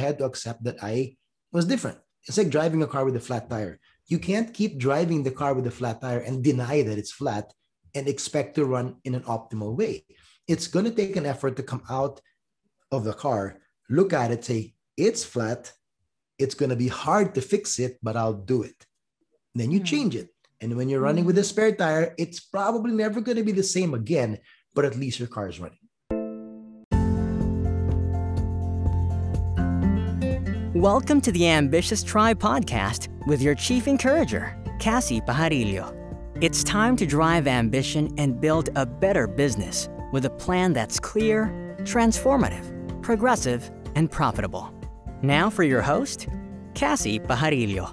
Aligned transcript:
I 0.00 0.06
had 0.06 0.18
to 0.18 0.24
accept 0.24 0.64
that 0.64 0.82
I 0.82 1.16
was 1.52 1.66
different. 1.66 1.98
It's 2.26 2.38
like 2.38 2.48
driving 2.48 2.82
a 2.82 2.86
car 2.86 3.04
with 3.04 3.16
a 3.16 3.26
flat 3.28 3.50
tire. 3.50 3.78
You 4.06 4.18
can't 4.18 4.54
keep 4.58 4.78
driving 4.78 5.22
the 5.22 5.36
car 5.40 5.52
with 5.54 5.66
a 5.66 5.76
flat 5.78 6.00
tire 6.00 6.20
and 6.20 6.42
deny 6.42 6.82
that 6.82 6.98
it's 6.98 7.12
flat 7.12 7.52
and 7.94 8.08
expect 8.08 8.54
to 8.54 8.64
run 8.64 8.96
in 9.04 9.14
an 9.14 9.24
optimal 9.24 9.76
way. 9.76 10.06
It's 10.48 10.68
going 10.68 10.86
to 10.86 10.98
take 11.00 11.16
an 11.16 11.26
effort 11.26 11.56
to 11.56 11.62
come 11.62 11.82
out 11.90 12.20
of 12.90 13.04
the 13.04 13.12
car, 13.12 13.60
look 13.88 14.12
at 14.12 14.30
it, 14.30 14.44
say, 14.44 14.74
it's 14.96 15.22
flat. 15.22 15.72
It's 16.38 16.54
going 16.54 16.70
to 16.70 16.84
be 16.84 16.88
hard 16.88 17.34
to 17.34 17.42
fix 17.42 17.78
it, 17.78 17.98
but 18.02 18.16
I'll 18.16 18.40
do 18.54 18.62
it. 18.62 18.78
And 19.52 19.60
then 19.60 19.70
you 19.70 19.80
mm. 19.80 19.90
change 19.92 20.16
it. 20.16 20.30
And 20.62 20.76
when 20.76 20.88
you're 20.88 21.06
running 21.08 21.26
with 21.26 21.38
a 21.38 21.44
spare 21.44 21.74
tire, 21.74 22.14
it's 22.16 22.40
probably 22.40 22.92
never 22.92 23.20
going 23.20 23.36
to 23.36 23.50
be 23.50 23.52
the 23.52 23.62
same 23.76 23.92
again, 23.92 24.38
but 24.74 24.84
at 24.84 24.96
least 24.96 25.18
your 25.18 25.28
car 25.28 25.48
is 25.48 25.60
running. 25.60 25.79
Welcome 30.74 31.20
to 31.22 31.32
the 31.32 31.48
Ambitious 31.48 32.04
Tribe 32.04 32.38
podcast 32.38 33.08
with 33.26 33.42
your 33.42 33.56
chief 33.56 33.88
encourager, 33.88 34.56
Kassy 34.78 35.20
Pajarillo. 35.26 35.92
It's 36.40 36.62
time 36.62 36.94
to 36.98 37.06
drive 37.06 37.48
ambition 37.48 38.14
and 38.18 38.40
build 38.40 38.70
a 38.76 38.86
better 38.86 39.26
business 39.26 39.88
with 40.12 40.26
a 40.26 40.30
plan 40.30 40.72
that's 40.72 41.00
clear, 41.00 41.46
transformative, 41.80 43.02
progressive, 43.02 43.68
and 43.96 44.08
profitable. 44.08 44.72
Now 45.22 45.50
for 45.50 45.64
your 45.64 45.82
host, 45.82 46.28
Kassy 46.74 47.18
Pajarillo. 47.18 47.90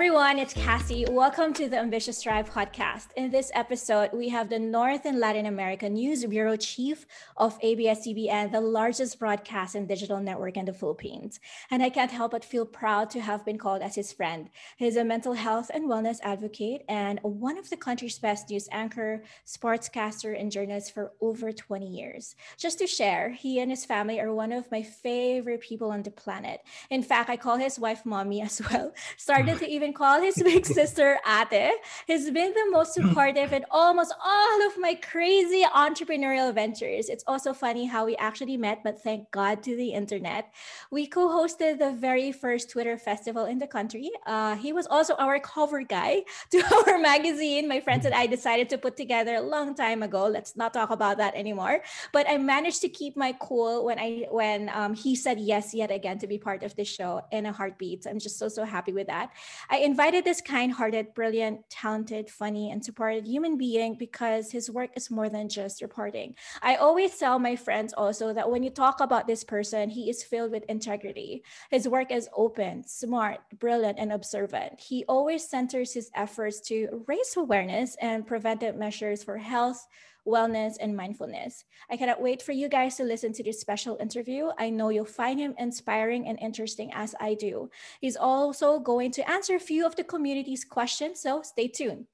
Everyone, 0.00 0.38
it's 0.38 0.54
Kassy. 0.54 1.06
Welcome 1.10 1.52
to 1.52 1.68
the 1.68 1.76
Ambitious 1.76 2.22
Tribe 2.22 2.48
podcast. 2.48 3.08
In 3.16 3.30
this 3.30 3.52
episode, 3.54 4.08
we 4.14 4.30
have 4.30 4.48
the 4.48 4.58
North 4.58 5.04
and 5.04 5.20
Latin 5.20 5.44
America 5.44 5.90
News 5.90 6.24
Bureau 6.24 6.56
Chief 6.56 7.04
of 7.36 7.58
ABS-CBN, 7.60 8.50
the 8.50 8.62
largest 8.62 9.18
broadcast 9.18 9.74
and 9.74 9.86
digital 9.86 10.18
network 10.18 10.56
in 10.56 10.64
the 10.64 10.72
Philippines. 10.72 11.38
And 11.70 11.82
I 11.82 11.90
can't 11.90 12.10
help 12.10 12.32
but 12.32 12.46
feel 12.46 12.64
proud 12.64 13.10
to 13.10 13.20
have 13.20 13.44
been 13.44 13.58
called 13.58 13.82
as 13.82 13.94
his 13.94 14.10
friend. 14.10 14.48
He's 14.78 14.96
a 14.96 15.04
mental 15.04 15.34
health 15.34 15.70
and 15.74 15.84
wellness 15.84 16.16
advocate 16.22 16.82
and 16.88 17.20
one 17.22 17.58
of 17.58 17.68
the 17.68 17.76
country's 17.76 18.18
best 18.18 18.48
news 18.48 18.70
anchor, 18.72 19.22
sportscaster, 19.46 20.34
and 20.40 20.50
journalist 20.50 20.94
for 20.94 21.12
over 21.20 21.52
20 21.52 21.86
years. 21.86 22.36
Just 22.56 22.78
to 22.78 22.86
share, 22.86 23.32
he 23.32 23.60
and 23.60 23.70
his 23.70 23.84
family 23.84 24.18
are 24.18 24.32
one 24.32 24.52
of 24.52 24.70
my 24.70 24.82
favorite 24.82 25.60
people 25.60 25.90
on 25.90 26.02
the 26.02 26.10
planet. 26.10 26.62
In 26.88 27.02
fact, 27.02 27.28
I 27.28 27.36
call 27.36 27.58
his 27.58 27.78
wife 27.78 28.06
mommy 28.06 28.40
as 28.40 28.62
well. 28.72 28.94
Started 29.18 29.58
to 29.58 29.68
even 29.68 29.89
call 29.92 30.20
his 30.20 30.42
big 30.42 30.66
sister 30.66 31.18
Ate. 31.26 31.72
He's 32.06 32.30
been 32.30 32.52
the 32.52 32.68
most 32.70 32.94
supportive 32.94 33.52
in 33.52 33.64
almost 33.70 34.14
all 34.24 34.66
of 34.66 34.78
my 34.78 34.94
crazy 34.94 35.64
entrepreneurial 35.64 36.54
ventures. 36.54 37.08
It's 37.08 37.24
also 37.26 37.52
funny 37.52 37.86
how 37.86 38.06
we 38.06 38.16
actually 38.16 38.56
met, 38.56 38.82
but 38.82 39.02
thank 39.02 39.30
God 39.30 39.62
to 39.64 39.76
the 39.76 39.90
internet. 39.90 40.52
We 40.90 41.06
co 41.06 41.28
hosted 41.28 41.78
the 41.78 41.92
very 41.92 42.32
first 42.32 42.70
Twitter 42.70 42.96
festival 42.96 43.44
in 43.44 43.58
the 43.58 43.66
country. 43.66 44.10
Uh, 44.26 44.56
he 44.56 44.72
was 44.72 44.86
also 44.86 45.14
our 45.14 45.38
cover 45.38 45.82
guy 45.82 46.22
to 46.50 46.62
our 46.86 46.98
magazine. 46.98 47.68
My 47.68 47.80
friends 47.80 48.06
and 48.06 48.14
I 48.14 48.26
decided 48.26 48.68
to 48.70 48.78
put 48.78 48.96
together 48.96 49.36
a 49.36 49.42
long 49.42 49.74
time 49.74 50.02
ago. 50.02 50.26
Let's 50.26 50.56
not 50.56 50.74
talk 50.74 50.90
about 50.90 51.18
that 51.18 51.34
anymore. 51.34 51.82
But 52.12 52.28
I 52.28 52.38
managed 52.38 52.80
to 52.82 52.88
keep 52.88 53.16
my 53.16 53.34
cool 53.40 53.84
when 53.84 53.98
I 53.98 54.26
when 54.30 54.70
um, 54.74 54.94
he 54.94 55.14
said 55.16 55.38
yes 55.40 55.74
yet 55.74 55.90
again 55.90 56.18
to 56.18 56.26
be 56.26 56.38
part 56.38 56.62
of 56.62 56.74
the 56.76 56.84
show 56.84 57.22
in 57.30 57.46
a 57.46 57.52
heartbeat. 57.52 58.06
I'm 58.06 58.18
just 58.18 58.38
so 58.38 58.48
so 58.48 58.64
happy 58.64 58.92
with 58.92 59.06
that. 59.06 59.30
I 59.72 59.76
invited 59.78 60.24
this 60.24 60.40
kind 60.40 60.72
hearted, 60.72 61.14
brilliant, 61.14 61.70
talented, 61.70 62.28
funny, 62.28 62.72
and 62.72 62.84
supportive 62.84 63.24
human 63.24 63.56
being 63.56 63.94
because 63.94 64.50
his 64.50 64.68
work 64.68 64.90
is 64.96 65.12
more 65.12 65.28
than 65.28 65.48
just 65.48 65.80
reporting. 65.80 66.34
I 66.60 66.74
always 66.74 67.16
tell 67.16 67.38
my 67.38 67.54
friends 67.54 67.94
also 67.96 68.32
that 68.32 68.50
when 68.50 68.64
you 68.64 68.70
talk 68.70 68.98
about 68.98 69.28
this 69.28 69.44
person, 69.44 69.88
he 69.88 70.10
is 70.10 70.24
filled 70.24 70.50
with 70.50 70.64
integrity. 70.64 71.44
His 71.70 71.86
work 71.86 72.10
is 72.10 72.28
open, 72.36 72.82
smart, 72.84 73.38
brilliant, 73.60 74.00
and 74.00 74.12
observant. 74.12 74.80
He 74.80 75.04
always 75.08 75.48
centers 75.48 75.94
his 75.94 76.10
efforts 76.16 76.60
to 76.62 77.04
raise 77.06 77.36
awareness 77.36 77.96
and 78.02 78.26
preventive 78.26 78.74
measures 78.74 79.22
for 79.22 79.38
health 79.38 79.86
wellness, 80.26 80.74
and 80.80 80.96
mindfulness. 80.96 81.64
I 81.90 81.96
cannot 81.96 82.20
wait 82.20 82.42
for 82.42 82.52
you 82.52 82.68
guys 82.68 82.96
to 82.96 83.04
listen 83.04 83.32
to 83.34 83.42
this 83.42 83.60
special 83.60 83.96
interview. 84.00 84.50
I 84.58 84.70
know 84.70 84.90
you'll 84.90 85.04
find 85.04 85.38
him 85.38 85.54
inspiring 85.58 86.26
and 86.26 86.38
interesting 86.40 86.90
as 86.92 87.14
I 87.20 87.34
do. 87.34 87.70
He's 88.00 88.16
also 88.16 88.78
going 88.78 89.10
to 89.12 89.30
answer 89.30 89.56
a 89.56 89.60
few 89.60 89.86
of 89.86 89.96
the 89.96 90.04
community's 90.04 90.64
questions, 90.64 91.20
so 91.20 91.42
stay 91.42 91.68
tuned. 91.68 92.06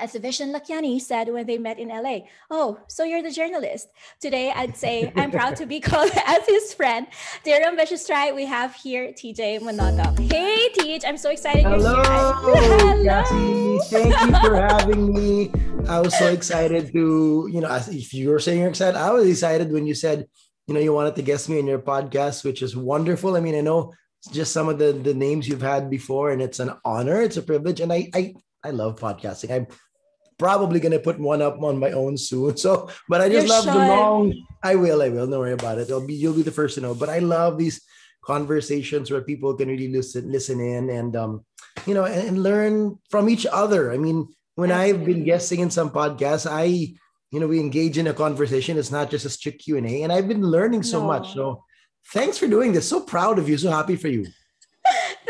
As 0.00 0.14
Vishen 0.14 0.54
Lakhiani 0.54 1.00
said 1.00 1.28
when 1.28 1.44
they 1.44 1.58
met 1.58 1.78
in 1.78 1.88
LA, 1.88 2.20
Oh, 2.50 2.78
so 2.86 3.02
you're 3.02 3.22
the 3.22 3.32
journalist. 3.32 3.88
Today, 4.20 4.52
I'd 4.54 4.76
say 4.76 5.12
I'm 5.16 5.32
proud 5.32 5.56
to 5.56 5.66
be 5.66 5.80
called 5.88 6.12
as 6.24 6.46
his 6.46 6.72
friend. 6.72 7.08
Dear 7.42 7.66
Ambitious 7.66 8.06
Tribe, 8.06 8.36
we 8.36 8.46
have 8.46 8.74
here 8.76 9.12
TJ 9.12 9.60
Manotoc. 9.60 10.18
Hey, 10.30 10.68
TJ, 10.76 11.02
I'm 11.04 11.16
so 11.16 11.30
excited 11.30 11.64
Hello, 11.64 11.96
you're 11.96 13.02
here. 13.02 13.24
Hello. 13.24 13.78
Thank 13.90 14.20
you 14.20 14.40
for 14.40 14.54
having 14.54 15.12
me. 15.12 15.50
I 15.88 15.98
was 15.98 16.16
so 16.16 16.28
excited 16.28 16.92
to, 16.92 17.48
you 17.50 17.60
know, 17.60 17.74
if 17.88 18.14
you 18.14 18.30
were 18.30 18.38
saying 18.38 18.60
you're 18.60 18.68
excited, 18.68 18.96
I 18.96 19.10
was 19.10 19.28
excited 19.28 19.72
when 19.72 19.86
you 19.86 19.94
said, 19.94 20.28
you 20.68 20.74
know, 20.74 20.80
you 20.80 20.92
wanted 20.92 21.16
to 21.16 21.22
guest 21.22 21.48
me 21.48 21.58
in 21.58 21.66
your 21.66 21.80
podcast, 21.80 22.44
which 22.44 22.62
is 22.62 22.76
wonderful. 22.76 23.36
I 23.36 23.40
mean, 23.40 23.56
I 23.56 23.62
know 23.62 23.92
just 24.32 24.52
some 24.52 24.68
of 24.68 24.78
the, 24.78 24.92
the 24.92 25.14
names 25.14 25.48
you've 25.48 25.62
had 25.62 25.90
before, 25.90 26.30
and 26.30 26.40
it's 26.40 26.60
an 26.60 26.72
honor, 26.84 27.20
it's 27.20 27.36
a 27.36 27.42
privilege. 27.42 27.80
And 27.80 27.92
I, 27.92 28.10
I 28.14 28.34
I 28.64 28.70
love 28.70 28.98
podcasting. 28.98 29.50
I'm 29.50 29.66
probably 30.38 30.80
gonna 30.80 30.98
put 30.98 31.18
one 31.18 31.42
up 31.42 31.62
on 31.62 31.78
my 31.78 31.90
own 31.92 32.16
soon. 32.16 32.56
So, 32.64 32.88
but 33.08 33.20
I 33.20 33.28
just 33.28 33.46
You're 33.46 33.56
love 33.56 33.64
shy. 33.64 33.72
the 33.72 33.78
long. 33.78 34.46
I 34.62 34.74
will. 34.74 35.02
I 35.02 35.08
will. 35.08 35.26
Don't 35.26 35.38
worry 35.38 35.52
about 35.52 35.78
it. 35.78 35.82
It'll 35.82 36.06
be. 36.06 36.14
You'll 36.14 36.34
be 36.34 36.42
the 36.42 36.50
first 36.50 36.76
to 36.76 36.80
know. 36.80 36.94
But 36.94 37.08
I 37.08 37.18
love 37.18 37.58
these 37.58 37.82
conversations 38.24 39.10
where 39.10 39.22
people 39.22 39.54
can 39.54 39.68
really 39.68 39.88
listen, 39.88 40.30
listen 40.30 40.60
in, 40.60 40.90
and 40.90 41.16
um, 41.16 41.44
you 41.86 41.94
know, 41.94 42.04
and, 42.04 42.28
and 42.28 42.42
learn 42.42 42.98
from 43.10 43.28
each 43.28 43.46
other. 43.46 43.92
I 43.92 43.98
mean, 43.98 44.28
when 44.54 44.70
Absolutely. 44.70 45.00
I've 45.00 45.06
been 45.06 45.24
guesting 45.24 45.60
in 45.60 45.70
some 45.70 45.90
podcasts, 45.90 46.50
I, 46.50 46.64
you 47.30 47.40
know, 47.40 47.46
we 47.46 47.60
engage 47.60 47.98
in 47.98 48.06
a 48.06 48.14
conversation. 48.14 48.78
It's 48.78 48.90
not 48.90 49.10
just 49.10 49.26
a 49.26 49.30
strict 49.30 49.62
Q 49.62 49.76
and 49.76 49.86
A, 49.86 50.02
and 50.02 50.12
I've 50.12 50.28
been 50.28 50.42
learning 50.42 50.82
so 50.82 51.00
no. 51.00 51.06
much. 51.06 51.34
So, 51.34 51.64
thanks 52.12 52.38
for 52.38 52.46
doing 52.46 52.72
this. 52.72 52.88
So 52.88 53.00
proud 53.00 53.38
of 53.38 53.48
you. 53.48 53.58
So 53.58 53.70
happy 53.70 53.96
for 53.96 54.08
you. 54.08 54.26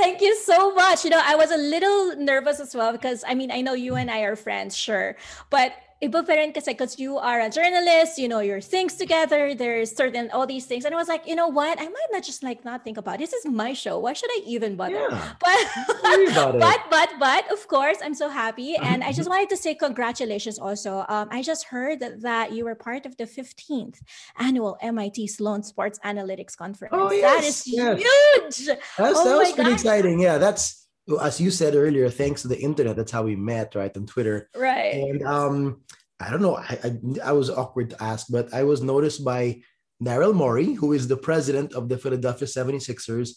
Thank 0.01 0.21
you 0.21 0.37
so 0.37 0.75
much. 0.75 1.05
You 1.05 1.11
know, 1.11 1.21
I 1.23 1.35
was 1.35 1.51
a 1.51 1.57
little 1.57 2.17
nervous 2.17 2.61
as 2.61 2.75
well 2.75 2.93
because 2.93 3.25
I 3.27 3.35
mean, 3.35 3.51
I 3.51 3.61
know 3.63 3.75
you 3.75 3.97
and 3.97 4.11
I 4.11 4.21
are 4.21 4.37
friends, 4.37 4.77
sure. 4.77 5.17
But 5.51 5.73
iba 5.99 6.23
pa 6.23 6.33
rin 6.39 6.53
kasi 6.55 6.73
because 6.73 6.99
you 6.99 7.19
are 7.19 7.41
a 7.41 7.51
journalist, 7.51 8.19
you 8.19 8.29
know 8.29 8.39
your 8.39 8.61
things 8.61 8.95
together, 8.95 9.55
there's 9.55 9.91
certain 9.91 10.31
all 10.31 10.47
these 10.47 10.67
things. 10.67 10.85
And 10.85 10.95
I 10.95 10.99
was 10.99 11.09
like, 11.09 11.27
you 11.27 11.35
know 11.35 11.49
what? 11.49 11.79
I 11.81 11.91
might 11.91 12.11
not 12.13 12.23
just 12.23 12.43
like 12.43 12.65
not 12.65 12.85
think 12.85 12.99
about 12.99 13.17
it. 13.17 13.27
This 13.27 13.33
is 13.35 13.47
my 13.47 13.73
show. 13.73 13.99
Why 13.99 14.13
should 14.13 14.31
I 14.31 14.47
even 14.47 14.77
bother? 14.77 14.95
Yeah. 14.95 15.35
But 15.43 16.61
but 16.63 16.81
but 16.91 17.11
but 17.19 17.45
of 17.51 17.67
course, 17.67 17.99
I'm 18.03 18.15
so 18.15 18.29
happy. 18.29 18.77
And 18.89 19.03
I 19.03 19.13
just 19.13 19.29
wanted 19.29 19.51
to 19.51 19.59
say 19.59 19.75
congratulations 19.75 20.59
also. 20.59 21.05
Um, 21.09 21.29
I 21.31 21.43
just 21.43 21.67
heard 21.69 22.01
that, 22.01 22.23
that 22.23 22.53
you 22.53 22.65
were 22.65 22.75
part 22.75 23.05
of 23.05 23.17
the 23.19 23.25
15th 23.27 24.01
annual 24.39 24.79
MIT 24.81 25.27
Sloan 25.29 25.63
Sports 25.63 25.99
Analytics 26.05 26.57
Conference. 26.57 26.95
Oh, 26.95 27.13
yes, 27.13 27.23
that 27.23 27.45
is 27.45 27.59
yes. 27.67 27.99
huge. 27.99 28.79
That's, 28.97 29.19
oh 29.19 29.25
that 29.25 29.37
was 29.37 29.53
pretty 29.53 29.73
exciting. 29.73 30.21
Yeah, 30.21 30.39
that's 30.39 30.88
as 31.17 31.41
you 31.41 31.51
said 31.51 31.75
earlier, 31.75 32.11
thanks 32.11 32.43
to 32.43 32.49
the 32.49 32.59
internet, 32.59 32.97
that's 32.97 33.13
how 33.13 33.23
we 33.23 33.37
met, 33.37 33.75
right? 33.75 33.97
On 33.97 34.07
Twitter. 34.07 34.49
Right. 34.55 34.95
And 34.95 35.23
um, 35.23 35.83
I 36.21 36.31
don't 36.31 36.43
know, 36.43 36.57
I, 36.57 36.79
I, 36.85 37.31
I 37.31 37.33
was 37.33 37.51
awkward 37.51 37.91
to 37.91 38.03
ask, 38.03 38.27
but 38.29 38.53
I 38.53 38.65
was 38.65 38.83
noticed 38.83 39.25
by 39.25 39.63
Daryl 40.03 40.35
Morey, 40.35 40.75
who 40.75 40.93
is 40.93 41.09
the 41.09 41.17
president 41.17 41.73
of 41.73 41.89
the 41.89 41.99
Philadelphia 41.99 42.47
76ers, 42.47 43.31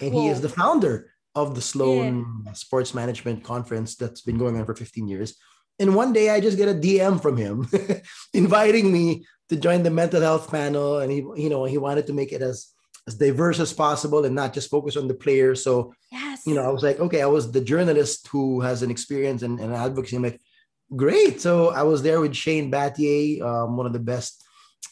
and 0.00 0.12
Whoa. 0.12 0.22
he 0.22 0.28
is 0.28 0.40
the 0.40 0.48
founder 0.48 1.10
of 1.34 1.54
the 1.54 1.62
Sloan 1.62 2.42
yeah. 2.44 2.52
Sports 2.52 2.94
Management 2.94 3.44
Conference 3.44 3.96
that's 3.96 4.20
been 4.20 4.38
going 4.38 4.56
on 4.58 4.66
for 4.66 4.74
15 4.74 5.08
years. 5.08 5.36
And 5.78 5.94
one 5.94 6.12
day 6.12 6.30
I 6.30 6.40
just 6.40 6.58
get 6.58 6.68
a 6.68 6.74
DM 6.74 7.20
from 7.20 7.36
him 7.36 7.68
inviting 8.34 8.92
me 8.92 9.24
to 9.48 9.56
join 9.56 9.82
the 9.82 9.90
mental 9.90 10.20
health 10.20 10.50
panel. 10.50 10.98
And 10.98 11.10
he, 11.10 11.18
you 11.18 11.48
know, 11.48 11.64
he 11.64 11.78
wanted 11.78 12.06
to 12.08 12.12
make 12.12 12.32
it 12.32 12.42
as 12.42 12.68
as 13.06 13.14
diverse 13.14 13.58
as 13.58 13.72
possible 13.72 14.24
and 14.24 14.34
not 14.34 14.52
just 14.52 14.70
focus 14.70 14.96
on 14.96 15.08
the 15.08 15.14
player. 15.14 15.54
So, 15.54 15.92
yes. 16.10 16.46
you 16.46 16.54
know, 16.54 16.62
I 16.62 16.68
was 16.68 16.82
like, 16.82 17.00
okay, 17.00 17.22
I 17.22 17.26
was 17.26 17.50
the 17.50 17.60
journalist 17.60 18.28
who 18.28 18.60
has 18.60 18.82
an 18.82 18.90
experience 18.90 19.42
and, 19.42 19.58
and 19.58 19.74
advocacy. 19.74 20.16
I'm 20.16 20.22
like, 20.22 20.40
great. 20.94 21.40
So 21.40 21.70
I 21.70 21.82
was 21.82 22.02
there 22.02 22.20
with 22.20 22.34
Shane 22.34 22.70
Battier, 22.70 23.42
um, 23.42 23.76
one 23.76 23.86
of 23.86 23.92
the 23.92 23.98
best, 23.98 24.44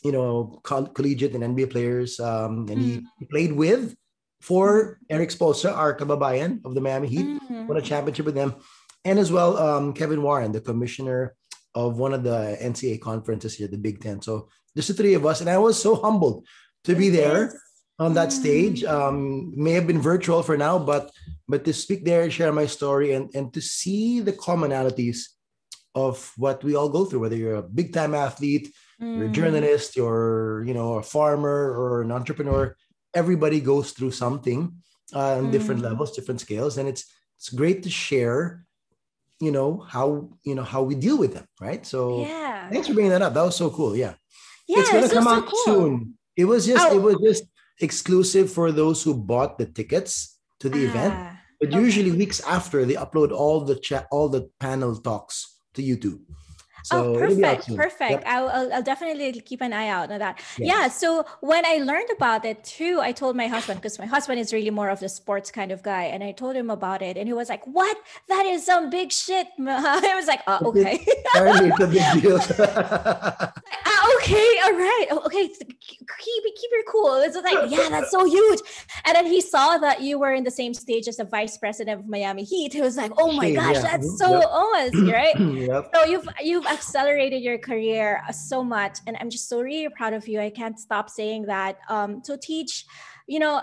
you 0.03 0.13
know, 0.13 0.61
coll- 0.65 0.89
collegiate 0.89 1.35
and 1.35 1.45
NBA 1.45 1.71
players. 1.71 2.19
Um, 2.19 2.67
and 2.69 2.81
mm. 2.81 3.03
he, 3.19 3.27
played 3.27 3.53
with 3.53 3.95
for 4.41 4.99
Erik 5.09 5.31
Spoelstra, 5.31 5.77
our 5.77 5.97
kababayan 5.97 6.65
of 6.65 6.75
the 6.75 6.81
Miami 6.81 7.09
Heat, 7.09 7.27
mm. 7.27 7.67
won 7.67 7.77
a 7.77 7.83
championship 7.83 8.27
with 8.27 8.35
them. 8.35 8.57
And 9.05 9.19
as 9.19 9.31
well, 9.31 9.57
um, 9.57 9.93
Kevin 9.93 10.23
Warren, 10.23 10.53
the 10.53 10.61
commissioner 10.61 11.35
of 11.75 11.99
one 11.99 12.13
of 12.13 12.25
the 12.25 12.59
NCAA 12.61 13.01
conferences 13.01 13.55
here, 13.55 13.69
the 13.69 13.79
Big 13.79 14.01
Ten. 14.01 14.21
So 14.21 14.49
just 14.77 14.89
the 14.89 14.95
three 14.95 15.15
of 15.15 15.25
us. 15.25 15.41
And 15.41 15.49
I 15.49 15.59
was 15.59 15.81
so 15.81 15.95
humbled 15.95 16.47
to 16.85 16.95
be 16.95 17.09
there 17.09 17.55
on 18.01 18.15
that 18.15 18.33
stage. 18.33 18.83
Mm. 18.83 18.89
Um, 18.91 19.53
may 19.55 19.73
have 19.73 19.87
been 19.87 20.01
virtual 20.01 20.43
for 20.43 20.57
now, 20.57 20.79
but 20.79 21.13
but 21.47 21.65
to 21.67 21.73
speak 21.73 22.05
there, 22.05 22.31
share 22.31 22.53
my 22.53 22.67
story, 22.67 23.13
and 23.13 23.31
and 23.37 23.53
to 23.55 23.61
see 23.61 24.21
the 24.21 24.33
commonalities 24.33 25.19
of 25.95 26.33
what 26.37 26.65
we 26.65 26.75
all 26.75 26.89
go 26.89 27.05
through, 27.05 27.21
whether 27.21 27.37
you're 27.37 27.57
a 27.63 27.63
big 27.81 27.93
time 27.93 28.15
athlete, 28.15 28.73
you're 28.99 29.27
a 29.27 29.29
Mm. 29.29 29.39
journalist, 29.41 29.97
you're 29.97 30.65
you 30.67 30.75
know 30.75 30.95
a 30.99 31.03
farmer 31.03 31.59
or 31.81 32.03
an 32.03 32.11
entrepreneur. 32.11 32.75
Everybody 33.15 33.61
goes 33.61 33.93
through 33.93 34.13
something 34.13 34.61
uh, 35.15 35.39
on 35.39 35.51
different 35.51 35.81
Mm. 35.83 35.89
levels, 35.91 36.13
different 36.17 36.41
scales, 36.41 36.79
and 36.79 36.89
it's 36.89 37.05
it's 37.37 37.51
great 37.51 37.83
to 37.85 37.91
share. 37.91 38.65
You 39.41 39.53
know 39.57 39.71
how 39.95 40.09
you 40.49 40.55
know 40.55 40.65
how 40.75 40.83
we 40.89 40.95
deal 40.95 41.19
with 41.19 41.33
them, 41.37 41.47
right? 41.61 41.83
So 41.85 42.01
Yeah. 42.25 42.71
thanks 42.71 42.87
for 42.89 42.95
bringing 42.95 43.13
that 43.13 43.23
up. 43.27 43.35
That 43.35 43.45
was 43.51 43.57
so 43.57 43.69
cool. 43.71 43.93
Yeah 43.97 44.15
Yeah, 44.69 44.81
it's 44.81 44.93
gonna 44.93 45.09
come 45.19 45.25
so 45.25 45.37
out 45.37 45.47
cool. 45.53 45.65
soon. 45.69 45.93
It 46.37 46.45
was 46.53 46.63
just 46.71 46.85
Oh. 46.87 46.95
it 46.97 47.03
was 47.03 47.17
just 47.29 47.45
exclusive 47.81 48.53
for 48.53 48.73
those 48.73 49.03
who 49.03 49.15
bought 49.15 49.59
the 49.59 49.67
tickets 49.67 50.39
to 50.61 50.69
the 50.69 50.85
event. 50.85 51.15
Ah, 51.17 51.41
But 51.61 51.69
okay. 51.71 51.81
usually 51.81 52.13
weeks 52.13 52.41
after 52.47 52.85
they 52.85 52.95
upload 52.95 53.33
all 53.33 53.61
the 53.65 53.77
chat 53.77 54.07
all 54.11 54.29
the 54.29 54.49
panel 54.61 54.97
talks 54.97 55.61
to 55.75 55.83
YouTube. 55.83 56.21
So 56.85 57.15
oh, 57.15 57.23
it'll 57.23 57.37
be 57.37 57.45
out 57.45 57.57
perfect, 57.59 57.77
perfect. 57.77 58.11
Yep. 58.11 58.23
I'll, 58.27 58.73
I'll, 58.73 58.83
definitely 58.83 59.41
keep 59.41 59.61
an 59.61 59.73
eye 59.73 59.89
out 59.89 60.11
on 60.11 60.19
that. 60.19 60.41
Yeah. 60.59 60.67
Yeah. 60.71 60.89
So 60.89 61.27
when 61.41 61.65
I 61.67 61.77
learned 61.79 62.09
about 62.17 62.45
it 62.45 62.65
too, 62.65 63.01
I 63.03 63.13
told 63.13 63.37
my 63.37 63.47
husband 63.49 63.81
because 63.81 63.99
my 63.99 64.07
husband 64.07 64.41
is 64.41 64.53
really 64.53 64.71
more 64.71 64.89
of 64.89 65.01
the 65.01 65.09
sports 65.09 65.51
kind 65.51 65.73
of 65.73 65.83
guy, 65.83 66.05
and 66.05 66.23
I 66.25 66.33
told 66.33 66.57
him 66.57 66.71
about 66.71 67.03
it, 67.03 67.17
and 67.17 67.27
he 67.29 67.33
was 67.35 67.49
like, 67.49 67.67
"What? 67.67 67.97
That 68.29 68.47
is 68.47 68.65
some 68.65 68.91
big 68.91 69.13
shit." 69.13 69.47
I 69.61 70.15
was 70.15 70.27
like, 70.27 70.41
"Oh, 70.47 70.59
Okay. 70.71 70.95
okay." 70.95 71.07
Apparently 71.35 71.69
it's 71.71 71.81
a 71.81 71.87
big 71.87 72.23
deal. 72.23 72.41
ah, 73.87 74.09
okay, 74.17 74.51
all 74.65 74.73
right, 74.73 75.07
Oh, 75.11 75.23
okay, 75.27 75.49
keep 75.49 76.43
keep 76.61 76.71
it 76.73 76.87
cool. 76.87 77.17
It's 77.17 77.37
like, 77.37 77.71
yeah, 77.71 77.89
that's 77.89 78.11
so 78.11 78.25
huge. 78.25 78.61
And 79.05 79.15
then 79.17 79.27
he 79.27 79.41
saw 79.41 79.79
that 79.79 80.01
you 80.03 80.19
were 80.19 80.33
in 80.33 80.45
the 80.45 80.51
same 80.51 80.75
stage 80.75 81.09
as 81.09 81.17
the 81.17 81.25
vice 81.25 81.57
president 81.59 82.01
of 82.01 82.09
Miami 82.09 82.45
Heat. 82.45 82.73
He 82.73 82.81
was 82.81 82.97
like, 82.97 83.13
"Oh 83.19 83.33
my 83.33 83.53
gosh, 83.53 83.77
yeah. 83.77 83.83
that's 83.83 84.07
Mhm, 84.07 84.17
so 84.17 84.27
awesome, 84.43 85.09
right?" 85.21 85.35
yep. 85.39 85.91
so 85.95 86.05
you've 86.05 86.29
you've 86.43 86.67
accelerated 86.71 87.43
your 87.43 87.59
career 87.59 88.23
uh, 88.29 88.33
so 88.33 88.63
much 88.63 88.99
and 89.07 89.17
i'm 89.21 89.31
just 89.31 89.49
so 89.49 89.61
really 89.61 89.89
proud 89.97 90.13
of 90.15 90.29
you. 90.29 90.41
I 90.41 90.51
can't 90.51 90.79
stop 90.79 91.11
saying 91.11 91.43
that. 91.47 91.79
Um 91.89 92.21
to 92.23 92.37
teach 92.39 92.87
you 93.27 93.39
know 93.41 93.63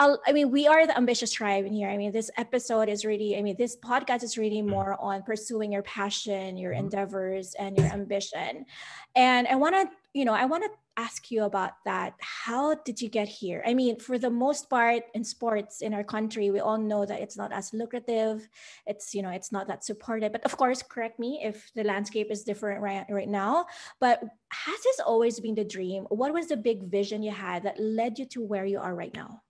i 0.00 0.32
mean 0.32 0.50
we 0.50 0.66
are 0.66 0.86
the 0.88 0.96
ambitious 0.96 1.30
tribe 1.32 1.64
in 1.66 1.72
here. 1.72 1.88
I 1.88 1.96
mean 1.96 2.12
this 2.12 2.30
episode 2.36 2.88
is 2.88 3.04
really 3.04 3.30
i 3.38 3.42
mean 3.42 3.56
this 3.56 3.76
podcast 3.76 4.22
is 4.24 4.36
really 4.36 4.62
more 4.62 4.92
on 5.00 5.22
pursuing 5.22 5.70
your 5.72 5.82
passion 5.84 6.56
your 6.56 6.72
Mhm. 6.72 6.80
endeavors 6.84 7.54
and 7.62 7.76
your 7.78 7.86
ambition. 7.98 8.66
And 9.14 9.46
i 9.46 9.54
want 9.54 9.74
to 9.76 9.84
you 10.18 10.24
know 10.24 10.34
i 10.34 10.46
want 10.46 10.62
to 10.64 10.70
ask 10.96 11.30
you 11.30 11.44
about 11.44 11.72
that 11.84 12.14
how 12.20 12.74
did 12.74 13.00
you 13.00 13.08
get 13.08 13.28
here? 13.28 13.62
I 13.66 13.74
mean 13.74 13.98
for 13.98 14.18
the 14.18 14.30
most 14.30 14.68
part 14.68 15.04
in 15.14 15.24
sports 15.24 15.82
in 15.82 15.94
our 15.94 16.04
country 16.04 16.50
we 16.50 16.60
all 16.60 16.78
know 16.78 17.04
that 17.06 17.20
it's 17.20 17.36
not 17.36 17.52
as 17.52 17.72
lucrative. 17.72 18.48
It's 18.86 19.14
you 19.14 19.22
know 19.22 19.30
it's 19.30 19.52
not 19.52 19.68
that 19.68 19.84
supported. 19.84 20.32
But 20.32 20.44
of 20.44 20.56
course 20.56 20.82
correct 20.82 21.18
me 21.18 21.40
if 21.44 21.70
the 21.74 21.84
landscape 21.84 22.30
is 22.30 22.44
different 22.44 22.80
right, 22.82 23.06
right 23.08 23.28
now. 23.28 23.66
But 24.00 24.22
has 24.50 24.80
this 24.82 25.00
always 25.00 25.38
been 25.40 25.54
the 25.54 25.64
dream? 25.64 26.04
What 26.10 26.32
was 26.32 26.48
the 26.48 26.56
big 26.56 26.90
vision 26.90 27.22
you 27.22 27.32
had 27.32 27.62
that 27.64 27.78
led 27.78 28.18
you 28.18 28.26
to 28.34 28.42
where 28.42 28.66
you 28.66 28.80
are 28.80 28.94
right 28.94 29.14
now 29.14 29.43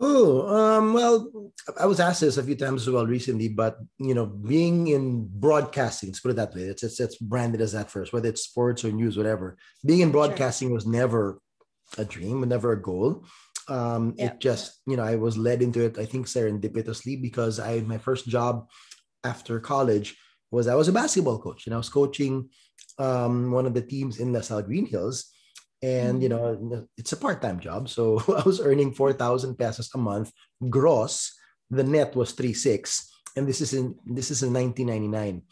Oh, 0.00 0.46
um, 0.54 0.92
well, 0.94 1.30
I 1.78 1.86
was 1.86 1.98
asked 1.98 2.20
this 2.20 2.36
a 2.36 2.42
few 2.42 2.54
times 2.54 2.82
as 2.82 2.90
well 2.92 3.06
recently, 3.06 3.48
but 3.48 3.78
you 3.98 4.14
know, 4.14 4.26
being 4.26 4.86
in 4.88 5.26
broadcasting, 5.28 6.10
let's 6.10 6.20
put 6.20 6.30
it 6.30 6.36
that 6.36 6.54
way, 6.54 6.62
it's, 6.62 6.84
it's 6.84 7.00
it's 7.00 7.16
branded 7.16 7.60
as 7.60 7.72
that 7.72 7.90
first, 7.90 8.12
whether 8.12 8.28
it's 8.28 8.42
sports 8.42 8.84
or 8.84 8.92
news, 8.92 9.16
whatever. 9.16 9.56
Being 9.84 10.00
in 10.00 10.12
broadcasting 10.12 10.72
was 10.72 10.86
never 10.86 11.40
a 11.96 12.04
dream, 12.04 12.40
never 12.48 12.72
a 12.72 12.80
goal. 12.82 13.24
Um, 13.68 14.14
Yeah. 14.16 14.26
It 14.26 14.40
just, 14.40 14.80
you 14.86 14.96
know, 14.96 15.02
I 15.02 15.16
was 15.16 15.36
led 15.36 15.62
into 15.62 15.84
it, 15.84 15.98
I 15.98 16.04
think 16.06 16.26
serendipitously, 16.26 17.20
because 17.20 17.58
I 17.58 17.80
my 17.80 17.98
first 17.98 18.28
job 18.28 18.68
after 19.24 19.58
college 19.58 20.16
was 20.52 20.68
I 20.68 20.76
was 20.76 20.88
a 20.88 20.92
basketball 20.92 21.40
coach, 21.40 21.66
and 21.66 21.74
I 21.74 21.78
was 21.78 21.88
coaching 21.88 22.50
um, 22.98 23.50
one 23.50 23.66
of 23.66 23.74
the 23.74 23.82
teams 23.82 24.20
in 24.20 24.32
LaSalle 24.32 24.62
Green 24.62 24.86
Hills 24.86 25.30
and 25.82 26.22
you 26.22 26.28
know 26.28 26.56
mm. 26.56 26.86
it's 26.96 27.12
a 27.12 27.16
part-time 27.16 27.60
job. 27.60 27.88
So 27.88 28.22
i 28.28 28.42
was 28.42 28.60
earning 28.60 28.92
4000 28.92 29.56
pesos 29.56 29.90
a 29.94 29.98
month 29.98 30.32
gross. 30.68 31.32
The 31.70 31.84
net 31.84 32.16
was 32.16 32.32
36 32.32 33.08
and 33.36 33.46
this 33.46 33.60
is 33.60 33.74
in 33.74 33.94
this 34.06 34.30
is 34.30 34.42
in 34.42 34.52
1999 34.52 35.42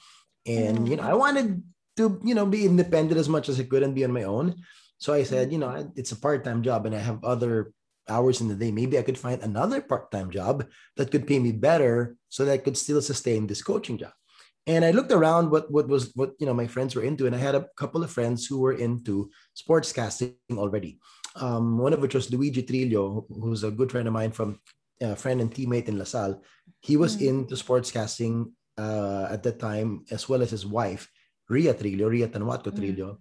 and 0.46 0.78
mm. 0.78 0.88
you 0.88 0.96
know 0.96 1.05
i 1.05 1.12
wanted 1.12 1.62
to 1.99 2.19
you 2.25 2.34
know 2.34 2.46
be 2.46 2.64
independent 2.64 3.20
as 3.20 3.28
much 3.28 3.49
as 3.49 3.61
i 3.61 3.64
could 3.64 3.82
and 3.82 3.94
be 3.94 4.05
on 4.05 4.12
my 4.12 4.25
own. 4.25 4.56
So 4.99 5.12
i 5.12 5.23
said 5.23 5.52
you 5.52 5.58
know 5.58 5.93
it's 5.94 6.12
a 6.12 6.20
part-time 6.20 6.62
job 6.62 6.87
and 6.87 6.94
i 6.94 6.99
have 6.99 7.23
other 7.23 7.73
hours 8.08 8.40
in 8.40 8.49
the 8.49 8.55
day. 8.55 8.70
Maybe 8.73 8.99
i 8.99 9.02
could 9.02 9.19
find 9.19 9.43
another 9.43 9.82
part-time 9.82 10.31
job 10.31 10.64
that 10.96 11.11
could 11.11 11.26
pay 11.26 11.38
me 11.38 11.52
better 11.52 12.17
so 12.28 12.44
that 12.44 12.52
i 12.52 12.58
could 12.58 12.76
still 12.76 13.02
sustain 13.02 13.46
this 13.46 13.62
coaching 13.62 13.99
job 13.99 14.15
and 14.66 14.84
I 14.84 14.90
looked 14.90 15.12
around 15.12 15.50
what 15.50 15.70
what 15.70 15.88
was 15.88 16.12
what 16.14 16.32
you 16.38 16.46
know 16.46 16.54
my 16.54 16.66
friends 16.66 16.94
were 16.94 17.04
into, 17.04 17.26
and 17.26 17.34
I 17.34 17.38
had 17.38 17.54
a 17.54 17.66
couple 17.76 18.02
of 18.02 18.10
friends 18.10 18.46
who 18.46 18.58
were 18.60 18.72
into 18.74 19.30
sportscasting 19.56 20.34
already. 20.52 20.98
Um, 21.36 21.78
one 21.78 21.92
of 21.92 22.00
which 22.00 22.14
was 22.14 22.30
Luigi 22.32 22.62
Trillo, 22.62 23.26
who's 23.28 23.62
a 23.64 23.70
good 23.70 23.90
friend 23.92 24.08
of 24.08 24.14
mine 24.14 24.32
from 24.32 24.58
a 25.00 25.14
friend 25.14 25.40
and 25.40 25.52
teammate 25.52 25.88
in 25.88 25.98
LaSalle. 25.98 26.42
He 26.80 26.96
was 26.96 27.16
Mm. 27.16 27.28
into 27.28 27.54
sportscasting 27.54 28.52
uh, 28.78 29.26
at 29.30 29.42
that 29.42 29.58
time, 29.58 30.04
as 30.10 30.28
well 30.28 30.42
as 30.42 30.50
his 30.50 30.64
wife, 30.66 31.08
Ria 31.48 31.74
Trillo, 31.74 32.08
Ria 32.08 32.28
Tanjuatco 32.28 32.72
Mm. 32.72 32.78
Trillo. 32.78 33.18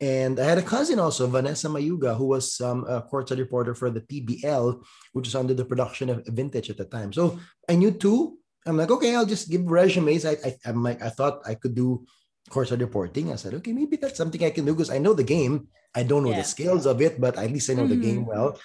And 0.00 0.38
I 0.40 0.44
had 0.44 0.58
a 0.58 0.62
cousin 0.62 0.98
also, 0.98 1.26
Vanessa 1.26 1.68
Mayuga, 1.68 2.16
who 2.16 2.26
was 2.26 2.60
um, 2.60 2.84
a 2.86 3.00
courtside 3.02 3.38
reporter 3.38 3.74
for 3.74 3.90
the 3.90 4.00
PBL, 4.02 4.82
which 5.12 5.26
was 5.26 5.34
under 5.34 5.54
the 5.54 5.64
production 5.64 6.10
of 6.10 6.26
Vintage 6.26 6.68
at 6.68 6.76
the 6.76 6.84
time. 6.84 7.12
So 7.12 7.38
I 7.68 7.76
knew 7.76 7.92
two 7.92 8.38
I'm 8.66 8.76
like, 8.76 8.90
okay, 8.90 9.14
I'll 9.14 9.26
just 9.26 9.50
give 9.50 9.64
resumes. 9.70 10.24
I, 10.24 10.32
I 10.44 10.56
I'm 10.64 10.82
like, 10.82 11.02
I 11.02 11.10
thought 11.10 11.42
I 11.46 11.54
could 11.54 11.74
do 11.74 12.06
courtside 12.50 12.80
reporting. 12.80 13.32
I 13.32 13.36
said, 13.36 13.54
okay, 13.54 13.72
maybe 13.72 13.96
that's 13.96 14.16
something 14.16 14.42
I 14.44 14.50
can 14.50 14.64
do 14.64 14.74
because 14.74 14.90
I 14.90 14.98
know 14.98 15.12
the 15.14 15.24
game. 15.24 15.68
I 15.94 16.02
don't 16.02 16.24
know 16.24 16.30
Yeah. 16.30 16.42
the 16.42 16.48
skills 16.48 16.86
of 16.86 17.00
it, 17.00 17.20
but 17.20 17.36
at 17.36 17.50
least 17.50 17.70
I 17.70 17.74
know 17.74 17.86
the 17.86 17.96
game 17.96 18.26
well. 18.26 18.58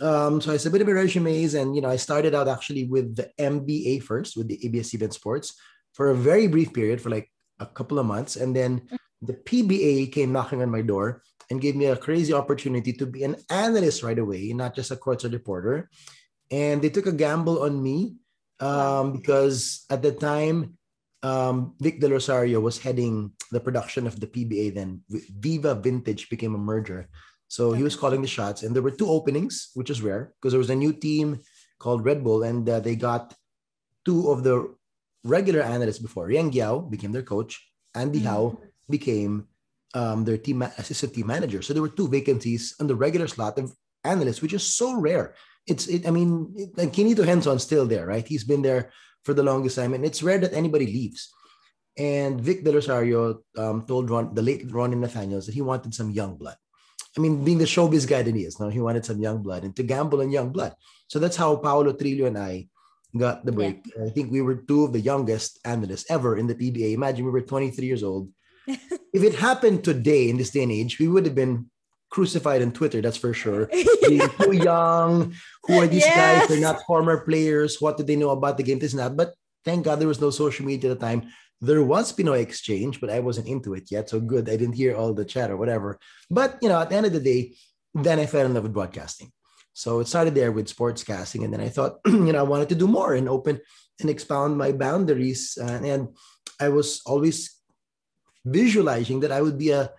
Um, 0.00 0.40
so 0.40 0.50
I 0.52 0.56
submitted 0.56 0.86
my 0.88 0.92
resumes, 0.94 1.54
and 1.54 1.76
you 1.76 1.80
know, 1.80 1.88
I 1.88 1.96
started 1.96 2.34
out 2.34 2.48
actually 2.48 2.84
with 2.84 3.14
the 3.14 3.30
MBA 3.38 4.02
first, 4.02 4.36
with 4.36 4.48
the 4.48 4.58
ABS 4.66 4.92
Event 4.94 5.14
Sports, 5.14 5.54
for 5.92 6.10
a 6.10 6.16
very 6.16 6.48
brief 6.48 6.72
period, 6.74 7.00
for 7.00 7.10
like 7.10 7.30
a 7.60 7.66
couple 7.66 8.00
of 8.00 8.06
months, 8.06 8.34
and 8.34 8.56
then 8.56 8.88
the 9.22 9.34
PBA 9.34 10.10
came 10.10 10.32
knocking 10.32 10.60
on 10.62 10.70
my 10.70 10.82
door 10.82 11.22
and 11.50 11.60
gave 11.60 11.76
me 11.76 11.86
a 11.86 11.96
crazy 11.96 12.32
opportunity 12.32 12.92
to 12.92 13.06
be 13.06 13.22
an 13.22 13.36
analyst 13.50 14.02
right 14.02 14.18
away, 14.18 14.52
not 14.52 14.74
just 14.74 14.90
a 14.90 14.96
courtside 14.96 15.32
reporter. 15.32 15.88
And 16.50 16.82
they 16.82 16.90
took 16.90 17.06
a 17.06 17.12
gamble 17.12 17.62
on 17.62 17.80
me 17.80 18.16
um, 18.60 19.12
because 19.12 19.84
at 19.90 20.02
the 20.02 20.12
time, 20.12 20.78
um, 21.22 21.74
Vic 21.80 22.00
Del 22.00 22.10
Rosario 22.10 22.60
was 22.60 22.78
heading 22.78 23.32
the 23.50 23.60
production 23.60 24.06
of 24.06 24.20
the 24.20 24.26
PBA. 24.26 24.74
Then 24.74 25.00
Viva 25.08 25.74
Vintage 25.74 26.28
became 26.28 26.54
a 26.54 26.58
merger, 26.58 27.08
so 27.48 27.72
he 27.72 27.82
was 27.82 27.96
calling 27.96 28.20
the 28.20 28.28
shots. 28.28 28.62
And 28.62 28.74
there 28.74 28.82
were 28.82 28.90
two 28.90 29.08
openings, 29.08 29.70
which 29.74 29.90
is 29.90 30.02
rare 30.02 30.34
because 30.36 30.52
there 30.52 30.62
was 30.62 30.70
a 30.70 30.76
new 30.76 30.92
team 30.92 31.40
called 31.78 32.04
Red 32.04 32.22
Bull, 32.22 32.42
and 32.42 32.68
uh, 32.68 32.80
they 32.80 32.96
got 32.96 33.34
two 34.04 34.30
of 34.30 34.44
the 34.44 34.74
regular 35.24 35.62
analysts 35.62 35.98
before. 35.98 36.28
Yeng 36.28 36.52
Guiao 36.52 36.90
became 36.90 37.12
their 37.12 37.22
coach. 37.22 37.60
Andy. 37.94 38.20
Jao 38.20 38.58
became 38.90 39.46
um, 39.94 40.24
their 40.24 40.36
team 40.36 40.62
assistant 40.62 41.14
team 41.14 41.26
manager. 41.26 41.62
So 41.62 41.72
there 41.72 41.82
were 41.82 41.88
two 41.88 42.08
vacancies 42.08 42.74
on 42.80 42.86
the 42.86 42.96
regular 42.96 43.28
slot 43.28 43.58
of 43.58 43.72
analysts, 44.02 44.42
which 44.42 44.52
is 44.52 44.62
so 44.62 44.98
rare. 44.98 45.34
It's, 45.66 45.86
it, 45.86 46.06
I 46.06 46.10
mean, 46.10 46.52
it, 46.56 46.70
and 46.78 46.92
Quinito 46.92 47.24
Henson's 47.24 47.62
still 47.62 47.86
there, 47.86 48.06
right? 48.06 48.26
He's 48.26 48.44
been 48.44 48.62
there 48.62 48.92
for 49.24 49.34
the 49.34 49.42
longest 49.42 49.76
time, 49.76 49.94
and 49.94 50.04
it's 50.04 50.22
rare 50.22 50.38
that 50.38 50.52
anybody 50.52 50.86
leaves. 50.86 51.32
And 51.96 52.40
Vic 52.40 52.64
Del 52.64 52.74
Rosario 52.74 53.40
um, 53.56 53.86
told 53.86 54.10
Ron, 54.10 54.34
the 54.34 54.42
late 54.42 54.70
Ronnie 54.70 54.96
Nathanielsz 54.96 55.46
that 55.46 55.54
he 55.54 55.62
wanted 55.62 55.94
some 55.94 56.10
young 56.10 56.36
blood. 56.36 56.56
I 57.16 57.20
mean, 57.20 57.44
being 57.44 57.58
the 57.58 57.64
showbiz 57.64 58.08
guy 58.08 58.22
that 58.22 58.34
he 58.34 58.42
is, 58.42 58.58
no, 58.58 58.68
he 58.68 58.80
wanted 58.80 59.04
some 59.04 59.20
young 59.20 59.42
blood 59.42 59.62
and 59.62 59.74
to 59.76 59.84
gamble 59.84 60.20
on 60.20 60.32
young 60.32 60.50
blood. 60.50 60.74
So 61.06 61.20
that's 61.20 61.36
how 61.36 61.54
Paolo 61.56 61.92
Trillo 61.92 62.26
and 62.26 62.36
I 62.36 62.66
got 63.16 63.44
the 63.44 63.52
break. 63.52 63.84
I 64.04 64.10
think 64.10 64.32
we 64.32 64.42
were 64.42 64.56
two 64.56 64.84
of 64.84 64.92
the 64.92 65.00
youngest 65.00 65.60
analysts 65.64 66.10
ever 66.10 66.36
in 66.36 66.48
the 66.48 66.56
PBA. 66.56 66.92
Imagine 66.92 67.24
we 67.24 67.30
were 67.30 67.42
23 67.42 67.86
years 67.86 68.02
old. 68.02 68.30
if 68.66 69.22
it 69.22 69.36
happened 69.36 69.84
today 69.84 70.28
in 70.28 70.36
this 70.36 70.50
day 70.50 70.64
and 70.64 70.72
age, 70.72 70.98
we 70.98 71.06
would 71.06 71.24
have 71.24 71.36
been 71.36 71.70
crucified 72.14 72.62
on 72.62 72.70
Twitter, 72.70 73.02
that's 73.02 73.16
for 73.16 73.34
sure. 73.34 73.66
Being 74.08 74.30
too 74.38 74.52
young, 74.52 75.34
who 75.64 75.80
are 75.80 75.88
these 75.88 76.06
guys? 76.06 76.46
They're 76.46 76.60
not 76.60 76.86
former 76.86 77.24
players. 77.26 77.80
What 77.80 77.96
do 77.96 78.04
they 78.04 78.14
know 78.14 78.30
about 78.30 78.56
the 78.56 78.62
game? 78.62 78.78
This 78.78 78.92
and 78.92 79.00
that. 79.00 79.16
But 79.16 79.34
thank 79.64 79.84
God 79.84 79.98
there 79.98 80.06
was 80.06 80.20
no 80.20 80.30
social 80.30 80.64
media 80.64 80.92
at 80.92 81.00
the 81.00 81.06
time. 81.06 81.26
There 81.60 81.82
was 81.82 82.12
Pinoy 82.12 82.40
exchange, 82.40 83.00
but 83.00 83.10
I 83.10 83.18
wasn't 83.18 83.48
into 83.48 83.74
it 83.74 83.90
yet. 83.90 84.08
So 84.08 84.20
good. 84.20 84.48
I 84.48 84.56
didn't 84.56 84.78
hear 84.78 84.94
all 84.94 85.12
the 85.12 85.24
chat 85.24 85.50
or 85.50 85.56
whatever. 85.56 85.98
But 86.30 86.58
you 86.62 86.68
know, 86.68 86.80
at 86.80 86.88
the 86.88 86.96
end 86.96 87.06
of 87.06 87.12
the 87.12 87.26
day, 87.32 87.56
then 87.92 88.20
I 88.20 88.26
fell 88.26 88.46
in 88.46 88.54
love 88.54 88.62
with 88.62 88.72
broadcasting. 88.78 89.32
So 89.72 89.98
it 89.98 90.06
started 90.06 90.36
there 90.36 90.52
with 90.52 90.72
sportscasting, 90.72 91.42
and 91.42 91.52
then 91.52 91.60
I 91.60 91.68
thought, 91.68 91.98
you 92.06 92.32
know, 92.32 92.38
I 92.38 92.50
wanted 92.52 92.68
to 92.68 92.76
do 92.76 92.86
more 92.86 93.14
and 93.14 93.28
open 93.28 93.58
and 94.00 94.08
expound 94.08 94.56
my 94.56 94.70
boundaries. 94.70 95.58
Uh, 95.60 95.80
and 95.82 96.14
I 96.60 96.68
was 96.68 97.02
always 97.06 97.58
visualizing 98.44 99.18
that 99.20 99.32
I 99.32 99.42
would 99.42 99.58
be 99.58 99.70
a, 99.70 99.90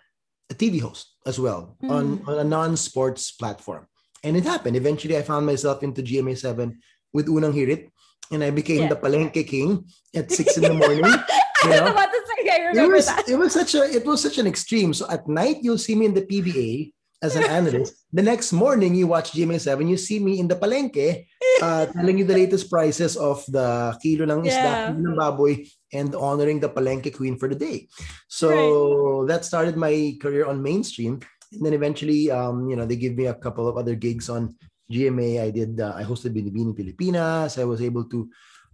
a 0.50 0.54
TV 0.54 0.82
host 0.82 1.16
as 1.25 1.40
well 1.40 1.78
mm. 1.84 1.90
on, 1.90 2.22
on 2.28 2.40
a 2.40 2.44
non-sports 2.44 3.32
platform. 3.32 3.88
And 4.24 4.36
it 4.36 4.44
happened. 4.44 4.75
Eventually, 4.75 5.18
I 5.18 5.22
found 5.22 5.46
myself 5.46 5.84
into 5.84 6.02
GMA7 6.02 6.75
with 7.14 7.28
Unang 7.28 7.54
Hirit, 7.54 7.90
and 8.32 8.44
I 8.44 8.50
became 8.50 8.84
yeah. 8.84 8.90
the 8.90 8.96
Palenque 8.96 9.46
King 9.48 9.86
at 10.16 10.32
six 10.32 10.58
in 10.58 10.64
the 10.64 10.74
morning. 10.82 11.06
You 11.06 11.70
know? 11.70 11.92
about 11.94 12.10
to 12.10 12.22
say, 12.36 12.50
I 12.50 12.58
remember 12.68 12.94
it 12.94 12.98
was, 12.98 13.06
that. 13.06 13.30
It 13.30 13.38
was 13.38 13.54
such 13.54 13.75
a 13.75 13.84
it 13.84 14.06
was 14.06 14.22
such 14.22 14.38
an 14.38 14.48
extreme. 14.48 14.94
So 14.94 15.10
at 15.10 15.28
night 15.28 15.58
you'll 15.62 15.78
see 15.78 15.96
me 15.96 16.08
in 16.08 16.14
the 16.14 16.25
PBA 16.25 16.92
as 17.25 17.36
an 17.36 17.44
analyst. 17.50 18.05
The 18.13 18.22
next 18.22 18.53
morning 18.53 18.94
you 18.94 19.08
watch 19.08 19.34
GMA7, 19.34 19.89
you 19.89 19.98
see 19.98 20.20
me 20.20 20.39
in 20.39 20.48
the 20.48 20.55
Palenque 20.55 21.25
uh, 21.62 21.86
telling 21.88 22.17
you 22.17 22.25
the 22.25 22.38
latest 22.38 22.70
prices 22.70 23.17
of 23.17 23.44
the 23.50 23.98
kilo 24.01 24.29
ng 24.29 24.46
isda, 24.46 24.94
yeah. 24.94 24.94
ng 24.94 25.17
baboy, 25.17 25.65
and 25.94 26.13
honoring 26.15 26.60
the 26.60 26.70
Palenque 26.70 27.10
queen 27.10 27.38
for 27.38 27.50
the 27.50 27.58
day. 27.58 27.88
So 28.27 28.50
right. 28.50 29.34
that 29.34 29.46
started 29.46 29.75
my 29.75 30.15
career 30.22 30.46
on 30.46 30.62
mainstream. 30.62 31.20
And 31.51 31.65
then 31.65 31.74
eventually, 31.74 32.29
um, 32.32 32.70
you 32.70 32.75
know, 32.75 32.86
they 32.86 32.96
give 32.96 33.15
me 33.15 33.27
a 33.27 33.38
couple 33.38 33.67
of 33.67 33.77
other 33.77 33.96
gigs 33.96 34.29
on 34.29 34.55
GMA. 34.91 35.41
I 35.41 35.50
did, 35.50 35.79
uh, 35.79 35.94
I 35.96 36.03
hosted 36.03 36.36
Binibining 36.36 36.75
Pilipinas. 36.75 37.58
I 37.58 37.65
was 37.65 37.82
able 37.82 38.05
to 38.12 38.29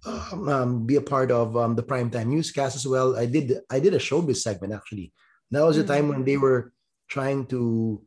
um, 0.06 0.50
um, 0.50 0.86
be 0.86 0.96
a 0.96 1.02
part 1.02 1.30
of 1.30 1.56
um, 1.56 1.76
the 1.76 1.84
primetime 1.84 2.28
newscast 2.28 2.76
as 2.76 2.88
well. 2.88 3.16
I 3.18 3.26
did 3.26 3.62
I 3.70 3.80
did 3.80 3.94
a 3.94 4.02
showbiz 4.02 4.42
segment 4.42 4.74
actually. 4.74 5.14
That 5.52 5.62
was 5.62 5.78
the 5.78 5.84
time 5.84 6.08
when 6.08 6.24
they 6.24 6.38
were 6.38 6.74
trying 7.08 7.46
to 7.48 8.02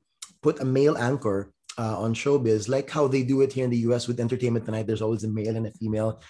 put 0.44 0.60
a 0.60 0.64
male 0.78 0.96
anchor 1.10 1.38
uh, 1.78 1.96
on 2.04 2.14
showbiz, 2.14 2.68
like 2.68 2.88
how 2.96 3.08
they 3.08 3.22
do 3.32 3.40
it 3.40 3.52
here 3.56 3.64
in 3.64 3.70
the 3.70 3.82
US 3.88 4.06
with 4.06 4.20
Entertainment 4.20 4.64
Tonight. 4.66 4.86
There's 4.86 5.06
always 5.06 5.24
a 5.24 5.32
male 5.40 5.56
and 5.56 5.66
a 5.66 5.72
female. 5.80 6.20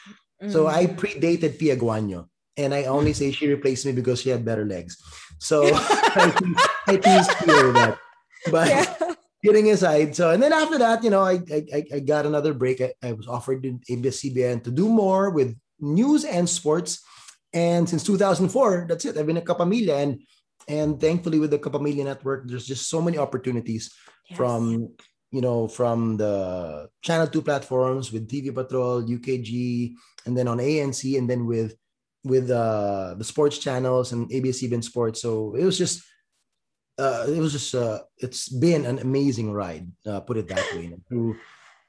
Mm-hmm. 0.40 0.52
So 0.54 0.68
I 0.78 0.86
mm. 0.86 0.96
predated 0.96 1.58
Pia 1.58 1.76
Guanio, 1.76 2.28
and 2.56 2.72
I 2.72 2.84
only 2.84 3.12
say 3.12 3.32
she 3.32 3.48
replaced 3.48 3.84
me 3.86 3.92
because 3.92 4.22
she 4.22 4.30
had 4.30 4.44
better 4.44 4.64
legs. 4.64 4.96
So 5.40 5.56
I, 6.22 6.26
I 6.86 6.96
teased 6.96 7.32
Pia 7.42 7.60
with 7.66 7.74
that. 7.74 7.98
But 8.50 8.68
yeah 8.68 8.86
kidding 9.44 9.68
aside, 9.70 10.16
so 10.16 10.30
and 10.32 10.42
then 10.42 10.54
after 10.54 10.78
that, 10.78 11.04
you 11.04 11.10
know, 11.10 11.20
I 11.32 11.34
I, 11.78 11.80
I 11.96 11.98
got 12.00 12.24
another 12.24 12.54
break. 12.54 12.80
I, 12.80 12.92
I 13.02 13.12
was 13.12 13.28
offered 13.28 13.62
to 13.64 13.70
ABS-CBN 13.92 14.64
to 14.64 14.70
do 14.70 14.88
more 14.88 15.28
with 15.28 15.52
news 15.80 16.24
and 16.24 16.48
sports. 16.48 17.02
And 17.52 17.88
since 17.88 18.02
2004, 18.02 18.86
that's 18.88 19.04
it. 19.04 19.16
I've 19.16 19.26
been 19.26 19.36
a 19.36 19.48
Kapamilya 19.50 20.02
and 20.02 20.12
and 20.68 21.00
thankfully 21.00 21.38
with 21.38 21.50
the 21.50 21.58
Kapamilya 21.58 22.04
network, 22.04 22.46
there's 22.46 22.66
just 22.66 22.88
so 22.88 23.00
many 23.00 23.18
opportunities 23.18 23.92
yes. 24.28 24.36
from 24.36 24.90
you 25.30 25.40
know 25.40 25.68
from 25.68 26.16
the 26.16 26.88
Channel 27.02 27.26
2 27.26 27.42
platforms 27.42 28.12
with 28.12 28.28
TV 28.28 28.54
Patrol, 28.54 29.02
UKG, 29.02 29.92
and 30.26 30.36
then 30.36 30.48
on 30.48 30.58
ANC, 30.58 31.18
and 31.18 31.28
then 31.28 31.46
with 31.46 31.76
with 32.24 32.50
uh, 32.50 33.14
the 33.18 33.24
sports 33.24 33.58
channels 33.58 34.12
and 34.12 34.32
ABS-CBN 34.32 34.82
Sports. 34.82 35.20
So 35.20 35.54
it 35.54 35.64
was 35.64 35.76
just 35.76 36.02
uh, 36.98 37.26
it 37.28 37.38
was 37.38 37.52
just 37.52 37.74
uh, 37.74 38.00
it's 38.18 38.48
been 38.48 38.86
an 38.86 38.98
amazing 38.98 39.52
ride. 39.52 39.90
Uh, 40.06 40.20
put 40.20 40.36
it 40.36 40.48
that 40.48 40.64
way. 40.74 40.94
to 41.10 41.36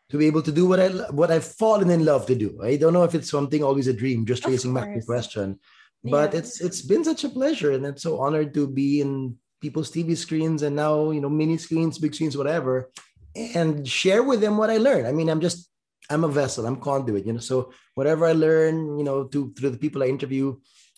to 0.10 0.18
be 0.18 0.28
able 0.28 0.42
to 0.42 0.52
do 0.52 0.68
what 0.68 0.80
I 0.80 0.90
what 1.12 1.32
I've 1.32 1.46
fallen 1.46 1.90
in 1.90 2.06
love 2.06 2.26
to 2.28 2.36
do. 2.36 2.60
I 2.64 2.76
don't 2.76 2.94
know 2.94 3.04
if 3.04 3.16
it's 3.16 3.30
something 3.30 3.64
always 3.64 3.88
a 3.88 3.94
dream, 3.94 4.26
just 4.26 4.46
raising 4.46 4.74
back 4.74 4.94
the 4.94 5.02
question, 5.02 5.60
but 6.06 6.34
yeah. 6.34 6.40
it's 6.40 6.62
it's 6.62 6.82
been 6.82 7.04
such 7.04 7.24
a 7.24 7.30
pleasure, 7.30 7.72
and 7.72 7.86
I'm 7.86 7.98
so 7.98 8.20
honored 8.20 8.54
to 8.54 8.68
be 8.68 9.02
in 9.02 9.36
people's 9.62 9.92
TV 9.92 10.16
screens 10.16 10.62
and 10.62 10.76
now 10.76 11.10
you 11.12 11.22
know 11.22 11.30
mini 11.30 11.58
screens, 11.58 11.98
big 11.98 12.14
screens, 12.14 12.38
whatever, 12.38 12.92
and 13.36 13.88
share 13.88 14.24
with 14.24 14.42
them 14.42 14.58
what 14.58 14.70
I 14.70 14.78
learned. 14.78 15.08
I 15.08 15.12
mean, 15.12 15.30
I'm 15.30 15.42
just 15.42 15.70
I'm 16.10 16.24
a 16.24 16.30
vessel, 16.30 16.66
I'm 16.66 16.78
conduit, 16.78 17.26
you 17.26 17.34
know. 17.34 17.40
So 17.40 17.74
whatever 17.96 18.26
I 18.26 18.34
learn, 18.34 18.98
you 18.98 19.04
know, 19.04 19.26
to 19.26 19.54
through 19.58 19.72
the 19.72 19.78
people 19.82 20.04
I 20.04 20.08
interview, 20.08 20.56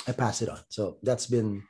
I 0.08 0.12
pass 0.12 0.42
it 0.42 0.50
on. 0.50 0.60
So 0.70 0.98
that's 1.02 1.28
been 1.28 1.64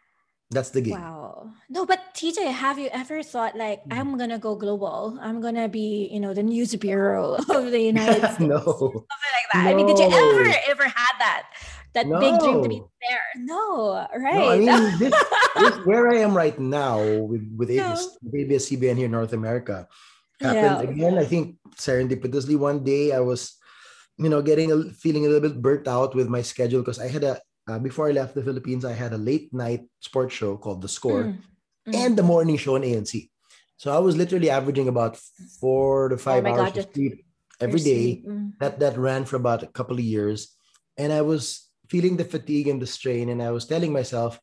that's 0.50 0.72
the 0.72 0.82
game. 0.82 1.00
Wow. 1.00 1.51
No, 1.70 1.86
but 1.86 2.00
TJ, 2.15 2.51
have 2.51 2.79
you 2.79 2.89
ever 2.91 3.22
thought 3.22 3.56
like 3.56 3.84
mm. 3.84 3.98
I'm 3.98 4.17
gonna 4.17 4.39
go 4.39 4.56
global? 4.56 5.20
I'm 5.22 5.41
gonna 5.41 5.67
be, 5.67 6.10
you 6.12 6.20
know, 6.20 6.34
the 6.34 6.44
news 6.44 6.75
bureau 6.75 7.36
of 7.50 7.72
the 7.72 7.82
United 7.82 8.24
States. 8.34 8.39
no. 8.39 8.63
Something 8.63 9.34
like 9.38 9.48
that. 9.53 9.63
No. 9.65 9.70
I 9.70 9.74
mean, 9.75 9.88
did 9.88 10.00
you 10.00 10.06
ever 10.08 10.56
ever 10.70 10.84
had 10.84 11.15
that? 11.20 11.51
That 11.98 12.06
no. 12.06 12.20
big 12.22 12.38
dream 12.38 12.62
to 12.62 12.70
be 12.70 12.82
there? 13.10 13.25
No, 13.38 14.06
right. 14.13 14.38
No, 14.38 14.50
I 14.54 14.58
mean, 14.60 15.00
this, 15.00 15.13
this, 15.58 15.75
where 15.82 16.13
I 16.13 16.22
am 16.22 16.38
right 16.38 16.54
now 16.60 17.01
with 17.01 17.42
with 17.58 17.74
no. 17.74 17.98
ABS-CBN 18.38 19.01
here 19.01 19.10
in 19.10 19.18
North 19.18 19.34
America 19.34 19.88
happened 20.39 20.77
yeah. 20.77 20.94
again. 20.94 21.18
I 21.18 21.25
think 21.25 21.58
serendipitously 21.74 22.56
one 22.56 22.84
day 22.84 23.13
I 23.13 23.20
was, 23.20 23.58
you 24.22 24.30
know, 24.30 24.44
getting 24.44 24.72
a 24.72 24.94
feeling 24.94 25.25
a 25.25 25.30
little 25.30 25.50
bit 25.50 25.60
burnt 25.60 25.88
out 25.88 26.13
with 26.13 26.30
my 26.30 26.44
schedule 26.44 26.82
because 26.82 27.00
I 27.00 27.08
had 27.08 27.24
a 27.24 27.42
uh, 27.68 27.80
before 27.80 28.08
I 28.08 28.12
left 28.12 28.36
the 28.36 28.44
Philippines, 28.44 28.86
I 28.86 28.94
had 28.94 29.13
a 29.13 29.18
late 29.18 29.51
night 29.51 29.89
sports 30.00 30.36
show 30.36 30.56
called 30.56 30.82
The 30.82 30.88
Score 30.88 31.24
mm. 31.24 31.42
And 31.94 32.16
the 32.16 32.24
morning 32.24 32.58
show 32.58 32.75
on 32.75 32.82
ANC. 32.82 33.30
So 33.77 33.96
I 33.96 34.00
was 34.00 34.18
literally 34.18 34.50
averaging 34.50 34.88
about 34.88 35.18
four 35.60 36.10
to 36.10 36.16
oh 36.16 36.18
five 36.18 36.46
oh 36.46 36.50
hours 36.50 36.74
God, 36.74 36.77
of 36.77 36.94
sleep 36.94 37.25
every 37.60 37.80
day. 37.80 38.22
Mm. 38.27 38.54
That 38.60 38.80
that 38.80 38.98
ran 38.98 39.25
for 39.25 39.38
about 39.38 39.63
a 39.63 39.68
couple 39.68 39.98
of 39.98 40.04
years, 40.04 40.54
and 40.98 41.12
I 41.12 41.22
was 41.22 41.67
feeling 41.89 42.17
the 42.17 42.25
fatigue 42.25 42.67
and 42.67 42.82
the 42.82 42.88
strain, 42.88 43.29
and 43.29 43.41
I 43.41 43.51
was 43.51 43.65
telling 43.65 43.94
myself, 43.94 44.39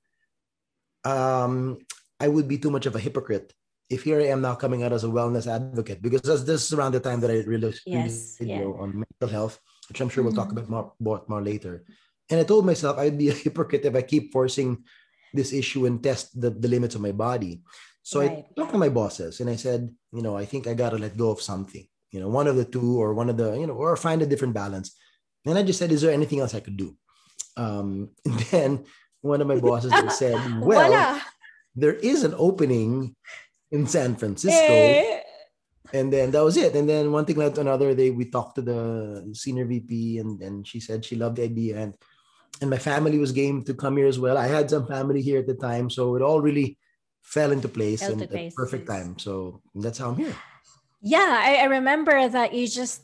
um, 1.04 1.78
I 2.20 2.28
would 2.28 2.48
be 2.48 2.58
too 2.58 2.70
much 2.70 2.86
of 2.86 2.96
a 2.96 3.00
hypocrite 3.00 3.52
if 3.90 4.02
here 4.04 4.20
I 4.20 4.26
am 4.26 4.40
now 4.40 4.54
coming 4.54 4.82
out 4.82 4.92
as 4.92 5.04
a 5.04 5.08
wellness 5.08 5.46
advocate 5.46 6.00
because 6.00 6.44
this 6.44 6.64
is 6.64 6.72
around 6.72 6.92
the 6.92 7.00
time 7.00 7.20
that 7.20 7.30
I 7.30 7.44
released 7.44 7.82
yes, 7.86 8.36
video 8.38 8.74
yeah. 8.74 8.82
on 8.82 9.04
mental 9.04 9.28
health, 9.28 9.60
which 9.88 10.00
I'm 10.00 10.08
sure 10.08 10.24
we'll 10.24 10.32
talk 10.32 10.48
mm-hmm. 10.48 10.58
about 10.58 10.70
more, 10.70 10.92
more, 11.00 11.22
more 11.28 11.42
later. 11.42 11.84
And 12.30 12.40
I 12.40 12.44
told 12.44 12.64
myself 12.64 12.98
I'd 12.98 13.18
be 13.18 13.28
a 13.28 13.34
hypocrite 13.44 13.84
if 13.84 13.94
I 13.94 14.02
keep 14.02 14.32
forcing 14.32 14.84
this 15.32 15.52
issue 15.52 15.86
and 15.86 16.02
test 16.02 16.40
the, 16.40 16.50
the 16.50 16.68
limits 16.68 16.94
of 16.94 17.02
my 17.02 17.12
body. 17.12 17.62
So 18.02 18.20
right. 18.20 18.44
I 18.44 18.46
talked 18.56 18.72
to 18.72 18.78
my 18.78 18.88
bosses 18.88 19.40
and 19.40 19.50
I 19.50 19.56
said, 19.56 19.92
you 20.12 20.22
know, 20.22 20.36
I 20.36 20.44
think 20.44 20.66
I 20.66 20.74
gotta 20.74 20.98
let 20.98 21.16
go 21.16 21.30
of 21.30 21.42
something, 21.42 21.86
you 22.10 22.20
know, 22.20 22.28
one 22.28 22.46
of 22.46 22.56
the 22.56 22.64
two 22.64 23.00
or 23.00 23.14
one 23.14 23.28
of 23.28 23.36
the, 23.36 23.54
you 23.54 23.66
know, 23.66 23.74
or 23.74 23.96
find 23.96 24.22
a 24.22 24.26
different 24.26 24.54
balance. 24.54 24.96
And 25.44 25.58
I 25.58 25.62
just 25.62 25.78
said, 25.78 25.92
is 25.92 26.00
there 26.00 26.12
anything 26.12 26.40
else 26.40 26.54
I 26.54 26.60
could 26.60 26.76
do? 26.76 26.96
Um, 27.56 28.10
then 28.50 28.84
one 29.20 29.40
of 29.40 29.46
my 29.46 29.58
bosses 29.58 29.92
said, 30.16 30.34
well, 30.60 30.88
Voila. 30.88 31.20
there 31.74 31.94
is 31.94 32.24
an 32.24 32.34
opening 32.36 33.14
in 33.70 33.86
San 33.86 34.16
Francisco. 34.16 34.72
Eh. 34.72 35.20
And 35.92 36.12
then 36.12 36.30
that 36.32 36.42
was 36.42 36.56
it. 36.56 36.74
And 36.74 36.88
then 36.88 37.12
one 37.12 37.24
thing 37.24 37.36
led 37.36 37.54
to 37.54 37.60
another. 37.60 37.94
They 37.94 38.10
we 38.10 38.24
talked 38.24 38.56
to 38.56 38.62
the 38.62 39.30
senior 39.32 39.64
VP 39.64 40.18
and, 40.18 40.42
and 40.42 40.66
she 40.66 40.80
said 40.80 41.04
she 41.04 41.14
loved 41.14 41.36
the 41.36 41.44
idea. 41.44 41.78
And 41.78 41.94
and 42.60 42.70
my 42.70 42.78
family 42.78 43.18
was 43.18 43.32
game 43.32 43.62
to 43.64 43.74
come 43.74 43.96
here 43.96 44.06
as 44.06 44.18
well. 44.18 44.38
I 44.38 44.46
had 44.46 44.70
some 44.70 44.86
family 44.86 45.22
here 45.22 45.40
at 45.40 45.46
the 45.46 45.54
time, 45.54 45.90
so 45.90 46.16
it 46.16 46.22
all 46.22 46.40
really 46.40 46.78
fell 47.22 47.50
into 47.50 47.68
place 47.68 48.00
fell 48.00 48.12
and 48.12 48.22
at 48.22 48.30
the 48.30 48.50
perfect 48.54 48.86
time. 48.86 49.18
So 49.18 49.60
that's 49.74 49.98
how 49.98 50.10
I'm 50.10 50.16
here. 50.16 50.34
Yeah, 51.00 51.42
I, 51.44 51.56
I, 51.56 51.64
remember 51.64 52.28
that 52.28 52.54
you 52.54 52.66
just 52.66 53.02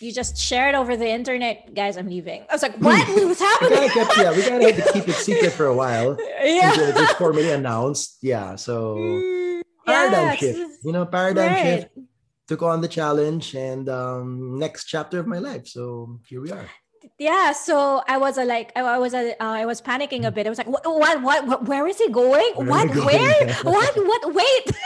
you 0.00 0.12
just 0.12 0.36
shared 0.36 0.74
over 0.74 0.96
the 0.96 1.08
internet, 1.08 1.74
guys. 1.74 1.96
I'm 1.96 2.08
leaving. 2.08 2.44
I 2.48 2.54
was 2.54 2.62
like, 2.62 2.76
what? 2.76 3.06
What's 3.08 3.40
happening? 3.40 3.80
we 3.80 3.88
gotta 3.88 4.14
keep, 4.14 4.16
yeah, 4.16 4.30
we 4.32 4.42
gotta 4.42 4.72
have 4.72 4.86
to 4.86 4.92
keep 4.92 5.08
it 5.08 5.14
secret 5.14 5.52
for 5.52 5.66
a 5.66 5.74
while. 5.74 6.16
Yeah, 6.42 6.70
until 6.70 6.88
it 6.88 6.94
was 6.94 7.10
formally 7.12 7.50
announced. 7.50 8.16
Yeah, 8.22 8.56
so 8.56 8.96
mm, 8.96 9.62
paradigm 9.84 10.36
shift. 10.36 10.58
You 10.82 10.92
know, 10.92 11.04
paradigm 11.04 11.52
right. 11.52 11.80
shift. 11.82 11.88
Took 12.48 12.62
on 12.62 12.80
the 12.80 12.88
challenge 12.88 13.54
and 13.54 13.88
um, 13.90 14.58
next 14.58 14.86
chapter 14.86 15.20
of 15.20 15.26
my 15.26 15.38
life. 15.38 15.68
So 15.68 16.18
here 16.26 16.40
we 16.40 16.50
are 16.50 16.66
yeah 17.18 17.52
so 17.52 18.02
i 18.08 18.16
was 18.16 18.38
uh, 18.38 18.44
like 18.44 18.72
i, 18.76 18.98
was 18.98 19.14
uh, 19.14 19.32
i 19.40 19.64
was 19.64 19.80
panicking 19.80 20.24
a 20.24 20.30
bit. 20.30 20.46
I 20.46 20.50
was 20.50 20.58
like 20.58 20.68
what 20.68 20.84
what, 20.84 21.22
what, 21.22 21.46
what 21.46 21.64
where 21.66 21.86
is 21.86 21.98
he 21.98 22.08
going? 22.10 22.52
Where 22.54 22.66
what 22.66 22.92
going? 22.92 23.06
where 23.06 23.54
what 23.62 23.96
what 23.96 24.34
wait. 24.34 24.66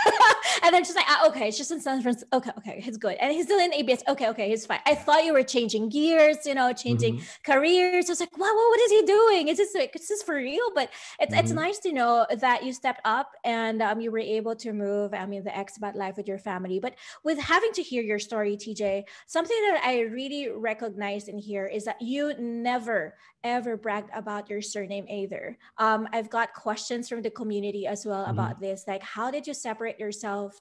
And 0.63 0.73
then 0.73 0.85
she's 0.85 0.95
like 0.95 1.05
ah, 1.09 1.27
okay 1.29 1.49
it's 1.49 1.59
just 1.59 1.71
in 1.71 1.81
san 1.81 2.01
francisco. 2.03 2.29
Okay 2.33 2.51
okay 2.59 2.81
he's 2.81 2.97
good. 2.97 3.17
And 3.21 3.33
he's 3.33 3.47
still 3.47 3.59
in 3.59 3.73
abs 3.73 4.03
okay 4.09 4.29
okay 4.29 4.49
he's 4.49 4.67
fine. 4.67 4.81
I 4.87 4.95
thought 4.95 5.25
you 5.25 5.33
were 5.33 5.43
changing 5.43 5.89
gears 5.89 6.39
you 6.47 6.55
know 6.55 6.73
changing 6.73 7.17
mm-hmm. 7.17 7.53
careers. 7.53 8.09
I 8.09 8.13
was 8.13 8.21
like 8.21 8.37
what, 8.37 8.55
what, 8.55 8.69
what 8.73 8.81
is 8.81 8.91
he 8.91 9.03
doing? 9.03 9.49
Is 9.49 9.59
this 9.59 9.75
like 9.75 9.95
is 9.97 10.09
this 10.09 10.23
for 10.23 10.37
real? 10.37 10.69
But 10.75 10.91
it's 11.21 11.35
mm-hmm. 11.35 11.45
it's 11.45 11.53
nice 11.53 11.79
to 11.81 11.93
know 11.93 12.27
that 12.39 12.65
you 12.65 12.73
stepped 12.73 13.01
up 13.05 13.33
and 13.45 13.83
um, 13.83 14.01
you 14.01 14.11
were 14.11 14.19
able 14.19 14.55
to 14.57 14.73
move 14.73 15.15
i 15.15 15.27
mean 15.27 15.45
the 15.45 15.51
expat 15.51 15.95
life 15.95 16.17
with 16.17 16.29
your 16.29 16.39
family. 16.39 16.79
But 16.79 16.95
with 17.25 17.39
having 17.39 17.73
to 17.73 17.83
hear 17.83 18.03
your 18.03 18.19
story 18.19 18.57
tj 18.57 19.05
something 19.27 19.57
that 19.67 19.83
i 19.85 20.01
really 20.01 20.49
recognized 20.49 21.29
in 21.29 21.39
here 21.39 21.67
is 21.67 21.85
that 21.85 21.97
you 22.05 22.35
never 22.39 23.15
ever 23.45 23.77
bragged 23.77 24.09
about 24.15 24.49
your 24.49 24.63
surname 24.63 25.05
either. 25.09 25.57
Um, 25.77 26.09
I've 26.13 26.31
got 26.31 26.55
questions 26.55 27.09
from 27.09 27.21
the 27.21 27.31
community 27.31 27.87
as 27.87 28.07
well 28.07 28.23
mm-hmm. 28.23 28.33
about 28.33 28.59
this. 28.59 28.85
Like, 28.89 29.03
how 29.03 29.31
did 29.31 29.47
you 29.47 29.53
separate 29.53 30.01
yourself 30.01 30.59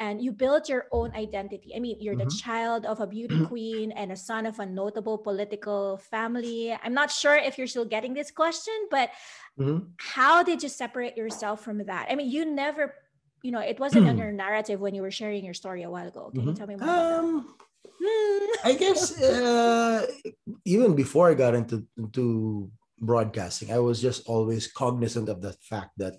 and 0.00 0.20
you 0.20 0.32
built 0.32 0.68
your 0.68 0.86
own 0.90 1.14
identity? 1.14 1.72
I 1.74 1.78
mean, 1.78 1.96
you're 2.00 2.16
mm-hmm. 2.16 2.28
the 2.28 2.34
child 2.34 2.84
of 2.84 3.00
a 3.00 3.06
beauty 3.06 3.46
queen 3.46 3.92
and 3.92 4.10
a 4.10 4.16
son 4.16 4.46
of 4.46 4.58
a 4.58 4.66
notable 4.66 5.16
political 5.16 5.98
family. 5.98 6.76
I'm 6.82 6.92
not 6.92 7.10
sure 7.10 7.36
if 7.36 7.56
you're 7.56 7.68
still 7.68 7.84
getting 7.84 8.14
this 8.14 8.32
question, 8.32 8.74
but 8.90 9.10
mm-hmm. 9.58 9.86
how 9.98 10.42
did 10.42 10.62
you 10.62 10.68
separate 10.68 11.16
yourself 11.16 11.62
from 11.62 11.78
that? 11.86 12.08
I 12.10 12.16
mean, 12.16 12.28
you 12.28 12.44
never 12.44 12.94
you 13.42 13.50
know, 13.50 13.60
it 13.60 13.78
wasn't 13.78 14.08
in 14.08 14.16
your 14.24 14.32
narrative 14.32 14.80
when 14.80 14.94
you 14.94 15.02
were 15.02 15.10
sharing 15.10 15.44
your 15.44 15.52
story 15.52 15.82
a 15.82 15.90
while 15.90 16.08
ago. 16.08 16.30
Can 16.30 16.40
you 16.40 16.46
mm-hmm. 16.48 16.56
tell 16.56 16.66
me 16.66 16.76
more? 16.76 16.88
Um, 16.88 17.54
I 18.64 18.76
guess 18.78 19.20
uh, 19.20 20.06
even 20.64 20.94
before 20.94 21.30
I 21.30 21.34
got 21.34 21.54
into 21.54 21.84
into 21.98 22.70
broadcasting, 23.00 23.72
I 23.72 23.78
was 23.78 24.00
just 24.00 24.26
always 24.26 24.70
cognizant 24.72 25.28
of 25.28 25.42
the 25.42 25.52
fact 25.68 25.92
that, 25.98 26.14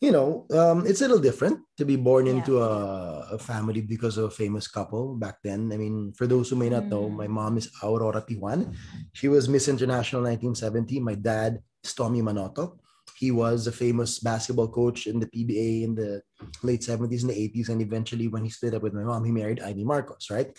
you 0.00 0.12
know, 0.12 0.46
um, 0.52 0.86
it's 0.86 1.00
a 1.00 1.04
little 1.08 1.18
different 1.22 1.58
to 1.78 1.84
be 1.84 1.96
born 1.96 2.26
Yeah. 2.26 2.34
into 2.38 2.62
a, 2.62 3.26
a 3.32 3.38
family 3.38 3.80
because 3.80 4.16
of 4.18 4.24
a 4.30 4.30
famous 4.30 4.68
couple 4.68 5.16
back 5.16 5.36
then. 5.42 5.72
I 5.72 5.76
mean, 5.76 6.12
for 6.14 6.26
those 6.26 6.50
who 6.50 6.56
may 6.56 6.68
not 6.70 6.86
know, 6.86 7.08
Mm. 7.10 7.16
my 7.16 7.28
mom 7.28 7.58
is 7.58 7.70
Aurora 7.82 8.22
Pijuan. 8.22 8.74
She 9.12 9.28
was 9.28 9.48
Miss 9.48 9.66
International 9.66 10.22
1970. 10.22 11.00
My 11.00 11.14
dad 11.16 11.58
is 11.82 11.94
Tommy 11.94 12.22
Manotoc. 12.22 12.78
He 13.16 13.30
was 13.30 13.66
a 13.66 13.72
famous 13.72 14.18
basketball 14.18 14.68
coach 14.68 15.06
in 15.06 15.18
the 15.20 15.26
PBA 15.26 15.82
in 15.86 15.94
the 15.94 16.22
late 16.62 16.82
70s 16.82 17.22
and 17.22 17.30
the 17.30 17.38
80s. 17.38 17.68
And 17.70 17.80
eventually, 17.80 18.26
when 18.28 18.44
he 18.44 18.50
split 18.50 18.74
up 18.74 18.82
with 18.82 18.92
my 18.94 19.02
mom, 19.04 19.24
he 19.24 19.30
married 19.32 19.60
Imee 19.60 19.84
Marcos, 19.86 20.30
right? 20.30 20.50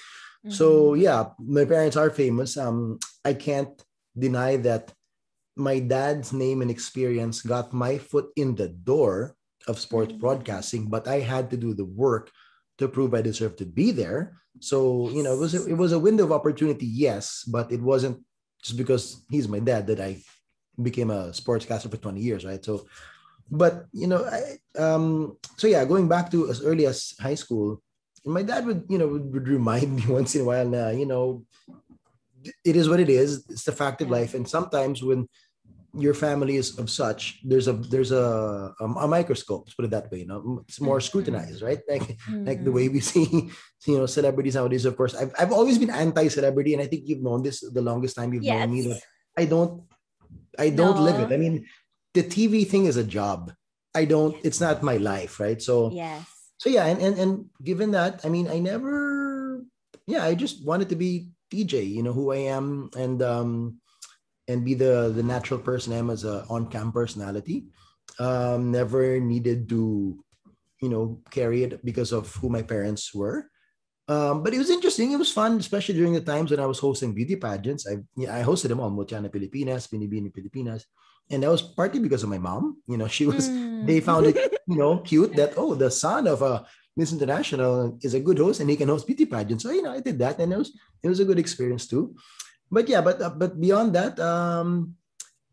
So 0.47 0.93
Mhm. 0.93 0.99
yeah, 0.99 1.33
my 1.39 1.65
parents 1.65 1.97
are 1.97 2.09
famous. 2.09 2.57
Um, 2.57 2.99
I 3.23 3.33
can't 3.33 3.73
deny 4.17 4.57
that 4.57 4.93
my 5.55 5.79
dad's 5.79 6.33
name 6.33 6.61
and 6.61 6.71
experience 6.71 7.41
got 7.41 7.73
my 7.73 7.97
foot 7.97 8.29
in 8.35 8.55
the 8.55 8.69
door 8.69 9.35
of 9.67 9.79
sports 9.79 10.13
Mhm. 10.13 10.19
broadcasting, 10.19 10.87
but 10.89 11.07
I 11.07 11.19
had 11.19 11.49
to 11.51 11.57
do 11.57 11.73
the 11.73 11.85
work 11.85 12.31
to 12.77 12.87
prove 12.87 13.13
I 13.13 13.21
deserve 13.21 13.55
to 13.57 13.65
be 13.65 13.91
there. 13.91 14.41
So 14.59 15.09
you 15.09 15.23
know, 15.23 15.33
it 15.33 15.39
was 15.39 15.55
a, 15.55 15.65
it 15.67 15.77
was 15.77 15.91
a 15.91 15.99
window 15.99 16.25
of 16.25 16.31
opportunity, 16.31 16.85
yes, 16.85 17.43
but 17.47 17.71
it 17.71 17.81
wasn't 17.81 18.23
just 18.61 18.77
because 18.77 19.23
he's 19.29 19.47
my 19.47 19.59
dad 19.59 19.87
that 19.87 19.99
I 19.99 20.21
became 20.81 21.09
a 21.11 21.31
sportscaster 21.31 21.89
for 21.89 21.97
20 21.97 22.21
years, 22.21 22.45
right? 22.45 22.63
So, 22.63 22.85
but 23.51 23.85
you 23.93 24.07
know, 24.07 24.25
I, 24.25 24.57
um, 24.79 25.37
so 25.57 25.67
yeah, 25.67 25.85
going 25.85 26.07
back 26.07 26.31
to 26.31 26.49
as 26.49 26.63
early 26.63 26.85
as 26.85 27.13
high 27.19 27.35
school, 27.35 27.81
my 28.25 28.41
dad 28.43 28.65
would 28.65 28.85
you 28.89 28.97
know 28.97 29.07
would, 29.07 29.33
would 29.33 29.47
remind 29.47 29.95
me 29.95 30.03
once 30.09 30.35
in 30.35 30.41
a 30.41 30.45
while 30.45 30.67
na, 30.67 30.89
you 30.89 31.05
know 31.05 31.45
it 32.63 32.75
is 32.75 32.87
what 32.89 32.99
it 32.99 33.09
is. 33.09 33.45
It's 33.49 33.63
the 33.63 33.71
fact 33.71 34.01
of 34.01 34.09
life. 34.11 34.33
And 34.35 34.47
sometimes 34.47 35.01
when 35.01 35.27
your 35.97 36.13
family 36.13 36.57
is 36.57 36.77
of 36.77 36.89
such 36.89 37.39
there's 37.43 37.69
a 37.69 37.73
there's 37.73 38.11
a 38.11 38.73
um, 38.81 38.97
a 38.97 39.07
microscope 39.07 39.63
let's 39.65 39.73
put 39.75 39.85
it 39.85 39.91
that 39.91 40.11
way 40.11 40.19
you 40.19 40.27
know. 40.27 40.63
It's 40.67 40.81
more 40.81 40.99
Mhm. 40.99 41.03
scrutinized 41.07 41.61
right? 41.61 41.79
Like 41.89 42.17
like 42.45 42.59
the 42.63 42.71
Mhm. 42.71 42.75
way 42.77 42.89
we 42.89 42.99
see 43.11 43.49
you 43.87 43.97
know 43.97 44.05
celebrities 44.05 44.55
nowadays 44.55 44.85
of 44.85 44.97
course. 44.97 45.15
I've, 45.15 45.33
I've 45.39 45.53
always 45.53 45.77
been 45.79 45.89
anti-celebrity 45.89 46.73
and 46.73 46.81
i 46.83 46.87
think 46.87 47.03
you've 47.07 47.23
known 47.23 47.43
this 47.43 47.61
the 47.61 47.81
longest 47.81 48.15
time 48.17 48.33
you've 48.33 48.43
known 48.43 48.71
me. 48.73 48.81
That 48.83 49.01
i 49.37 49.45
don't 49.45 49.83
i 50.59 50.69
don't 50.69 50.99
live 50.99 51.19
it. 51.19 51.31
I 51.33 51.37
mean 51.37 51.65
the 52.13 52.23
tv 52.23 52.67
thing 52.67 52.85
is 52.85 52.97
a 52.97 53.03
job. 53.03 53.53
I 53.95 54.03
don't 54.05 54.35
it's 54.43 54.59
not 54.59 54.83
my 54.83 54.97
life 54.97 55.39
right? 55.39 55.61
So 55.61 55.91
Yes. 55.95 56.27
So 56.57 56.69
yeah 56.69 56.85
and, 56.85 57.01
and 57.01 57.15
and 57.19 57.31
given 57.61 57.91
that 57.91 58.23
i 58.23 58.29
mean 58.29 58.47
i 58.47 58.59
never 58.59 59.61
yeah 60.07 60.23
i 60.23 60.33
just 60.33 60.65
wanted 60.65 60.89
to 60.89 60.95
be 60.95 61.29
TJ 61.51 61.93
you 61.93 62.01
know 62.01 62.13
who 62.13 62.31
i 62.31 62.47
am 62.49 62.89
and 62.97 63.21
um 63.21 63.81
and 64.47 64.63
be 64.63 64.73
the 64.73 65.11
the 65.13 65.23
natural 65.23 65.59
person 65.59 65.93
i 65.93 65.97
am 65.97 66.09
as 66.09 66.23
a 66.23 66.45
on-cam 66.49 66.91
personality 66.91 67.67
um 68.19 68.71
never 68.71 69.19
needed 69.19 69.67
to 69.69 70.15
you 70.81 70.89
know 70.89 71.21
carry 71.29 71.63
it 71.63 71.83
because 71.83 72.11
of 72.11 72.33
who 72.35 72.49
my 72.49 72.61
parents 72.61 73.13
were 73.13 73.51
um, 74.07 74.43
but 74.43 74.53
it 74.53 74.59
was 74.59 74.69
interesting. 74.69 75.11
It 75.11 75.17
was 75.17 75.31
fun, 75.31 75.57
especially 75.57 75.95
during 75.95 76.13
the 76.13 76.21
times 76.21 76.51
when 76.51 76.59
I 76.59 76.67
was 76.67 76.77
hosting 76.77 77.13
beauty 77.13 77.37
pageants. 77.37 77.87
I 77.89 77.97
yeah, 78.15 78.37
I 78.37 78.43
hosted 78.43 78.69
them 78.69 78.79
all, 78.79 78.91
Mutya 78.91 79.17
ng 79.17 79.33
Pilipinas, 79.33 79.89
Binibini 79.89 80.29
Pilipinas, 80.29 80.85
and 81.31 81.43
that 81.43 81.49
was 81.49 81.61
partly 81.61 81.99
because 81.99 82.23
of 82.23 82.29
my 82.29 82.37
mom. 82.37 82.77
You 82.87 82.97
know, 82.97 83.07
she 83.07 83.25
was 83.29 83.49
Mm. 83.49 83.85
they 83.87 83.99
found 83.99 84.25
it 84.27 84.37
you 84.67 84.77
know 84.77 84.99
cute 84.99 85.35
that 85.35 85.53
oh 85.57 85.75
the 85.75 85.91
son 85.91 86.27
of 86.27 86.41
a 86.41 86.65
Miss 86.95 87.11
International 87.11 87.99
is 88.01 88.13
a 88.15 88.23
good 88.23 88.39
host 88.39 88.61
and 88.63 88.69
he 88.69 88.77
can 88.79 88.87
host 88.87 89.05
beauty 89.05 89.25
pageants. 89.25 89.63
So 89.63 89.71
you 89.71 89.83
know 89.83 89.91
I 89.91 89.99
did 89.99 90.17
that 90.19 90.39
and 90.39 90.53
it 90.53 90.57
was 90.57 90.71
it 91.03 91.09
was 91.09 91.19
a 91.19 91.27
good 91.27 91.39
experience 91.39 91.87
too. 91.87 92.15
But 92.71 92.87
yeah, 92.89 93.01
but 93.01 93.21
uh, 93.21 93.35
but 93.35 93.59
beyond 93.59 93.93
that, 93.93 94.17
um, 94.19 94.95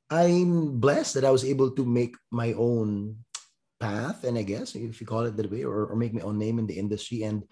I'm 0.09 0.79
blessed 0.79 1.15
that 1.15 1.25
I 1.25 1.35
was 1.35 1.45
able 1.45 1.71
to 1.73 1.85
make 1.85 2.17
my 2.31 2.53
own 2.53 3.17
path, 3.81 4.25
and 4.25 4.39
I 4.39 4.45
guess 4.45 4.75
if 4.75 5.01
you 5.01 5.07
call 5.07 5.25
it 5.27 5.37
that 5.37 5.51
way, 5.51 5.65
or, 5.65 5.87
or 5.87 5.97
make 5.97 6.15
my 6.15 6.23
own 6.23 6.39
name 6.39 6.59
in 6.59 6.67
the 6.67 6.79
industry, 6.79 7.23
and 7.25 7.45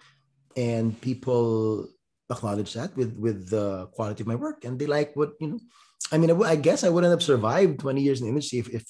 and 0.55 0.99
people 1.01 1.89
acknowledge 2.29 2.73
that 2.73 2.95
with 2.95 3.13
with 3.17 3.49
the 3.49 3.87
quality 3.93 4.23
of 4.23 4.27
my 4.27 4.35
work, 4.39 4.63
and 4.65 4.79
they 4.79 4.87
like 4.87 5.13
what 5.15 5.33
you 5.41 5.47
know. 5.57 5.59
I 6.11 6.17
mean, 6.17 6.29
I, 6.29 6.33
w- 6.33 6.49
I 6.49 6.55
guess 6.55 6.83
I 6.83 6.89
wouldn't 6.89 7.11
have 7.11 7.23
survived 7.23 7.79
20 7.79 8.01
years 8.01 8.19
in 8.19 8.25
the 8.25 8.29
industry 8.29 8.59
if, 8.59 8.69
if 8.69 8.83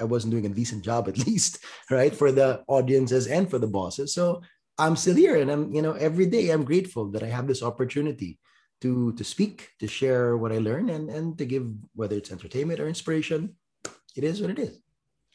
I 0.00 0.04
wasn't 0.04 0.32
doing 0.32 0.46
a 0.46 0.48
decent 0.48 0.84
job 0.84 1.08
at 1.08 1.18
least, 1.26 1.58
right? 1.90 2.14
For 2.14 2.32
the 2.32 2.62
audiences 2.68 3.26
and 3.26 3.48
for 3.50 3.58
the 3.58 3.66
bosses. 3.66 4.14
So 4.14 4.42
I'm 4.78 4.96
still 4.96 5.14
here 5.14 5.36
and 5.40 5.50
I'm, 5.50 5.72
you 5.72 5.82
know, 5.82 5.92
every 5.92 6.26
day 6.26 6.50
I'm 6.50 6.64
grateful 6.64 7.10
that 7.12 7.22
I 7.22 7.26
have 7.26 7.46
this 7.46 7.62
opportunity 7.62 8.38
to 8.80 9.12
to 9.14 9.24
speak, 9.24 9.70
to 9.78 9.86
share 9.86 10.36
what 10.36 10.52
I 10.52 10.58
learn 10.58 10.90
and 10.90 11.08
and 11.08 11.38
to 11.38 11.46
give 11.46 11.66
whether 11.94 12.16
it's 12.16 12.32
entertainment 12.32 12.80
or 12.80 12.88
inspiration. 12.88 13.56
It 14.16 14.24
is 14.24 14.40
what 14.40 14.50
it 14.50 14.58
is. 14.58 14.80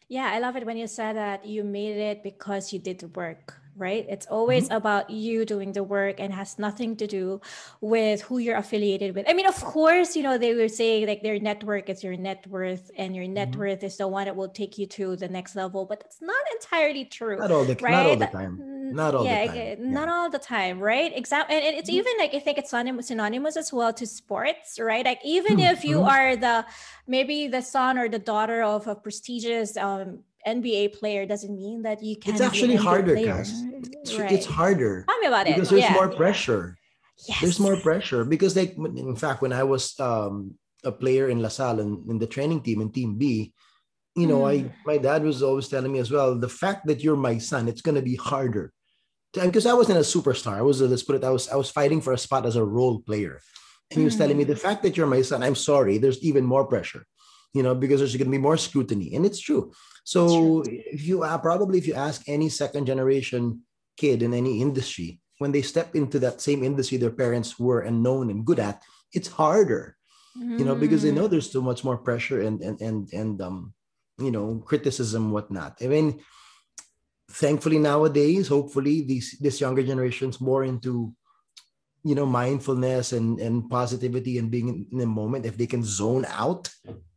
Yeah, 0.10 0.30
I 0.34 0.40
love 0.40 0.56
it 0.56 0.66
when 0.66 0.78
you 0.78 0.88
said 0.88 1.16
that 1.16 1.46
you 1.46 1.64
made 1.64 1.98
it 1.98 2.24
because 2.24 2.74
you 2.74 2.80
did 2.80 3.00
the 3.00 3.08
work, 3.10 3.59
right? 3.80 4.06
It's 4.10 4.28
always 4.28 4.70
about 4.70 5.10
you 5.10 5.46
doing 5.46 5.72
the 5.72 5.84
work 5.84 6.20
and 6.20 6.34
has 6.34 6.60
nothing 6.60 6.96
to 6.98 7.08
do 7.08 7.42
with 7.82 8.22
who 8.24 8.38
you're 8.38 8.58
affiliated 8.58 9.16
with. 9.16 9.26
I 9.28 9.34
mean, 9.34 9.48
of 9.48 9.56
course, 9.64 10.16
you 10.16 10.24
know, 10.24 10.38
they 10.38 10.54
were 10.54 10.68
saying 10.68 11.08
like 11.08 11.24
their 11.24 11.40
network 11.40 11.90
is 11.90 12.04
your 12.04 12.18
net 12.18 12.46
worth 12.48 12.92
and 12.98 13.16
your 13.16 13.28
net 13.28 13.54
Mhm. 13.54 13.58
worth 13.58 13.84
is 13.84 13.98
the 13.98 14.08
one 14.08 14.26
that 14.26 14.36
will 14.36 14.50
take 14.50 14.78
you 14.78 14.86
to 15.00 15.16
the 15.16 15.28
next 15.30 15.56
level, 15.56 15.86
but 15.86 16.02
that's 16.02 16.22
not 16.22 16.44
entirely 16.56 17.06
true. 17.06 17.38
Not 17.40 17.52
all 17.52 17.64
the 17.64 17.78
right? 17.82 17.94
not 17.94 18.06
all 18.06 18.16
the 18.18 18.28
time. 18.28 18.54
Not 18.92 19.16
all 19.16 19.24
the 19.24 19.30
time. 19.30 19.56
Yeah. 19.56 19.76
Not 19.80 20.10
all 20.10 20.30
the 20.30 20.40
time, 20.40 20.80
right? 20.80 21.12
Exactly. 21.16 21.56
And, 21.56 21.76
it's 21.78 21.90
Mhm. 21.90 21.94
even 22.02 22.14
like 22.20 22.34
I 22.34 22.40
think 22.40 22.58
it's 22.58 22.72
synonymous, 22.72 23.56
as 23.56 23.72
well 23.72 23.94
to 23.94 24.06
sports, 24.06 24.80
right? 24.80 25.06
Like 25.06 25.22
even 25.24 25.58
Mhm, 25.58 25.72
if 25.72 25.86
you 25.86 26.02
mhm. 26.02 26.08
are 26.10 26.36
the 26.36 26.66
maybe 27.08 27.48
the 27.48 27.62
son 27.62 27.98
or 27.98 28.10
the 28.10 28.20
daughter 28.20 28.62
of 28.64 28.88
a 28.88 28.96
prestigious 28.96 29.78
um, 29.78 30.24
NBA 30.48 30.94
player, 31.00 31.26
doesn't 31.26 31.56
mean 31.56 31.82
that 31.84 32.02
you 32.04 32.16
can. 32.18 32.34
It's 32.34 32.42
actually 32.42 32.76
harder, 32.76 33.16
Cass. 33.16 33.52
It's, 34.02 34.16
Right. 34.18 34.32
it's 34.32 34.46
harder 34.46 35.04
Tell 35.08 35.20
me 35.20 35.28
about 35.28 35.48
it. 35.48 35.56
because 35.56 35.70
there's 35.70 35.84
yeah. 35.84 35.94
more 35.94 36.10
pressure. 36.10 36.76
Yes. 37.28 37.42
There's 37.42 37.60
more 37.60 37.76
pressure 37.78 38.24
because, 38.24 38.56
like, 38.56 38.76
in 38.78 39.16
fact, 39.16 39.42
when 39.42 39.52
I 39.52 39.64
was 39.64 40.00
um, 40.00 40.56
a 40.86 40.92
player 40.92 41.28
in 41.30 41.42
La 41.42 41.50
Salle 41.50 41.82
and 41.82 42.10
in 42.10 42.18
the 42.18 42.28
training 42.28 42.62
team 42.62 42.80
in 42.82 42.92
Team 42.92 43.16
B, 43.18 43.52
you 44.16 44.26
know, 44.28 44.48
I 44.48 44.60
Mm. 44.64 44.72
my 44.86 44.98
dad 44.98 45.24
was 45.24 45.44
always 45.44 45.68
telling 45.68 45.92
me 45.92 46.00
as 46.00 46.10
well 46.12 46.36
the 46.36 46.50
fact 46.50 46.88
that 46.88 47.04
you're 47.04 47.18
my 47.30 47.38
son, 47.38 47.68
it's 47.68 47.82
gonna 47.82 48.02
be 48.02 48.16
harder. 48.16 48.72
Because 49.34 49.66
I 49.68 49.74
wasn't 49.74 50.00
a 50.00 50.02
superstar. 50.02 50.54
I 50.54 50.62
was 50.64 50.82
a, 50.82 50.88
let's 50.88 51.04
put 51.04 51.16
it, 51.18 51.24
I 51.24 51.30
was 51.30 51.50
I 51.50 51.56
was 51.56 51.70
fighting 51.70 52.02
for 52.02 52.14
a 52.14 52.18
spot 52.18 52.46
as 52.46 52.56
a 52.56 52.64
role 52.64 53.00
player. 53.02 53.40
And 53.92 54.00
he 54.00 54.06
was 54.06 54.16
telling 54.16 54.38
me 54.38 54.46
Mm. 54.46 54.54
the 54.54 54.56
fact 54.56 54.82
that 54.84 54.96
you're 54.96 55.06
my 55.18 55.22
son, 55.22 55.44
I'm 55.44 55.56
sorry, 55.56 55.98
there's 56.00 56.24
even 56.24 56.46
more 56.46 56.66
pressure, 56.66 57.04
you 57.54 57.64
know, 57.64 57.74
because 57.76 58.00
there's 58.00 58.16
gonna 58.16 58.30
be 58.30 58.38
more 58.38 58.58
scrutiny. 58.58 59.16
And 59.16 59.26
it's 59.26 59.40
true. 59.40 59.72
So 60.04 60.64
if 60.68 61.06
you 61.06 61.24
uh, 61.24 61.38
probably 61.38 61.78
if 61.78 61.88
you 61.88 61.94
ask 61.94 62.24
any 62.28 62.50
second 62.50 62.86
generation 62.86 63.62
kid 63.98 64.22
in 64.22 64.34
any 64.34 64.62
industry, 64.62 65.20
when 65.40 65.52
they 65.52 65.62
step 65.62 65.96
into 65.96 66.20
that 66.20 66.42
same 66.42 66.64
industry 66.64 66.98
their 66.98 67.12
parents 67.12 67.58
were 67.60 67.82
and 67.82 68.04
known 68.04 68.30
and 68.30 68.46
good 68.46 68.60
at, 68.60 68.84
it's 69.14 69.28
harder 69.28 69.96
you 70.58 70.66
know 70.66 70.76
because 70.76 71.02
they 71.02 71.12
Mm. 71.12 71.16
know 71.16 71.28
there's 71.28 71.52
so 71.52 71.62
much 71.62 71.84
more 71.84 71.98
pressure 71.98 72.42
and 72.42 72.62
and 72.62 72.82
and 72.82 73.12
and 73.14 73.42
um 73.42 73.74
you 74.20 74.32
know 74.32 74.62
criticism 74.66 75.32
whatnot 75.32 75.78
i 75.82 75.88
mean 75.88 76.20
thankfully 77.32 77.80
nowadays 77.80 78.48
hopefully 78.48 79.02
these 79.02 79.38
this 79.40 79.62
younger 79.62 79.84
generation's 79.84 80.42
more 80.42 80.64
into 80.64 81.14
you 82.04 82.16
know 82.16 82.26
mindfulness 82.26 83.12
and 83.12 83.40
and 83.40 83.70
positivity 83.70 84.38
and 84.38 84.52
being 84.52 84.88
in, 84.92 84.98
the 84.98 85.06
moment 85.06 85.46
if 85.46 85.58
they 85.58 85.68
can 85.68 85.84
zone 85.84 86.26
out 86.30 86.70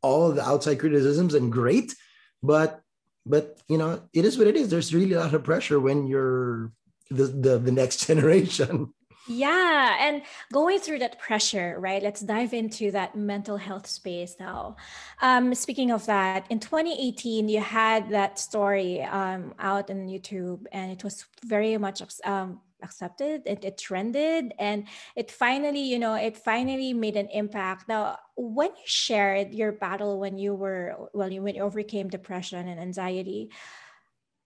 all 0.02 0.32
the 0.32 0.42
outside 0.42 0.78
criticisms 0.78 1.34
and 1.34 1.52
great 1.52 1.94
but 2.42 2.80
but 3.24 3.60
you 3.68 3.78
know 3.78 4.02
it 4.12 4.24
is 4.24 4.38
what 4.38 4.46
it 4.46 4.56
is 4.56 4.68
there's 4.68 4.94
really 4.94 5.12
a 5.12 5.20
lot 5.20 5.34
of 5.34 5.44
pressure 5.44 5.78
when 5.78 6.06
you're 6.06 6.72
the 7.10 7.24
the, 7.24 7.58
the 7.58 7.72
next 7.72 8.06
generation 8.06 8.92
Yeah. 9.28 9.96
And 10.00 10.22
going 10.52 10.80
through 10.80 10.98
that 10.98 11.18
pressure, 11.18 11.76
right? 11.78 12.02
Let's 12.02 12.20
dive 12.20 12.52
into 12.52 12.90
that 12.90 13.14
mental 13.14 13.56
health 13.56 13.86
space 13.86 14.36
now. 14.40 14.76
Um, 15.20 15.54
speaking 15.54 15.92
of 15.92 16.06
that, 16.06 16.46
in 16.50 16.58
2018, 16.58 17.48
you 17.48 17.60
had 17.60 18.10
that 18.10 18.38
story 18.38 19.02
um, 19.02 19.54
out 19.60 19.90
on 19.90 20.08
YouTube 20.08 20.66
and 20.72 20.90
it 20.90 21.04
was 21.04 21.24
very 21.44 21.78
much 21.78 22.02
um, 22.24 22.60
accepted. 22.82 23.42
It, 23.46 23.64
it 23.64 23.78
trended 23.78 24.52
and 24.58 24.86
it 25.16 25.30
finally, 25.30 25.82
you 25.82 25.98
know, 25.98 26.14
it 26.14 26.36
finally 26.36 26.92
made 26.92 27.16
an 27.16 27.28
impact. 27.28 27.88
Now, 27.88 28.18
when 28.36 28.70
you 28.70 28.82
shared 28.84 29.54
your 29.54 29.72
battle 29.72 30.18
when 30.20 30.38
you 30.38 30.54
were, 30.54 31.08
well, 31.14 31.30
you, 31.32 31.42
when 31.42 31.54
you 31.54 31.62
overcame 31.62 32.08
depression 32.08 32.68
and 32.68 32.80
anxiety, 32.80 33.50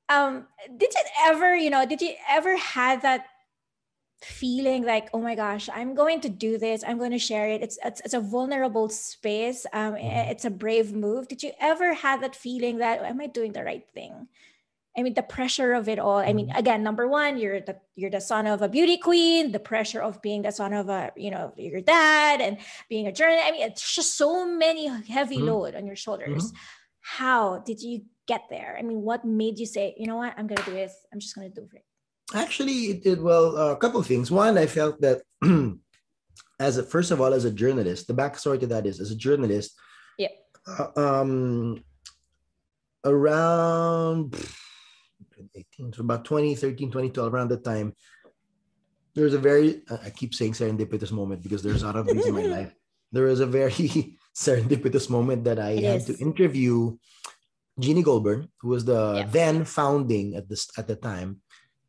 um, 0.09 0.47
did 0.77 0.91
it 0.91 1.07
ever, 1.27 1.55
you 1.57 1.71
know, 1.71 1.85
did 1.85 2.01
you 2.01 2.15
ever 2.29 2.57
had 2.57 3.03
that 3.03 3.27
feeling 4.23 4.83
like 4.85 5.11
oh 5.13 5.21
my 5.21 5.35
gosh 5.35 5.69
i'm 5.75 5.95
going 5.95 6.21
to 6.21 6.29
do 6.29 6.57
this 6.57 6.83
i'm 6.87 6.97
going 6.99 7.11
to 7.11 7.19
share 7.19 7.49
it 7.51 7.63
it's 7.63 7.79
it's, 7.85 8.01
it's 8.01 8.15
a 8.15 8.21
vulnerable 8.21 8.89
space 8.89 9.67
um 9.75 9.95
Mhm. 9.95 10.31
it's 10.31 10.45
a 10.45 10.51
brave 10.51 10.93
move 10.95 11.29
did 11.29 11.43
you 11.43 11.53
ever 11.61 11.93
have 11.93 12.23
that 12.23 12.35
feeling 12.35 12.79
that 12.79 13.03
am 13.03 13.21
i 13.21 13.27
doing 13.27 13.53
the 13.53 13.63
right 13.63 13.87
thing 13.93 14.27
i 14.97 15.03
mean 15.03 15.15
the 15.15 15.23
pressure 15.23 15.73
of 15.75 15.89
it 15.89 15.99
all 15.99 16.19
i 16.19 16.33
mean 16.33 16.49
Mhm. 16.49 16.59
again 16.59 16.83
number 16.83 17.07
one 17.07 17.39
you're 17.39 17.61
the 17.61 17.77
you're 17.95 18.11
the 18.11 18.21
son 18.21 18.47
of 18.47 18.63
a 18.63 18.69
beauty 18.69 18.97
queen 18.97 19.53
the 19.53 19.59
pressure 19.73 20.01
of 20.03 20.21
being 20.23 20.43
the 20.43 20.51
son 20.53 20.73
of 20.73 20.89
a 20.89 21.13
you 21.17 21.31
know 21.31 21.53
your 21.57 21.81
dad 21.81 22.41
and 22.41 22.59
being 22.89 23.07
a 23.07 23.13
journalist 23.13 23.47
i 23.49 23.51
mean 23.53 23.63
it's 23.71 23.95
just 23.95 24.17
so 24.17 24.47
many 24.47 24.87
heavy 25.17 25.39
Mhm. 25.39 25.47
load 25.51 25.73
on 25.75 25.87
your 25.87 25.97
shoulders 25.97 26.53
how 27.21 27.59
did 27.69 27.81
you 27.81 28.03
get 28.27 28.43
there? 28.51 28.75
I 28.77 28.83
mean, 28.83 29.03
what 29.03 29.25
made 29.25 29.57
you 29.61 29.67
say, 29.67 29.95
you 29.97 30.09
know 30.09 30.17
what, 30.17 30.35
I'm 30.37 30.49
gonna 30.49 30.65
do 30.65 30.73
this. 30.73 30.93
I'm 31.13 31.21
just 31.21 31.37
gonna 31.37 31.49
do 31.49 31.69
it. 31.73 31.85
Actually, 32.35 32.91
it 32.91 33.05
did 33.05 33.23
well. 33.23 33.57
A 33.57 33.77
couple 33.77 34.01
of 34.01 34.07
things. 34.09 34.33
One, 34.33 34.59
I 34.59 34.67
felt 34.67 35.01
that 35.03 35.23
as 36.59 36.79
a 36.79 36.83
first 36.83 37.13
of 37.13 37.21
all, 37.21 37.33
as 37.33 37.45
a 37.45 37.53
journalist, 37.53 38.09
the 38.09 38.15
backstory 38.23 38.59
to 38.59 38.67
that 38.67 38.85
is 38.91 38.99
as 38.99 39.13
a 39.13 39.15
journalist. 39.27 39.71
Yeah. 40.19 40.35
Uh, 40.67 40.91
um, 40.97 41.85
around 43.05 44.35
18, 45.57 45.93
so 45.95 46.03
about 46.03 46.25
2013, 46.25 46.89
2012, 46.91 47.33
around 47.35 47.49
that 47.51 47.65
time, 47.65 47.95
there's 49.15 49.35
a 49.35 49.39
very 49.39 49.83
I 49.91 50.11
keep 50.11 50.35
saying 50.35 50.53
serendipitous 50.53 51.11
moment 51.13 51.43
because 51.43 51.63
there's 51.63 51.83
a 51.83 51.87
lot 51.87 51.97
of 51.97 52.07
things 52.07 52.27
in 52.27 52.35
my 52.35 52.43
life. 52.59 52.75
There 53.13 53.25
was 53.25 53.41
a 53.41 53.47
very 53.47 53.73
serendipitous 54.37 55.09
moment 55.09 55.45
that 55.45 55.59
I 55.59 55.71
It 55.71 55.85
had 55.85 55.97
is. 55.97 56.05
to 56.07 56.17
interview 56.19 56.97
Jeannie 57.79 58.03
Goldberg, 58.03 58.49
who 58.61 58.69
was 58.69 58.85
the 58.85 59.15
Yeah. 59.17 59.27
then 59.31 59.65
founding 59.65 60.35
at 60.37 60.49
this 60.49 60.69
at 60.77 60.87
the 60.89 60.97
time, 60.97 61.41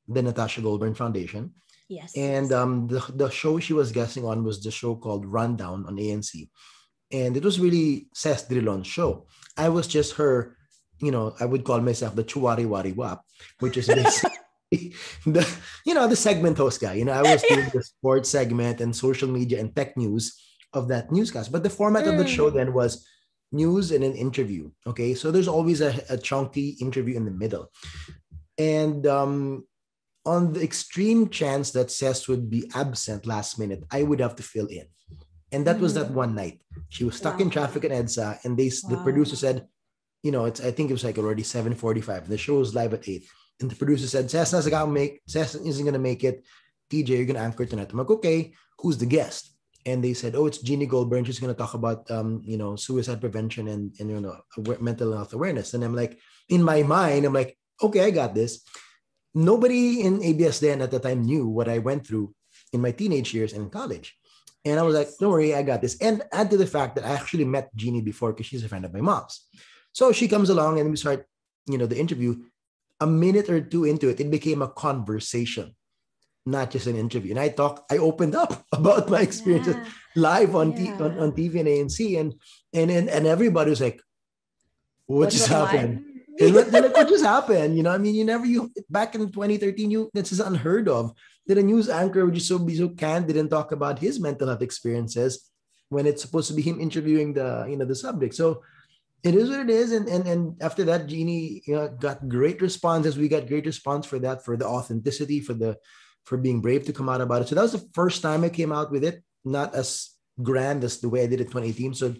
the 0.08 0.22
Natasha 0.22 0.62
Goldberg 0.62 0.96
Foundation. 0.96 1.54
Yes. 1.90 2.12
And 2.18 2.52
um, 2.52 2.88
the, 2.88 3.00
the 3.16 3.30
show 3.30 3.60
she 3.60 3.74
was 3.74 3.92
guesting 3.94 4.26
on 4.26 4.44
was 4.44 4.62
the 4.62 4.72
show 4.72 4.96
called 4.96 5.26
Rundown 5.26 5.86
on 5.88 5.96
ANC. 5.96 6.50
And 7.12 7.38
it 7.38 7.44
was 7.44 7.60
really 7.62 8.08
Ces 8.14 8.48
Drilon's 8.50 8.88
show. 8.88 9.28
I 9.56 9.70
was 9.70 9.88
just 9.88 10.16
her, 10.16 10.57
you 11.00 11.12
know, 11.12 11.36
I 11.40 11.46
would 11.46 11.64
call 11.64 11.80
myself 11.82 12.16
the 12.16 12.24
Chuwari 12.24 12.66
Wari 12.66 12.94
Wap, 12.94 13.24
which 13.60 13.78
is 13.78 13.88
basically 13.94 14.32
the, 15.26 15.48
you 15.86 15.94
know, 15.94 16.08
the 16.08 16.16
segment 16.16 16.58
host 16.58 16.82
guy. 16.82 16.94
You 16.94 17.06
know, 17.06 17.14
I 17.14 17.22
was 17.22 17.42
doing 17.44 17.70
the 17.74 17.84
sports 17.84 18.30
segment 18.30 18.82
and 18.82 18.96
social 18.96 19.30
media 19.30 19.60
and 19.60 19.76
tech 19.76 19.96
news 19.96 20.36
of 20.74 20.88
that 20.90 21.12
newscast. 21.12 21.52
But 21.52 21.64
the 21.64 21.70
format 21.70 22.08
of 22.08 22.18
the 22.18 22.26
Mm. 22.26 22.36
show 22.36 22.50
then 22.50 22.74
was 22.74 23.08
news 23.52 23.92
and 23.92 24.04
an 24.04 24.14
interview. 24.14 24.70
Okay. 24.86 25.14
So 25.14 25.32
there's 25.32 25.48
always 25.48 25.80
a, 25.82 26.04
a 26.10 26.18
chunky 26.18 26.70
interview 26.82 27.16
in 27.16 27.26
the 27.26 27.32
middle. 27.32 27.72
And 28.58 29.08
um, 29.08 29.66
on 30.26 30.52
the 30.54 30.62
extreme 30.62 31.30
chance 31.30 31.72
that 31.72 31.90
Ces 31.92 32.28
would 32.28 32.50
be 32.50 32.70
absent 32.76 33.26
last 33.26 33.58
minute, 33.58 33.84
I 33.90 34.04
would 34.04 34.20
have 34.20 34.36
to 34.38 34.44
fill 34.44 34.68
in. 34.68 34.88
And 35.54 35.66
that 35.66 35.80
was 35.80 35.94
that 35.94 36.12
one 36.12 36.36
night. 36.36 36.60
She 36.90 37.06
was 37.06 37.16
stuck 37.16 37.40
in 37.40 37.50
traffic 37.50 37.86
in 37.86 37.92
EDSA, 37.92 38.44
and 38.44 38.58
they 38.60 38.68
the 38.68 39.00
producer 39.02 39.38
said, 39.38 39.66
you 40.28 40.34
know, 40.36 40.44
it's 40.50 40.60
I 40.60 40.72
think 40.72 40.90
it 40.90 40.98
was 40.98 41.06
like 41.08 41.18
already 41.18 41.44
7:45. 41.44 42.28
The 42.28 42.38
show 42.38 42.60
was 42.60 42.76
live 42.76 42.94
at 42.94 43.08
8. 43.08 43.24
And 43.62 43.72
the 43.72 43.80
producer 43.82 44.08
said, 44.08 44.30
Ces 44.30 44.52
not 44.52 44.70
gonna 44.70 44.92
make 44.92 45.22
Ces 45.26 45.56
isn't 45.56 45.86
gonna 45.86 46.08
make 46.12 46.24
it. 46.30 46.44
TJ, 46.92 47.10
you're 47.10 47.30
gonna 47.32 47.48
anchor 47.48 47.66
tonight. 47.66 47.92
I'm 47.92 47.98
like, 47.98 48.16
okay, 48.18 48.54
who's 48.80 48.98
the 48.98 49.06
guest? 49.18 49.52
And 49.86 50.04
they 50.04 50.14
said, 50.14 50.36
oh, 50.36 50.48
it's 50.48 50.60
Jeannie 50.60 50.86
Goldberg. 50.94 51.26
She's 51.26 51.40
gonna 51.40 51.62
talk 51.62 51.76
about 51.76 52.00
um, 52.12 52.42
you 52.44 52.58
know, 52.58 52.76
suicide 52.76 53.22
prevention 53.22 53.70
and 53.74 53.96
and 54.00 54.10
you 54.10 54.20
know 54.20 54.36
mental 54.90 55.16
health 55.16 55.34
awareness. 55.34 55.74
And 55.74 55.82
I'm 55.84 55.96
like, 55.96 56.20
in 56.50 56.62
my 56.62 56.84
mind, 56.84 57.24
I'm 57.24 57.38
like, 57.42 57.58
okay, 57.82 58.04
I 58.04 58.12
got 58.12 58.36
this 58.36 58.68
nobody 59.38 60.02
in 60.02 60.24
ABS 60.24 60.60
then 60.60 60.82
at 60.82 60.92
the 60.92 61.00
time 61.00 61.22
knew 61.22 61.48
what 61.48 61.70
I 61.70 61.78
went 61.78 62.08
through 62.08 62.34
in 62.74 62.82
my 62.82 62.92
teenage 62.92 63.34
years 63.34 63.54
and 63.54 63.64
in 63.64 63.70
college. 63.70 64.18
And 64.66 64.80
I 64.80 64.84
was 64.84 64.96
like, 64.96 65.10
don't 65.20 65.32
worry, 65.32 65.56
I 65.56 65.64
got 65.64 65.82
this. 65.82 65.96
And 66.02 66.24
add 66.34 66.50
to 66.50 66.58
the 66.58 66.66
fact 66.66 66.96
that 66.96 67.06
I 67.06 67.14
actually 67.14 67.46
met 67.46 67.74
Jeannie 67.76 68.02
before 68.02 68.34
because 68.34 68.48
she's 68.48 68.66
a 68.66 68.70
friend 68.70 68.84
of 68.84 68.94
my 68.94 69.02
mom's. 69.02 69.46
So 69.94 70.12
she 70.12 70.28
comes 70.28 70.50
along 70.50 70.80
and 70.80 70.90
we 70.90 70.98
start, 70.98 71.28
you 71.68 71.78
know, 71.78 71.86
the 71.86 72.00
interview. 72.00 72.44
A 73.00 73.06
minute 73.06 73.50
or 73.50 73.62
two 73.62 73.86
into 73.86 74.10
it, 74.10 74.20
it 74.20 74.32
became 74.32 74.64
a 74.64 74.68
conversation, 74.70 75.76
not 76.46 76.72
just 76.72 76.88
an 76.88 76.96
interview. 76.96 77.32
And 77.32 77.40
I 77.40 77.50
talked, 77.50 77.92
I 77.92 77.98
opened 77.98 78.34
up 78.36 78.66
about 78.72 79.10
my 79.10 79.22
experiences 79.22 79.76
Yeah. 79.76 79.86
live 80.16 80.56
on, 80.56 80.74
T- 80.74 80.90
on, 81.00 81.18
on 81.20 81.32
TV 81.34 81.60
and 81.60 81.68
ANC. 81.70 82.20
And, 82.20 82.34
and, 82.74 82.90
and, 82.90 83.08
and 83.10 83.28
everybody 83.28 83.70
was 83.70 83.82
like, 83.82 84.02
what 85.06 85.18
What's 85.18 85.36
just 85.36 85.48
happened? 85.48 86.04
And 86.40 86.54
what, 86.54 86.72
then 86.72 86.92
what 86.92 87.08
just 87.08 87.24
happened? 87.24 87.78
You 87.78 87.84
know, 87.84 87.92
I 87.92 87.98
mean, 87.98 88.14
you 88.14 88.24
never 88.24 88.46
you 88.46 88.72
back 88.90 89.16
in 89.16 89.32
2013, 89.32 89.90
you 89.90 90.10
this 90.14 90.32
is 90.32 90.40
unheard 90.40 90.88
of 90.88 91.14
that 91.48 91.58
a 91.58 91.64
news 91.64 91.90
anchor 91.90 92.26
would 92.26 92.36
just 92.36 92.48
so 92.48 92.60
be 92.60 92.76
so 92.76 92.90
candid 92.90 93.38
and 93.38 93.50
talk 93.50 93.72
about 93.72 94.00
his 94.00 94.20
mental 94.20 94.48
health 94.48 94.62
experiences 94.62 95.50
when 95.90 96.06
it's 96.06 96.22
supposed 96.22 96.48
to 96.50 96.54
be 96.54 96.62
him 96.62 96.80
interviewing 96.80 97.34
the 97.34 97.66
you 97.70 97.78
know 97.78 97.86
the 97.86 97.96
subject. 97.96 98.36
So 98.36 98.62
it 99.28 99.36
is 99.36 99.50
what 99.50 99.60
it 99.60 99.70
is. 99.70 99.92
And 99.92 100.08
and 100.08 100.28
and 100.28 100.62
after 100.62 100.84
that, 100.86 101.08
Jeannie 101.08 101.62
you 101.66 101.76
know 101.76 101.90
got 101.90 102.28
great 102.28 102.62
responses. 102.62 103.18
We 103.18 103.28
got 103.28 103.48
great 103.48 103.66
response 103.66 104.06
for 104.06 104.20
that, 104.20 104.44
for 104.46 104.58
the 104.58 104.66
authenticity, 104.66 105.42
for 105.42 105.54
the 105.54 105.78
for 106.26 106.38
being 106.38 106.62
brave 106.62 106.86
to 106.86 106.94
come 106.94 107.10
out 107.10 107.22
about 107.22 107.42
it. 107.42 107.48
So 107.48 107.56
that 107.56 107.62
was 107.62 107.74
the 107.74 107.88
first 107.94 108.22
time 108.22 108.44
I 108.44 108.50
came 108.50 108.72
out 108.72 108.92
with 108.92 109.04
it, 109.04 109.24
not 109.46 109.74
as 109.76 110.12
grand 110.42 110.84
as 110.84 111.00
the 111.00 111.10
way 111.10 111.24
I 111.24 111.28
did 111.28 111.40
it 111.40 111.46
2018. 111.46 111.94
So 111.94 112.16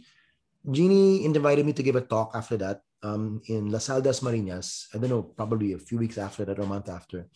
Jeannie 0.72 1.26
invited 1.26 1.66
me 1.66 1.74
to 1.74 1.84
give 1.84 1.96
a 1.96 2.02
talk 2.02 2.32
after 2.34 2.56
that 2.58 2.82
um, 3.04 3.42
in 3.48 3.70
La 3.70 3.80
Salle 3.80 4.02
Dasmariñas. 4.02 4.88
I 4.94 4.98
don't 4.98 5.10
know, 5.10 5.24
probably 5.24 5.74
a 5.74 5.78
few 5.78 5.98
weeks 5.98 6.18
after 6.18 6.46
that 6.46 6.60
or 6.60 6.64
a 6.64 6.66
month 6.66 6.90
after. 6.90 7.28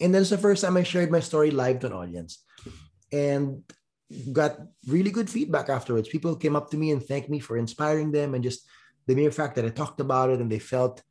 And 0.00 0.12
then 0.12 0.22
it's 0.22 0.30
the 0.30 0.38
first 0.38 0.62
time 0.62 0.76
I 0.76 0.82
shared 0.82 1.10
my 1.10 1.20
story 1.20 1.50
live 1.50 1.80
to 1.80 1.86
an 1.86 1.92
audience 1.92 2.44
and 3.12 3.62
got 4.32 4.58
really 4.86 5.10
good 5.10 5.30
feedback 5.30 5.68
afterwards. 5.68 6.08
People 6.08 6.36
came 6.36 6.54
up 6.54 6.70
to 6.70 6.76
me 6.76 6.90
and 6.90 7.02
thanked 7.02 7.30
me 7.30 7.38
for 7.40 7.56
inspiring 7.56 8.12
them 8.12 8.34
and 8.34 8.44
just 8.44 8.66
the 9.06 9.14
mere 9.14 9.30
fact 9.30 9.56
that 9.56 9.64
I 9.64 9.70
talked 9.70 10.00
about 10.00 10.30
it 10.30 10.40
and 10.40 10.50
they 10.50 10.58
felt, 10.58 11.02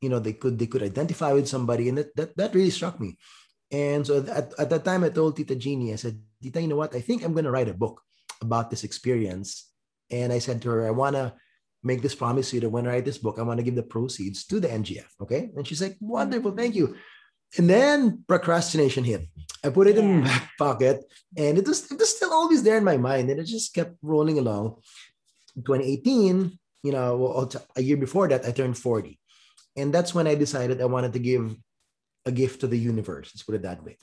you 0.00 0.08
know, 0.08 0.18
they 0.18 0.32
could 0.32 0.58
they 0.58 0.66
could 0.66 0.82
identify 0.82 1.32
with 1.32 1.48
somebody. 1.48 1.88
And 1.88 1.98
that 1.98 2.16
that, 2.16 2.36
that 2.36 2.54
really 2.54 2.70
struck 2.70 3.00
me. 3.00 3.16
And 3.70 4.06
so 4.06 4.24
at, 4.28 4.52
at 4.58 4.70
that 4.70 4.84
time 4.84 5.04
I 5.04 5.08
told 5.08 5.36
Tita 5.36 5.56
Jeannie, 5.56 5.92
I 5.92 5.96
said, 5.96 6.20
Tita, 6.42 6.60
you 6.60 6.68
know 6.68 6.76
what? 6.76 6.94
I 6.94 7.00
think 7.00 7.22
I'm 7.22 7.34
gonna 7.34 7.50
write 7.50 7.68
a 7.68 7.74
book 7.74 8.02
about 8.40 8.70
this 8.70 8.84
experience. 8.84 9.70
And 10.10 10.32
I 10.32 10.38
said 10.38 10.62
to 10.62 10.70
her, 10.70 10.86
I 10.86 10.90
wanna 10.90 11.34
make 11.84 12.00
this 12.00 12.14
promise 12.14 12.50
to 12.50 12.56
you 12.56 12.60
that 12.62 12.70
when 12.70 12.86
I 12.86 12.90
write 12.90 13.04
this 13.04 13.18
book, 13.18 13.38
I 13.38 13.42
want 13.42 13.58
to 13.58 13.62
give 13.62 13.76
the 13.76 13.82
proceeds 13.82 14.44
to 14.46 14.58
the 14.58 14.68
NGF. 14.68 15.06
Okay. 15.20 15.50
And 15.54 15.68
she's 15.68 15.82
like, 15.82 15.96
wonderful, 16.00 16.52
mm. 16.52 16.56
thank 16.56 16.74
you. 16.74 16.96
And 17.56 17.70
then 17.70 18.24
procrastination 18.26 19.04
hit. 19.04 19.28
I 19.62 19.68
put 19.68 19.86
it 19.86 19.98
in 19.98 20.20
my 20.20 20.26
back 20.26 20.50
pocket 20.58 21.04
and 21.36 21.58
it 21.58 21.68
was, 21.68 21.90
it 21.92 21.98
was 21.98 22.16
still 22.16 22.32
always 22.32 22.62
there 22.62 22.78
in 22.78 22.84
my 22.84 22.96
mind. 22.96 23.30
And 23.30 23.38
it 23.38 23.44
just 23.44 23.74
kept 23.74 23.96
rolling 24.02 24.38
along. 24.38 24.76
2018, 25.56 26.58
you 26.84 26.92
know, 26.92 27.48
a 27.74 27.82
year 27.82 27.96
before 27.96 28.28
that, 28.28 28.44
I 28.44 28.52
turned 28.52 28.76
40. 28.76 29.18
And 29.76 29.92
that's 29.92 30.14
when 30.14 30.28
I 30.28 30.36
decided 30.36 30.80
I 30.80 30.84
wanted 30.84 31.14
to 31.14 31.18
give 31.18 31.56
a 32.26 32.30
gift 32.30 32.60
to 32.60 32.68
the 32.68 32.78
universe. 32.78 33.32
Let's 33.32 33.42
put 33.42 33.56
it 33.56 33.62
that 33.62 33.82
way. 33.82 33.96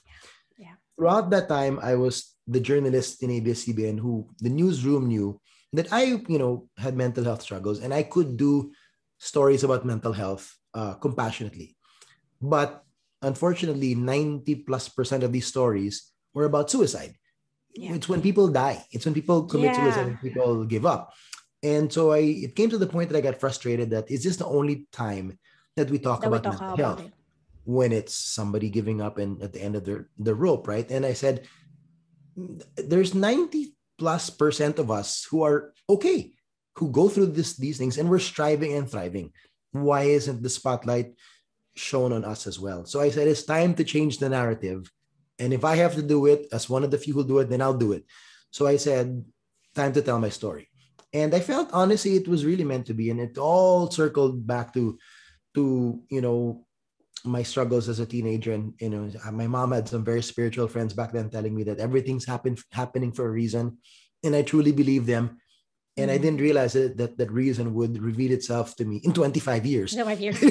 Yeah. 0.58 0.76
Throughout 0.98 1.30
that 1.30 1.48
time, 1.48 1.80
I 1.82 1.96
was 1.96 2.36
the 2.48 2.60
journalist 2.60 3.22
in 3.24 3.30
ABS-CBN 3.30 4.00
who 4.00 4.28
the 4.40 4.50
newsroom 4.50 5.08
knew 5.08 5.40
that 5.74 5.94
I, 5.94 6.20
you 6.28 6.40
know, 6.42 6.68
had 6.76 6.98
mental 6.98 7.24
health 7.24 7.42
struggles 7.42 7.80
and 7.80 7.94
I 7.94 8.04
could 8.04 8.36
do 8.36 8.74
stories 9.20 9.64
about 9.64 9.86
mental 9.86 10.12
health 10.12 10.52
uh, 10.74 10.96
compassionately. 10.96 11.78
But 12.42 12.84
unfortunately, 13.22 13.94
90 13.94 14.66
plus 14.66 14.90
percent 14.90 15.24
of 15.24 15.32
these 15.32 15.46
stories 15.46 16.12
were 16.34 16.46
about 16.46 16.72
suicide. 16.72 17.14
Yeah. 17.76 17.94
It's 17.94 18.10
when 18.10 18.22
people 18.22 18.50
die. 18.50 18.84
It's 18.92 19.06
when 19.06 19.14
people 19.14 19.46
commit 19.46 19.72
Yeah. 19.78 19.84
suicide 19.86 20.08
and 20.08 20.20
people 20.20 20.66
give 20.66 20.86
up. 20.86 21.14
And 21.64 21.92
so 21.94 22.12
I 22.12 22.20
it 22.20 22.56
came 22.56 22.70
to 22.70 22.78
the 22.78 22.88
point 22.88 23.10
that 23.10 23.18
I 23.18 23.22
got 23.22 23.40
frustrated 23.40 23.92
that 23.92 24.10
is 24.10 24.24
this 24.24 24.38
the 24.38 24.48
only 24.48 24.88
time 24.92 25.38
that 25.76 25.90
we 25.90 26.00
talk 26.00 26.22
That 26.22 26.32
we 26.32 26.38
about 26.38 26.44
talk 26.44 26.62
mental 26.62 26.74
about 26.74 27.00
health 27.00 27.08
it. 27.08 27.14
when 27.66 27.92
it's 27.92 28.14
somebody 28.14 28.70
giving 28.70 29.02
up 29.02 29.18
and 29.18 29.42
at 29.42 29.54
the 29.54 29.62
end 29.62 29.76
of 29.76 29.86
their 29.86 30.10
the 30.18 30.34
rope, 30.34 30.68
right? 30.68 30.90
And 30.90 31.06
I 31.06 31.14
said, 31.14 31.48
there's 32.78 33.14
90 33.14 33.76
plus 34.00 34.30
percent 34.30 34.80
of 34.80 34.90
us 34.90 35.28
who 35.30 35.44
are 35.44 35.74
okay, 35.88 36.34
who 36.78 36.90
go 36.90 37.10
through 37.10 37.28
this 37.28 37.56
these 37.58 37.78
things 37.78 37.98
and 37.98 38.10
we're 38.10 38.20
striving 38.20 38.74
and 38.74 38.90
thriving. 38.90 39.32
Why 39.72 40.04
isn't 40.10 40.42
the 40.42 40.50
spotlight 40.50 41.14
shown 41.76 42.12
on 42.12 42.26
us 42.26 42.48
as 42.48 42.60
well? 42.60 42.86
So 42.86 43.00
I 43.00 43.12
said 43.12 43.28
it's 43.28 43.44
time 43.44 43.76
to 43.76 43.84
change 43.84 44.18
the 44.18 44.30
narrative. 44.30 44.92
And 45.38 45.54
if 45.54 45.64
I 45.64 45.76
have 45.76 45.94
to 45.96 46.02
do 46.02 46.26
it 46.26 46.48
as 46.52 46.70
one 46.70 46.84
of 46.84 46.90
the 46.90 46.98
few 46.98 47.14
who 47.14 47.28
do 47.28 47.40
it, 47.40 47.50
then 47.50 47.62
I'll 47.62 47.78
do 47.78 47.94
it. 47.94 48.06
So 48.50 48.66
I 48.66 48.78
said, 48.78 49.24
time 49.76 49.94
to 49.94 50.02
tell 50.02 50.20
my 50.20 50.30
story. 50.30 50.71
And 51.14 51.34
I 51.36 51.40
felt 51.42 51.70
honestly 51.74 52.16
it 52.16 52.28
was 52.28 52.46
really 52.46 52.64
meant 52.64 52.86
to 52.88 52.94
be. 52.94 53.10
And 53.10 53.20
it 53.20 53.38
all 53.38 53.90
circled 53.92 54.46
back 54.48 54.74
to 54.74 54.98
to 55.56 56.00
you 56.10 56.22
know 56.22 56.66
my 57.24 57.44
struggles 57.44 57.88
as 57.90 58.00
a 58.00 58.06
teenager 58.06 58.52
and 58.54 58.74
you 58.80 58.90
know 58.90 59.12
my 59.32 59.46
mom 59.46 59.72
had 59.74 59.88
some 59.88 60.04
very 60.04 60.24
spiritual 60.24 60.68
friends 60.68 60.94
back 60.94 61.12
then 61.12 61.30
telling 61.30 61.54
me 61.54 61.64
that 61.64 61.78
everything's 61.80 62.26
happen, 62.26 62.58
happening 62.72 63.12
for 63.12 63.28
a 63.28 63.30
reason 63.30 63.78
and 64.24 64.34
i 64.36 64.42
truly 64.42 64.72
believe 64.72 65.06
them 65.06 65.38
and 65.98 66.10
i 66.10 66.18
Mhm. 66.18 66.22
didn't 66.24 66.42
realize 66.42 66.74
that, 66.74 66.98
that 66.98 67.18
that 67.20 67.30
reason 67.32 67.76
would 67.76 68.02
reveal 68.02 68.32
itself 68.32 68.76
to 68.78 68.86
me 68.86 69.02
in 69.04 69.14
25 69.14 69.66
years 69.68 69.92
So 69.92 70.06
my 70.06 70.16
dear. 70.16 70.34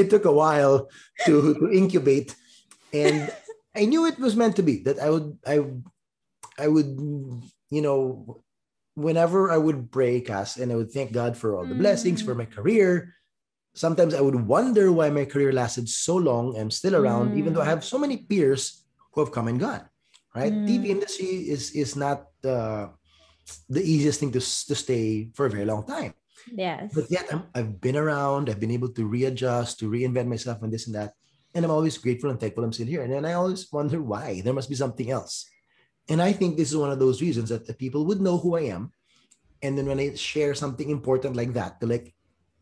it 0.00 0.08
took 0.08 0.24
a 0.24 0.32
while 0.32 0.88
to, 1.26 1.54
to 1.60 1.68
incubate 1.70 2.34
and 2.94 3.28
i 3.76 3.84
knew 3.84 4.06
it 4.06 4.18
was 4.18 4.34
meant 4.34 4.56
to 4.56 4.62
be 4.62 4.80
that 4.86 4.98
i 5.00 5.10
would 5.10 5.36
i 5.44 5.60
i 6.58 6.68
would 6.68 6.88
you 7.68 7.82
know 7.82 8.40
whenever 8.94 9.50
i 9.50 9.58
would 9.58 9.90
pray 9.90 10.20
cast 10.20 10.58
and 10.58 10.70
i 10.70 10.76
would 10.76 10.90
thank 10.90 11.12
god 11.12 11.36
for 11.36 11.56
all 11.56 11.66
the 11.66 11.74
blessings 11.74 12.22
for 12.22 12.34
my 12.34 12.44
career 12.46 13.12
sometimes 13.74 14.14
i 14.14 14.20
would 14.20 14.38
wonder 14.46 14.92
why 14.92 15.10
my 15.10 15.24
career 15.24 15.52
lasted 15.52 15.88
so 15.88 16.14
long 16.16 16.56
i'm 16.56 16.70
still 16.70 16.94
around 16.94 17.36
even 17.36 17.52
though 17.52 17.62
i 17.62 17.66
have 17.66 17.84
so 17.84 17.98
many 17.98 18.18
peers 18.18 18.86
who 19.12 19.20
have 19.20 19.32
come 19.32 19.48
and 19.48 19.58
gone 19.58 19.82
right 20.34 20.52
Mm. 20.52 20.66
tv 20.66 20.86
industry 20.90 21.46
is 21.50 21.70
is 21.74 21.96
not 21.96 22.30
uh, 22.46 22.86
the 23.68 23.82
easiest 23.82 24.20
thing 24.20 24.32
to, 24.32 24.40
to 24.40 24.74
stay 24.74 25.30
for 25.34 25.46
a 25.46 25.50
very 25.50 25.66
long 25.66 25.86
time 25.86 26.14
Yes. 26.52 26.92
But 26.94 27.10
yet 27.10 27.26
I'm, 27.32 27.44
I've 27.54 27.80
been 27.80 27.96
around, 27.96 28.50
I've 28.50 28.60
been 28.60 28.70
able 28.70 28.90
to 28.92 29.06
readjust, 29.06 29.78
to 29.80 29.90
reinvent 29.90 30.26
myself 30.28 30.62
and 30.62 30.72
this 30.72 30.86
and 30.86 30.94
that. 30.94 31.14
And 31.54 31.64
I'm 31.64 31.70
always 31.70 31.96
grateful 31.98 32.30
and 32.30 32.38
thankful 32.38 32.64
I'm 32.64 32.72
still 32.72 32.86
here. 32.86 33.02
And 33.02 33.12
then 33.12 33.24
I 33.24 33.34
always 33.34 33.70
wonder 33.72 34.02
why. 34.02 34.42
There 34.42 34.52
must 34.52 34.68
be 34.68 34.74
something 34.74 35.10
else. 35.10 35.46
And 36.08 36.20
I 36.20 36.32
think 36.32 36.56
this 36.56 36.70
is 36.70 36.76
one 36.76 36.90
of 36.90 36.98
those 36.98 37.22
reasons 37.22 37.48
that 37.48 37.66
the 37.66 37.74
people 37.74 38.04
would 38.06 38.20
know 38.20 38.38
who 38.38 38.56
I 38.56 38.62
am. 38.62 38.92
And 39.62 39.78
then 39.78 39.86
when 39.86 39.98
I 39.98 40.14
share 40.14 40.54
something 40.54 40.90
important 40.90 41.36
like 41.36 41.54
that, 41.54 41.80
they're 41.80 41.88
like, 41.88 42.14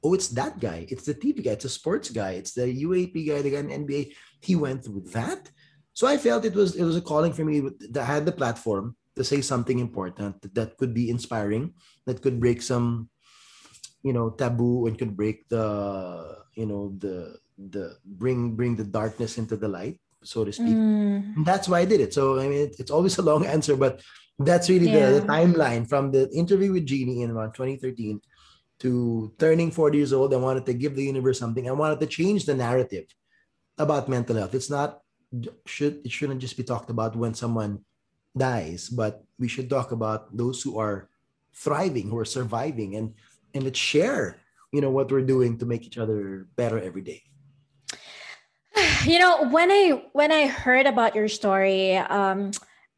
oh, 0.05 0.15
it's 0.15 0.29
that 0.29 0.61
guy. 0.61 0.87
It's 0.89 1.05
the 1.05 1.15
TV 1.15 1.45
guy. 1.45 1.53
It's 1.53 1.65
a 1.65 1.69
sports 1.69 2.11
guy. 2.11 2.33
It's 2.33 2.53
the 2.53 2.63
UAAP 2.67 3.27
guy, 3.27 3.43
the 3.43 3.51
guy 3.51 3.59
in 3.59 3.87
NBA. 3.87 4.13
He 4.41 4.55
went 4.55 4.85
through 4.85 5.05
that. 5.13 5.51
So 5.95 6.07
I 6.07 6.17
felt 6.17 6.45
it 6.45 6.55
was 6.55 6.75
it 6.75 6.85
was 6.85 6.97
a 6.97 7.03
calling 7.05 7.33
for 7.33 7.45
me 7.45 7.61
that 7.91 8.03
I 8.03 8.05
had 8.05 8.25
the 8.25 8.33
platform 8.33 8.97
to 9.17 9.25
say 9.25 9.41
something 9.43 9.79
important 9.79 10.41
that, 10.55 10.79
could 10.79 10.95
be 10.95 11.11
inspiring, 11.11 11.75
that 12.07 12.23
could 12.23 12.41
break 12.41 12.63
some, 12.63 13.11
you 14.03 14.13
know, 14.13 14.31
taboo 14.31 14.87
and 14.87 14.99
could 14.99 15.17
break 15.17 15.49
the, 15.49 16.39
you 16.55 16.67
know, 16.67 16.95
the 16.99 17.37
the 17.59 17.97
bring 18.05 18.57
bring 18.57 18.75
the 18.75 18.85
darkness 18.85 19.37
into 19.37 19.57
the 19.57 19.69
light, 19.69 20.01
so 20.25 20.45
to 20.45 20.53
speak. 20.53 20.75
Mm. 20.75 21.45
That's 21.45 21.69
why 21.69 21.81
I 21.81 21.85
did 21.85 22.01
it. 22.01 22.15
So 22.15 22.39
I 22.39 22.49
mean, 22.49 22.69
it, 22.69 22.77
it's 22.79 22.91
always 22.91 23.19
a 23.23 23.23
long 23.23 23.47
answer, 23.47 23.77
but 23.77 24.03
that's 24.39 24.69
really 24.69 24.91
the, 24.91 25.21
the 25.21 25.27
timeline 25.27 25.89
from 25.89 26.11
the 26.11 26.29
interview 26.31 26.73
with 26.73 26.87
Jeannie 26.87 27.23
in 27.23 27.31
around 27.31 27.53
2013 27.55 28.21
to 28.81 29.33
turning 29.39 29.71
40 29.71 29.99
years 29.99 30.13
old. 30.13 30.35
I 30.35 30.39
wanted 30.39 30.67
to 30.67 30.75
give 30.75 30.97
the 30.97 31.05
universe 31.05 31.39
something. 31.39 31.69
I 31.69 31.73
wanted 31.73 32.01
to 32.01 32.07
change 32.07 32.47
the 32.47 32.55
narrative 32.55 33.07
about 33.79 34.09
mental 34.09 34.37
health. 34.37 34.55
It's 34.55 34.71
not 34.71 35.01
should 35.65 36.05
it 36.05 36.13
shouldn't 36.13 36.41
just 36.41 36.57
be 36.57 36.63
talked 36.65 36.91
about 36.91 37.17
when 37.17 37.35
someone 37.35 37.81
dies, 38.37 38.89
but 38.89 39.25
we 39.39 39.49
should 39.49 39.71
talk 39.71 39.93
about 39.93 40.35
those 40.37 40.63
who 40.63 40.79
are 40.79 41.09
thriving, 41.55 42.09
who 42.09 42.19
are 42.19 42.29
surviving, 42.29 42.97
and 42.97 43.15
and 43.55 43.65
let's 43.65 43.79
share, 43.79 44.37
you 44.73 44.81
know, 44.81 44.91
what 44.91 45.11
we're 45.11 45.25
doing 45.25 45.59
to 45.59 45.67
make 45.67 45.85
each 45.85 45.99
other 45.99 46.49
better 46.57 46.79
every 46.79 47.03
day. 47.03 47.23
you 49.05 49.19
know 49.19 49.49
when 49.51 49.71
i 49.71 50.03
when 50.13 50.33
i 50.33 50.47
heard 50.47 50.87
about 50.87 51.15
your 51.15 51.29
story 51.29 51.97
um 51.97 52.51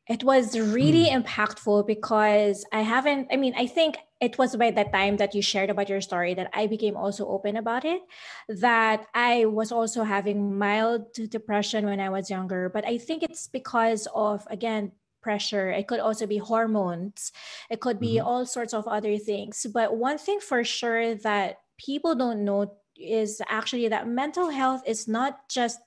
it 0.09 0.23
was 0.23 0.59
really 0.59 1.11
impactful 1.11 1.87
because 1.87 2.65
i 2.73 2.81
haven't 2.81 3.27
i 3.33 3.37
mean 3.37 3.55
i 3.57 3.67
think 3.67 3.97
it 4.21 4.39
was 4.39 4.57
by 4.57 4.71
the 4.71 4.85
time 4.85 5.17
that 5.17 5.35
you 5.35 5.43
shared 5.43 5.71
about 5.71 5.89
your 5.89 6.01
story 6.01 6.35
that 6.35 6.51
i 6.55 6.67
became 6.67 6.97
also 6.97 7.27
open 7.27 7.57
about 7.57 7.85
it 7.85 8.03
that 8.49 9.07
i 9.15 9.45
was 9.47 9.73
also 9.73 10.05
having 10.05 10.57
mild 10.59 11.13
depression 11.29 11.87
when 11.87 12.01
i 12.01 12.09
was 12.09 12.31
younger. 12.31 12.69
But 12.69 12.87
i 12.87 12.99
think 12.99 13.23
it's 13.23 13.49
because 13.49 14.07
of 14.15 14.47
again 14.51 14.93
pressure. 15.23 15.71
It 15.71 15.89
could 15.89 16.01
also 16.01 16.27
be 16.27 16.37
hormones. 16.37 17.33
It 17.71 17.81
could 17.81 17.99
be 17.99 18.21
Mhm. 18.21 18.27
all 18.27 18.45
sorts 18.45 18.75
of 18.75 18.87
other 18.87 19.17
things. 19.17 19.65
But 19.73 19.97
one 19.97 20.19
thing 20.19 20.39
for 20.39 20.63
sure 20.65 21.15
that 21.15 21.61
people 21.79 22.15
don't 22.15 22.45
know 22.45 22.77
is 22.99 23.43
actually 23.49 23.89
that 23.89 24.09
mental 24.09 24.51
health 24.51 24.83
is 24.87 25.09
not 25.09 25.49
just 25.49 25.81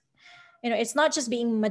you 0.63 0.69
know 0.71 0.75
it's 0.75 0.95
not 0.95 1.13
just 1.13 1.29
being 1.29 1.63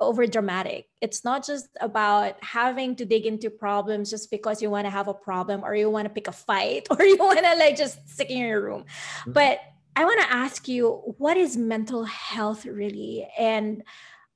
over 0.00 0.26
dramatic. 0.26 0.88
It's 1.00 1.24
not 1.24 1.44
just 1.44 1.68
about 1.80 2.42
having 2.42 2.94
to 2.96 3.04
dig 3.04 3.26
into 3.26 3.50
problems 3.50 4.10
just 4.10 4.30
because 4.30 4.62
you 4.62 4.70
want 4.70 4.86
to 4.86 4.90
have 4.90 5.08
a 5.08 5.14
problem 5.14 5.64
or 5.64 5.74
you 5.74 5.90
want 5.90 6.06
to 6.06 6.14
pick 6.14 6.28
a 6.28 6.32
fight 6.32 6.86
or 6.90 7.04
you 7.04 7.16
want 7.16 7.38
to 7.40 7.56
like 7.56 7.76
just 7.76 8.08
stick 8.08 8.30
in 8.30 8.38
your 8.38 8.62
room. 8.62 8.84
Mhm. 9.26 9.32
but 9.34 9.58
i 9.96 10.04
want 10.04 10.20
to 10.20 10.32
ask 10.32 10.68
you 10.68 10.90
what 11.18 11.36
is 11.36 11.56
mental 11.56 12.04
health 12.04 12.64
really? 12.64 13.28
And 13.36 13.82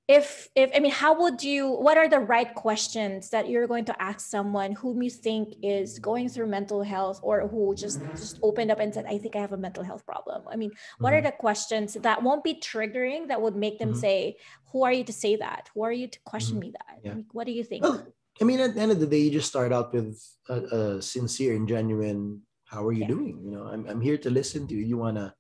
if 0.09 0.49
if 0.57 0.71
i 0.75 0.81
mean 0.81 0.91
how 0.91 1.15
would 1.21 1.43
you 1.43 1.71
what 1.71 1.97
are 1.97 2.09
the 2.09 2.19
right 2.19 2.55
questions 2.57 3.31
that 3.31 3.49
you're 3.49 3.69
going 3.69 3.85
to 3.85 4.03
ask 4.03 4.27
someone 4.29 4.73
whom 4.73 5.01
you 5.03 5.09
think 5.11 5.55
is 5.63 5.99
going 6.01 6.29
through 6.29 6.47
mental 6.47 6.83
health 6.83 7.21
or 7.23 7.47
who 7.47 7.75
just 7.77 8.03
just 8.17 8.39
opened 8.43 8.71
up 8.71 8.81
and 8.81 8.93
said 8.93 9.07
i 9.07 9.17
think 9.17 9.37
i 9.37 9.41
have 9.41 9.53
a 9.53 9.57
mental 9.57 9.85
health 9.85 10.05
problem 10.05 10.43
i 10.51 10.57
mean 10.57 10.73
what 10.99 11.13
are 11.13 11.21
Mhm. 11.23 11.27
the 11.31 11.33
questions 11.33 11.95
that 12.03 12.23
won't 12.23 12.43
be 12.43 12.55
triggering 12.55 13.29
that 13.29 13.41
would 13.41 13.55
make 13.57 13.79
them 13.79 13.93
Mhm. 13.93 13.97
say 13.97 14.37
who 14.73 14.83
are 14.83 14.93
you 14.93 15.05
to 15.05 15.13
say 15.13 15.37
that 15.37 15.71
who 15.75 15.83
are 15.85 15.93
you 15.93 16.09
to 16.09 16.19
question 16.25 16.59
Mhm. 16.59 16.61
me 16.63 16.71
that 16.73 16.99
Yeah. 17.05 17.15
Like, 17.15 17.31
what 17.33 17.47
do 17.47 17.53
you 17.53 17.65
think 17.65 17.83
Well, 17.85 18.07
I 18.41 18.45
mean, 18.45 18.61
at 18.61 18.75
the 18.75 18.81
end 18.81 18.91
of 18.93 18.99
the 19.01 19.07
day, 19.07 19.19
you 19.19 19.31
just 19.31 19.49
start 19.49 19.73
out 19.73 19.93
with 19.93 20.19
a, 20.49 20.57
a 20.79 21.03
sincere 21.03 21.55
and 21.55 21.69
genuine, 21.69 22.43
how 22.65 22.85
are 22.87 22.93
you 22.93 23.03
Yeah. 23.07 23.15
doing? 23.15 23.43
You 23.45 23.51
know, 23.55 23.65
I'm, 23.73 23.87
I'm 23.87 24.01
here 24.01 24.19
to 24.19 24.31
listen 24.31 24.67
to 24.69 24.75
you. 24.75 24.83
You 24.83 24.99
want 24.99 25.17
to, 25.17 25.35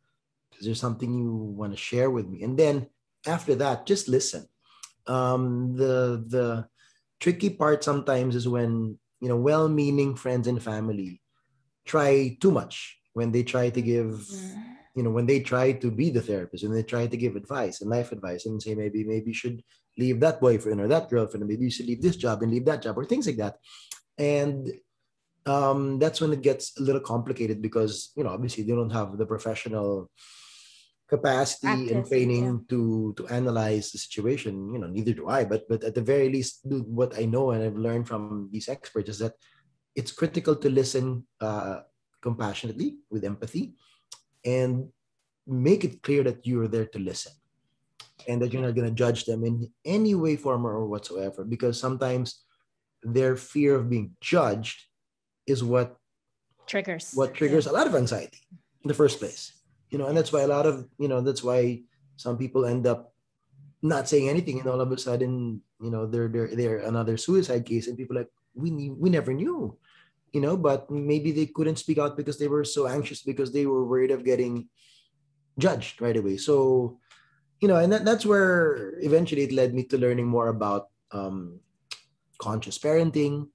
is 0.58 0.66
there 0.66 0.74
something 0.74 1.10
you 1.14 1.32
want 1.34 1.72
to 1.72 1.76
share 1.78 2.10
with 2.10 2.26
me? 2.28 2.42
And 2.42 2.58
then 2.58 2.88
after 3.26 3.54
that, 3.56 3.86
just 3.86 4.06
listen. 4.08 4.46
Um, 5.06 5.76
the, 5.76 6.24
the 6.26 6.66
tricky 7.20 7.50
part 7.50 7.82
sometimes 7.84 8.36
is 8.36 8.48
when, 8.48 8.98
you 9.20 9.28
know, 9.28 9.36
well-meaning 9.36 10.16
friends 10.16 10.46
and 10.46 10.62
family 10.62 11.20
try 11.84 12.36
too 12.40 12.50
much 12.50 12.98
when 13.12 13.32
they 13.32 13.42
try 13.42 13.70
to 13.70 13.82
give 13.82 14.26
Mm. 14.30 14.64
you 14.94 15.02
know 15.02 15.10
when 15.10 15.26
they 15.26 15.40
try 15.40 15.72
to 15.72 15.90
be 15.90 16.10
the 16.10 16.20
therapist 16.20 16.64
and 16.64 16.74
they 16.74 16.82
try 16.82 17.06
to 17.06 17.16
give 17.16 17.34
advice 17.34 17.80
and 17.80 17.90
life 17.90 18.12
advice 18.12 18.44
and 18.46 18.62
say 18.62 18.74
maybe 18.74 19.04
maybe 19.04 19.28
you 19.28 19.34
should 19.34 19.62
leave 19.96 20.20
that 20.20 20.40
boyfriend 20.40 20.80
or 20.80 20.88
that 20.88 21.08
girlfriend 21.08 21.46
maybe 21.46 21.64
you 21.64 21.70
should 21.70 21.86
leave 21.86 22.02
this 22.02 22.16
job 22.16 22.42
and 22.42 22.52
leave 22.52 22.66
that 22.66 22.82
job 22.82 22.96
or 22.98 23.04
things 23.04 23.26
like 23.26 23.36
that 23.36 23.56
and 24.18 24.70
um, 25.46 25.98
that's 25.98 26.20
when 26.20 26.32
it 26.32 26.42
gets 26.42 26.78
a 26.78 26.82
little 26.82 27.00
complicated 27.00 27.60
because 27.62 28.12
you 28.16 28.22
know 28.22 28.30
obviously 28.30 28.62
they 28.64 28.74
don't 28.74 28.90
have 28.92 29.16
the 29.18 29.26
professional 29.26 30.10
capacity 31.12 31.92
and 31.92 32.08
training 32.08 32.46
yeah. 32.46 32.64
to 32.72 33.12
to 33.18 33.28
analyze 33.28 33.92
the 33.92 34.00
situation. 34.00 34.72
You 34.72 34.80
know 34.80 34.88
neither 34.88 35.12
do 35.12 35.28
i 35.28 35.44
but 35.44 35.68
but 35.68 35.84
at 35.84 35.94
the 35.94 36.06
very 36.12 36.28
least 36.32 36.64
what 37.00 37.12
i 37.20 37.24
know 37.28 37.52
and 37.52 37.60
i've 37.60 37.84
learned 37.86 38.08
from 38.08 38.48
these 38.52 38.68
experts 38.68 39.10
is 39.12 39.18
that 39.20 39.34
it's 39.94 40.12
critical 40.20 40.56
to 40.56 40.68
listen 40.70 41.06
uh, 41.40 41.84
compassionately 42.22 42.96
with 43.12 43.28
empathy 43.28 43.74
and 44.44 44.88
make 45.46 45.84
it 45.84 46.02
clear 46.02 46.22
that 46.24 46.46
you're 46.46 46.70
there 46.74 46.86
to 46.94 46.98
listen 46.98 47.32
and 48.28 48.40
that 48.40 48.52
you're 48.52 48.62
not 48.62 48.78
going 48.78 48.88
to 48.88 49.02
judge 49.04 49.24
them 49.28 49.44
in 49.44 49.68
any 49.84 50.14
way 50.14 50.34
form 50.36 50.64
or 50.64 50.86
whatsoever 50.86 51.44
because 51.44 51.78
sometimes 51.78 52.44
their 53.02 53.34
fear 53.36 53.74
of 53.74 53.90
being 53.90 54.14
judged 54.20 54.78
is 55.46 55.60
what 55.62 55.96
triggers. 56.66 57.12
what 57.14 57.34
triggers 57.34 57.66
a 57.66 57.72
lot 57.72 57.86
of 57.90 57.94
anxiety 57.94 58.42
in 58.82 58.88
the 58.88 59.00
first 59.02 59.18
place 59.18 59.61
you 59.92 60.00
know 60.00 60.08
and 60.08 60.16
that's 60.16 60.32
why 60.32 60.40
a 60.40 60.48
lot 60.48 60.64
of 60.64 60.88
you 60.98 61.06
know 61.06 61.20
that's 61.20 61.44
why 61.44 61.78
some 62.16 62.40
people 62.40 62.64
end 62.64 62.88
up 62.88 63.12
not 63.84 64.08
saying 64.08 64.28
anything 64.28 64.58
and 64.58 64.66
all 64.66 64.80
of 64.80 64.90
a 64.90 64.96
sudden 64.96 65.60
you 65.84 65.90
know 65.92 66.08
they're 66.08 66.32
they're, 66.32 66.48
they're 66.56 66.78
another 66.88 67.20
suicide 67.20 67.68
case 67.68 67.86
and 67.86 68.00
people 68.00 68.16
are 68.16 68.24
like 68.24 68.32
we 68.54 68.70
knew, 68.70 68.96
we 68.98 69.10
never 69.12 69.36
knew 69.36 69.76
you 70.32 70.40
know 70.40 70.56
but 70.56 70.90
maybe 70.90 71.30
they 71.30 71.46
couldn't 71.46 71.76
speak 71.76 71.98
out 71.98 72.16
because 72.16 72.38
they 72.40 72.48
were 72.48 72.64
so 72.64 72.88
anxious 72.88 73.20
because 73.20 73.52
they 73.52 73.66
were 73.66 73.84
worried 73.84 74.10
of 74.10 74.24
getting 74.24 74.66
judged 75.58 76.00
right 76.00 76.16
away 76.16 76.38
so 76.40 76.96
you 77.60 77.68
know 77.68 77.76
and 77.76 77.92
that, 77.92 78.04
that's 78.04 78.24
where 78.24 78.96
eventually 79.04 79.42
it 79.44 79.52
led 79.52 79.74
me 79.74 79.84
to 79.84 79.98
learning 79.98 80.26
more 80.26 80.48
about 80.48 80.88
um, 81.12 81.60
conscious 82.38 82.78
parenting 82.78 83.48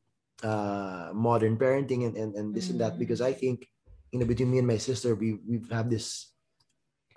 uh, 0.43 1.09
modern 1.17 1.57
parenting 1.57 2.05
and, 2.05 2.15
and, 2.15 2.35
and 2.35 2.53
this 2.53 2.69
and 2.69 2.79
that 2.79 2.93
Mm. 2.93 2.99
because 2.99 3.21
i 3.21 3.33
think 3.33 3.65
you 4.11 4.19
know 4.19 4.25
between 4.25 4.51
me 4.51 4.57
and 4.59 4.67
my 4.67 4.77
sister 4.77 5.15
we 5.15 5.39
we've 5.47 5.69
had 5.69 5.89
this 5.89 6.31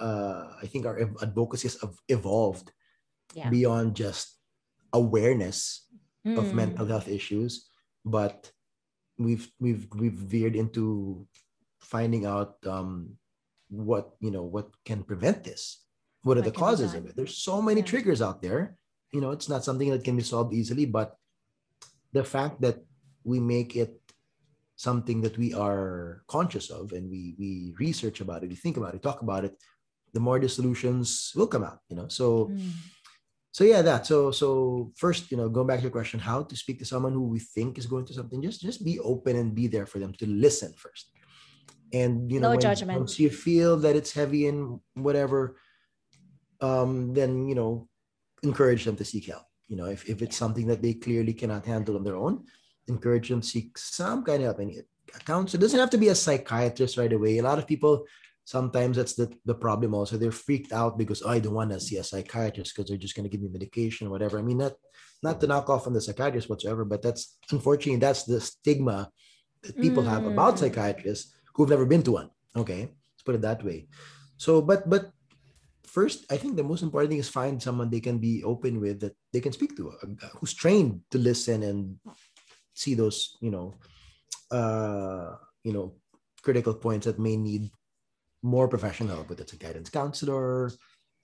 uh, 0.00 0.50
i 0.62 0.66
think 0.66 0.87
our 0.87 0.98
advocacy 1.22 1.68
has 1.68 1.79
evolved 2.09 2.72
Yeah. 3.35 3.46
beyond 3.50 3.94
just 3.94 4.42
awareness 4.92 5.87
of 6.26 6.50
Mm. 6.50 6.55
mental 6.66 6.87
health 6.90 7.09
issues 7.09 7.70
but 8.05 8.50
we've 9.16 9.46
we've 9.62 9.87
we've 9.94 10.18
veered 10.18 10.57
into 10.59 11.24
finding 11.81 12.26
out 12.26 12.59
um 12.66 13.16
what 13.70 14.18
you 14.20 14.31
know 14.35 14.42
what 14.42 14.68
can 14.85 15.00
prevent 15.07 15.44
this 15.46 15.87
what 16.26 16.37
are 16.37 16.42
What 16.44 16.50
the 16.53 16.59
causes 16.59 16.92
of 16.98 17.07
it 17.07 17.14
there's 17.16 17.38
so 17.38 17.62
many 17.62 17.81
Yeah. 17.81 17.87
triggers 17.92 18.20
out 18.20 18.42
there 18.42 18.76
you 19.14 19.20
know 19.22 19.31
it's 19.31 19.48
not 19.48 19.62
something 19.64 19.88
that 19.94 20.03
can 20.05 20.16
be 20.18 20.26
solved 20.26 20.53
easily 20.53 20.85
but 20.90 21.14
the 22.12 22.24
fact 22.26 22.61
that 22.66 22.83
we 23.22 23.38
make 23.38 23.76
it 23.79 24.00
something 24.87 25.19
that 25.25 25.37
we 25.43 25.49
are 25.66 26.23
conscious 26.37 26.66
of 26.79 26.85
and 26.97 27.05
we 27.14 27.23
we 27.43 27.51
research 27.85 28.19
about 28.25 28.40
it 28.43 28.49
we 28.55 28.59
think 28.64 28.77
about 28.81 28.95
it 28.97 29.03
talk 29.09 29.21
about 29.27 29.43
it 29.49 29.55
the 30.16 30.23
more 30.27 30.38
the 30.40 30.49
solutions 30.59 31.09
will 31.37 31.51
come 31.55 31.64
out 31.71 31.81
you 31.90 31.97
know? 31.99 32.09
So 32.19 32.27
Mm. 32.49 32.73
so 33.57 33.62
yeah 33.73 33.83
that. 33.88 34.03
So 34.11 34.16
so 34.40 34.49
first 35.05 35.23
you 35.31 35.37
know 35.40 35.49
going 35.57 35.69
back 35.69 35.81
to 35.81 35.87
your 35.88 35.97
question 35.99 36.19
how 36.31 36.38
to 36.51 36.55
speak 36.62 36.77
to 36.81 36.90
someone 36.93 37.14
who 37.19 37.27
we 37.35 37.40
think 37.57 37.71
is 37.81 37.87
going 37.93 38.05
through 38.05 38.19
something 38.21 38.40
just 38.49 38.61
just 38.69 38.81
be 38.90 38.97
open 39.12 39.35
and 39.40 39.49
be 39.61 39.66
there 39.75 39.88
for 39.93 39.99
them 40.03 40.12
to 40.21 40.27
listen 40.47 40.71
first. 40.85 41.05
And 42.01 42.12
you 42.33 42.38
know 42.40 42.49
No 42.51 42.57
when- 42.57 42.66
judgment. 42.69 42.97
once 43.03 43.14
you 43.23 43.31
feel 43.47 43.73
that 43.85 43.95
it's 44.01 44.12
heavy 44.21 44.43
and 44.51 44.61
whatever 45.07 45.40
um 46.69 46.93
then 47.19 47.31
you 47.51 47.57
know 47.61 47.71
encourage 48.51 48.83
them 48.87 48.97
to 49.01 49.05
seek 49.12 49.27
help. 49.33 49.47
You 49.71 49.77
know 49.79 49.88
if, 49.97 50.01
if 50.12 50.19
it's 50.25 50.38
something 50.43 50.66
that 50.71 50.81
they 50.85 50.95
clearly 51.05 51.35
cannot 51.40 51.62
handle 51.73 51.95
on 51.99 52.05
their 52.07 52.16
own 52.25 52.35
encourage 52.94 53.29
them 53.29 53.40
to 53.42 53.46
seek 53.55 53.76
some 53.79 54.20
kind 54.29 54.42
of 54.44 54.59
any 54.61 54.74
accounts 55.18 55.55
it 55.55 55.61
doesn't 55.62 55.83
have 55.83 55.94
to 55.94 56.03
be 56.05 56.09
a 56.09 56.20
psychiatrist 56.24 56.96
right 56.96 57.12
away 57.18 57.33
a 57.38 57.42
lot 57.50 57.59
of 57.61 57.66
people 57.72 57.94
sometimes 58.44 58.94
that's 58.96 59.14
the, 59.20 59.26
the 59.50 59.59
problem 59.64 59.90
also 59.94 60.16
they're 60.16 60.40
freaked 60.44 60.72
out 60.81 60.98
because 61.03 61.20
oh, 61.22 61.31
i 61.37 61.38
don't 61.38 61.59
want 61.61 61.70
to 61.70 61.81
see 61.87 61.98
a 61.98 62.05
psychiatrist 62.11 62.72
because 62.72 62.88
they're 62.88 63.05
just 63.07 63.16
going 63.16 63.29
to 63.29 63.33
give 63.33 63.42
me 63.42 63.50
medication 63.59 64.07
or 64.07 64.11
whatever 64.11 64.38
i 64.38 64.42
mean 64.42 64.59
not 64.64 64.74
not 65.22 65.37
to 65.40 65.46
knock 65.46 65.68
off 65.68 65.87
on 65.87 65.92
the 65.94 66.00
psychiatrist 66.07 66.48
whatsoever 66.50 66.85
but 66.85 67.03
that's 67.03 67.22
unfortunately 67.50 68.00
that's 68.00 68.24
the 68.24 68.40
stigma 68.40 68.98
that 69.62 69.76
people 69.81 70.05
have 70.05 70.26
about 70.26 70.55
Mm. 70.55 70.59
psychiatrists 70.59 71.35
who've 71.55 71.68
never 71.68 71.87
been 71.87 72.03
to 72.05 72.12
one. 72.12 72.31
Okay, 72.57 72.88
let's 72.88 73.24
put 73.24 73.35
it 73.35 73.42
that 73.42 73.64
way. 73.64 73.87
So, 74.37 74.62
but 74.62 74.88
but 74.88 75.12
first, 75.85 76.24
I 76.33 76.37
think 76.37 76.57
the 76.57 76.64
most 76.64 76.83
important 76.83 77.11
thing 77.11 77.20
is 77.20 77.29
find 77.29 77.61
someone 77.62 77.90
they 77.90 78.00
can 78.00 78.18
be 78.18 78.42
open 78.44 78.81
with 78.81 79.00
that 79.00 79.14
they 79.33 79.40
can 79.40 79.53
speak 79.53 79.76
to, 79.76 79.92
uh, 79.92 80.33
who's 80.38 80.55
trained 80.55 81.03
to 81.11 81.18
listen 81.18 81.62
and 81.62 82.00
see 82.81 82.95
those, 82.95 83.37
you 83.40 83.51
know, 83.51 83.75
uh, 84.51 85.37
you 85.62 85.73
know, 85.73 85.93
critical 86.43 86.75
points 86.75 87.05
that 87.07 87.19
may 87.19 87.37
need 87.37 87.71
more 88.43 88.69
professional 88.69 89.14
help, 89.16 89.29
whether 89.29 89.43
it's 89.43 89.53
a 89.53 89.57
guidance 89.57 89.90
counselor, 89.90 90.73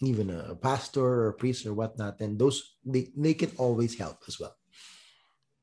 even 0.02 0.28
a 0.28 0.54
pastor 0.54 1.00
or 1.00 1.28
a 1.28 1.32
priest 1.32 1.64
or 1.64 1.72
whatnot. 1.72 2.20
And 2.20 2.38
those 2.38 2.76
they, 2.84 3.08
they 3.16 3.32
can 3.32 3.50
always 3.56 3.96
help 3.98 4.18
as 4.28 4.38
well. 4.38 4.54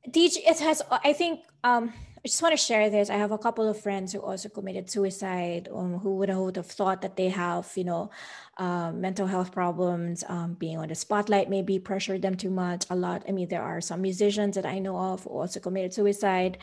TJ, 0.09 0.37
it 0.45 0.59
has. 0.59 0.81
I 0.91 1.13
think. 1.13 1.41
Um, 1.63 1.93
I 2.25 2.29
just 2.29 2.41
want 2.41 2.53
to 2.53 2.57
share 2.57 2.89
this. 2.89 3.09
I 3.09 3.15
have 3.15 3.31
a 3.31 3.37
couple 3.37 3.67
of 3.67 3.81
friends 3.81 4.13
who 4.13 4.19
also 4.19 4.47
committed 4.47 4.89
suicide. 4.89 5.67
Um, 5.73 5.99
who 5.99 6.15
would 6.15 6.29
have 6.29 6.67
thought 6.67 7.01
that 7.01 7.17
they 7.17 7.27
have, 7.27 7.69
you 7.75 7.83
know, 7.83 8.11
uh, 8.57 8.93
mental 8.93 9.27
health 9.27 9.51
problems. 9.51 10.23
Um, 10.29 10.53
being 10.53 10.77
on 10.77 10.87
the 10.87 10.95
spotlight 10.95 11.49
maybe 11.49 11.79
pressured 11.79 12.21
them 12.21 12.35
too 12.35 12.49
much. 12.49 12.85
A 12.89 12.95
lot. 12.95 13.23
I 13.27 13.33
mean, 13.33 13.49
there 13.49 13.61
are 13.61 13.81
some 13.81 14.01
musicians 14.01 14.55
that 14.55 14.65
I 14.65 14.79
know 14.79 14.97
of 14.97 15.25
who 15.25 15.31
also 15.31 15.59
committed 15.59 15.93
suicide. 15.93 16.59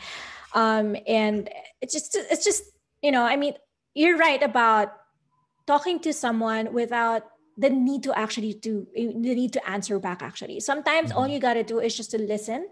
Um, 0.55 0.95
and 1.07 1.47
it's 1.79 1.93
just, 1.93 2.15
it's 2.15 2.43
just, 2.43 2.63
you 3.03 3.11
know, 3.11 3.23
I 3.23 3.35
mean, 3.35 3.53
you're 3.93 4.17
right 4.17 4.41
about 4.41 4.93
talking 5.67 5.99
to 5.99 6.11
someone 6.11 6.73
without 6.73 7.23
the 7.57 7.69
need 7.69 8.03
to 8.03 8.17
actually 8.17 8.53
do 8.53 8.87
the 8.95 9.35
need 9.35 9.53
to 9.53 9.69
answer 9.69 9.99
back 9.99 10.21
actually 10.21 10.59
sometimes 10.59 11.09
mm-hmm. 11.09 11.17
all 11.17 11.27
you 11.27 11.39
got 11.39 11.53
to 11.53 11.63
do 11.63 11.79
is 11.79 11.95
just 11.95 12.11
to 12.11 12.17
listen 12.17 12.67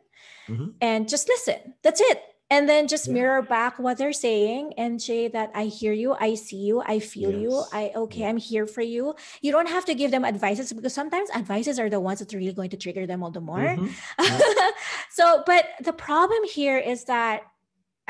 mm-hmm. 0.48 0.68
and 0.82 1.10
just 1.10 1.28
listen 1.28 1.74
that's 1.84 2.02
it 2.02 2.22
and 2.52 2.68
then 2.68 2.88
just 2.88 3.08
yeah. 3.08 3.14
mirror 3.14 3.42
back 3.42 3.78
what 3.78 3.98
they're 3.98 4.14
saying 4.14 4.74
and 4.78 5.02
say 5.02 5.28
that 5.28 5.52
i 5.54 5.66
hear 5.66 5.94
you 5.94 6.16
i 6.20 6.34
see 6.34 6.58
you 6.58 6.82
i 6.86 7.00
feel 7.00 7.32
yes. 7.32 7.42
you 7.42 7.64
i 7.74 7.92
okay 7.96 8.22
yeah. 8.22 8.30
i'm 8.30 8.38
here 8.38 8.66
for 8.66 8.82
you 8.82 9.14
you 9.42 9.52
don't 9.52 9.70
have 9.70 9.86
to 9.86 9.94
give 9.94 10.12
them 10.12 10.26
advices 10.26 10.74
because 10.74 10.94
sometimes 10.94 11.30
advices 11.32 11.80
are 11.80 11.90
the 11.90 12.00
ones 12.00 12.20
that 12.20 12.34
are 12.34 12.38
really 12.38 12.54
going 12.54 12.70
to 12.70 12.78
trigger 12.78 13.06
them 13.06 13.24
all 13.24 13.32
the 13.32 13.42
more 13.42 13.60
mm-hmm. 13.60 13.88
yeah. 14.20 14.72
so 15.12 15.44
but 15.46 15.66
the 15.82 15.94
problem 15.94 16.44
here 16.46 16.78
is 16.78 17.06
that 17.06 17.44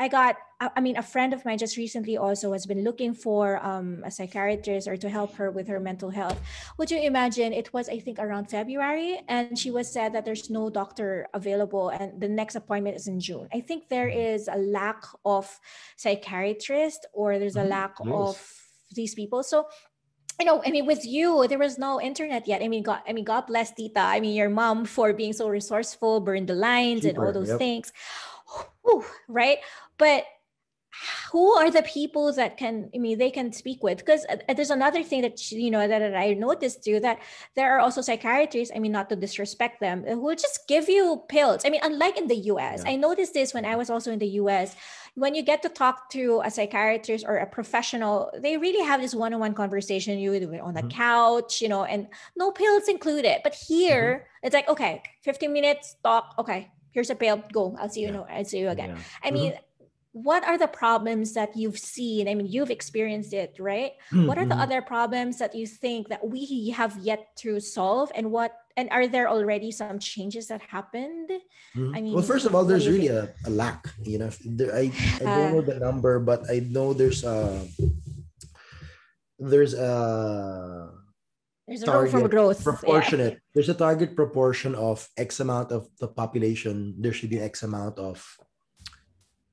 I 0.00 0.08
got, 0.08 0.36
I 0.60 0.80
mean, 0.80 0.96
a 0.96 1.02
friend 1.02 1.34
of 1.34 1.44
mine 1.44 1.58
just 1.58 1.76
recently 1.76 2.16
also 2.16 2.54
has 2.54 2.64
been 2.64 2.82
looking 2.82 3.12
for 3.12 3.62
um, 3.64 4.02
a 4.02 4.10
psychiatrist 4.10 4.88
or 4.88 4.96
to 4.96 5.10
help 5.10 5.34
her 5.34 5.50
with 5.50 5.68
her 5.68 5.78
mental 5.78 6.08
health. 6.08 6.40
Would 6.78 6.90
you 6.90 6.98
imagine 6.98 7.52
it 7.52 7.74
was, 7.74 7.86
I 7.90 7.98
think, 7.98 8.18
around 8.18 8.48
February, 8.48 9.20
and 9.28 9.58
she 9.58 9.70
was 9.70 9.92
said 9.92 10.14
that 10.14 10.24
there's 10.24 10.48
no 10.48 10.70
doctor 10.70 11.28
available, 11.34 11.90
and 11.90 12.18
the 12.18 12.28
next 12.28 12.56
appointment 12.56 12.96
is 12.96 13.08
in 13.08 13.20
June. 13.20 13.46
I 13.52 13.60
think 13.60 13.90
there 13.90 14.08
is 14.08 14.48
a 14.48 14.56
lack 14.56 15.04
of 15.26 15.44
psychiatrists 15.96 17.04
or 17.12 17.38
there's 17.38 17.56
a 17.56 17.60
mm-hmm. 17.60 17.68
lack 17.68 17.96
yes. 18.02 18.14
of 18.14 18.40
these 18.96 19.14
people. 19.14 19.42
So 19.42 19.66
you 20.38 20.46
know, 20.46 20.62
I 20.64 20.70
mean, 20.70 20.86
with 20.86 21.04
you, 21.04 21.46
there 21.46 21.58
was 21.58 21.76
no 21.76 22.00
internet 22.00 22.48
yet. 22.48 22.62
I 22.62 22.68
mean, 22.68 22.82
God, 22.82 23.00
I 23.06 23.12
mean, 23.12 23.24
God 23.24 23.46
bless 23.46 23.72
Tita. 23.74 24.00
I 24.00 24.20
mean, 24.20 24.34
your 24.34 24.48
mom 24.48 24.86
for 24.86 25.12
being 25.12 25.34
so 25.34 25.50
resourceful, 25.50 26.20
burn 26.20 26.46
the 26.46 26.54
lines 26.54 27.04
and 27.04 27.18
all 27.18 27.30
those 27.30 27.50
yep. 27.50 27.58
things. 27.58 27.92
Whew, 28.82 29.04
right? 29.28 29.58
But 30.00 30.24
who 31.30 31.52
are 31.54 31.70
the 31.70 31.82
people 31.82 32.32
that 32.32 32.56
can 32.56 32.90
i 32.94 32.98
mean 32.98 33.18
they 33.18 33.30
can 33.30 33.52
speak 33.52 33.82
with 33.82 33.98
because 33.98 34.26
uh, 34.28 34.54
there's 34.54 34.70
another 34.70 35.02
thing 35.02 35.22
that 35.22 35.50
you 35.52 35.70
know 35.70 35.86
that, 35.86 36.14
i 36.16 36.32
noticed 36.34 36.84
too 36.84 36.98
that 37.00 37.18
there 37.54 37.74
are 37.74 37.78
also 37.78 38.00
psychiatrists 38.00 38.74
i 38.74 38.78
mean 38.78 38.92
not 38.92 39.08
to 39.08 39.16
disrespect 39.16 39.80
them 39.80 40.04
who 40.04 40.20
will 40.20 40.34
just 40.34 40.66
give 40.66 40.88
you 40.88 41.22
pills 41.28 41.62
i 41.64 41.70
mean 41.70 41.80
unlike 41.84 42.18
in 42.18 42.26
the 42.26 42.34
us 42.34 42.82
yeah. 42.84 42.90
i 42.90 42.96
noticed 42.96 43.34
this 43.34 43.54
when 43.54 43.64
i 43.64 43.76
was 43.76 43.88
also 43.88 44.10
in 44.10 44.18
the 44.18 44.26
us 44.26 44.74
when 45.14 45.34
you 45.34 45.42
get 45.42 45.62
to 45.62 45.68
talk 45.68 46.10
to 46.10 46.40
a 46.44 46.50
psychiatrist 46.50 47.24
or 47.26 47.36
a 47.36 47.46
professional 47.46 48.30
they 48.38 48.56
really 48.56 48.84
have 48.84 49.00
this 49.00 49.14
one-on-one 49.14 49.54
conversation 49.54 50.18
you 50.18 50.32
on 50.62 50.74
the 50.74 50.80
mm-hmm. 50.80 50.88
couch 50.88 51.60
you 51.60 51.68
know 51.68 51.84
and 51.84 52.08
no 52.36 52.50
pills 52.50 52.88
included 52.88 53.38
but 53.44 53.54
here 53.54 54.26
mm-hmm. 54.26 54.46
it's 54.46 54.54
like 54.54 54.68
okay 54.68 55.02
15 55.22 55.52
minutes 55.52 55.96
talk 56.02 56.34
okay 56.38 56.70
here's 56.90 57.10
a 57.10 57.14
pill 57.14 57.42
go 57.52 57.76
i'll 57.78 57.88
see 57.88 58.00
you 58.00 58.08
yeah. 58.08 58.12
know 58.12 58.26
i'll 58.28 58.44
see 58.44 58.58
you 58.58 58.68
again 58.68 58.90
yeah. 58.90 59.02
i 59.22 59.30
mean 59.30 59.52
mm-hmm. 59.52 59.64
What 60.12 60.42
are 60.42 60.58
the 60.58 60.66
problems 60.66 61.34
that 61.34 61.56
you've 61.56 61.78
seen 61.78 62.28
i 62.28 62.34
mean 62.34 62.46
you've 62.46 62.70
experienced 62.70 63.32
it 63.32 63.54
right 63.60 63.92
mm-hmm. 64.10 64.26
what 64.26 64.38
are 64.38 64.46
the 64.46 64.56
other 64.56 64.82
problems 64.82 65.38
that 65.38 65.54
you 65.54 65.66
think 65.66 66.08
that 66.08 66.26
we 66.26 66.70
have 66.70 66.98
yet 66.98 67.30
to 67.36 67.60
solve 67.60 68.10
and 68.14 68.30
what 68.30 68.52
and 68.76 68.90
are 68.90 69.06
there 69.06 69.28
already 69.28 69.70
some 69.70 69.98
changes 69.98 70.48
that 70.48 70.60
happened 70.62 71.30
mm-hmm. 71.76 71.94
i 71.94 72.00
mean 72.00 72.12
well 72.12 72.24
first 72.24 72.44
of 72.44 72.54
all 72.54 72.64
there's 72.64 72.88
really 72.88 73.06
a, 73.06 73.32
a, 73.46 73.50
lack 73.50 73.86
you 74.02 74.18
know 74.18 74.30
there, 74.44 74.74
I, 74.74 74.90
I 75.20 75.24
don't 75.24 75.52
know 75.54 75.60
the 75.62 75.78
number 75.78 76.18
but 76.18 76.42
i 76.50 76.58
know 76.58 76.92
there's 76.92 77.22
a 77.22 77.64
there's 79.38 79.74
a 79.74 80.90
there's 81.66 81.82
a 81.82 81.86
target 81.86 82.12
room 82.12 82.22
for 82.24 82.28
growth. 82.28 82.64
Proportionate. 82.64 83.34
Yeah. 83.34 83.38
There's 83.54 83.68
a 83.68 83.74
target 83.74 84.16
proportion 84.16 84.74
of 84.74 85.08
X 85.16 85.38
amount 85.38 85.70
of 85.70 85.86
the 86.00 86.08
population. 86.08 86.96
There 86.98 87.12
should 87.12 87.30
be 87.30 87.38
X 87.38 87.62
amount 87.62 87.96
of 87.96 88.26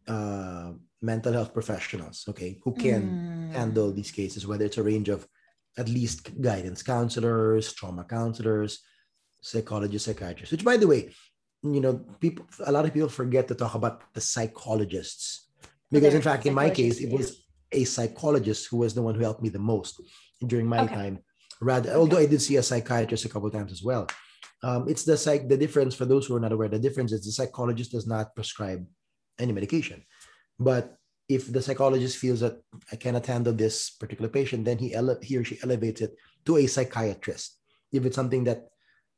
uh, 0.07 0.71
mental 1.01 1.33
health 1.33 1.53
professionals, 1.53 2.25
okay, 2.29 2.59
who 2.63 2.73
can 2.73 3.49
mm. 3.51 3.55
handle 3.55 3.91
these 3.91 4.11
cases, 4.11 4.47
whether 4.47 4.65
it's 4.65 4.77
a 4.77 4.83
range 4.83 5.09
of 5.09 5.27
at 5.77 5.89
least 5.89 6.41
guidance 6.41 6.81
counselors, 6.81 7.73
trauma 7.73 8.03
counselors, 8.03 8.79
psychologists, 9.41 10.05
psychiatrists, 10.07 10.51
which 10.51 10.65
by 10.65 10.77
the 10.77 10.87
way, 10.87 11.13
you 11.63 11.81
know, 11.81 11.99
people 12.19 12.45
a 12.65 12.71
lot 12.71 12.85
of 12.85 12.93
people 12.93 13.09
forget 13.09 13.47
to 13.47 13.55
talk 13.55 13.75
about 13.75 14.13
the 14.13 14.21
psychologists. 14.21 15.49
Because 15.91 16.13
in 16.13 16.21
fact, 16.21 16.45
in 16.45 16.53
my 16.53 16.69
case, 16.69 16.99
it 16.99 17.09
was 17.11 17.47
a 17.71 17.83
psychologist 17.83 18.67
who 18.69 18.77
was 18.77 18.93
the 18.93 19.01
one 19.01 19.15
who 19.15 19.21
helped 19.21 19.41
me 19.41 19.49
the 19.49 19.59
most 19.59 20.01
during 20.45 20.67
my 20.67 20.81
okay. 20.81 20.95
time 20.95 21.19
rather 21.61 21.89
okay. 21.89 21.97
although 21.97 22.17
i 22.17 22.25
did 22.25 22.41
see 22.41 22.57
a 22.57 22.63
psychiatrist 22.63 23.25
a 23.25 23.29
couple 23.29 23.49
times 23.49 23.71
as 23.71 23.83
well 23.83 24.07
um, 24.63 24.87
it's 24.87 25.03
the 25.03 25.17
psych 25.17 25.47
the 25.47 25.57
difference 25.57 25.93
for 25.93 26.05
those 26.05 26.25
who 26.25 26.35
are 26.35 26.39
not 26.39 26.51
aware 26.51 26.67
the 26.67 26.79
difference 26.79 27.11
is 27.11 27.25
the 27.25 27.31
psychologist 27.31 27.91
does 27.91 28.07
not 28.07 28.33
prescribe 28.35 28.85
any 29.39 29.53
medication. 29.53 30.03
But 30.59 30.97
if 31.27 31.51
the 31.51 31.61
psychologist 31.61 32.17
feels 32.17 32.39
that 32.39 32.55
i 32.91 32.95
cannot 32.95 33.25
handle 33.25 33.53
this 33.53 33.91
particular 33.91 34.29
patient 34.29 34.63
then 34.63 34.77
he 34.77 34.95
ele- 34.95 35.19
he 35.21 35.35
or 35.37 35.43
she 35.43 35.59
elevates 35.61 36.01
it 36.01 36.15
to 36.45 36.57
a 36.57 36.67
psychiatrist. 36.67 37.59
If 37.91 38.05
it's 38.05 38.15
something 38.15 38.43
that 38.45 38.71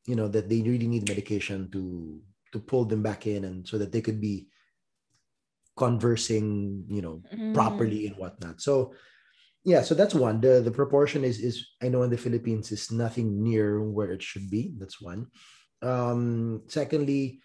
you 0.05 0.15
know 0.15 0.27
that 0.27 0.49
they 0.49 0.61
really 0.61 0.87
need 0.87 1.07
medication 1.07 1.69
to 1.71 2.19
to 2.51 2.59
pull 2.59 2.85
them 2.85 3.03
back 3.03 3.27
in 3.27 3.45
and 3.45 3.67
so 3.67 3.77
that 3.77 3.91
they 3.91 4.01
could 4.01 4.19
be 4.19 4.47
conversing 5.77 6.83
you 6.89 7.01
know 7.01 7.21
mm. 7.31 7.53
properly 7.53 8.07
and 8.07 8.17
whatnot. 8.17 8.61
So 8.61 8.93
yeah 9.63 9.81
so 9.81 9.93
that's 9.93 10.15
one. 10.15 10.41
The 10.41 10.61
the 10.61 10.73
proportion 10.73 11.23
is 11.23 11.39
is 11.39 11.77
i 11.81 11.89
know 11.89 12.03
in 12.03 12.09
the 12.09 12.17
philippines 12.17 12.71
is 12.71 12.91
nothing 12.91 13.43
near 13.43 13.81
where 13.81 14.11
it 14.11 14.23
should 14.23 14.49
be. 14.49 14.73
That's 14.77 14.99
one. 14.99 15.27
Um 15.81 16.63
secondly 16.67 17.39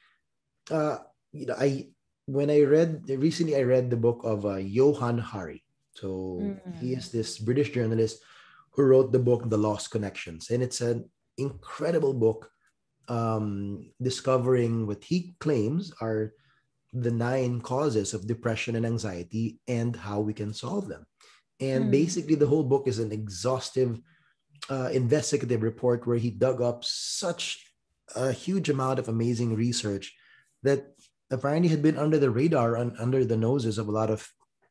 uh 0.70 1.04
you 1.32 1.44
know 1.44 1.56
i 1.60 1.92
when 2.26 2.50
i 2.50 2.60
read 2.62 3.02
recently 3.08 3.56
i 3.56 3.62
read 3.62 3.90
the 3.90 3.96
book 3.96 4.20
of 4.24 4.46
uh, 4.46 4.56
johann 4.56 5.18
hari 5.18 5.62
so 5.92 6.38
mm-hmm. 6.40 6.72
he 6.80 6.92
is 6.92 7.10
this 7.10 7.38
british 7.38 7.70
journalist 7.70 8.22
who 8.70 8.82
wrote 8.82 9.12
the 9.12 9.18
book 9.18 9.48
the 9.48 9.58
lost 9.58 9.90
connections 9.90 10.50
and 10.50 10.62
it's 10.62 10.80
an 10.80 11.08
incredible 11.38 12.14
book 12.14 12.50
um 13.08 13.90
discovering 14.00 14.86
what 14.86 15.04
he 15.04 15.34
claims 15.40 15.92
are 16.00 16.32
the 16.94 17.10
nine 17.10 17.60
causes 17.60 18.14
of 18.14 18.26
depression 18.26 18.76
and 18.76 18.86
anxiety 18.86 19.58
and 19.68 19.96
how 19.96 20.20
we 20.20 20.32
can 20.32 20.54
solve 20.54 20.88
them 20.88 21.04
and 21.60 21.86
mm. 21.86 21.90
basically, 21.90 22.34
the 22.34 22.46
whole 22.46 22.64
book 22.64 22.88
is 22.88 22.98
an 22.98 23.12
exhaustive 23.12 24.00
uh, 24.68 24.90
investigative 24.92 25.62
report 25.62 26.06
where 26.06 26.16
he 26.16 26.30
dug 26.30 26.60
up 26.60 26.84
such 26.84 27.72
a 28.16 28.32
huge 28.32 28.68
amount 28.70 28.98
of 28.98 29.08
amazing 29.08 29.54
research 29.54 30.14
that 30.62 30.93
apparently 31.30 31.68
had 31.68 31.82
been 31.82 31.98
under 31.98 32.18
the 32.18 32.30
radar 32.30 32.76
and 32.76 32.96
under 32.98 33.24
the 33.24 33.36
noses 33.36 33.78
of 33.78 33.88
a 33.88 33.92
lot 33.92 34.10
of 34.10 34.28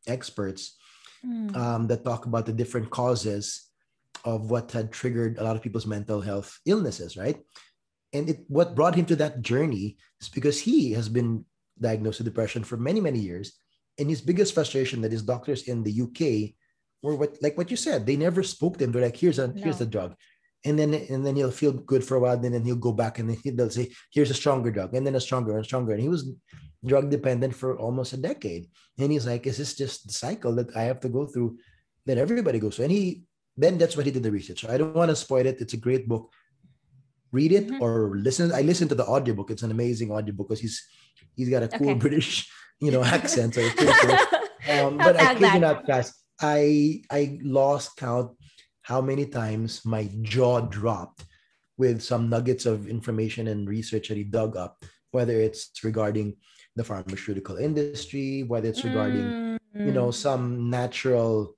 experts 0.07 0.77
mm. 1.25 1.55
um, 1.55 1.87
that 1.87 2.03
talk 2.03 2.25
about 2.25 2.45
the 2.45 2.53
different 2.53 2.89
causes 2.89 3.69
of 4.25 4.51
what 4.51 4.71
had 4.71 4.91
triggered 4.91 5.37
a 5.37 5.43
lot 5.43 5.55
of 5.55 5.61
people's 5.61 5.87
mental 5.87 6.21
health 6.21 6.59
illnesses, 6.65 7.17
right? 7.17 7.37
And 8.13 8.29
it, 8.29 8.45
what 8.47 8.75
brought 8.75 8.95
him 8.95 9.05
to 9.07 9.15
that 9.17 9.41
journey 9.41 9.97
is 10.21 10.29
because 10.29 10.59
he 10.59 10.91
has 10.93 11.09
been 11.09 11.45
diagnosed 11.79 12.19
with 12.19 12.25
depression 12.25 12.63
for 12.63 12.77
many, 12.77 13.01
many 13.01 13.19
years. 13.19 13.53
And 13.97 14.09
his 14.09 14.21
biggest 14.21 14.53
frustration 14.53 15.01
that 15.01 15.11
his 15.11 15.23
doctors 15.23 15.63
in 15.63 15.83
the 15.83 16.01
UK 16.01 16.53
were 17.03 17.15
what 17.15 17.37
like 17.41 17.57
what 17.57 17.69
you 17.69 17.77
said 17.77 18.05
they 18.05 18.15
never 18.15 18.41
spoke 18.41 18.77
to 18.77 18.85
him 18.85 18.91
they're 18.91 19.03
like 19.03 19.17
here's 19.17 19.37
a 19.37 19.47
no. 19.47 19.61
here's 19.61 19.77
the 19.77 19.85
drug 19.85 20.15
and 20.65 20.79
then 20.79 20.93
and 20.93 21.25
then 21.25 21.35
he'll 21.35 21.51
feel 21.51 21.73
good 21.73 22.03
for 22.03 22.15
a 22.15 22.19
while 22.19 22.33
and 22.33 22.53
then 22.53 22.63
he'll 22.63 22.75
go 22.75 22.91
back 22.91 23.19
and 23.19 23.29
then 23.29 23.55
they'll 23.55 23.69
say 23.69 23.91
here's 24.11 24.31
a 24.31 24.33
stronger 24.33 24.71
drug 24.71 24.93
and 24.93 25.05
then 25.05 25.15
a 25.15 25.19
stronger 25.19 25.55
and 25.55 25.65
stronger. 25.65 25.93
And 25.93 26.01
he 26.01 26.09
was 26.09 26.31
drug 26.85 27.09
dependent 27.09 27.55
for 27.55 27.77
almost 27.77 28.13
a 28.13 28.17
decade. 28.17 28.67
And 28.97 29.11
he's 29.11 29.27
like 29.27 29.45
is 29.45 29.57
this 29.57 29.75
just 29.75 30.07
the 30.07 30.13
cycle 30.13 30.55
that 30.55 30.75
i 30.75 30.83
have 30.83 30.99
to 31.01 31.09
go 31.09 31.25
through 31.25 31.57
that 32.05 32.17
everybody 32.17 32.59
goes 32.59 32.75
through? 32.75 32.85
And 32.85 32.93
he 32.93 33.23
then 33.57 33.77
that's 33.77 33.97
what 33.97 34.05
he 34.05 34.11
did 34.11 34.23
the 34.23 34.31
research. 34.31 34.61
So 34.61 34.71
i 34.71 34.77
don't 34.77 34.95
want 34.95 35.09
to 35.09 35.15
spoil 35.15 35.45
it. 35.45 35.61
It's 35.61 35.73
a 35.73 35.77
great 35.77 36.07
book. 36.07 36.31
Read 37.31 37.51
it 37.51 37.67
mm-hmm. 37.67 37.83
or 37.83 38.15
listen 38.15 38.53
i 38.53 38.61
listened 38.61 38.89
to 38.89 38.95
the 38.95 39.05
audiobook. 39.05 39.51
It's 39.51 39.63
an 39.63 39.71
amazing 39.71 40.11
audiobook 40.11 40.47
because 40.49 40.61
he's 40.61 40.85
he's 41.35 41.49
got 41.49 41.63
a 41.63 41.67
cool 41.67 41.89
okay. 41.89 41.99
british 41.99 42.49
you 42.79 42.91
know 42.91 43.03
accent 43.17 43.55
so 43.55 43.61
it's 43.61 43.75
pretty 43.75 43.93
cool. 43.99 44.17
Um, 44.63 44.97
but 44.97 45.19
i 45.19 45.33
you 45.33 45.59
not 45.59 45.85
guys 45.85 46.13
I 46.39 47.03
I 47.11 47.39
lost 47.43 47.97
count 47.97 48.31
how 48.83 49.01
many 49.01 49.25
times 49.25 49.83
my 49.85 50.09
jaw 50.21 50.61
dropped 50.61 51.25
with 51.77 52.01
some 52.01 52.29
nuggets 52.29 52.65
of 52.65 52.87
information 52.87 53.47
and 53.47 53.67
research 53.67 54.09
that 54.09 54.17
he 54.17 54.23
dug 54.23 54.55
up, 54.55 54.85
whether 55.11 55.39
it's 55.39 55.71
regarding 55.83 56.35
the 56.75 56.83
pharmaceutical 56.83 57.57
industry, 57.57 58.43
whether 58.43 58.69
it's 58.69 58.83
regarding, 58.83 59.23
mm. 59.23 59.57
you 59.75 59.91
know, 59.91 60.07
mm. 60.07 60.13
some 60.13 60.69
natural, 60.69 61.55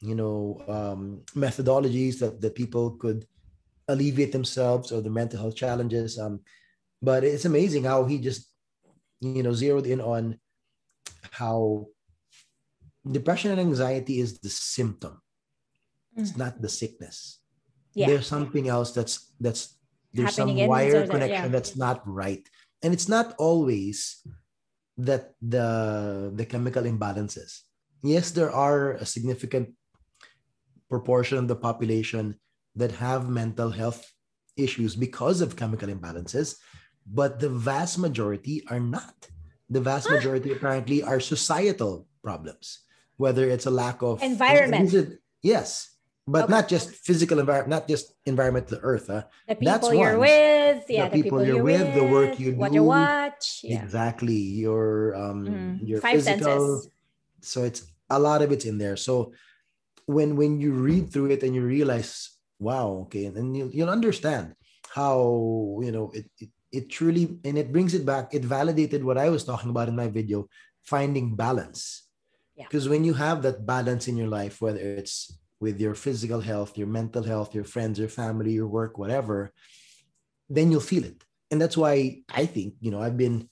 you 0.00 0.14
know, 0.14 0.62
um, 0.68 1.22
methodologies 1.34 2.18
that, 2.20 2.40
that 2.40 2.54
people 2.54 2.92
could 2.92 3.26
alleviate 3.88 4.32
themselves 4.32 4.92
or 4.92 5.00
the 5.00 5.10
mental 5.10 5.40
health 5.40 5.56
challenges. 5.56 6.18
Um, 6.18 6.40
but 7.02 7.24
it's 7.24 7.44
amazing 7.44 7.84
how 7.84 8.04
he 8.04 8.18
just, 8.18 8.48
you 9.20 9.42
know, 9.42 9.52
zeroed 9.52 9.86
in 9.86 10.00
on 10.00 10.38
how 11.30 11.86
depression 13.10 13.50
and 13.50 13.60
anxiety 13.60 14.20
is 14.20 14.38
the 14.38 14.48
symptom. 14.48 15.20
It's 16.18 16.32
mm. 16.32 16.42
not 16.42 16.60
the 16.60 16.68
sickness. 16.68 17.38
Yeah. 17.94 18.06
There's 18.06 18.26
something 18.26 18.68
else 18.68 18.92
that's 18.92 19.32
that's 19.40 19.78
there's 20.12 20.36
Happening 20.36 20.58
some 20.58 20.68
wire 20.68 21.06
connection 21.06 21.46
yeah. 21.46 21.54
that's 21.54 21.76
not 21.76 22.02
right. 22.06 22.42
And 22.82 22.92
it's 22.92 23.08
not 23.08 23.34
always 23.38 24.22
that 24.98 25.34
the 25.40 26.30
the 26.34 26.44
chemical 26.44 26.82
imbalances. 26.82 27.62
Yes, 28.02 28.30
there 28.30 28.50
are 28.50 28.92
a 28.98 29.06
significant 29.06 29.74
proportion 30.90 31.38
of 31.38 31.48
the 31.48 31.56
population 31.56 32.38
that 32.74 32.92
have 32.92 33.28
mental 33.28 33.70
health 33.70 34.06
issues 34.56 34.94
because 34.94 35.40
of 35.40 35.56
chemical 35.56 35.88
imbalances, 35.88 36.56
but 37.06 37.40
the 37.40 37.48
vast 37.48 37.98
majority 37.98 38.62
are 38.68 38.80
not. 38.80 39.14
The 39.70 39.80
vast 39.80 40.10
majority 40.10 40.52
apparently 40.52 41.02
are 41.02 41.20
societal 41.20 42.06
problems, 42.22 42.80
whether 43.16 43.44
it's 43.48 43.66
a 43.66 43.70
lack 43.70 44.02
of 44.02 44.22
environment. 44.22 45.18
yes, 45.42 45.97
but 46.28 46.44
okay. 46.44 46.50
not 46.52 46.68
just 46.68 46.90
physical 46.90 47.38
environment, 47.40 47.70
not 47.70 47.88
just 47.88 48.12
environment, 48.26 48.68
the 48.68 48.80
earth. 48.80 49.06
Huh? 49.08 49.24
The 49.48 49.54
people 49.54 49.72
That's 49.72 49.88
you're 49.92 50.18
one. 50.18 50.28
with, 50.28 50.84
yeah, 50.88 51.08
the, 51.08 51.16
the 51.16 51.22
people, 51.22 51.38
people, 51.40 51.46
you're, 51.46 51.64
with, 51.64 51.94
the 51.94 52.04
work 52.04 52.38
you 52.38 52.52
what 52.52 52.68
do, 52.68 52.74
you 52.76 52.84
watch, 52.84 53.60
yeah. 53.64 53.82
exactly. 53.82 54.36
Your 54.36 55.16
um, 55.16 55.46
mm. 55.46 55.88
your 55.88 56.00
Five 56.00 56.20
physical. 56.20 56.84
Senses. 56.84 56.90
So 57.40 57.64
it's 57.64 57.88
a 58.10 58.18
lot 58.18 58.42
of 58.42 58.52
it's 58.52 58.66
in 58.66 58.76
there. 58.76 58.96
So 58.96 59.32
when 60.04 60.36
when 60.36 60.60
you 60.60 60.72
read 60.72 61.10
through 61.10 61.32
it 61.32 61.42
and 61.42 61.54
you 61.54 61.64
realize, 61.64 62.36
wow, 62.58 63.08
okay, 63.08 63.24
and 63.24 63.36
then 63.36 63.54
you'll, 63.54 63.70
you'll 63.70 63.90
understand 63.90 64.54
how 64.92 65.80
you 65.80 65.92
know 65.92 66.12
it, 66.12 66.28
it 66.38 66.50
it 66.70 66.90
truly 66.90 67.40
and 67.44 67.56
it 67.56 67.72
brings 67.72 67.94
it 67.94 68.04
back. 68.04 68.34
It 68.34 68.44
validated 68.44 69.02
what 69.02 69.16
I 69.16 69.30
was 69.30 69.44
talking 69.44 69.70
about 69.70 69.88
in 69.88 69.96
my 69.96 70.08
video, 70.08 70.48
finding 70.84 71.36
balance. 71.36 72.04
Because 72.58 72.84
yeah. 72.84 72.90
when 72.90 73.04
you 73.04 73.14
have 73.14 73.40
that 73.42 73.64
balance 73.64 74.08
in 74.08 74.16
your 74.16 74.26
life, 74.26 74.60
whether 74.60 74.80
it's 74.80 75.32
with 75.60 75.80
your 75.80 75.94
physical 75.94 76.40
health, 76.40 76.78
your 76.78 76.86
mental 76.86 77.22
health, 77.22 77.54
your 77.54 77.64
friends, 77.64 77.98
your 77.98 78.08
family, 78.08 78.52
your 78.52 78.68
work, 78.68 78.98
whatever, 78.98 79.52
then 80.48 80.70
you'll 80.70 80.80
feel 80.80 81.04
it. 81.04 81.22
And 81.50 81.60
that's 81.60 81.76
why 81.76 82.22
I 82.32 82.46
think, 82.46 82.74
you 82.80 82.90
know, 82.90 83.00
I've 83.00 83.16
been, 83.16 83.48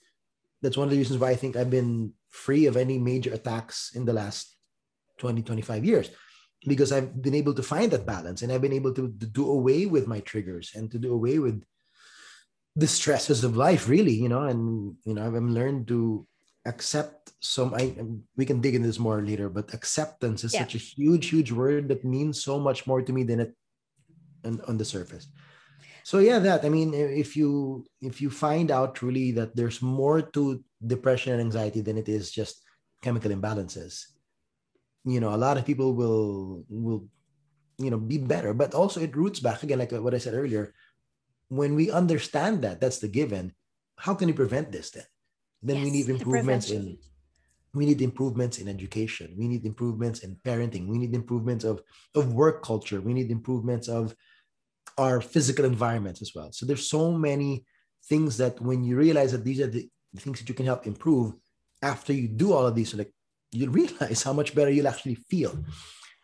that's 0.62 0.76
one 0.76 0.86
of 0.86 0.90
the 0.90 0.98
reasons 0.98 1.18
why 1.18 1.30
I 1.30 1.36
think 1.36 1.56
I've 1.56 1.70
been 1.70 2.12
free 2.30 2.66
of 2.66 2.76
any 2.76 2.98
major 2.98 3.32
attacks 3.32 3.92
in 3.94 4.04
the 4.04 4.12
last 4.12 4.56
20, 5.18 5.42
25 5.42 5.84
years, 5.84 6.10
because 6.66 6.92
I've 6.92 7.20
been 7.20 7.34
able 7.34 7.54
to 7.54 7.62
find 7.62 7.90
that 7.90 8.06
balance 8.06 8.42
and 8.42 8.52
I've 8.52 8.62
been 8.62 8.72
able 8.72 8.92
to, 8.94 9.08
to 9.08 9.26
do 9.26 9.50
away 9.50 9.86
with 9.86 10.06
my 10.06 10.20
triggers 10.20 10.72
and 10.74 10.90
to 10.90 10.98
do 10.98 11.12
away 11.12 11.38
with 11.38 11.62
the 12.76 12.86
stresses 12.86 13.42
of 13.42 13.56
life, 13.56 13.88
really, 13.88 14.12
you 14.12 14.28
know, 14.28 14.42
and, 14.42 14.96
you 15.04 15.14
know, 15.14 15.26
I've 15.26 15.42
learned 15.42 15.88
to 15.88 16.26
accept 16.66 17.15
some 17.40 17.74
I 17.74 17.94
um, 18.00 18.22
we 18.36 18.46
can 18.46 18.60
dig 18.60 18.74
into 18.74 18.88
this 18.88 18.98
more 18.98 19.22
later, 19.22 19.48
but 19.48 19.74
acceptance 19.74 20.44
is 20.44 20.54
yeah. 20.54 20.60
such 20.60 20.74
a 20.74 20.78
huge, 20.78 21.28
huge 21.28 21.52
word 21.52 21.88
that 21.88 22.04
means 22.04 22.42
so 22.42 22.58
much 22.58 22.86
more 22.86 23.02
to 23.02 23.12
me 23.12 23.22
than 23.24 23.40
it 23.40 23.52
on, 24.44 24.60
on 24.68 24.76
the 24.78 24.84
surface. 24.84 25.28
So 26.04 26.18
yeah, 26.18 26.38
that 26.38 26.64
I 26.64 26.68
mean, 26.68 26.94
if 26.94 27.36
you 27.36 27.84
if 28.00 28.22
you 28.22 28.30
find 28.30 28.70
out 28.70 28.94
truly 28.94 29.32
that 29.32 29.56
there's 29.56 29.82
more 29.82 30.22
to 30.22 30.62
depression 30.86 31.32
and 31.32 31.42
anxiety 31.42 31.80
than 31.80 31.98
it 31.98 32.08
is 32.08 32.30
just 32.30 32.62
chemical 33.02 33.30
imbalances, 33.30 34.06
you 35.04 35.20
know, 35.20 35.34
a 35.34 35.40
lot 35.40 35.58
of 35.58 35.66
people 35.66 35.94
will 35.94 36.64
will 36.68 37.08
you 37.78 37.90
know 37.90 37.98
be 37.98 38.18
better. 38.18 38.54
But 38.54 38.72
also 38.72 39.00
it 39.00 39.16
roots 39.16 39.40
back 39.40 39.62
again, 39.62 39.78
like 39.78 39.92
what 39.92 40.14
I 40.14 40.18
said 40.18 40.34
earlier. 40.34 40.72
When 41.48 41.74
we 41.74 41.90
understand 41.90 42.62
that, 42.62 42.80
that's 42.80 42.98
the 42.98 43.08
given. 43.08 43.54
How 43.98 44.14
can 44.14 44.26
we 44.26 44.32
prevent 44.32 44.72
this 44.72 44.90
then? 44.90 45.06
Then 45.62 45.76
yes, 45.76 45.84
we 45.84 45.90
need 45.90 46.08
improvements 46.08 46.70
in 46.70 46.98
we 47.76 47.84
need 47.84 48.00
improvements 48.00 48.58
in 48.58 48.68
education. 48.68 49.34
We 49.36 49.48
need 49.48 49.64
improvements 49.66 50.20
in 50.20 50.36
parenting. 50.44 50.88
We 50.88 50.98
need 50.98 51.14
improvements 51.14 51.64
of, 51.64 51.82
of 52.14 52.32
work 52.32 52.64
culture. 52.64 53.00
We 53.00 53.12
need 53.12 53.30
improvements 53.30 53.86
of 53.86 54.14
our 54.96 55.20
physical 55.20 55.66
environments 55.66 56.22
as 56.22 56.32
well. 56.34 56.50
So 56.52 56.64
there's 56.64 56.88
so 56.88 57.12
many 57.12 57.66
things 58.08 58.38
that 58.38 58.60
when 58.60 58.82
you 58.82 58.96
realize 58.96 59.32
that 59.32 59.44
these 59.44 59.60
are 59.60 59.66
the, 59.66 59.88
things 60.16 60.38
that 60.38 60.48
you 60.48 60.54
can 60.54 60.64
help 60.64 60.86
improve 60.86 61.34
after 61.82 62.14
you 62.14 62.28
do 62.28 62.54
all 62.54 62.66
of 62.66 62.74
these, 62.74 62.92
so 62.92 62.96
like 62.96 63.12
you 63.52 63.68
realize 63.70 64.22
how 64.22 64.32
much 64.32 64.54
better 64.54 64.70
you'll 64.70 64.88
actually 64.88 65.16
feel. 65.28 65.52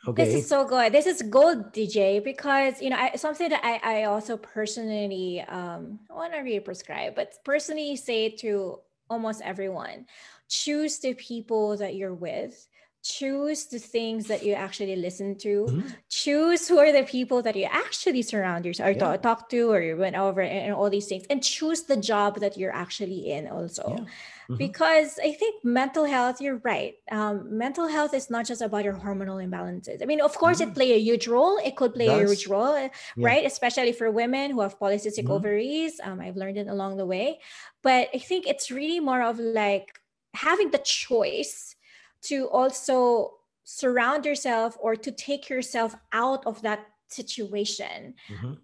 Okay. 0.08 0.24
This 0.24 0.34
is 0.42 0.48
so 0.48 0.64
good. 0.64 0.92
This 0.92 1.06
is 1.06 1.22
gold, 1.22 1.72
TJ, 1.72 2.24
because 2.24 2.82
you 2.82 2.90
know 2.90 2.96
I, 2.96 3.14
something 3.14 3.50
that 3.50 3.60
I, 3.62 4.00
I 4.00 4.04
also 4.04 4.36
personally 4.36 5.42
um, 5.42 6.00
I 6.10 6.14
want 6.14 6.32
to 6.32 6.40
really 6.40 6.58
prescribe, 6.58 7.14
but 7.14 7.34
personally 7.44 7.94
say 7.94 8.30
to 8.42 8.80
almost 9.08 9.42
everyone 9.42 10.06
choose 10.52 10.98
the 10.98 11.14
people 11.14 11.76
that 11.78 11.94
you're 11.94 12.14
with 12.14 12.68
choose 13.02 13.66
the 13.66 13.80
things 13.80 14.28
that 14.28 14.44
you 14.44 14.52
actually 14.52 14.94
listen 14.94 15.36
to 15.36 15.66
mm-hmm. 15.68 15.88
choose 16.08 16.68
who 16.68 16.78
are 16.78 16.92
the 16.92 17.02
people 17.02 17.42
that 17.42 17.56
you 17.56 17.66
actually 17.68 18.22
surround 18.22 18.64
yourself 18.64 18.90
or 18.90 18.92
yeah. 18.92 18.98
talk, 18.98 19.22
talk 19.22 19.48
to 19.48 19.72
or 19.72 19.80
you 19.80 19.96
went 19.96 20.14
over 20.14 20.40
and, 20.40 20.66
and, 20.66 20.74
all 20.74 20.88
these 20.88 21.06
things 21.06 21.24
and 21.28 21.42
choose 21.42 21.82
the 21.82 21.96
job 21.96 22.38
that 22.38 22.56
you're 22.56 22.72
actually 22.72 23.32
in 23.32 23.48
also 23.48 23.82
yeah. 23.88 24.04
mm-hmm. 24.04 24.56
because 24.56 25.18
i 25.24 25.32
think 25.32 25.64
mental 25.64 26.04
health 26.04 26.40
you're 26.40 26.60
right 26.62 26.94
um, 27.10 27.34
mental 27.50 27.88
health 27.88 28.14
is 28.14 28.30
not 28.30 28.46
just 28.46 28.62
about 28.62 28.84
your 28.84 28.94
hormonal 28.94 29.42
imbalances 29.42 30.00
i 30.00 30.04
mean 30.04 30.20
of 30.20 30.36
course 30.38 30.60
mm-hmm. 30.60 30.70
it 30.70 30.74
play 30.74 30.92
a 30.92 30.98
huge 30.98 31.26
role 31.26 31.58
it 31.64 31.74
could 31.74 31.94
play 31.94 32.06
a 32.06 32.18
huge 32.18 32.46
role 32.46 32.76
yeah. 32.76 32.90
right 33.16 33.44
especially 33.44 33.92
for 33.92 34.12
women 34.12 34.52
who 34.52 34.60
have 34.60 34.78
polycystic 34.78 35.24
mm-hmm. 35.24 35.32
ovaries 35.32 35.98
um, 36.04 36.20
i've 36.20 36.36
learned 36.36 36.56
it 36.56 36.68
along 36.68 36.96
the 36.96 37.06
way 37.06 37.40
but 37.82 38.08
i 38.14 38.18
think 38.18 38.46
it's 38.46 38.70
really 38.70 39.00
more 39.00 39.22
of 39.22 39.40
like 39.40 39.98
having 40.34 40.70
the 40.70 40.78
choice 40.78 41.76
to 42.22 42.48
also 42.48 43.34
surround 43.64 44.24
yourself 44.24 44.76
or 44.80 44.96
to 44.96 45.10
take 45.10 45.48
yourself 45.48 45.94
out 46.12 46.44
of 46.46 46.62
that 46.62 46.86
situation 47.08 48.14
mm-hmm. 48.28 48.54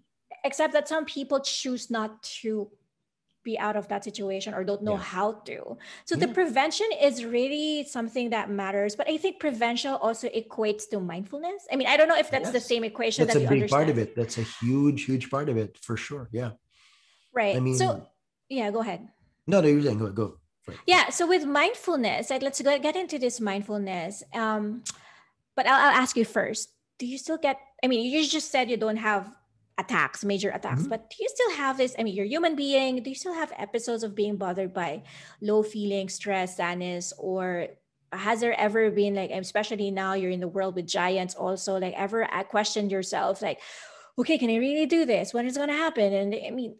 except 0.43 0.73
that 0.73 0.87
some 0.87 1.05
people 1.05 1.39
choose 1.39 1.89
not 1.89 2.21
to 2.23 2.69
be 3.43 3.57
out 3.57 3.77
of 3.77 3.87
that 3.87 4.03
situation 4.03 4.53
or 4.53 4.63
don't 4.63 4.83
know 4.83 4.93
yeah. 4.93 4.97
how 5.15 5.31
to 5.31 5.77
so 6.03 6.15
yeah. 6.15 6.25
the 6.25 6.33
prevention 6.33 6.85
is 7.01 7.23
really 7.23 7.85
something 7.85 8.31
that 8.31 8.49
matters 8.49 8.95
but 8.95 9.07
i 9.09 9.15
think 9.15 9.39
prevention 9.39 9.91
also 9.91 10.27
equates 10.29 10.89
to 10.89 10.99
mindfulness 10.99 11.65
i 11.71 11.75
mean 11.75 11.87
i 11.87 11.95
don't 11.95 12.09
know 12.09 12.17
if 12.17 12.29
that's 12.29 12.45
yes. 12.45 12.53
the 12.53 12.59
same 12.59 12.83
equation 12.83 13.25
that's 13.25 13.37
that 13.37 13.45
a 13.45 13.49
big 13.49 13.63
understand. 13.63 13.69
part 13.69 13.89
of 13.89 13.97
it 13.97 14.15
that's 14.15 14.37
a 14.37 14.45
huge 14.59 15.05
huge 15.05 15.29
part 15.29 15.47
of 15.47 15.55
it 15.55 15.77
for 15.81 15.95
sure 15.95 16.27
yeah 16.33 16.51
right 17.33 17.55
i 17.55 17.59
mean 17.59 17.75
so 17.75 18.05
yeah 18.49 18.69
go 18.69 18.81
ahead 18.81 19.07
no 19.47 19.61
no 19.61 19.67
you're 19.67 19.81
saying 19.81 19.99
go 19.99 20.09
go 20.09 20.37
yeah. 20.85 21.09
So 21.09 21.27
with 21.27 21.45
mindfulness, 21.45 22.29
like 22.29 22.41
let's 22.41 22.61
go 22.61 22.77
get 22.79 22.95
into 22.95 23.19
this 23.19 23.39
mindfulness. 23.39 24.23
Um, 24.33 24.83
but 25.55 25.67
I'll, 25.67 25.89
I'll 25.89 25.95
ask 25.95 26.15
you 26.15 26.25
first. 26.25 26.71
Do 26.97 27.05
you 27.05 27.17
still 27.17 27.37
get? 27.37 27.59
I 27.83 27.87
mean, 27.87 28.05
you 28.11 28.25
just 28.27 28.51
said 28.51 28.69
you 28.69 28.77
don't 28.77 28.97
have 28.97 29.29
attacks, 29.77 30.25
major 30.25 30.49
attacks, 30.49 30.81
mm-hmm. 30.81 30.89
but 30.89 31.09
do 31.09 31.15
you 31.19 31.29
still 31.29 31.51
have 31.55 31.77
this? 31.77 31.95
I 31.97 32.03
mean, 32.03 32.13
you're 32.13 32.25
a 32.25 32.29
human 32.29 32.55
being. 32.55 33.01
Do 33.01 33.09
you 33.09 33.15
still 33.15 33.33
have 33.33 33.53
episodes 33.57 34.03
of 34.03 34.13
being 34.13 34.35
bothered 34.35 34.73
by 34.73 35.03
low 35.41 35.63
feeling, 35.63 36.09
stress, 36.09 36.57
sadness, 36.57 37.13
or 37.17 37.67
has 38.11 38.41
there 38.41 38.59
ever 38.59 38.91
been 38.91 39.15
like, 39.15 39.31
especially 39.31 39.91
now 39.91 40.13
you're 40.13 40.31
in 40.31 40.39
the 40.39 40.47
world 40.47 40.75
with 40.75 40.87
giants, 40.87 41.35
also 41.35 41.79
like 41.79 41.93
ever 41.95 42.27
questioned 42.49 42.91
yourself, 42.91 43.41
like, 43.41 43.59
okay, 44.17 44.37
can 44.37 44.49
I 44.49 44.57
really 44.57 44.85
do 44.85 45.05
this? 45.05 45.33
When 45.33 45.45
is 45.45 45.55
it 45.55 45.59
going 45.59 45.69
to 45.69 45.75
happen? 45.75 46.13
And 46.13 46.35
I 46.35 46.51
mean, 46.51 46.75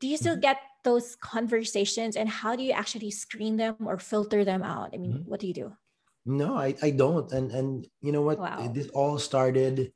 do 0.00 0.06
you 0.06 0.16
still 0.16 0.34
mm-hmm. 0.34 0.42
get 0.42 0.58
those 0.88 1.16
conversations 1.34 2.16
and 2.16 2.28
how 2.40 2.56
do 2.56 2.62
you 2.68 2.72
actually 2.72 3.12
screen 3.24 3.54
them 3.62 3.76
or 3.84 3.98
filter 3.98 4.40
them 4.50 4.62
out? 4.62 4.90
I 4.94 4.96
mean, 4.96 5.12
mm-hmm. 5.12 5.30
what 5.30 5.40
do 5.40 5.46
you 5.50 5.56
do? 5.62 5.68
No, 6.24 6.56
I, 6.56 6.74
I 6.82 6.90
don't. 7.02 7.28
And 7.36 7.46
and 7.58 7.70
you 8.00 8.12
know 8.12 8.24
what? 8.28 8.38
Wow. 8.38 8.72
This 8.72 8.88
all 9.00 9.18
started 9.18 9.92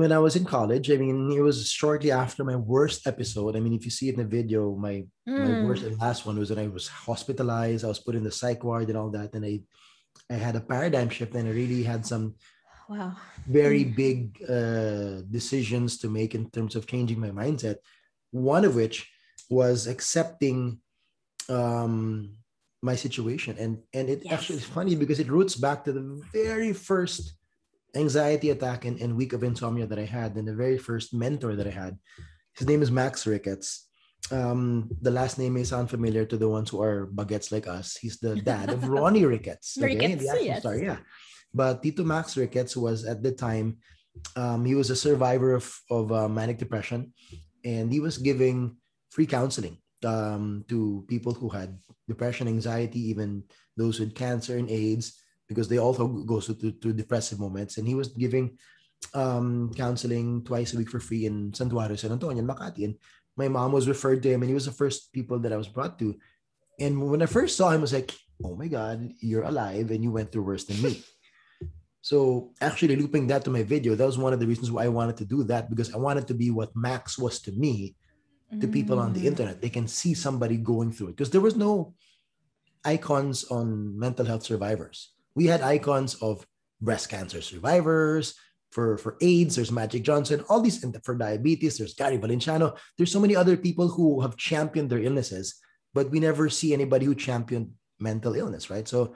when 0.00 0.12
I 0.12 0.20
was 0.26 0.34
in 0.36 0.44
college. 0.44 0.86
I 0.90 0.96
mean, 1.02 1.30
it 1.38 1.44
was 1.48 1.70
shortly 1.70 2.10
after 2.24 2.42
my 2.44 2.58
worst 2.74 3.06
episode. 3.12 3.56
I 3.56 3.60
mean, 3.60 3.74
if 3.78 3.84
you 3.86 3.90
see 3.90 4.08
it 4.08 4.16
in 4.16 4.22
the 4.22 4.36
video, 4.38 4.60
my 4.86 4.94
mm. 5.28 5.42
my 5.46 5.54
worst 5.66 5.82
and 5.86 5.98
last 6.06 6.26
one 6.26 6.38
was 6.38 6.50
when 6.50 6.64
I 6.66 6.68
was 6.78 6.86
hospitalized. 7.08 7.84
I 7.84 7.92
was 7.94 8.04
put 8.06 8.18
in 8.18 8.24
the 8.26 8.38
psych 8.40 8.62
ward 8.66 8.88
and 8.90 8.98
all 8.98 9.10
that. 9.18 9.34
And 9.34 9.44
I 9.50 9.54
I 10.34 10.36
had 10.46 10.56
a 10.56 10.66
paradigm 10.72 11.10
shift 11.16 11.34
and 11.34 11.48
I 11.48 11.52
really 11.62 11.82
had 11.92 12.02
some 12.12 12.24
wow 12.88 13.10
very 13.60 13.84
mm. 13.84 13.94
big 14.04 14.18
uh, 14.56 15.14
decisions 15.38 15.98
to 16.02 16.06
make 16.18 16.32
in 16.38 16.44
terms 16.56 16.74
of 16.76 16.90
changing 16.92 17.20
my 17.24 17.32
mindset. 17.42 17.76
One 18.30 18.64
of 18.68 18.74
which 18.80 18.96
was 19.48 19.86
accepting 19.86 20.80
um, 21.48 22.36
my 22.82 22.94
situation. 22.94 23.56
And 23.58 23.78
and 23.94 24.08
it 24.08 24.22
Yes. 24.24 24.32
actually 24.34 24.58
is 24.58 24.64
funny 24.64 24.94
because 24.94 25.18
it 25.20 25.30
roots 25.30 25.54
back 25.56 25.84
to 25.84 25.92
the 25.92 26.20
very 26.32 26.72
first 26.72 27.34
anxiety 27.96 28.50
attack 28.50 28.84
and, 28.84 29.00
and 29.00 29.16
week 29.16 29.32
of 29.32 29.42
insomnia 29.42 29.86
that 29.86 29.98
i 29.98 30.04
had 30.04 30.36
and 30.36 30.46
the 30.46 30.54
very 30.54 30.76
first 30.78 31.14
mentor 31.14 31.56
that 31.56 31.66
i 31.66 31.70
had. 31.70 31.98
His 32.54 32.66
name 32.68 32.82
is 32.82 32.90
max 32.90 33.26
ricketts. 33.26 33.88
Um 34.30 34.90
the 35.00 35.10
last 35.10 35.38
name 35.38 35.54
may 35.54 35.64
sound 35.64 35.88
familiar 35.88 36.24
to 36.28 36.36
the 36.36 36.48
ones 36.48 36.68
who 36.68 36.82
are 36.82 37.08
baguettes 37.08 37.50
like 37.50 37.66
us. 37.66 37.96
He's 37.96 38.18
the 38.20 38.36
dad 38.36 38.68
of 38.70 38.86
ronnie 38.94 39.24
ricketts 39.24 39.78
Ricketts, 39.80 40.28
the 40.28 40.44
yes. 40.44 40.60
star 40.60 40.76
yeah. 40.76 40.98
But 41.54 41.82
tito 41.82 42.04
max 42.04 42.36
ricketts 42.36 42.76
was 42.76 43.04
at 43.08 43.22
the 43.24 43.32
time 43.32 43.78
um 44.36 44.64
he 44.68 44.74
was 44.74 44.90
a 44.90 44.96
survivor 44.96 45.54
of 45.54 45.64
of 45.90 46.12
uh, 46.12 46.28
manic 46.28 46.58
depression. 46.58 47.14
And 47.64 47.90
he 47.90 48.00
was 48.00 48.18
giving 48.18 48.76
free 49.18 49.26
counseling 49.26 49.76
um, 50.04 50.64
to 50.68 51.04
people 51.08 51.34
who 51.34 51.48
had 51.48 51.76
depression, 52.06 52.46
anxiety, 52.46 53.00
even 53.10 53.42
those 53.76 53.98
with 53.98 54.14
cancer 54.14 54.56
and 54.56 54.70
AIDS, 54.70 55.18
because 55.48 55.66
they 55.66 55.78
also 55.78 56.06
go 56.06 56.38
through, 56.38 56.78
through 56.78 56.92
depressive 56.92 57.40
moments. 57.40 57.78
And 57.78 57.88
he 57.88 57.96
was 57.96 58.14
giving 58.14 58.56
um, 59.14 59.72
counseling 59.74 60.44
twice 60.44 60.72
a 60.72 60.78
week 60.78 60.88
for 60.88 61.00
free 61.00 61.26
in 61.26 61.50
Santuario, 61.50 61.98
San 61.98 62.12
Antonio, 62.12 62.38
and 62.38 62.48
Makati. 62.48 62.84
And 62.84 62.94
my 63.36 63.48
mom 63.48 63.72
was 63.72 63.88
referred 63.88 64.22
to 64.22 64.30
him, 64.30 64.42
and 64.42 64.48
he 64.48 64.54
was 64.54 64.66
the 64.66 64.78
first 64.82 65.12
people 65.12 65.40
that 65.40 65.52
I 65.52 65.56
was 65.56 65.66
brought 65.66 65.98
to. 65.98 66.14
And 66.78 67.10
when 67.10 67.20
I 67.20 67.26
first 67.26 67.56
saw 67.56 67.70
him, 67.70 67.82
I 67.82 67.86
was 67.90 67.92
like, 67.92 68.14
"Oh 68.44 68.54
my 68.54 68.68
God, 68.68 69.02
you're 69.18 69.50
alive, 69.50 69.90
and 69.90 70.04
you 70.04 70.12
went 70.12 70.30
through 70.30 70.46
worse 70.46 70.62
than 70.62 70.80
me." 70.80 71.02
So 72.02 72.54
actually, 72.60 72.94
looping 72.94 73.26
that 73.26 73.42
to 73.44 73.50
my 73.50 73.64
video, 73.64 73.96
that 73.96 74.06
was 74.06 74.18
one 74.18 74.32
of 74.32 74.38
the 74.38 74.46
reasons 74.46 74.70
why 74.70 74.84
I 74.84 74.94
wanted 74.98 75.16
to 75.18 75.26
do 75.26 75.42
that 75.50 75.70
because 75.70 75.90
I 75.92 75.98
wanted 75.98 76.28
to 76.28 76.34
be 76.34 76.52
what 76.54 76.70
Max 76.76 77.18
was 77.18 77.42
to 77.42 77.52
me 77.52 77.97
to 78.60 78.66
people 78.66 78.98
on 78.98 79.12
the 79.12 79.20
Mm. 79.20 79.30
internet. 79.32 79.60
They 79.60 79.68
can 79.68 79.86
see 79.86 80.14
somebody 80.14 80.56
going 80.56 80.92
through 80.92 81.08
it 81.08 81.16
because 81.16 81.30
there 81.30 81.40
was 81.44 81.56
no 81.56 81.94
icons 82.84 83.44
on 83.44 83.98
mental 83.98 84.24
health 84.24 84.44
survivors. 84.44 85.12
We 85.34 85.46
had 85.46 85.60
icons 85.60 86.14
of 86.22 86.46
breast 86.80 87.08
cancer 87.08 87.42
survivors. 87.42 88.34
For, 88.70 88.98
for 88.98 89.16
AIDS, 89.22 89.56
there's 89.56 89.72
Magic 89.72 90.02
Johnson, 90.02 90.44
all 90.50 90.60
these, 90.60 90.84
and 90.84 90.92
for 91.02 91.14
diabetes, 91.16 91.78
there's 91.78 91.94
Gary 91.94 92.18
Valenciano. 92.18 92.76
There's 92.98 93.10
so 93.10 93.18
many 93.18 93.34
other 93.34 93.56
people 93.56 93.88
who 93.88 94.20
have 94.20 94.36
championed 94.36 94.90
their 94.90 95.00
illnesses, 95.00 95.54
but 95.94 96.10
we 96.10 96.20
never 96.20 96.50
see 96.50 96.74
anybody 96.74 97.06
who 97.06 97.14
championed 97.14 97.70
mental 97.98 98.34
illness, 98.34 98.68
right? 98.68 98.86
So 98.86 99.14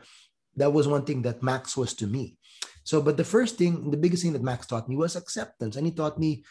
that 0.56 0.72
was 0.72 0.88
one 0.88 1.04
thing 1.04 1.20
that 1.22 1.42
Max 1.42 1.76
was 1.76 1.92
to 2.00 2.06
me. 2.06 2.38
So, 2.82 3.02
but 3.02 3.18
the 3.18 3.24
first 3.28 3.56
thing, 3.58 3.90
the 3.90 3.98
biggest 3.98 4.22
thing 4.22 4.32
that 4.32 4.42
Max 4.42 4.66
taught 4.66 4.88
me 4.88 4.96
was 4.96 5.16
acceptance. 5.16 5.76
And 5.76 5.86
he 5.86 5.92
taught 5.92 6.18
me 6.18 6.44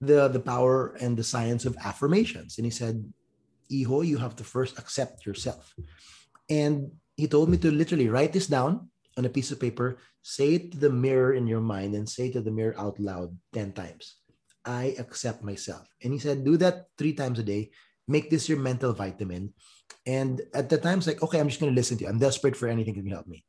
the 0.00 0.28
the 0.28 0.40
power 0.40 0.94
and 1.00 1.16
the 1.16 1.24
science 1.24 1.64
of 1.64 1.76
affirmations. 1.84 2.58
And 2.58 2.64
he 2.64 2.70
said, 2.70 3.02
Iho, 3.70 4.02
you 4.02 4.18
have 4.18 4.36
to 4.36 4.44
first 4.44 4.78
accept 4.78 5.26
yourself. 5.26 5.74
And 6.48 6.92
he 7.16 7.26
told 7.26 7.48
me 7.48 7.58
to 7.58 7.70
literally 7.70 8.08
write 8.08 8.32
this 8.32 8.46
down 8.46 8.88
on 9.16 9.24
a 9.24 9.28
piece 9.28 9.50
of 9.50 9.60
paper, 9.60 9.98
say 10.22 10.54
it 10.54 10.72
to 10.72 10.78
the 10.78 10.90
mirror 10.90 11.34
in 11.34 11.46
your 11.46 11.60
mind, 11.60 11.94
and 11.94 12.08
say 12.08 12.30
to 12.30 12.40
the 12.40 12.50
mirror 12.50 12.78
out 12.78 12.98
loud 13.00 13.36
10 13.52 13.72
times. 13.72 14.16
I 14.64 14.94
accept 14.98 15.42
myself. 15.42 15.88
And 16.02 16.12
he 16.12 16.18
said, 16.18 16.44
do 16.44 16.56
that 16.58 16.86
three 16.96 17.12
times 17.12 17.38
a 17.38 17.42
day. 17.42 17.70
Make 18.06 18.30
this 18.30 18.48
your 18.48 18.58
mental 18.58 18.92
vitamin. 18.92 19.52
And 20.06 20.40
at 20.54 20.68
the 20.68 20.78
time, 20.78 20.98
it's 20.98 21.06
like, 21.06 21.22
okay, 21.22 21.40
I'm 21.40 21.48
just 21.48 21.60
going 21.60 21.72
to 21.72 21.76
listen 21.76 21.98
to 21.98 22.04
you. 22.04 22.10
I'm 22.10 22.18
desperate 22.18 22.56
for 22.56 22.68
anything 22.68 22.94
that 22.94 23.02
can 23.02 23.10
help 23.10 23.26
me. 23.26 23.44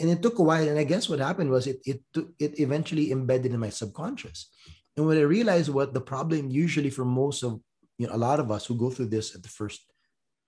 And 0.00 0.10
it 0.10 0.22
took 0.22 0.38
a 0.38 0.42
while. 0.42 0.66
And 0.66 0.78
I 0.78 0.84
guess 0.84 1.08
what 1.08 1.20
happened 1.20 1.50
was 1.50 1.66
it, 1.66 1.78
it, 1.84 2.00
it 2.38 2.58
eventually 2.58 3.12
embedded 3.12 3.52
in 3.52 3.60
my 3.60 3.68
subconscious. 3.68 4.50
And 4.96 5.06
when 5.06 5.18
I 5.18 5.22
realized 5.22 5.68
what 5.70 5.92
the 5.94 6.00
problem 6.00 6.50
usually 6.50 6.90
for 6.90 7.04
most 7.04 7.42
of 7.42 7.60
you 7.98 8.06
know 8.06 8.14
a 8.14 8.24
lot 8.28 8.40
of 8.40 8.50
us 8.50 8.66
who 8.66 8.74
go 8.76 8.90
through 8.90 9.06
this 9.06 9.34
at 9.34 9.42
the 9.42 9.48
first 9.48 9.80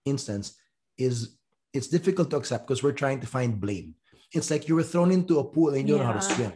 instance 0.05 0.55
is 0.99 1.37
it's 1.73 1.89
difficult 1.89 2.31
to 2.31 2.37
accept 2.37 2.67
because 2.67 2.83
we're 2.83 2.93
trying 3.03 3.21
to 3.21 3.27
find 3.27 3.61
blame. 3.61 3.95
It's 4.33 4.51
like 4.51 4.69
you 4.69 4.75
were 4.75 4.83
thrown 4.93 5.11
into 5.13 5.39
a 5.39 5.45
pool 5.45 5.71
and 5.75 5.89
you 5.89 5.95
don't 5.97 5.99
know 6.07 6.13
how 6.13 6.19
to 6.19 6.23
swim. 6.35 6.53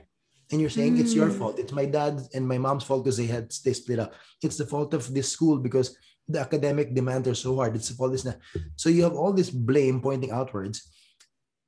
And 0.50 0.60
you're 0.60 0.70
saying 0.78 0.98
it's 0.98 1.14
your 1.14 1.28
Mm. 1.30 1.38
fault. 1.38 1.58
It's 1.60 1.72
my 1.72 1.84
dad's 1.84 2.28
and 2.34 2.46
my 2.46 2.58
mom's 2.58 2.82
fault 2.84 3.04
because 3.04 3.16
they 3.18 3.26
had 3.26 3.52
they 3.64 3.72
split 3.72 4.00
up. 4.00 4.14
It's 4.42 4.56
the 4.56 4.66
fault 4.66 4.94
of 4.94 5.02
this 5.14 5.28
school 5.30 5.58
because 5.58 5.96
the 6.26 6.40
academic 6.40 6.94
demands 6.94 7.28
are 7.28 7.34
so 7.46 7.54
hard. 7.56 7.76
It's 7.76 7.88
the 7.88 7.94
fault 7.94 8.08
of 8.10 8.14
this. 8.14 8.24
and 8.24 8.34
that. 8.34 8.40
So 8.76 8.88
you 8.88 9.02
have 9.04 9.14
all 9.14 9.32
this 9.32 9.50
blame 9.50 10.00
pointing 10.00 10.32
outwards, 10.32 10.76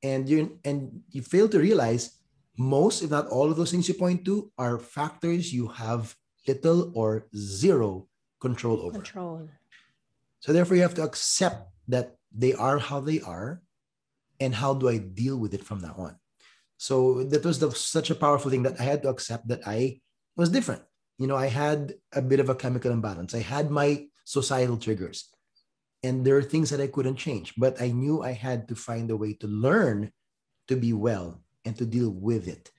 and 0.03 0.29
you 0.29 0.59
and 0.65 1.03
you 1.15 1.23
fail 1.23 1.49
to 1.51 1.59
realize 1.61 2.19
most, 2.59 3.03
if 3.03 3.11
not 3.11 3.29
all 3.29 3.51
of 3.51 3.57
those 3.57 3.71
things 3.71 3.89
you 3.89 3.95
point 3.95 4.25
to, 4.25 4.51
are 4.59 4.79
factors 4.79 5.53
you 5.53 5.69
have 5.69 6.15
little 6.47 6.93
or 6.95 7.27
zero 7.37 8.09
control 8.41 8.81
over. 8.81 8.99
Control. 8.99 9.49
So 10.41 10.53
therefore, 10.53 10.77
you 10.77 10.83
have 10.83 10.95
to 10.95 11.05
accept 11.05 11.71
that 11.89 12.17
they 12.35 12.53
are 12.55 12.79
how 12.79 13.01
they 13.01 13.21
are, 13.21 13.63
and 14.41 14.55
how 14.55 14.75
do 14.75 14.89
I 14.89 14.99
deal 14.99 15.39
with 15.39 15.55
it 15.55 15.65
from 15.65 15.81
now 15.81 15.95
on? 15.97 16.17
So 16.79 17.23
that 17.25 17.45
was 17.45 17.61
the, 17.61 17.71
such 17.71 18.11
a 18.11 18.17
powerful 18.17 18.51
thing 18.51 18.65
that 18.65 18.81
I 18.81 18.83
had 18.83 19.03
to 19.03 19.09
accept 19.09 19.47
that 19.49 19.63
I 19.67 20.01
was 20.37 20.51
different. 20.51 20.83
You 21.19 21.29
know, 21.29 21.37
I 21.37 21.47
had 21.47 21.95
a 22.13 22.23
bit 22.23 22.41
of 22.41 22.49
a 22.49 22.57
chemical 22.57 22.91
imbalance. 22.91 23.35
I 23.35 23.41
had 23.41 23.71
my 23.71 24.07
societal 24.25 24.79
triggers, 24.79 25.31
and 26.03 26.27
there 26.27 26.37
are 26.37 26.43
things 26.43 26.71
that 26.71 26.81
I 26.81 26.89
couldn't 26.89 27.17
change. 27.17 27.55
But 27.57 27.81
I 27.81 27.93
knew 27.93 28.23
I 28.23 28.33
had 28.33 28.67
to 28.69 28.75
find 28.75 29.11
a 29.11 29.17
way 29.17 29.35
to 29.35 29.47
learn 29.47 30.11
to 30.67 30.75
be 30.75 30.93
well 30.93 31.41
and 31.65 31.77
to 31.79 31.85
deal 31.87 32.11
with 32.11 32.49
it. 32.49 32.71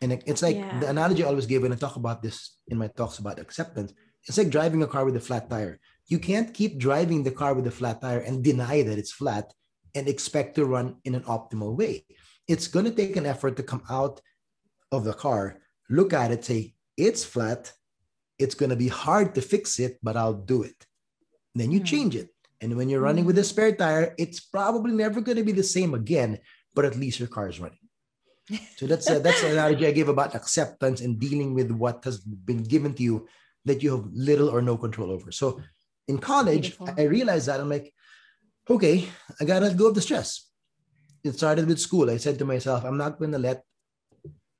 And 0.00 0.12
it's 0.12 0.42
like 0.42 0.56
Yeah. 0.56 0.80
the 0.80 0.88
analogy 0.90 1.24
I 1.24 1.28
always 1.28 1.46
give 1.46 1.62
when 1.62 1.72
I 1.72 1.76
talk 1.76 1.96
about 1.96 2.22
this 2.22 2.58
in 2.68 2.76
my 2.78 2.88
talks 2.88 3.18
about 3.18 3.38
acceptance. 3.38 3.92
It's 4.26 4.38
like 4.38 4.50
driving 4.50 4.82
a 4.82 4.86
car 4.86 5.04
with 5.04 5.16
a 5.16 5.20
flat 5.20 5.48
tire 5.50 5.78
you 6.06 6.18
can't 6.18 6.52
keep 6.52 6.78
driving 6.78 7.22
the 7.22 7.30
car 7.30 7.54
with 7.54 7.66
a 7.66 7.70
flat 7.70 8.00
tire 8.00 8.20
and 8.20 8.44
deny 8.44 8.82
that 8.82 8.98
it's 8.98 9.12
flat 9.12 9.52
and 9.94 10.08
expect 10.08 10.54
to 10.56 10.66
run 10.66 10.96
in 11.04 11.14
an 11.14 11.22
optimal 11.22 11.76
way. 11.76 12.04
It's 12.46 12.66
going 12.66 12.84
to 12.84 12.90
take 12.90 13.16
an 13.16 13.26
effort 13.26 13.56
to 13.56 13.62
come 13.62 13.82
out 13.88 14.20
of 14.92 15.04
the 15.04 15.14
car, 15.14 15.60
look 15.88 16.12
at 16.12 16.30
it, 16.30 16.44
say, 16.44 16.74
it's 16.96 17.24
flat. 17.24 17.72
It's 18.38 18.54
going 18.54 18.70
to 18.70 18.76
be 18.76 18.88
hard 18.88 19.34
to 19.34 19.40
fix 19.40 19.78
it, 19.78 19.98
but 20.02 20.16
I'll 20.16 20.34
do 20.34 20.62
it. 20.62 20.86
Then 21.54 21.70
you 21.70 21.78
Hmm. 21.78 21.84
change 21.84 22.16
it. 22.16 22.30
And 22.60 22.76
when 22.76 22.88
you're 22.88 23.00
running 23.00 23.24
with 23.24 23.38
a 23.38 23.44
spare 23.44 23.74
tire, 23.74 24.14
it's 24.18 24.40
probably 24.40 24.92
never 24.92 25.20
going 25.20 25.38
to 25.38 25.44
be 25.44 25.52
the 25.52 25.62
same 25.62 25.94
again, 25.94 26.38
but 26.74 26.84
at 26.84 26.96
least 26.96 27.18
your 27.18 27.28
car 27.28 27.48
is 27.48 27.60
running. 27.60 27.78
So 28.76 28.86
that's 28.86 29.08
a, 29.08 29.20
that's 29.20 29.40
the 29.40 29.52
analogy 29.52 29.86
I 29.86 29.92
gave 29.92 30.08
about 30.08 30.34
acceptance 30.34 31.00
and 31.00 31.18
dealing 31.18 31.54
with 31.54 31.70
what 31.70 32.04
has 32.04 32.18
been 32.20 32.62
given 32.62 32.92
to 32.94 33.02
you 33.02 33.26
that 33.64 33.82
you 33.82 33.96
have 33.96 34.06
little 34.12 34.50
or 34.50 34.60
no 34.60 34.76
control 34.76 35.10
over. 35.10 35.32
So 35.32 35.62
in 36.08 36.18
college, 36.18 36.76
Beautiful. 36.76 36.94
I 36.98 37.04
realized 37.04 37.46
that 37.46 37.60
I'm 37.60 37.70
like, 37.70 37.92
okay, 38.68 39.08
I 39.40 39.44
gotta 39.44 39.66
let 39.66 39.76
go 39.76 39.88
of 39.88 39.94
the 39.94 40.02
stress. 40.02 40.50
It 41.22 41.34
started 41.36 41.66
with 41.66 41.80
school. 41.80 42.10
I 42.10 42.18
said 42.18 42.38
to 42.38 42.44
myself, 42.44 42.84
I'm 42.84 42.98
not 42.98 43.18
gonna 43.18 43.38
let 43.38 43.64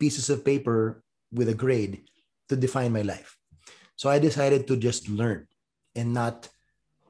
pieces 0.00 0.30
of 0.30 0.44
paper 0.44 1.02
with 1.32 1.48
a 1.50 1.54
grade 1.54 2.04
to 2.48 2.56
define 2.56 2.92
my 2.92 3.02
life. 3.02 3.36
So 3.96 4.08
I 4.08 4.18
decided 4.18 4.66
to 4.68 4.76
just 4.76 5.08
learn 5.08 5.46
and 5.94 6.14
not 6.14 6.48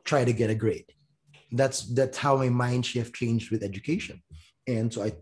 try 0.04 0.24
to 0.24 0.32
get 0.32 0.50
a 0.50 0.54
grade. 0.54 0.86
That's 1.52 1.82
that's 1.94 2.18
how 2.18 2.36
my 2.36 2.48
mind 2.48 2.84
shift 2.84 3.14
changed 3.14 3.50
with 3.52 3.62
education. 3.62 4.22
And 4.66 4.92
so 4.92 5.04
I, 5.04 5.12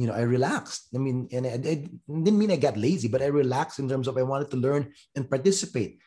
you 0.00 0.06
know, 0.08 0.14
I 0.16 0.22
relaxed. 0.36 0.88
I 0.94 0.98
mean, 0.98 1.28
and 1.32 1.44
I, 1.46 1.54
I 1.60 1.76
didn't 2.24 2.38
mean 2.40 2.50
I 2.50 2.56
got 2.56 2.76
lazy, 2.76 3.08
but 3.08 3.22
I 3.22 3.26
relaxed 3.42 3.78
in 3.78 3.88
terms 3.88 4.08
of 4.08 4.16
I 4.16 4.22
wanted 4.32 4.50
to 4.52 4.56
learn 4.66 4.92
and 5.14 5.28
participate. 5.28 5.98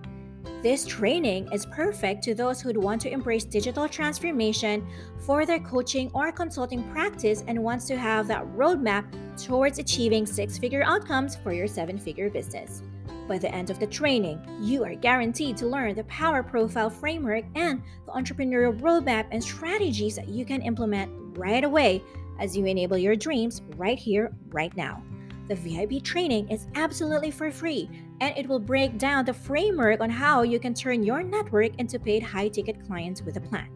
This 0.60 0.84
training 0.84 1.52
is 1.52 1.66
perfect 1.66 2.24
to 2.24 2.34
those 2.34 2.60
who'd 2.60 2.76
want 2.76 3.00
to 3.02 3.12
embrace 3.12 3.44
digital 3.44 3.88
transformation 3.88 4.84
for 5.20 5.46
their 5.46 5.60
coaching 5.60 6.10
or 6.12 6.32
consulting 6.32 6.82
practice 6.90 7.44
and 7.46 7.62
wants 7.62 7.86
to 7.86 7.96
have 7.96 8.26
that 8.26 8.44
roadmap 8.56 9.06
towards 9.40 9.78
achieving 9.78 10.26
six-figure 10.26 10.82
outcomes 10.82 11.36
for 11.36 11.52
your 11.52 11.68
seven-figure 11.68 12.30
business. 12.30 12.82
By 13.28 13.38
the 13.38 13.54
end 13.54 13.70
of 13.70 13.78
the 13.78 13.86
training, 13.86 14.40
you 14.60 14.82
are 14.82 14.96
guaranteed 14.96 15.56
to 15.58 15.66
learn 15.66 15.94
the 15.94 16.02
Power 16.04 16.42
Profile 16.42 16.90
framework 16.90 17.44
and 17.54 17.80
the 18.06 18.12
entrepreneurial 18.12 18.76
roadmap 18.80 19.28
and 19.30 19.44
strategies 19.44 20.16
that 20.16 20.28
you 20.28 20.44
can 20.44 20.62
implement 20.62 21.38
right 21.38 21.62
away 21.62 22.02
as 22.40 22.56
you 22.56 22.64
enable 22.64 22.98
your 22.98 23.14
dreams 23.14 23.62
right 23.76 23.98
here, 23.98 24.32
right 24.48 24.76
now. 24.76 25.04
The 25.46 25.54
VIP 25.54 26.02
training 26.02 26.48
is 26.48 26.66
absolutely 26.74 27.30
for 27.30 27.52
free 27.52 27.88
and 28.20 28.36
it 28.36 28.48
will 28.48 28.58
break 28.58 28.98
down 28.98 29.24
the 29.24 29.32
framework 29.32 30.00
on 30.00 30.10
how 30.10 30.42
you 30.42 30.58
can 30.58 30.74
turn 30.74 31.02
your 31.02 31.22
network 31.22 31.74
into 31.78 31.98
paid 31.98 32.22
high 32.22 32.48
ticket 32.48 32.86
clients 32.86 33.22
with 33.22 33.36
a 33.36 33.40
plan. 33.40 33.70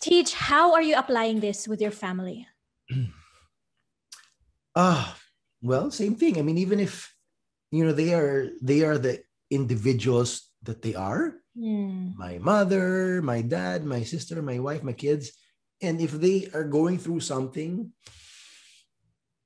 TJ, 0.01 0.33
how 0.33 0.73
are 0.73 0.81
you 0.81 0.97
applying 0.97 1.39
this 1.39 1.67
with 1.67 1.79
your 1.81 1.91
family? 1.91 2.47
Ah, 4.73 5.11
uh, 5.11 5.15
well, 5.61 5.91
same 5.91 6.15
thing. 6.15 6.39
I 6.39 6.43
mean, 6.43 6.57
even 6.57 6.79
if 6.79 7.13
you 7.71 7.85
know 7.85 7.93
they 7.93 8.13
are 8.13 8.49
they 8.61 8.83
are 8.83 8.97
the 8.97 9.23
individuals 9.49 10.51
that 10.63 10.81
they 10.81 10.95
are. 10.95 11.35
Mm. 11.57 12.15
My 12.15 12.37
mother, 12.37 13.21
my 13.21 13.41
dad, 13.41 13.83
my 13.85 14.03
sister, 14.03 14.41
my 14.41 14.59
wife, 14.59 14.83
my 14.83 14.93
kids, 14.93 15.31
and 15.81 15.99
if 15.99 16.11
they 16.11 16.47
are 16.53 16.63
going 16.63 16.97
through 16.97 17.21
something, 17.21 17.91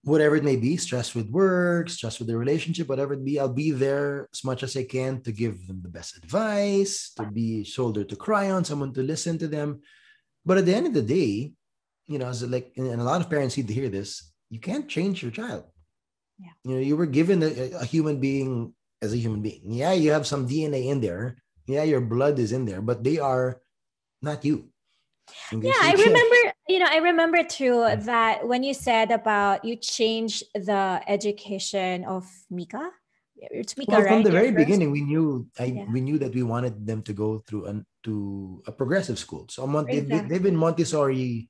whatever 0.03 0.35
it 0.35 0.43
may 0.43 0.55
be, 0.55 0.77
stress 0.77 1.15
with 1.15 1.29
work, 1.29 1.89
stress 1.89 2.19
with 2.19 2.27
their 2.27 2.37
relationship, 2.37 2.87
whatever 2.87 3.13
it 3.13 3.25
be, 3.25 3.39
I'll 3.39 3.49
be 3.49 3.71
there 3.71 4.27
as 4.31 4.43
much 4.43 4.61
as 4.61 4.77
I 4.77 4.83
can 4.83 5.21
to 5.21 5.31
give 5.31 5.65
them 5.67 5.81
the 5.81 5.89
best 5.89 6.17
advice, 6.17 7.11
to 7.17 7.25
be 7.25 7.63
shoulder 7.63 8.03
to 8.03 8.15
cry 8.15 8.51
on, 8.51 8.63
someone 8.63 8.93
to 8.93 9.01
listen 9.01 9.37
to 9.39 9.47
them. 9.47 9.81
But 10.45 10.59
at 10.59 10.65
the 10.65 10.75
end 10.75 10.87
of 10.87 10.93
the 10.93 11.01
day, 11.01 11.53
you 12.05 12.19
know, 12.19 12.27
as 12.27 12.43
like, 12.43 12.71
and 12.77 13.01
a 13.01 13.03
lot 13.03 13.21
of 13.21 13.29
parents 13.29 13.57
need 13.57 13.67
to 13.67 13.73
hear 13.73 13.89
this, 13.89 14.31
you 14.49 14.59
can't 14.59 14.87
change 14.87 15.23
your 15.23 15.31
child. 15.31 15.63
Yeah. 16.37 16.55
You 16.63 16.75
know, 16.75 16.81
you 16.81 16.95
were 16.97 17.05
given 17.05 17.43
a, 17.43 17.79
a 17.79 17.85
human 17.85 18.19
being 18.19 18.73
as 19.01 19.13
a 19.13 19.17
human 19.17 19.41
being. 19.41 19.61
Yeah, 19.63 19.93
you 19.93 20.11
have 20.11 20.27
some 20.27 20.47
DNA 20.47 20.87
in 20.87 21.01
there. 21.01 21.37
Yeah, 21.67 21.83
your 21.83 22.01
blood 22.01 22.39
is 22.39 22.51
in 22.51 22.65
there, 22.65 22.81
but 22.81 23.03
they 23.03 23.17
are 23.17 23.61
not 24.21 24.45
you. 24.45 24.69
Yeah, 25.51 25.73
I 25.81 25.93
remember, 25.93 26.53
you 26.69 26.79
know, 26.79 26.87
I 26.89 26.97
remember 26.97 27.43
too 27.43 27.81
that 28.05 28.47
when 28.47 28.61
you 28.61 28.73
said 28.73 29.09
about 29.09 29.65
you 29.65 29.75
changed 29.75 30.43
the 30.53 31.01
education 31.07 32.05
of 32.05 32.29
Mika. 32.51 32.91
It's 33.35 33.77
Mika, 33.77 33.91
well, 33.91 34.01
right? 34.01 34.09
From 34.09 34.23
the 34.23 34.31
very 34.31 34.51
beginning, 34.51 34.91
we 34.91 35.01
knew 35.01 35.49
I 35.59 35.65
yeah. 35.65 35.85
we 35.91 35.99
knew 35.99 36.17
that 36.19 36.33
we 36.33 36.43
wanted 36.43 36.85
them 36.85 37.01
to 37.03 37.13
go 37.13 37.43
through 37.47 37.65
an 37.65 37.85
to 38.03 38.61
a 38.67 38.71
progressive 38.71 39.17
school. 39.17 39.47
So 39.49 39.65
exactly. 39.65 40.01
they've, 40.01 40.29
they've 40.29 40.43
been 40.43 40.55
Montessori, 40.55 41.49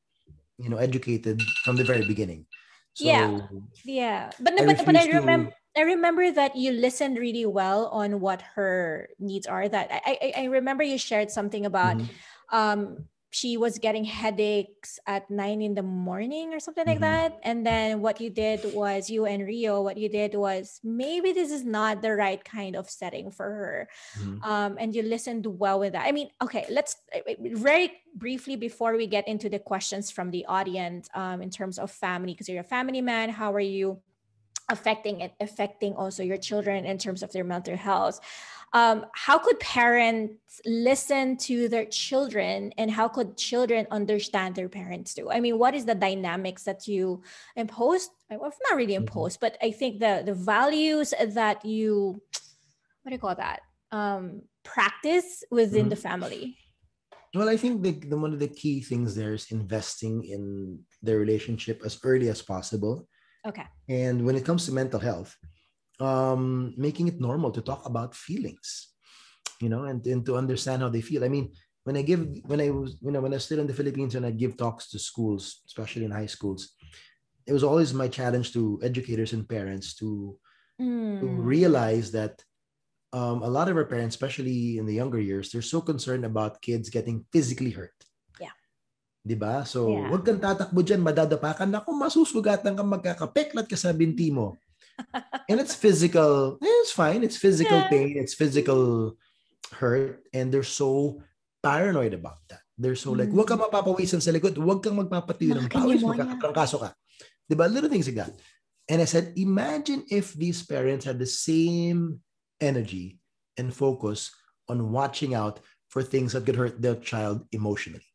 you 0.57 0.69
know, 0.69 0.77
educated 0.77 1.43
from 1.63 1.75
the 1.75 1.83
very 1.83 2.07
beginning. 2.07 2.47
So 2.95 3.03
yeah, 3.03 3.39
yeah, 3.83 4.31
but 4.39 4.55
I 4.55 4.65
but, 4.65 4.85
but 4.85 4.95
I 4.95 5.07
remember 5.07 5.51
to... 5.51 5.55
I 5.75 5.83
remember 5.83 6.31
that 6.31 6.55
you 6.55 6.71
listened 6.71 7.19
really 7.19 7.45
well 7.45 7.87
on 7.87 8.21
what 8.21 8.41
her 8.55 9.09
needs 9.19 9.47
are. 9.47 9.67
That 9.67 9.91
I 9.91 10.17
I, 10.21 10.41
I 10.41 10.43
remember 10.45 10.81
you 10.81 10.97
shared 10.97 11.29
something 11.29 11.65
about 11.65 11.97
mm-hmm. 11.97 12.55
um 12.55 13.11
she 13.35 13.57
was 13.57 13.79
getting 13.79 14.05
headaches 14.05 14.97
at 15.05 15.29
nine 15.29 15.61
in 15.61 15.75
the 15.75 15.83
morning 15.83 16.53
or 16.53 16.59
something 16.61 16.87
like 16.87 17.01
mm-hmm. 17.01 17.33
that. 17.33 17.39
And 17.43 17.67
then 17.67 17.99
what 17.99 18.21
you 18.21 18.29
did 18.29 18.73
was 18.73 19.09
you 19.09 19.25
and 19.25 19.45
Rio, 19.45 19.81
what 19.81 19.97
you 19.97 20.07
did 20.07 20.35
was 20.35 20.79
maybe 20.85 21.33
this 21.33 21.51
is 21.51 21.65
not 21.65 22.01
the 22.01 22.15
right 22.15 22.41
kind 22.41 22.77
of 22.77 22.89
setting 22.89 23.31
for 23.31 23.43
her. 23.43 23.89
Mm-hmm. 24.17 24.41
Um, 24.41 24.77
and 24.79 24.95
you 24.95 25.01
listened 25.01 25.45
well 25.45 25.81
with 25.81 25.91
that. 25.91 26.07
I 26.07 26.13
mean, 26.13 26.29
okay, 26.41 26.65
let's 26.69 26.95
eh, 27.11 27.19
eh, 27.27 27.35
very 27.55 27.91
briefly 28.15 28.55
before 28.55 28.95
we 28.95 29.05
get 29.05 29.27
into 29.27 29.49
the 29.49 29.59
questions 29.59 30.09
from 30.09 30.31
the 30.31 30.45
audience 30.45 31.09
um, 31.13 31.41
in 31.41 31.49
terms 31.49 31.77
of 31.77 31.91
family, 31.91 32.31
because 32.31 32.47
you're 32.47 32.61
a 32.61 32.63
family 32.63 33.01
man, 33.01 33.27
how 33.31 33.53
are 33.53 33.59
you? 33.59 33.99
affecting 34.69 35.21
it 35.21 35.31
affecting 35.39 35.93
also 35.93 36.23
your 36.23 36.37
children 36.37 36.85
in 36.85 36.97
terms 36.97 37.21
of 37.21 37.31
their 37.31 37.43
mental 37.43 37.77
health 37.77 38.19
um, 38.75 39.05
how 39.13 39.37
could 39.37 39.57
parents 39.61 40.59
listen 40.65 41.37
to 41.37 41.69
their 41.69 41.85
children 41.85 42.73
and 42.77 42.91
how 42.91 43.07
could 43.07 43.37
children 43.37 43.87
understand 43.89 44.53
their 44.53 44.69
parents 44.69 45.13
too 45.13 45.31
i 45.31 45.39
mean 45.39 45.57
what 45.57 45.73
is 45.73 45.85
the 45.85 45.95
dynamics 45.95 46.63
that 46.63 46.87
you 46.87 47.23
impose 47.55 48.09
well, 48.29 48.51
not 48.69 48.77
really 48.77 48.93
mm-hmm. 48.93 49.03
impose 49.03 49.37
but 49.37 49.57
i 49.63 49.71
think 49.71 49.99
the 49.99 50.23
the 50.25 50.33
values 50.33 51.13
that 51.39 51.65
you 51.65 52.21
what 53.01 53.09
do 53.09 53.15
you 53.15 53.19
call 53.19 53.35
that 53.35 53.61
um, 53.91 54.41
practice 54.63 55.43
within 55.49 55.81
mm-hmm. 55.81 55.89
the 55.89 55.95
family 55.95 56.57
well 57.33 57.49
i 57.49 57.57
think 57.57 57.81
the, 57.81 57.91
the 57.91 58.17
one 58.17 58.33
of 58.33 58.39
the 58.39 58.47
key 58.47 58.81
things 58.81 59.15
there 59.15 59.33
is 59.33 59.51
investing 59.51 60.23
in 60.25 60.79
the 61.01 61.15
relationship 61.15 61.81
as 61.85 61.97
early 62.03 62.27
as 62.27 62.41
possible 62.41 63.07
Okay. 63.45 63.65
And 63.87 64.25
when 64.25 64.35
it 64.35 64.43
comes 64.43 64.65
to 64.65 64.71
mental 64.71 64.99
health, 64.99 65.37
um, 65.99 66.73
making 66.77 67.07
it 67.07 67.19
normal 67.19 67.51
to 67.51 67.61
talk 67.61 67.85
about 67.85 68.15
feelings, 68.15 68.93
you 69.61 69.69
know, 69.69 69.85
and, 69.85 70.05
and 70.07 70.25
to 70.25 70.35
understand 70.35 70.81
how 70.81 70.89
they 70.89 71.01
feel. 71.01 71.23
I 71.23 71.29
mean, 71.29 71.51
when 71.83 71.97
I 71.97 72.01
give, 72.01 72.27
when 72.45 72.61
I 72.61 72.69
was, 72.69 72.97
you 73.01 73.11
know, 73.11 73.21
when 73.21 73.33
I 73.33 73.37
was 73.37 73.45
still 73.45 73.59
in 73.59 73.67
the 73.67 73.73
Philippines 73.73 74.15
and 74.15 74.25
I 74.25 74.31
give 74.31 74.57
talks 74.57 74.89
to 74.89 74.99
schools, 74.99 75.61
especially 75.67 76.05
in 76.05 76.11
high 76.11 76.25
schools, 76.25 76.73
it 77.45 77.53
was 77.53 77.63
always 77.63 77.93
my 77.93 78.07
challenge 78.07 78.53
to 78.53 78.79
educators 78.83 79.33
and 79.33 79.47
parents 79.47 79.95
to, 79.95 80.37
mm. 80.81 81.19
to 81.19 81.25
realize 81.25 82.11
that 82.11 82.41
um, 83.13 83.43
a 83.43 83.47
lot 83.47 83.69
of 83.69 83.77
our 83.77 83.85
parents, 83.85 84.15
especially 84.15 84.77
in 84.77 84.85
the 84.85 84.93
younger 84.93 85.19
years, 85.19 85.51
they're 85.51 85.61
so 85.61 85.79
concerned 85.79 86.25
about 86.25 86.61
kids 86.61 86.89
getting 86.89 87.25
physically 87.31 87.71
hurt. 87.71 87.93
'Di 89.25 89.33
ba? 89.33 89.65
So, 89.65 89.89
yeah. 89.89 90.13
wag 90.13 90.21
kang 90.21 90.37
tatakbo 90.37 90.85
diyan, 90.85 91.01
madadapakan 91.01 91.73
ako, 91.81 91.97
masusugatan 91.97 92.77
kang 92.77 92.85
magkakapeklat 92.93 93.65
ka 93.65 93.73
sa 93.73 93.89
binti 93.89 94.29
mo. 94.29 94.53
And 95.49 95.59
it's 95.59 95.75
physical. 95.75 96.57
It's 96.61 96.91
fine. 96.91 97.23
It's 97.23 97.37
physical 97.37 97.77
yeah. 97.77 97.89
pain. 97.89 98.13
It's 98.17 98.33
physical 98.33 99.17
hurt. 99.71 100.23
And 100.33 100.51
they're 100.51 100.63
so 100.63 101.21
paranoid 101.63 102.13
about 102.13 102.39
that. 102.49 102.61
They're 102.77 102.99
so 102.99 103.11
like, 103.11 103.31
wag 103.31 103.47
kang 103.47 103.59
mm. 103.59 103.71
mapapawisan 103.71 104.21
sa 104.21 104.31
likod. 104.31 104.57
Wag 104.59 104.83
kang 104.83 104.99
magpapatiyo 104.99 105.55
ng 105.55 105.69
pawis. 105.71 106.03
Magkakatrangkaso 106.03 106.83
ka. 106.83 106.91
Diba? 107.47 107.71
Little 107.71 107.89
things 107.89 108.07
like 108.07 108.19
that. 108.19 108.35
And 108.89 109.01
I 109.01 109.05
said, 109.05 109.33
imagine 109.35 110.05
if 110.11 110.33
these 110.33 110.61
parents 110.61 111.05
had 111.05 111.17
the 111.17 111.25
same 111.25 112.19
energy 112.61 113.19
and 113.57 113.73
focus 113.73 114.31
on 114.69 114.91
watching 114.91 115.33
out 115.33 115.59
for 115.89 116.03
things 116.03 116.33
that 116.33 116.45
could 116.45 116.55
hurt 116.55 116.81
their 116.81 116.95
child 116.95 117.47
emotionally 117.51 118.05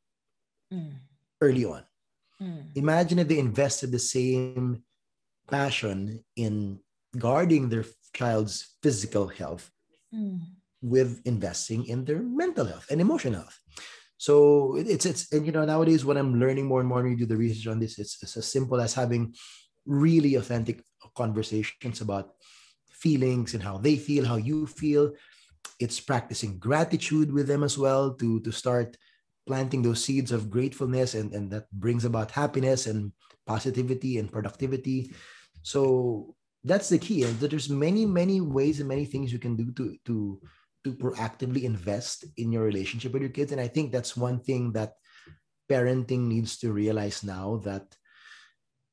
mm. 0.72 0.92
early 1.40 1.64
on. 1.64 1.82
Mm. 2.40 2.76
Imagine 2.76 3.18
if 3.20 3.28
they 3.28 3.38
invested 3.38 3.90
the 3.90 3.98
same 3.98 4.82
passion 5.50 6.24
in 6.36 6.78
guarding 7.18 7.68
their 7.68 7.84
child's 8.14 8.76
physical 8.82 9.28
health 9.28 9.70
mm. 10.14 10.40
with 10.82 11.20
investing 11.24 11.86
in 11.86 12.04
their 12.04 12.22
mental 12.22 12.66
health 12.66 12.86
and 12.90 13.00
emotional 13.00 13.40
health. 13.40 13.58
So 14.16 14.76
it's 14.76 15.06
it's 15.06 15.32
and 15.32 15.46
you 15.46 15.52
know 15.52 15.64
nowadays 15.64 16.04
when 16.04 16.16
I'm 16.16 16.38
learning 16.38 16.66
more 16.66 16.80
and 16.80 16.88
more 16.88 17.00
and 17.00 17.08
we 17.08 17.16
do 17.16 17.26
the 17.26 17.36
research 17.36 17.66
on 17.72 17.80
this, 17.80 17.98
it's, 17.98 18.22
it's 18.22 18.36
as 18.36 18.46
simple 18.46 18.80
as 18.80 18.92
having 18.92 19.34
really 19.86 20.34
authentic 20.34 20.84
conversations 21.16 22.00
about 22.00 22.32
feelings 22.92 23.54
and 23.54 23.62
how 23.62 23.78
they 23.78 23.96
feel, 23.96 24.26
how 24.26 24.36
you 24.36 24.66
feel. 24.66 25.12
It's 25.78 25.98
practicing 26.00 26.58
gratitude 26.58 27.32
with 27.32 27.46
them 27.48 27.64
as 27.64 27.78
well 27.78 28.12
to 28.20 28.40
to 28.40 28.52
start 28.52 28.96
planting 29.46 29.80
those 29.82 30.04
seeds 30.04 30.32
of 30.32 30.50
gratefulness 30.50 31.14
and, 31.14 31.32
and 31.32 31.50
that 31.50 31.64
brings 31.72 32.04
about 32.04 32.30
happiness 32.30 32.86
and 32.86 33.12
positivity 33.46 34.18
and 34.18 34.30
productivity 34.30 35.10
so 35.62 36.34
that's 36.64 36.88
the 36.88 36.98
key 36.98 37.22
and 37.24 37.38
there's 37.40 37.70
many 37.70 38.04
many 38.04 38.40
ways 38.40 38.80
and 38.80 38.88
many 38.88 39.04
things 39.04 39.32
you 39.32 39.38
can 39.38 39.56
do 39.56 39.72
to 39.72 39.96
to 40.04 40.40
to 40.84 40.94
proactively 40.94 41.62
invest 41.64 42.24
in 42.36 42.52
your 42.52 42.64
relationship 42.64 43.12
with 43.12 43.22
your 43.22 43.30
kids 43.30 43.52
and 43.52 43.60
i 43.60 43.68
think 43.68 43.92
that's 43.92 44.16
one 44.16 44.40
thing 44.40 44.72
that 44.72 44.92
parenting 45.70 46.26
needs 46.26 46.58
to 46.58 46.72
realize 46.72 47.22
now 47.22 47.60
that 47.64 47.86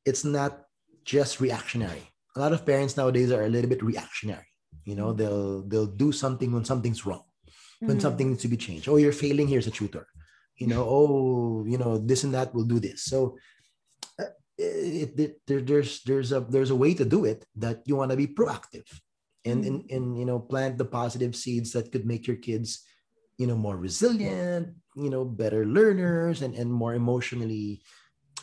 it's 0.06 0.24
not 0.24 0.64
just 1.04 1.42
reactionary. 1.42 2.04
A 2.36 2.40
lot 2.40 2.54
of 2.54 2.66
parents 2.66 2.98
nowadays 2.98 3.32
are 3.32 3.44
a 3.44 3.50
little 3.50 3.70
bit 3.70 3.84
reactionary. 3.84 4.46
You 4.86 4.96
know, 4.96 5.12
they'll 5.12 5.64
they'll 5.68 5.88
do 6.06 6.12
something 6.12 6.52
when 6.52 6.64
something's 6.66 7.06
wrong, 7.06 7.24
when 7.80 7.98
Mhm. 7.98 8.02
something 8.02 8.30
needs 8.30 8.44
to 8.44 8.48
be 8.48 8.58
changed. 8.58 8.88
Oh, 8.88 8.98
you're 8.98 9.12
failing. 9.12 9.48
Here's 9.48 9.68
a 9.68 9.72
tutor. 9.72 10.08
You 10.58 10.68
know, 10.68 10.84
oh, 10.88 11.66
you 11.68 11.78
know, 11.78 11.98
this 11.98 12.24
and 12.24 12.34
that 12.34 12.54
will 12.54 12.66
do 12.66 12.80
this. 12.80 13.04
So 13.04 13.38
Eh, 14.60 15.06
it, 15.06 15.20
it, 15.20 15.42
there, 15.46 15.62
there's 15.62 16.02
there's 16.04 16.32
a 16.32 16.42
there's 16.42 16.72
a 16.72 16.76
way 16.76 16.94
to 16.94 17.06
do 17.06 17.26
it 17.26 17.46
that 17.56 17.84
you 17.86 17.96
want 17.96 18.10
to 18.12 18.18
be 18.18 18.26
proactive 18.26 18.90
and, 19.46 19.64
and 19.64 19.84
mm-hmm. 19.84 19.96
and 19.96 20.18
you 20.18 20.26
know 20.26 20.40
plant 20.40 20.78
the 20.78 20.86
positive 20.86 21.36
seeds 21.36 21.72
that 21.72 21.92
could 21.92 22.06
make 22.06 22.26
your 22.26 22.38
kids 22.38 22.84
you 23.38 23.46
know 23.46 23.56
more 23.56 23.78
resilient 23.78 24.74
you 24.96 25.10
know 25.10 25.24
better 25.24 25.66
learners 25.66 26.42
and 26.42 26.56
and 26.56 26.74
more 26.74 26.96
emotionally 26.96 27.82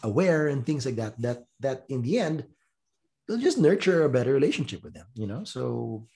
aware 0.03 0.47
and 0.49 0.65
things 0.65 0.87
like 0.87 0.97
that 0.97 1.21
that 1.21 1.45
that 1.59 1.83
in 1.89 2.01
the 2.03 2.19
end 2.19 2.47
they'll 3.27 3.43
just 3.43 3.59
nurture 3.59 4.05
a 4.05 4.09
better 4.09 4.33
relationship 4.33 4.85
with 4.85 4.95
them 4.95 5.07
you 5.15 5.27
know 5.27 5.43
so 5.43 6.07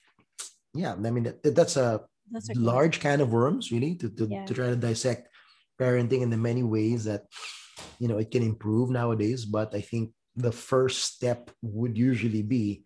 yeah 0.73 0.93
i 0.93 1.09
mean 1.11 1.23
that, 1.23 1.43
that's 1.55 1.75
a 1.75 1.99
That's 2.31 2.49
a 2.49 2.59
large 2.61 3.01
can 3.01 3.21
of 3.21 3.33
worms 3.33 3.71
really 3.73 3.97
to, 3.97 4.07
to, 4.13 4.29
Yeah. 4.29 4.45
to 4.45 4.53
try 4.53 4.69
to 4.69 4.77
dissect 4.77 5.33
parenting 5.81 6.21
in 6.21 6.29
the 6.29 6.37
many 6.37 6.61
ways 6.61 7.09
that 7.09 7.25
you 7.99 8.07
know 8.07 8.17
it 8.17 8.31
can 8.31 8.43
improve 8.43 8.89
nowadays 8.89 9.45
but 9.45 9.73
i 9.75 9.81
think 9.81 10.11
the 10.35 10.51
first 10.51 11.03
step 11.03 11.51
would 11.61 11.97
usually 11.97 12.41
be 12.43 12.83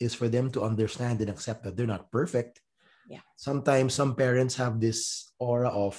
is 0.00 0.14
for 0.14 0.28
them 0.28 0.50
to 0.50 0.62
understand 0.62 1.20
and 1.20 1.30
accept 1.30 1.62
that 1.64 1.76
they're 1.76 1.86
not 1.96 2.10
perfect 2.10 2.60
Yeah. 3.08 3.20
sometimes 3.36 3.92
some 3.94 4.14
parents 4.16 4.56
have 4.56 4.80
this 4.80 5.30
aura 5.38 5.68
of 5.68 5.94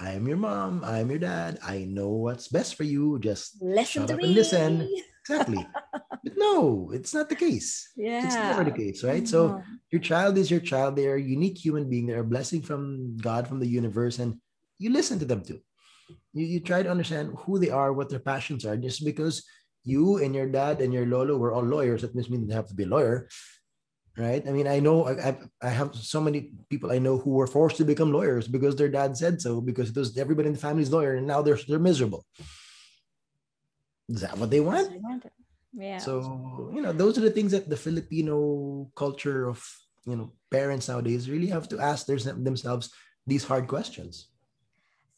i 0.00 0.10
am 0.18 0.26
your 0.26 0.36
mom 0.40 0.82
i 0.84 0.98
am 1.02 1.10
your 1.10 1.22
dad 1.22 1.58
i 1.62 1.84
know 1.86 2.10
what's 2.26 2.48
best 2.48 2.74
for 2.74 2.84
you 2.84 3.18
just 3.22 3.62
Listen 3.62 4.02
shut 4.06 4.10
up 4.10 4.18
me. 4.18 4.24
and 4.26 4.34
listen 4.34 4.70
exactly 5.22 5.62
but 6.24 6.34
no 6.36 6.90
it's 6.92 7.14
not 7.14 7.28
the 7.28 7.38
case 7.38 7.92
Yeah. 7.96 8.24
it's 8.26 8.34
never 8.34 8.64
the 8.66 8.74
case 8.74 9.04
right 9.04 9.26
so 9.28 9.62
your 9.94 10.02
child 10.04 10.36
is 10.36 10.50
your 10.52 10.60
child. 10.60 10.96
They 10.96 11.06
are 11.08 11.16
a 11.16 11.30
unique 11.36 11.56
human 11.56 11.88
being. 11.88 12.04
They're 12.06 12.20
a 12.20 12.32
blessing 12.34 12.60
from 12.60 13.16
God, 13.16 13.48
from 13.48 13.56
the 13.56 13.66
universe, 13.80 14.18
and 14.20 14.36
you 14.76 14.92
listen 14.92 15.16
to 15.20 15.24
them 15.24 15.40
too. 15.40 15.64
You, 16.32 16.46
you 16.46 16.60
try 16.60 16.82
to 16.82 16.90
understand 16.90 17.34
who 17.38 17.58
they 17.58 17.70
are, 17.70 17.92
what 17.92 18.08
their 18.08 18.18
passions 18.18 18.64
are. 18.64 18.76
Just 18.76 19.04
because 19.04 19.44
you 19.84 20.18
and 20.18 20.34
your 20.34 20.48
dad 20.48 20.80
and 20.80 20.92
your 20.92 21.06
lolo 21.06 21.36
were 21.36 21.52
all 21.52 21.62
lawyers, 21.62 22.02
that 22.02 22.14
doesn't 22.14 22.30
mean 22.30 22.46
they 22.46 22.54
have 22.54 22.68
to 22.68 22.74
be 22.74 22.84
a 22.84 22.88
lawyer, 22.88 23.28
right? 24.16 24.46
I 24.46 24.50
mean, 24.50 24.66
I 24.66 24.80
know 24.80 25.06
I, 25.06 25.36
I, 25.62 25.68
have 25.70 25.94
so 25.94 26.20
many 26.20 26.52
people 26.68 26.92
I 26.92 26.98
know 26.98 27.18
who 27.18 27.30
were 27.30 27.46
forced 27.46 27.76
to 27.78 27.84
become 27.84 28.12
lawyers 28.12 28.48
because 28.48 28.76
their 28.76 28.88
dad 28.88 29.16
said 29.16 29.40
so, 29.40 29.60
because 29.60 29.90
it 29.90 29.96
was 29.96 30.16
everybody 30.18 30.48
in 30.48 30.54
the 30.54 30.60
family's 30.60 30.90
lawyer, 30.90 31.14
and 31.14 31.26
now 31.26 31.42
they're 31.42 31.58
they're 31.68 31.78
miserable. 31.78 32.24
Is 34.08 34.20
that 34.22 34.36
what 34.38 34.50
they 34.50 34.60
want? 34.60 34.90
Yeah. 35.72 35.98
So, 35.98 36.70
you 36.74 36.80
know, 36.80 36.92
those 36.92 37.18
are 37.18 37.20
the 37.20 37.30
things 37.30 37.52
that 37.52 37.68
the 37.68 37.76
Filipino 37.76 38.90
culture 38.96 39.46
of, 39.46 39.62
you 40.06 40.16
know, 40.16 40.32
parents 40.50 40.88
nowadays 40.88 41.28
really 41.28 41.48
have 41.48 41.68
to 41.68 41.78
ask 41.78 42.06
their, 42.06 42.16
themselves 42.18 42.90
these 43.26 43.44
hard 43.44 43.68
questions. 43.68 44.28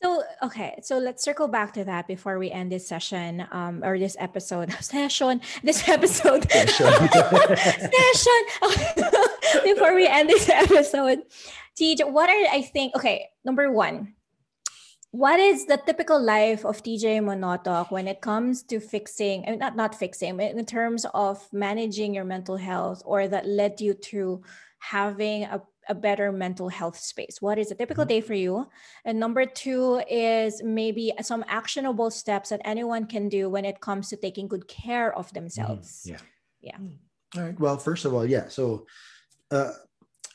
So 0.03 0.25
okay, 0.43 0.81
so 0.83 0.97
let's 0.97 1.23
circle 1.23 1.47
back 1.47 1.75
to 1.75 1.85
that 1.85 2.07
before 2.07 2.39
we 2.39 2.51
end 2.51 2.73
this 2.73 2.89
session, 2.89 3.47
um, 3.53 3.85
or 3.85 3.99
this 3.99 4.17
episode 4.19 4.73
session, 4.81 5.43
this 5.63 5.87
episode 5.89 6.51
Session. 6.51 6.89
session. 6.89 8.41
before 9.65 9.95
we 9.95 10.07
end 10.07 10.31
this 10.31 10.49
episode, 10.49 11.21
TJ, 11.79 12.11
what 12.11 12.31
are 12.31 12.45
I 12.51 12.63
think? 12.63 12.97
Okay, 12.97 13.29
number 13.45 13.71
one, 13.71 14.15
what 15.11 15.39
is 15.39 15.67
the 15.67 15.77
typical 15.77 16.23
life 16.23 16.65
of 16.65 16.83
TJ 16.83 17.21
Manotoc 17.21 17.91
when 17.91 18.09
it 18.09 18.23
comes 18.23 18.63
to 18.73 18.81
fixing? 18.81 19.45
I 19.47 19.51
mean, 19.51 19.59
not 19.59 19.77
not 19.77 19.95
fixing, 19.95 20.39
but 20.39 20.53
in 20.53 20.65
terms 20.65 21.05
of 21.13 21.47
managing 21.53 22.15
your 22.15 22.25
mental 22.25 22.57
health, 22.57 23.03
or 23.05 23.29
that 23.29 23.47
led 23.47 23.83
you 23.83 23.93
to 24.17 24.41
having 24.79 25.45
a 25.45 25.61
a 25.91 25.95
better 25.95 26.31
mental 26.31 26.69
health 26.71 26.97
space? 26.97 27.43
What 27.43 27.59
is 27.59 27.71
a 27.71 27.75
typical 27.75 28.07
day 28.07 28.23
for 28.23 28.35
you? 28.35 28.71
And 29.05 29.19
number 29.19 29.45
two 29.45 30.01
is 30.09 30.63
maybe 30.63 31.13
some 31.21 31.43
actionable 31.51 32.11
steps 32.11 32.49
that 32.51 32.63
anyone 32.65 33.05
can 33.11 33.29
do 33.29 33.51
when 33.51 33.67
it 33.67 33.83
comes 33.83 34.09
to 34.11 34.17
taking 34.17 34.47
good 34.47 34.67
care 34.71 35.11
of 35.13 35.27
themselves. 35.35 36.07
Yeah. 36.07 36.23
Yeah. 36.63 36.79
All 37.37 37.43
right. 37.43 37.59
Well, 37.59 37.77
first 37.77 38.05
of 38.07 38.15
all, 38.15 38.25
yeah. 38.25 38.47
So, 38.49 38.87
uh, 39.51 39.73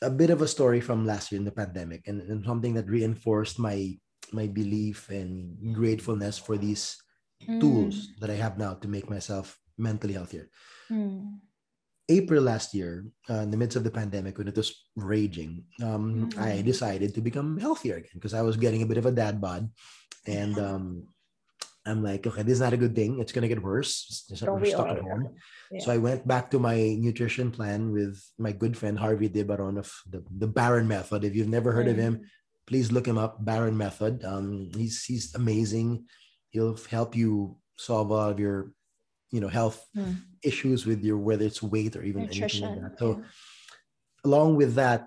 a 0.02 0.10
bit 0.10 0.28
of 0.28 0.42
a 0.42 0.48
story 0.56 0.80
from 0.84 1.08
last 1.08 1.32
year 1.32 1.40
in 1.40 1.48
the 1.48 1.56
pandemic, 1.62 2.06
and, 2.06 2.20
and 2.20 2.44
something 2.44 2.74
that 2.76 2.86
reinforced 2.86 3.58
my 3.58 3.96
my 4.32 4.46
belief 4.46 5.08
and 5.08 5.56
gratefulness 5.74 6.36
for 6.36 6.58
these 6.58 7.00
Mm. 7.44 7.60
tools 7.60 8.16
that 8.20 8.30
I 8.30 8.38
have 8.40 8.56
now 8.56 8.74
to 8.80 8.88
make 8.88 9.10
myself 9.10 9.60
mentally 9.76 10.14
healthier. 10.14 10.48
Mm. 10.90 11.40
April 12.08 12.42
last 12.42 12.74
year, 12.74 13.04
uh, 13.28 13.42
in 13.42 13.50
the 13.50 13.56
midst 13.56 13.76
of 13.76 13.82
the 13.84 13.90
pandemic, 13.90 14.38
when 14.38 14.46
it 14.48 14.56
was 14.56 14.70
raging, 14.94 15.64
um, 15.82 16.30
Mhm. 16.30 16.38
I 16.38 16.62
decided 16.62 17.14
to 17.14 17.20
become 17.20 17.58
healthier 17.58 17.96
again 17.96 18.14
because 18.14 18.34
I 18.34 18.42
was 18.42 18.56
getting 18.56 18.82
a 18.82 18.86
bit 18.86 18.98
of 18.98 19.06
a 19.06 19.12
dad 19.12 19.40
bod, 19.40 19.68
and 20.26 20.54
um, 20.58 20.84
I'm 21.86 22.02
like, 22.02 22.26
okay, 22.26 22.42
this 22.42 22.54
is 22.54 22.60
not 22.60 22.72
a 22.74 22.82
good 22.82 22.94
thing. 22.94 23.18
It's 23.18 23.30
gonna 23.32 23.46
get 23.50 23.62
worse. 23.62 24.26
We're 24.30 24.58
stuck 24.74 24.88
at 24.98 25.02
home. 25.02 25.34
Yeah. 25.70 25.82
So 25.82 25.92
I 25.92 25.98
went 25.98 26.26
back 26.26 26.50
to 26.50 26.58
my 26.58 26.94
nutrition 26.98 27.50
plan 27.50 27.90
with 27.90 28.22
my 28.38 28.50
good 28.50 28.76
friend 28.76 28.98
Harvey 28.98 29.28
De 29.28 29.42
Baron 29.42 29.78
of 29.78 29.90
the, 30.10 30.22
the 30.30 30.46
Baron 30.46 30.86
Method. 30.86 31.22
If 31.24 31.34
you've 31.34 31.48
never 31.50 31.70
heard 31.72 31.86
of 31.90 31.96
him, 31.96 32.26
please 32.66 32.90
look 32.90 33.06
him 33.06 33.18
up. 33.18 33.44
Baron 33.44 33.76
Method. 33.76 34.24
Um, 34.24 34.70
he's 34.74 35.04
he's 35.04 35.34
amazing. 35.34 36.06
He'll 36.50 36.78
help 36.90 37.14
you 37.14 37.58
solve 37.78 38.10
all 38.10 38.30
of 38.30 38.38
your, 38.40 38.72
you 39.36 39.42
know, 39.44 39.52
health 39.60 39.78
Mm. 39.92 40.16
issues 40.50 40.80
with 40.88 41.00
your 41.04 41.18
whether 41.28 41.44
it's 41.44 41.62
weight 41.62 41.92
or 41.96 42.02
even 42.08 42.22
anything 42.24 42.64
like 42.64 42.80
that. 42.80 42.94
So 42.98 43.08
along 44.24 44.56
with 44.56 44.72
that, 44.80 45.00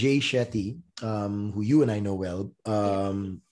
Jay 0.00 0.18
Shetty, 0.28 0.80
um, 1.04 1.52
who 1.52 1.60
you 1.60 1.82
and 1.84 1.90
I 1.92 2.00
know 2.00 2.16
well, 2.24 2.42
um, 2.64 3.42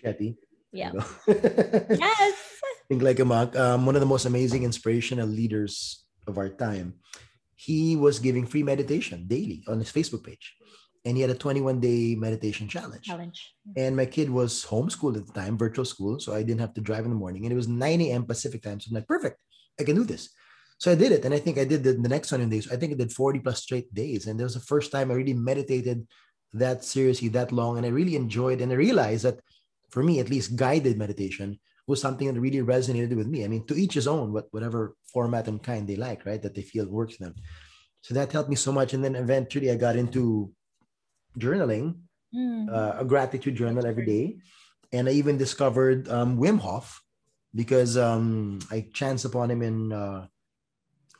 Shetty. 0.00 0.36
yeah. 0.72 0.92
you 0.92 0.98
know. 0.98 1.06
Yes. 2.06 2.34
Think 2.88 3.02
like 3.04 3.20
a 3.20 3.24
monk. 3.28 3.52
Um, 3.52 3.84
one 3.84 3.96
of 3.96 4.00
the 4.00 4.08
most 4.08 4.24
amazing 4.24 4.62
inspirational 4.64 5.28
leaders 5.28 6.04
of 6.26 6.38
our 6.40 6.48
time. 6.48 6.94
He 7.54 7.96
was 7.96 8.16
giving 8.18 8.46
free 8.46 8.62
meditation 8.62 9.26
daily 9.28 9.60
on 9.68 9.76
his 9.82 9.92
Facebook 9.92 10.24
page, 10.24 10.56
and 11.04 11.16
he 11.16 11.22
had 11.22 11.30
a 11.30 11.34
21 11.34 11.80
day 11.80 12.14
meditation 12.14 12.68
challenge. 12.68 13.04
Challenge. 13.04 13.54
And 13.76 13.96
my 13.96 14.06
kid 14.06 14.30
was 14.30 14.64
homeschooled 14.64 15.16
at 15.16 15.26
the 15.26 15.32
time, 15.32 15.56
virtual 15.58 15.84
school, 15.84 16.20
so 16.20 16.34
I 16.34 16.42
didn't 16.42 16.60
have 16.60 16.74
to 16.74 16.80
drive 16.80 17.04
in 17.04 17.10
the 17.10 17.16
morning. 17.16 17.44
And 17.44 17.52
it 17.52 17.56
was 17.56 17.68
9 17.68 18.00
a.m. 18.00 18.24
Pacific 18.24 18.62
time, 18.62 18.80
so 18.80 18.88
I'm 18.90 18.94
like, 18.96 19.06
perfect, 19.06 19.38
I 19.78 19.84
can 19.84 19.96
do 19.96 20.04
this. 20.04 20.30
So 20.78 20.92
I 20.92 20.94
did 20.94 21.10
it, 21.10 21.24
and 21.24 21.34
I 21.34 21.38
think 21.38 21.58
I 21.58 21.64
did 21.64 21.82
the, 21.82 21.92
the 21.92 22.08
next 22.08 22.30
100 22.30 22.50
days. 22.50 22.70
I 22.70 22.76
think 22.76 22.92
I 22.92 22.96
did 22.96 23.12
40 23.12 23.40
plus 23.40 23.62
straight 23.62 23.92
days, 23.92 24.26
and 24.26 24.38
that 24.38 24.44
was 24.44 24.54
the 24.54 24.60
first 24.60 24.92
time 24.92 25.10
I 25.10 25.14
really 25.14 25.34
meditated 25.34 26.06
that 26.52 26.84
seriously 26.84 27.28
that 27.28 27.52
long, 27.52 27.76
and 27.76 27.86
I 27.86 27.90
really 27.90 28.16
enjoyed. 28.16 28.60
And 28.60 28.72
I 28.72 28.76
realized 28.76 29.24
that 29.24 29.40
for 29.90 30.02
me, 30.02 30.20
at 30.20 30.30
least, 30.30 30.56
guided 30.56 30.96
meditation 30.96 31.58
was 31.86 32.00
something 32.00 32.32
that 32.32 32.40
really 32.40 32.60
resonated 32.60 33.16
with 33.16 33.26
me. 33.26 33.44
I 33.44 33.48
mean, 33.48 33.66
to 33.66 33.74
each 33.74 33.94
his 33.94 34.06
own, 34.06 34.32
what 34.32 34.46
whatever 34.50 34.94
format 35.12 35.48
and 35.48 35.62
kind 35.62 35.88
they 35.88 35.96
like, 35.96 36.24
right? 36.26 36.40
That 36.40 36.54
they 36.54 36.62
feel 36.62 36.86
works 36.86 37.16
for 37.16 37.24
them. 37.24 37.34
So 38.02 38.14
that 38.14 38.30
helped 38.30 38.50
me 38.50 38.56
so 38.56 38.70
much. 38.70 38.94
And 38.94 39.02
then 39.02 39.16
eventually, 39.16 39.70
I 39.70 39.76
got 39.76 39.96
into 39.96 40.52
journaling, 41.38 41.94
Mm. 42.34 42.68
uh, 42.68 43.00
a 43.00 43.04
gratitude 43.06 43.56
journal 43.56 43.86
every 43.86 44.04
day, 44.04 44.36
and 44.92 45.08
I 45.08 45.12
even 45.12 45.38
discovered 45.38 46.08
um, 46.12 46.36
Wim 46.36 46.60
Hof 46.60 47.00
because 47.54 47.96
um, 47.96 48.58
I 48.70 48.84
chanced 48.92 49.24
upon 49.24 49.50
him 49.50 49.62
in 49.62 49.92
uh, 49.96 50.26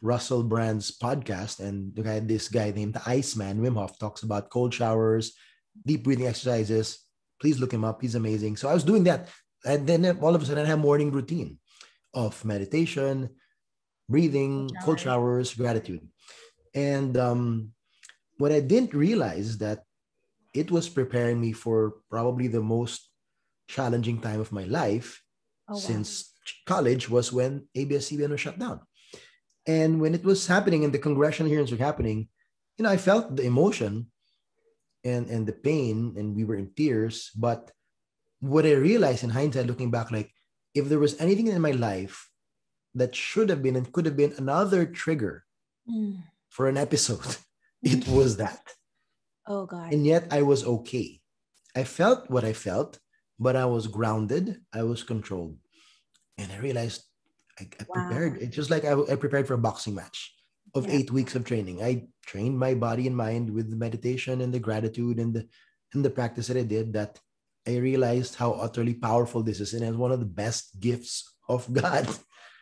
Russell 0.03 0.43
Brand's 0.43 0.93
podcast, 0.93 1.61
and 1.61 1.97
the 1.97 2.03
guy, 2.03 2.21
this 2.21 2.49
guy 2.49 2.73
named 2.73 2.93
the 2.93 3.03
Iceman, 3.09 3.63
Wim 3.63 3.73
Hof, 3.81 3.99
talks 3.99 4.23
about 4.23 4.51
cold 4.51 4.75
showers, 4.75 5.33
deep 5.87 6.05
breathing 6.05 6.27
exercises. 6.27 7.09
Please 7.41 7.59
look 7.59 7.73
him 7.73 7.85
up; 7.89 8.03
he's 8.03 8.15
amazing. 8.15 8.59
So 8.61 8.69
I 8.69 8.75
was 8.75 8.85
doing 8.85 9.05
that, 9.05 9.29
and 9.65 9.87
then 9.89 10.05
all 10.21 10.35
of 10.35 10.43
a 10.43 10.45
sudden, 10.45 10.65
I 10.65 10.69
had 10.69 10.79
a 10.79 10.83
morning 10.83 11.11
routine 11.11 11.57
of 12.13 12.45
meditation, 12.45 13.31
breathing, 14.11 14.69
Cold 14.85 15.01
showers, 15.01 15.55
gratitude, 15.55 16.07
and 16.75 17.17
um, 17.17 17.73
what 18.37 18.53
I 18.53 18.61
didn't 18.61 18.93
realize 18.93 19.57
that 19.65 19.88
it 20.55 20.71
was 20.71 20.89
preparing 20.89 21.41
me 21.41 21.53
for 21.53 21.95
probably 22.11 22.49
the 22.49 22.63
most 22.63 23.11
challenging 23.69 24.21
time 24.21 24.41
of 24.41 24.53
my 24.53 24.65
life 24.65 25.23
Oh, 25.69 25.75
wow. 25.75 25.79
since 25.79 26.33
college 26.67 27.11
was 27.11 27.31
when 27.33 27.69
ABS-CBN 27.75 28.31
was 28.31 28.41
shut 28.41 28.59
down. 28.59 28.81
And 29.67 30.01
when 30.01 30.15
it 30.15 30.25
was 30.25 30.47
happening 30.47 30.83
and 30.85 30.93
the 30.95 30.99
congressional 30.99 31.51
hearings 31.51 31.71
were 31.71 31.77
happening, 31.85 32.29
you 32.79 32.85
know, 32.85 32.89
I 32.91 32.97
felt 32.97 33.37
the 33.37 33.43
emotion 33.45 34.07
and, 35.05 35.29
and 35.29 35.47
the 35.47 35.53
pain 35.53 36.15
and 36.17 36.35
we 36.35 36.45
were 36.45 36.57
in 36.57 36.71
tears. 36.75 37.31
But 37.37 37.71
what 38.41 38.65
I 38.65 38.73
realized 38.73 39.25
in 39.25 39.31
hindsight, 39.31 39.67
looking 39.67 39.91
back, 39.91 40.11
like 40.11 40.33
if 40.75 40.89
there 40.89 40.99
was 40.99 41.21
anything 41.21 41.49
in 41.49 41.61
my 41.61 41.73
life 41.73 42.31
that 42.95 43.15
should 43.15 43.51
have 43.51 43.63
been 43.63 43.77
and 43.77 43.93
could 43.93 44.07
have 44.07 44.17
been 44.17 44.35
another 44.39 44.87
trigger 44.87 45.45
Mm. 45.89 46.23
for 46.51 46.69
an 46.69 46.77
episode, 46.77 47.37
it 47.83 48.07
was 48.09 48.37
that 48.39 48.61
Oh 49.49 49.67
God. 49.67 49.93
and 49.93 50.07
yet 50.07 50.29
I 50.31 50.43
was 50.43 50.65
okay. 50.65 51.21
I 51.75 51.85
felt 51.85 52.31
what 52.31 52.45
I 52.45 52.53
felt, 52.53 52.99
but 53.39 53.57
I 53.57 53.65
was 53.65 53.87
grounded. 53.87 54.61
I 54.73 54.83
was 54.83 55.03
controlled, 55.03 55.57
and 56.37 56.53
I 56.53 56.59
realized 56.59 57.03
I, 57.59 57.69
I 57.81 57.87
wow. 57.89 58.07
prepared. 58.07 58.43
It's 58.43 58.57
just 58.57 58.71
like 58.71 58.85
I, 58.85 58.93
I, 58.93 59.17
prepared 59.17 59.47
for 59.47 59.55
a 59.55 59.59
boxing 59.59 59.95
match 59.95 60.35
of 60.75 60.87
yeah. 60.87 60.95
eight 60.97 61.11
weeks 61.11 61.35
of 61.35 61.45
training. 61.45 61.83
I 61.83 62.09
trained 62.27 62.59
my 62.59 62.75
body 62.75 63.07
and 63.07 63.17
mind 63.17 63.51
with 63.51 63.71
the 63.71 63.77
meditation 63.77 64.41
and 64.41 64.53
the 64.53 64.61
gratitude 64.61 65.19
and 65.19 65.33
the 65.35 65.49
and 65.95 66.05
the 66.05 66.11
practice 66.11 66.49
that 66.49 66.57
I 66.57 66.63
did. 66.63 66.93
That 66.93 67.19
I 67.67 67.77
realized 67.77 68.35
how 68.35 68.53
utterly 68.53 68.95
powerful 68.95 69.43
this 69.43 69.61
is, 69.61 69.75
and 69.75 69.85
it's 69.85 69.97
one 69.97 70.13
of 70.13 70.21
the 70.21 70.27
best 70.45 70.79
gifts 70.81 71.35
of 71.49 71.73
God. 71.83 72.07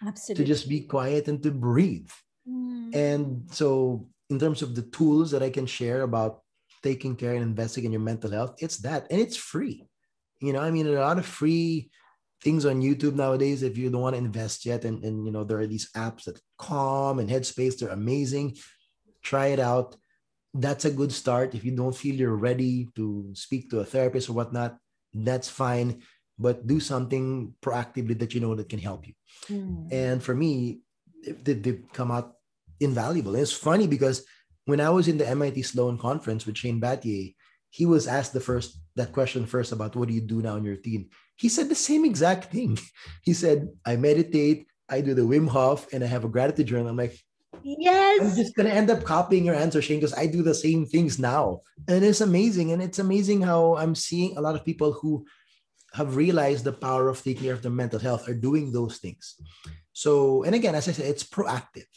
Absolutely. 0.07 0.45
To 0.45 0.49
just 0.49 0.69
be 0.69 0.81
quiet 0.81 1.27
and 1.27 1.43
to 1.43 1.51
breathe. 1.51 2.11
Mm. 2.47 2.95
And 2.95 3.49
so, 3.51 4.09
in 4.29 4.39
terms 4.39 4.63
of 4.63 4.75
the 4.75 4.83
tools 4.83 5.31
that 5.31 5.43
I 5.43 5.51
can 5.51 5.67
share 5.67 6.03
about 6.03 6.43
taking 6.87 7.17
care 7.17 7.35
and 7.35 7.43
investing 7.43 7.85
in 7.85 7.93
your 7.95 8.07
mental 8.11 8.31
health, 8.31 8.53
it's 8.65 8.79
that, 8.87 9.03
and 9.11 9.21
it's 9.25 9.39
free. 9.53 9.79
You 10.47 10.53
know, 10.53 10.63
I 10.67 10.71
mean, 10.71 10.87
a 10.87 10.93
lot 11.09 11.19
of 11.19 11.27
free 11.41 11.91
things 12.45 12.65
on 12.71 12.85
YouTube 12.87 13.17
nowadays 13.17 13.63
if 13.63 13.75
you 13.79 13.91
don't 13.91 14.07
want 14.07 14.15
to 14.15 14.25
invest 14.29 14.67
yet. 14.71 14.85
And, 14.85 15.03
and 15.07 15.27
you 15.27 15.33
know, 15.33 15.45
there 15.45 15.61
are 15.63 15.67
these 15.67 15.91
apps 15.97 16.25
that 16.25 16.41
Calm 16.59 17.19
and 17.19 17.29
Headspace, 17.29 17.79
they're 17.79 18.01
amazing. 18.03 18.57
Try 19.23 19.47
it 19.57 19.59
out. 19.73 19.97
That's 20.55 20.85
a 20.85 20.97
good 21.01 21.13
start. 21.13 21.55
If 21.55 21.65
you 21.65 21.73
don't 21.75 21.97
feel 21.97 22.15
you're 22.15 22.45
ready 22.51 22.89
to 22.97 23.31
speak 23.35 23.71
to 23.71 23.81
a 23.81 23.85
therapist 23.85 24.29
or 24.29 24.35
whatnot, 24.35 24.77
that's 25.13 25.49
fine. 25.49 26.03
But 26.39 26.67
do 26.67 26.79
something 26.81 27.55
proactively 27.65 28.17
that 28.21 28.35
you 28.35 28.41
know 28.41 28.55
that 28.55 28.69
can 28.69 28.79
help 28.79 29.09
you. 29.09 29.15
Mm. 29.49 29.93
And 29.93 30.23
for 30.23 30.35
me, 30.35 30.81
they, 31.45 31.55
they've 31.55 31.85
come 31.93 32.11
out 32.11 32.35
invaluable. 32.79 33.33
And 33.33 33.43
it's 33.43 33.53
funny 33.53 33.87
because 33.87 34.25
when 34.67 34.81
I 34.81 34.91
was 34.91 35.09
in 35.09 35.17
the 35.17 35.29
MIT 35.29 35.63
Sloan 35.63 35.97
conference 35.97 36.45
with 36.45 36.59
Shane 36.59 36.81
Battier, 36.81 37.35
he 37.71 37.87
was 37.87 38.07
asked 38.07 38.33
the 38.33 38.41
first 38.41 38.79
that 38.97 39.13
question 39.13 39.47
first 39.47 39.73
about 39.73 39.97
what 39.97 40.09
do 40.09 40.15
you 40.15 40.21
do 40.21 40.43
now 40.43 40.57
in 40.57 40.65
your 40.65 40.77
team. 40.77 41.09
He 41.37 41.49
said 41.49 41.69
the 41.69 41.75
same 41.75 42.05
exact 42.05 42.53
thing. 42.53 42.79
He 43.23 43.33
said, 43.33 43.69
I 43.85 43.97
meditate, 43.97 44.67
I 44.89 45.01
do 45.01 45.15
the 45.15 45.23
Wim 45.23 45.49
Hof, 45.49 45.93
and 45.93 46.03
I 46.03 46.07
have 46.07 46.25
a 46.25 46.29
gratitude 46.29 46.67
journal. 46.67 46.89
I'm 46.89 46.97
like, 46.97 47.19
Yes. 47.63 48.21
I'm 48.21 48.37
just 48.37 48.55
gonna 48.55 48.71
end 48.71 48.91
up 48.91 49.05
copying 49.05 49.45
your 49.45 49.55
answer, 49.55 49.81
Shane, 49.81 49.99
because 49.99 50.15
I 50.15 50.27
do 50.27 50.43
the 50.43 50.55
same 50.55 50.87
things 50.87 51.19
now. 51.19 51.63
And 51.89 52.05
it's 52.05 52.21
amazing. 52.21 52.73
And 52.73 52.83
it's 52.83 52.99
amazing 52.99 53.43
how 53.43 53.77
I'm 53.77 53.95
seeing 53.95 54.37
a 54.37 54.41
lot 54.41 54.55
of 54.55 54.65
people 54.65 54.93
who 54.93 55.27
have 55.95 56.17
realized 56.17 56.65
the 56.65 56.73
power 56.73 57.09
of 57.09 57.23
taking 57.23 57.45
care 57.45 57.55
of 57.55 57.63
their 57.63 57.71
mental 57.73 57.99
health 57.99 58.29
are 58.29 58.35
doing 58.35 58.73
those 58.73 58.99
things. 58.99 59.37
So, 59.93 60.43
and 60.43 60.55
again, 60.55 60.75
as 60.75 60.89
I 60.89 60.93
said, 60.93 61.07
it's 61.07 61.25
proactive. 61.25 61.89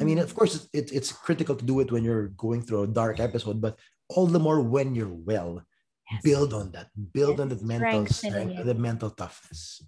I 0.00 0.04
mean, 0.04 0.18
of 0.18 0.34
course, 0.34 0.68
it, 0.72 0.92
it's 0.92 1.12
critical 1.12 1.54
to 1.54 1.64
do 1.64 1.80
it 1.80 1.92
when 1.92 2.04
you're 2.04 2.28
going 2.28 2.62
through 2.62 2.82
a 2.82 2.86
dark 2.86 3.20
episode, 3.20 3.60
but 3.60 3.78
all 4.08 4.26
the 4.26 4.38
more 4.38 4.60
when 4.60 4.94
you're 4.94 5.12
well. 5.12 5.62
Yes. 6.10 6.22
Build 6.22 6.52
on 6.52 6.72
that. 6.72 6.88
Build 7.12 7.38
yes. 7.38 7.40
on 7.40 7.48
that 7.48 7.62
mental 7.62 8.06
strength, 8.06 8.64
the 8.64 8.74
mental 8.74 9.10
toughness. 9.10 9.82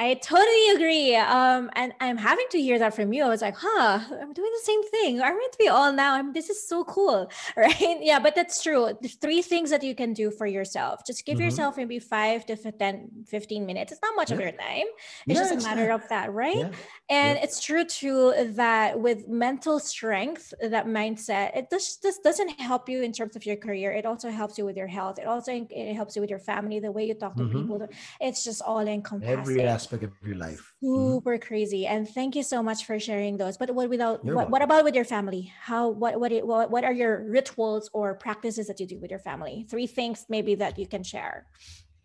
I 0.00 0.14
totally 0.14 0.70
agree. 0.74 1.14
Um, 1.14 1.68
and 1.74 1.92
I'm 2.00 2.16
having 2.16 2.46
to 2.52 2.60
hear 2.60 2.78
that 2.78 2.94
from 2.94 3.12
you. 3.12 3.22
I 3.22 3.28
was 3.28 3.42
like, 3.42 3.54
huh, 3.54 4.00
I'm 4.10 4.32
doing 4.32 4.50
the 4.50 4.62
same 4.64 4.82
thing. 4.88 5.18
To 5.18 5.58
be 5.58 5.68
all 5.68 5.92
now. 5.92 6.14
I'm, 6.14 6.32
this 6.32 6.48
is 6.48 6.66
so 6.66 6.84
cool. 6.84 7.30
Right. 7.56 7.98
Yeah, 8.00 8.20
but 8.20 8.34
that's 8.34 8.62
true. 8.62 8.96
There's 9.02 9.16
three 9.16 9.42
things 9.42 9.68
that 9.70 9.82
you 9.82 9.94
can 9.94 10.14
do 10.14 10.30
for 10.30 10.46
yourself. 10.46 11.04
Just 11.06 11.26
give 11.26 11.36
mm-hmm. 11.36 11.44
yourself 11.44 11.76
maybe 11.76 11.98
five 11.98 12.46
to 12.46 12.56
10, 12.56 13.24
15 13.26 13.66
minutes. 13.66 13.92
It's 13.92 14.00
not 14.00 14.16
much 14.16 14.30
yeah. 14.30 14.36
of 14.36 14.40
your 14.40 14.52
time. 14.52 14.86
It's 15.26 15.38
yeah, 15.38 15.54
just 15.54 15.66
a 15.66 15.68
matter 15.68 15.90
of 15.90 16.08
that. 16.08 16.32
Right. 16.32 16.56
Yeah. 16.56 16.70
And 17.10 17.38
it's 17.42 17.60
true 17.60 17.84
too 17.84 18.32
that 18.54 18.98
with 18.98 19.28
mental 19.28 19.78
strength, 19.78 20.54
that 20.62 20.86
mindset, 20.86 21.56
it 21.56 21.68
just, 21.70 22.02
just 22.02 22.22
doesn't 22.22 22.48
help 22.60 22.88
you 22.88 23.02
in 23.02 23.12
terms 23.12 23.36
of 23.36 23.44
your 23.44 23.56
career. 23.56 23.92
It 23.92 24.06
also 24.06 24.30
helps 24.30 24.56
you 24.56 24.64
with 24.64 24.76
your 24.76 24.86
health. 24.86 25.18
It 25.18 25.26
also 25.26 25.66
it 25.68 25.94
helps 25.94 26.16
you 26.16 26.22
with 26.22 26.30
your 26.30 26.38
family, 26.38 26.78
the 26.78 26.92
way 26.92 27.04
you 27.04 27.14
talk 27.14 27.36
to 27.36 27.42
mm-hmm. 27.42 27.60
people. 27.60 27.88
It's 28.20 28.42
just 28.44 28.62
all 28.62 28.80
encompassing. 28.80 29.38
Every 29.38 29.62
aspect 29.62 29.89
aspect 29.90 30.04
of 30.04 30.26
your 30.26 30.36
life. 30.36 30.72
Mm-hmm. 30.82 31.14
Super 31.14 31.36
mm-hmm. 31.36 31.46
crazy. 31.46 31.86
And 31.86 32.08
thank 32.08 32.36
you 32.36 32.42
so 32.42 32.62
much 32.62 32.84
for 32.84 32.98
sharing 32.98 33.36
those. 33.36 33.56
But 33.56 33.74
what 33.74 33.88
without 33.88 34.24
what, 34.24 34.50
what, 34.50 34.62
about 34.62 34.84
with 34.84 34.94
your 34.94 35.04
family? 35.04 35.52
How 35.60 35.88
what 35.88 36.18
what 36.20 36.32
what 36.44 36.70
what 36.70 36.84
are 36.84 36.92
your 36.92 37.26
rituals 37.28 37.90
or 37.92 38.14
practices 38.14 38.66
that 38.68 38.80
you 38.80 38.86
do 38.86 38.98
with 38.98 39.10
your 39.10 39.20
family? 39.20 39.66
Three 39.68 39.86
things 39.86 40.26
maybe 40.28 40.54
that 40.56 40.78
you 40.78 40.86
can 40.86 41.02
share. 41.02 41.46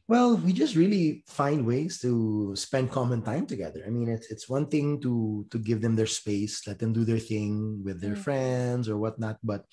Well, 0.07 0.37
we 0.37 0.53
just 0.53 0.75
really 0.75 1.23
find 1.25 1.65
ways 1.65 1.99
to 2.01 2.53
spend 2.55 2.91
common 2.91 3.23
time 3.23 3.47
together. 3.47 3.81
I 3.85 3.89
mean, 3.89 4.09
it's 4.09 4.29
it's 4.29 4.49
one 4.49 4.67
thing 4.67 5.01
to 5.01 5.45
to 5.49 5.57
give 5.57 5.81
them 5.81 5.95
their 5.95 6.09
space, 6.09 6.61
let 6.67 6.77
them 6.77 6.93
do 6.93 7.05
their 7.05 7.21
thing 7.21 7.81
with 7.83 8.01
their 8.01 8.13
mm-hmm. 8.13 8.27
friends 8.27 8.89
or 8.89 8.97
whatnot, 8.97 9.37
but 9.43 9.65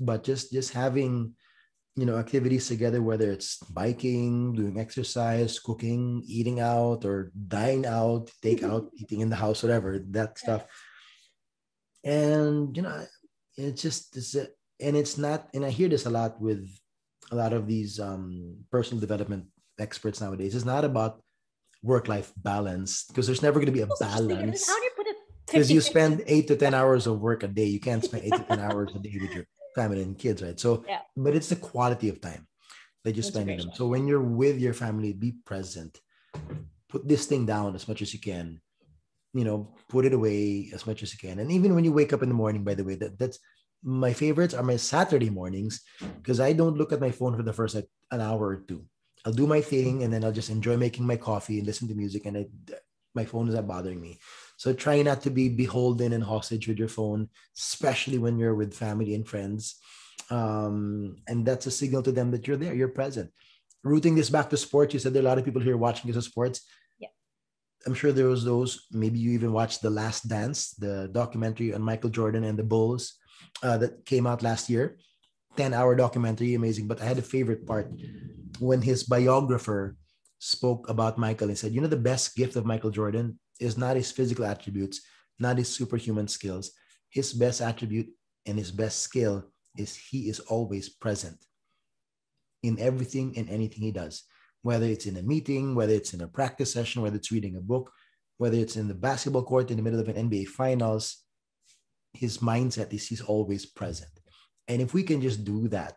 but 0.00 0.24
just 0.24 0.52
just 0.52 0.72
having 0.72 1.36
you 1.96 2.04
know 2.06 2.16
activities 2.18 2.66
together 2.66 3.00
whether 3.02 3.30
it's 3.30 3.58
biking 3.70 4.52
doing 4.52 4.80
exercise 4.80 5.58
cooking 5.60 6.22
eating 6.26 6.58
out 6.58 7.04
or 7.04 7.30
dine 7.48 7.86
out 7.86 8.30
take 8.42 8.60
mm-hmm. 8.60 8.72
out 8.72 8.90
eating 8.96 9.20
in 9.20 9.30
the 9.30 9.36
house 9.36 9.62
whatever 9.62 9.98
that 10.10 10.38
stuff. 10.38 10.66
And 12.04 12.76
you 12.76 12.82
know 12.82 13.06
it's 13.56 13.82
just 13.82 14.16
it's 14.16 14.34
a, 14.34 14.48
and 14.80 14.96
it's 14.96 15.16
not 15.16 15.48
and 15.54 15.64
i 15.64 15.70
hear 15.70 15.88
this 15.88 16.06
a 16.06 16.10
lot 16.10 16.40
with 16.40 16.68
a 17.30 17.36
lot 17.36 17.52
of 17.52 17.66
these 17.66 18.00
um, 18.00 18.56
personal 18.70 19.00
development 19.00 19.46
experts 19.78 20.20
nowadays. 20.20 20.54
It's 20.54 20.64
not 20.64 20.84
about 20.84 21.22
work-life 21.82 22.32
balance 22.36 23.04
because 23.04 23.26
there's 23.26 23.42
never 23.42 23.58
going 23.58 23.66
to 23.66 23.72
be 23.72 23.82
a 23.82 23.88
balance. 24.00 24.70
because 25.46 25.70
you 25.70 25.80
spend 25.80 26.22
eight 26.26 26.48
to 26.48 26.56
ten 26.56 26.74
hours 26.74 27.06
of 27.06 27.20
work 27.20 27.42
a 27.42 27.48
day. 27.48 27.66
You 27.66 27.80
can't 27.80 28.04
spend 28.04 28.24
eight 28.24 28.34
to 28.34 28.44
ten 28.44 28.60
hours 28.60 28.94
a 28.94 28.98
day 28.98 29.16
with 29.20 29.32
your 29.32 29.46
family 29.74 30.02
and 30.02 30.18
kids, 30.18 30.42
right? 30.42 30.58
So, 30.58 30.84
yeah. 30.88 31.00
but 31.16 31.34
it's 31.34 31.48
the 31.48 31.56
quality 31.56 32.08
of 32.08 32.20
time 32.20 32.46
that 33.04 33.16
you 33.16 33.22
spend 33.22 33.46
with 33.46 33.58
them. 33.58 33.70
So 33.74 33.86
when 33.86 34.06
you're 34.06 34.20
with 34.20 34.58
your 34.58 34.74
family, 34.74 35.12
be 35.12 35.32
present. 35.44 36.00
Put 36.88 37.06
this 37.06 37.26
thing 37.26 37.46
down 37.46 37.74
as 37.74 37.86
much 37.86 38.02
as 38.02 38.12
you 38.14 38.20
can. 38.20 38.60
You 39.32 39.44
know, 39.44 39.74
put 39.88 40.04
it 40.04 40.12
away 40.12 40.70
as 40.72 40.86
much 40.86 41.02
as 41.02 41.12
you 41.12 41.18
can. 41.18 41.40
And 41.40 41.50
even 41.50 41.74
when 41.74 41.84
you 41.84 41.92
wake 41.92 42.12
up 42.12 42.22
in 42.22 42.28
the 42.28 42.34
morning, 42.34 42.62
by 42.62 42.74
the 42.74 42.84
way, 42.84 42.94
that 42.96 43.18
that's 43.18 43.38
my 43.82 44.12
favorites 44.12 44.54
are 44.54 44.62
my 44.62 44.76
Saturday 44.76 45.28
mornings 45.28 45.82
because 46.16 46.40
I 46.40 46.54
don't 46.54 46.78
look 46.78 46.92
at 46.92 47.00
my 47.00 47.10
phone 47.10 47.36
for 47.36 47.42
the 47.42 47.52
first 47.52 47.74
like 47.74 47.88
an 48.10 48.20
hour 48.20 48.48
or 48.48 48.56
two. 48.66 48.84
I'll 49.26 49.32
do 49.32 49.46
my 49.46 49.60
thing 49.60 50.02
and 50.02 50.12
then 50.12 50.24
I'll 50.24 50.32
just 50.32 50.50
enjoy 50.50 50.76
making 50.76 51.06
my 51.06 51.16
coffee 51.16 51.58
and 51.58 51.66
listen 51.66 51.88
to 51.88 51.94
music 51.94 52.24
and 52.26 52.38
I, 52.38 52.46
my 53.14 53.24
phone 53.24 53.48
is 53.48 53.54
not 53.54 53.68
bothering 53.68 54.00
me. 54.00 54.18
So 54.56 54.72
try 54.72 55.02
not 55.02 55.22
to 55.22 55.30
be 55.30 55.48
beholden 55.48 56.12
and 56.12 56.22
hostage 56.22 56.68
with 56.68 56.78
your 56.78 56.88
phone, 56.88 57.28
especially 57.56 58.18
when 58.18 58.38
you're 58.38 58.54
with 58.54 58.74
family 58.74 59.14
and 59.14 59.26
friends. 59.26 59.76
Um, 60.30 61.16
and 61.26 61.44
that's 61.44 61.66
a 61.66 61.70
signal 61.70 62.02
to 62.02 62.12
them 62.12 62.30
that 62.30 62.46
you're 62.46 62.56
there, 62.56 62.74
you're 62.74 62.88
present. 62.88 63.30
Rooting 63.82 64.14
this 64.14 64.30
back 64.30 64.48
to 64.50 64.56
sports, 64.56 64.94
you 64.94 65.00
said 65.00 65.12
there 65.12 65.22
are 65.22 65.26
a 65.26 65.28
lot 65.28 65.38
of 65.38 65.44
people 65.44 65.60
here 65.60 65.76
watching 65.76 66.10
this 66.10 66.24
sports. 66.24 66.62
Yeah. 66.98 67.08
I'm 67.86 67.94
sure 67.94 68.12
there 68.12 68.28
was 68.28 68.44
those, 68.44 68.86
maybe 68.90 69.18
you 69.18 69.32
even 69.32 69.52
watched 69.52 69.82
The 69.82 69.90
Last 69.90 70.28
Dance, 70.28 70.70
the 70.70 71.10
documentary 71.12 71.74
on 71.74 71.82
Michael 71.82 72.10
Jordan 72.10 72.44
and 72.44 72.58
the 72.58 72.64
Bulls 72.64 73.14
uh, 73.62 73.76
that 73.78 74.06
came 74.06 74.26
out 74.26 74.42
last 74.42 74.70
year. 74.70 74.96
10 75.56 75.74
hour 75.74 75.94
documentary, 75.94 76.54
amazing. 76.54 76.88
But 76.88 77.00
I 77.00 77.04
had 77.04 77.18
a 77.18 77.22
favorite 77.22 77.66
part 77.66 77.90
when 78.58 78.82
his 78.82 79.04
biographer 79.04 79.96
spoke 80.38 80.88
about 80.88 81.18
Michael 81.18 81.48
and 81.48 81.58
said, 81.58 81.72
you 81.72 81.80
know, 81.80 81.86
the 81.86 81.96
best 81.96 82.34
gift 82.34 82.56
of 82.56 82.66
Michael 82.66 82.90
Jordan 82.90 83.38
is 83.60 83.78
not 83.78 83.96
his 83.96 84.10
physical 84.10 84.44
attributes, 84.44 85.00
not 85.38 85.58
his 85.58 85.68
superhuman 85.68 86.28
skills. 86.28 86.72
His 87.10 87.32
best 87.32 87.60
attribute 87.60 88.08
and 88.46 88.58
his 88.58 88.70
best 88.70 89.00
skill 89.00 89.44
is 89.76 89.96
he 89.96 90.28
is 90.28 90.40
always 90.40 90.88
present 90.88 91.36
in 92.62 92.78
everything 92.78 93.34
and 93.36 93.48
anything 93.48 93.82
he 93.82 93.92
does, 93.92 94.24
whether 94.62 94.86
it's 94.86 95.06
in 95.06 95.16
a 95.16 95.22
meeting, 95.22 95.74
whether 95.74 95.92
it's 95.92 96.14
in 96.14 96.22
a 96.22 96.28
practice 96.28 96.72
session, 96.72 97.02
whether 97.02 97.16
it's 97.16 97.32
reading 97.32 97.56
a 97.56 97.60
book, 97.60 97.92
whether 98.38 98.56
it's 98.56 98.76
in 98.76 98.88
the 98.88 98.94
basketball 98.94 99.44
court 99.44 99.70
in 99.70 99.76
the 99.76 99.82
middle 99.82 100.00
of 100.00 100.08
an 100.08 100.28
NBA 100.28 100.48
finals. 100.48 101.22
His 102.12 102.38
mindset 102.38 102.92
is 102.92 103.06
he's 103.06 103.20
always 103.20 103.66
present. 103.66 104.10
And 104.68 104.80
if 104.80 104.94
we 104.94 105.02
can 105.02 105.20
just 105.20 105.44
do 105.44 105.68
that 105.68 105.96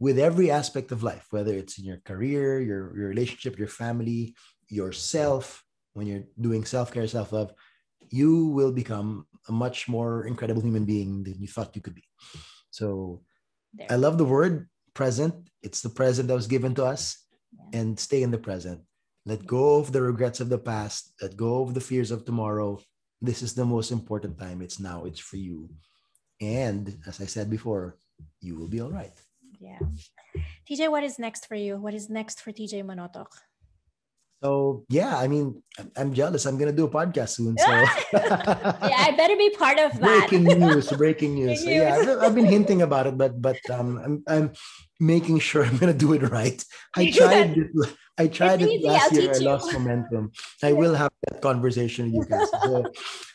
with 0.00 0.18
every 0.18 0.50
aspect 0.50 0.92
of 0.92 1.02
life, 1.02 1.26
whether 1.30 1.54
it's 1.54 1.78
in 1.78 1.84
your 1.84 1.98
career, 2.04 2.60
your, 2.60 2.96
your 2.96 3.08
relationship, 3.08 3.58
your 3.58 3.68
family, 3.68 4.34
yourself, 4.68 5.62
when 5.94 6.06
you're 6.06 6.24
doing 6.40 6.64
self-care 6.64 7.06
self-love 7.06 7.52
you 8.12 8.46
will 8.48 8.72
become 8.72 9.26
a 9.48 9.52
much 9.52 9.88
more 9.88 10.26
incredible 10.26 10.62
human 10.62 10.84
being 10.84 11.24
than 11.24 11.40
you 11.40 11.48
thought 11.48 11.74
you 11.74 11.82
could 11.82 11.94
be. 11.94 12.04
So 12.70 13.22
there. 13.74 13.86
i 13.90 13.96
love 13.96 14.18
the 14.18 14.24
word 14.24 14.68
present. 14.94 15.34
It's 15.62 15.80
the 15.80 15.88
present 15.88 16.28
that 16.28 16.34
was 16.34 16.46
given 16.46 16.74
to 16.76 16.84
us. 16.84 17.18
Yeah. 17.52 17.80
and 17.80 18.00
stay 18.00 18.22
in 18.22 18.30
the 18.30 18.40
present. 18.40 18.80
Let 19.26 19.44
go 19.44 19.76
of 19.76 19.92
the 19.92 20.00
regrets 20.00 20.40
of 20.40 20.48
the 20.48 20.58
past. 20.58 21.12
Let 21.20 21.36
go 21.36 21.60
of 21.62 21.74
the 21.74 21.84
fears 21.84 22.10
of 22.10 22.24
tomorrow. 22.24 22.80
This 23.20 23.42
is 23.42 23.52
the 23.52 23.66
most 23.66 23.92
important 23.92 24.38
time. 24.38 24.62
It's 24.62 24.80
now. 24.80 25.04
It's 25.04 25.20
for 25.20 25.36
you. 25.36 25.68
And 26.40 26.96
as 27.06 27.20
i 27.20 27.26
said 27.26 27.50
before 27.50 27.98
you 28.40 28.56
will 28.56 28.68
be 28.68 28.80
all 28.80 28.90
right. 28.90 29.12
Yeah. 29.60 29.84
Tj 30.64 30.90
what 30.90 31.04
is 31.04 31.18
next 31.18 31.46
for 31.46 31.54
you? 31.54 31.76
What 31.76 31.92
is 31.92 32.08
next 32.08 32.40
for 32.40 32.52
tj 32.52 32.82
Manotoc 32.82 33.28
So 34.42 34.84
yeah, 34.88 35.16
I 35.16 35.28
mean, 35.28 35.62
I'm 35.96 36.12
jealous. 36.12 36.46
I'm 36.46 36.58
gonna 36.58 36.72
do 36.72 36.86
a 36.86 36.90
podcast 36.90 37.38
soon. 37.38 37.56
So 37.56 37.66
yeah, 38.12 39.06
I 39.06 39.14
better 39.16 39.36
be 39.36 39.50
part 39.50 39.78
of 39.78 39.92
that. 40.00 40.28
Breaking 40.28 40.44
news! 40.44 40.90
Breaking 40.90 41.34
news! 41.34 41.62
So, 41.62 41.70
yeah, 41.70 41.94
I've, 41.94 42.22
I've, 42.22 42.34
been 42.34 42.46
hinting 42.46 42.82
about 42.82 43.06
it, 43.06 43.16
but 43.16 43.40
but 43.40 43.58
um, 43.70 44.00
I'm 44.02 44.24
I'm 44.26 44.52
making 44.98 45.38
sure 45.38 45.64
I'm 45.66 45.78
gonna 45.78 45.94
do 45.94 46.12
it 46.12 46.22
right. 46.30 46.58
I 46.96 47.10
tried 47.14 47.56
it. 47.56 47.70
I 48.18 48.26
tried 48.26 48.62
it 48.62 48.82
last 48.82 49.12
year. 49.12 49.32
I 49.32 49.38
lost 49.38 49.72
momentum. 49.72 50.32
I 50.62 50.72
will 50.72 50.94
have 50.94 51.12
that 51.28 51.40
conversation 51.40 52.12
with 52.12 52.28
you 52.28 52.36
guys. 52.36 52.50
So, 52.64 52.84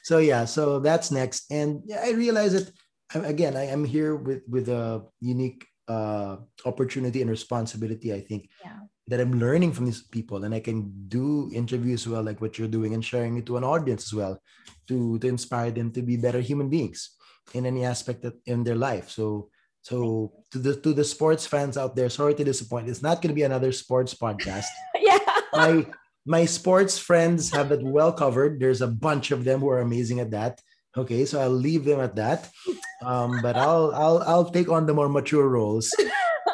so 0.04 0.18
yeah, 0.18 0.44
so 0.44 0.80
that's 0.80 1.10
next, 1.10 1.50
and 1.50 1.84
I 2.04 2.12
realize 2.12 2.52
that 2.52 2.70
again, 3.16 3.56
I 3.56 3.68
am 3.68 3.86
here 3.86 4.16
with 4.16 4.44
with 4.50 4.68
a 4.68 5.08
unique 5.22 5.66
uh, 5.88 6.38
opportunity 6.66 7.22
and 7.22 7.30
responsibility. 7.32 8.14
I 8.14 8.20
think 8.20 8.50
yeah. 8.64 8.80
That 9.08 9.20
I'm 9.20 9.40
learning 9.40 9.72
from 9.72 9.86
these 9.86 10.02
people, 10.02 10.44
and 10.44 10.54
I 10.54 10.60
can 10.60 10.92
do 11.08 11.50
interviews 11.54 12.08
well, 12.08 12.24
like 12.24 12.42
what 12.42 12.60
you're 12.60 12.68
doing, 12.68 12.94
and 12.94 13.04
sharing 13.04 13.38
it 13.38 13.46
to 13.48 13.58
an 13.58 13.64
audience 13.64 14.06
as 14.06 14.14
well, 14.14 14.42
to 14.88 15.20
to 15.20 15.28
inspire 15.28 15.72
them 15.72 15.92
to 15.92 16.02
be 16.02 16.18
better 16.18 16.42
human 16.42 16.70
beings 16.70 17.16
in 17.54 17.66
any 17.66 17.86
aspect 17.86 18.22
that, 18.24 18.36
in 18.46 18.64
their 18.64 18.76
life. 18.76 19.10
So. 19.10 19.50
So 19.88 20.34
to 20.52 20.60
the 20.60 20.76
to 20.84 20.92
the 20.92 21.06
sports 21.06 21.48
fans 21.48 21.78
out 21.78 21.96
there, 21.96 22.10
sorry 22.10 22.36
to 22.36 22.44
disappoint. 22.44 22.90
It's 22.90 23.02
not 23.02 23.22
going 23.22 23.32
to 23.32 23.40
be 23.40 23.48
another 23.48 23.72
sports 23.72 24.12
podcast. 24.14 24.68
yeah. 25.00 25.18
My 25.54 25.88
my 26.28 26.44
sports 26.44 27.00
friends 27.00 27.50
have 27.56 27.72
it 27.72 27.82
well 27.82 28.12
covered. 28.12 28.60
There's 28.60 28.82
a 28.82 28.92
bunch 28.92 29.32
of 29.32 29.46
them 29.46 29.62
who 29.62 29.70
are 29.70 29.80
amazing 29.80 30.20
at 30.20 30.32
that. 30.32 30.60
Okay, 30.98 31.24
so 31.24 31.40
I'll 31.40 31.56
leave 31.56 31.86
them 31.86 32.02
at 32.02 32.20
that. 32.20 32.52
Um, 33.00 33.40
but 33.42 33.56
I'll 33.56 33.96
I'll 33.96 34.20
I'll 34.28 34.50
take 34.52 34.68
on 34.68 34.86
the 34.86 34.94
more 34.94 35.08
mature 35.08 35.48
roles, 35.48 35.96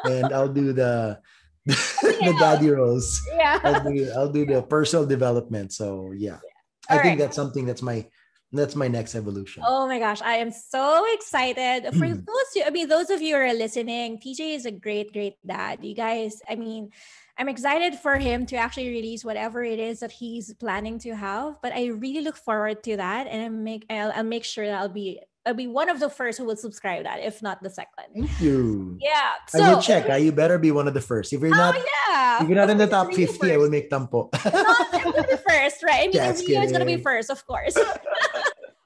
and 0.06 0.30
I'll 0.30 0.54
do 0.54 0.74
the 0.74 1.18
the 1.66 2.36
daddy 2.40 2.70
roles. 2.70 3.22
Yeah, 3.36 3.60
I'll 3.64 3.84
do 3.84 4.12
I'll 4.16 4.32
do 4.32 4.46
the 4.46 4.62
personal 4.64 5.06
development. 5.06 5.74
So 5.74 6.12
yeah, 6.16 6.40
I 6.90 7.00
think 7.00 7.20
that's 7.20 7.36
something 7.36 7.66
that's 7.66 7.82
my 7.82 8.06
that's 8.54 8.76
my 8.76 8.88
next 8.88 9.16
evolution. 9.16 9.64
Oh 9.66 9.88
my 9.88 9.98
gosh, 9.98 10.22
I 10.22 10.38
am 10.38 10.52
so 10.52 11.04
excited 11.14 11.94
for 11.98 12.08
those. 12.08 12.52
I 12.66 12.70
mean, 12.70 12.88
those 12.88 13.10
of 13.10 13.22
you 13.22 13.36
who 13.36 13.42
are 13.42 13.54
listening, 13.54 14.20
TJ 14.20 14.56
is 14.56 14.66
a 14.66 14.72
great, 14.72 15.12
great 15.12 15.36
dad. 15.46 15.80
You 15.82 15.96
guys, 15.96 16.40
I 16.48 16.56
mean, 16.56 16.92
I'm 17.38 17.50
excited 17.50 17.96
for 17.96 18.18
him 18.18 18.46
to 18.48 18.56
actually 18.56 18.90
release 18.90 19.26
whatever 19.26 19.64
it 19.64 19.80
is 19.80 20.02
that 20.02 20.12
he's 20.12 20.54
planning 20.54 21.00
to 21.00 21.16
have. 21.16 21.58
But 21.62 21.74
I 21.74 21.88
really 21.88 22.22
look 22.22 22.38
forward 22.38 22.84
to 22.84 22.98
that, 22.98 23.28
and 23.28 23.42
I 23.42 23.50
make 23.50 23.86
I'll, 23.90 24.12
I'll 24.16 24.24
make 24.24 24.44
sure 24.44 24.66
that 24.68 24.80
I'll 24.80 24.90
be 24.90 25.20
I'll 25.46 25.54
be 25.54 25.68
one 25.68 25.90
of 25.90 26.00
the 26.00 26.10
first 26.10 26.38
who 26.38 26.46
will 26.46 26.56
subscribe 26.56 27.04
that, 27.04 27.20
if 27.20 27.42
not 27.42 27.62
the 27.62 27.70
second. 27.70 28.06
Thank 28.16 28.42
you. 28.42 28.98
Yeah. 29.02 29.32
So, 29.50 29.62
I 29.62 29.74
will 29.74 29.82
check. 29.82 30.10
Uh, 30.10 30.16
you 30.16 30.32
better 30.32 30.58
be 30.58 30.72
one 30.72 30.88
of 30.88 30.94
the 30.94 31.02
first. 31.02 31.34
If 31.34 31.42
you're 31.42 31.50
not, 31.50 31.76
oh, 31.78 31.86
yeah. 32.08 32.42
if 32.42 32.48
you're 32.48 32.58
not 32.58 32.70
in 32.70 32.78
the 32.78 32.88
top 32.88 33.14
50, 33.14 33.52
I 33.52 33.58
will 33.58 33.70
make 33.70 33.90
tampo. 33.90 34.30
not, 34.46 35.28
be 35.28 35.36
first, 35.48 35.84
right? 35.84 36.00
I 36.00 36.04
mean, 36.04 36.14
Just 36.14 36.48
year 36.48 36.64
is 36.64 36.72
gonna 36.72 36.86
be 36.86 36.98
first, 36.98 37.30
of 37.30 37.46
course. 37.46 37.76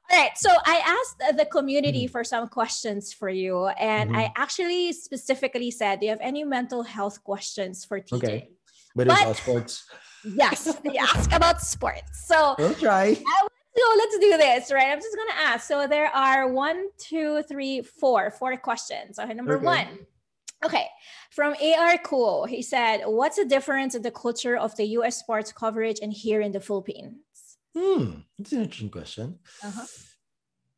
All 0.09 0.17
right. 0.19 0.37
So 0.37 0.49
I 0.65 0.81
asked 0.85 1.37
the 1.37 1.45
community 1.45 2.05
mm-hmm. 2.05 2.11
for 2.11 2.23
some 2.23 2.47
questions 2.47 3.13
for 3.13 3.29
you. 3.29 3.67
And 3.67 4.09
mm-hmm. 4.09 4.19
I 4.19 4.33
actually 4.35 4.93
specifically 4.93 5.69
said, 5.69 5.99
do 5.99 6.05
you 6.05 6.11
have 6.11 6.21
any 6.21 6.43
mental 6.43 6.81
health 6.81 7.23
questions 7.23 7.85
for 7.85 7.99
TJ? 7.99 8.13
Okay. 8.13 8.49
But, 8.95 9.07
but 9.07 9.17
it's 9.17 9.25
all 9.25 9.33
sports. 9.33 9.85
Yes, 10.25 10.65
they 10.83 10.97
ask 10.97 11.31
about 11.31 11.61
sports. 11.61 12.25
So 12.27 12.55
we'll 12.57 12.73
try. 12.73 13.15
So 13.78 13.84
let's 13.97 14.17
do 14.17 14.38
this, 14.38 14.71
right? 14.71 14.88
I'm 14.88 14.99
just 14.99 15.15
gonna 15.15 15.39
ask. 15.39 15.67
So 15.67 15.88
there 15.88 16.07
are 16.07 16.51
one, 16.51 16.88
two, 16.97 17.43
three, 17.43 17.82
four, 17.82 18.32
four 18.32 18.57
questions. 18.57 19.19
Okay, 19.19 19.34
number 19.34 19.57
okay. 19.57 19.65
one. 19.65 19.88
Okay, 20.65 20.88
from 21.30 21.53
AR 21.61 21.99
Cool, 21.99 22.45
he 22.45 22.63
said, 22.63 23.01
"What's 23.05 23.38
the 23.38 23.45
difference 23.45 23.93
in 23.93 24.01
the 24.01 24.09
culture 24.09 24.57
of 24.57 24.75
the 24.75 24.86
U.S. 24.97 25.17
sports 25.17 25.51
coverage 25.51 25.99
and 26.01 26.11
here 26.11 26.41
in 26.41 26.51
the 26.51 26.59
Philippines?" 26.59 27.17
Hmm, 27.78 28.25
that's 28.39 28.53
an 28.53 28.63
interesting 28.63 28.89
question. 28.89 29.38
Uh-huh. 29.63 29.86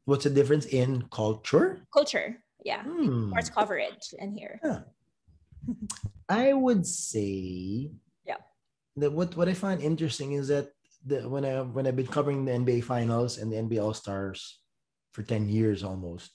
What's 0.04 0.26
the 0.26 0.30
difference 0.30 0.66
in 0.66 1.08
culture? 1.12 1.88
Culture, 1.94 2.44
yeah. 2.66 2.84
Hmm. 2.84 3.30
Sports 3.30 3.50
coverage 3.52 4.14
in 4.20 4.34
here. 4.36 4.60
Yeah. 4.62 4.80
I 6.28 6.52
would 6.52 6.86
say, 6.86 7.92
yeah. 8.26 8.44
That 8.98 9.14
what 9.14 9.38
what 9.38 9.48
I 9.48 9.54
find 9.54 9.82
interesting 9.82 10.34
is 10.34 10.50
that 10.50 10.74
the 11.06 11.28
when 11.28 11.46
I 11.46 11.62
when 11.62 11.88
I've 11.88 11.96
been 11.96 12.08
covering 12.08 12.46
the 12.46 12.52
NBA 12.52 12.84
finals 12.84 13.38
and 13.38 13.52
the 13.52 13.58
NBA 13.58 13.84
All 13.84 13.94
Stars 13.94 14.60
for 15.14 15.24
10 15.24 15.50
years 15.50 15.84
almost, 15.84 16.32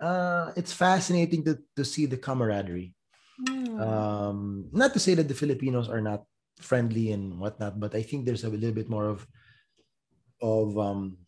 uh, 0.00 0.52
it's 0.56 0.72
fascinating 0.72 1.44
to, 1.44 1.58
to 1.76 1.84
see 1.84 2.06
the 2.06 2.16
camaraderie. 2.16 2.94
Mm. 3.46 3.80
Um, 3.80 4.68
not 4.72 4.92
to 4.94 5.00
say 5.00 5.14
that 5.14 5.28
the 5.28 5.34
Filipinos 5.34 5.88
are 5.88 6.00
not 6.00 6.24
friendly 6.58 7.12
and 7.12 7.38
whatnot, 7.38 7.78
but 7.78 7.94
I 7.94 8.02
think 8.02 8.26
there's 8.26 8.44
a 8.44 8.50
little 8.50 8.74
bit 8.74 8.88
more 8.88 9.06
of 9.06 9.26
of 10.40 10.78
um, 10.78 11.18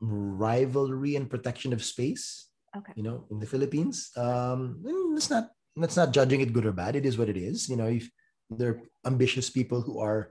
rivalry 0.00 1.16
and 1.16 1.30
protection 1.30 1.72
of 1.72 1.82
space. 1.82 2.48
Okay. 2.76 2.92
You 2.96 3.02
know, 3.02 3.26
in 3.30 3.38
the 3.38 3.46
Philippines, 3.46 4.10
um, 4.16 4.82
it's 5.16 5.30
not 5.30 5.50
that's 5.76 5.96
not 5.96 6.12
judging 6.12 6.40
it 6.40 6.52
good 6.52 6.66
or 6.66 6.72
bad. 6.72 6.96
It 6.96 7.06
is 7.06 7.18
what 7.18 7.28
it 7.28 7.36
is. 7.36 7.68
You 7.68 7.76
know, 7.76 7.88
if 7.88 8.08
they're 8.50 8.82
ambitious 9.06 9.50
people 9.50 9.80
who 9.80 9.98
are 10.00 10.30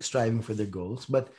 striving 0.00 0.42
for 0.42 0.54
their 0.54 0.66
goals, 0.66 1.06
but 1.06 1.32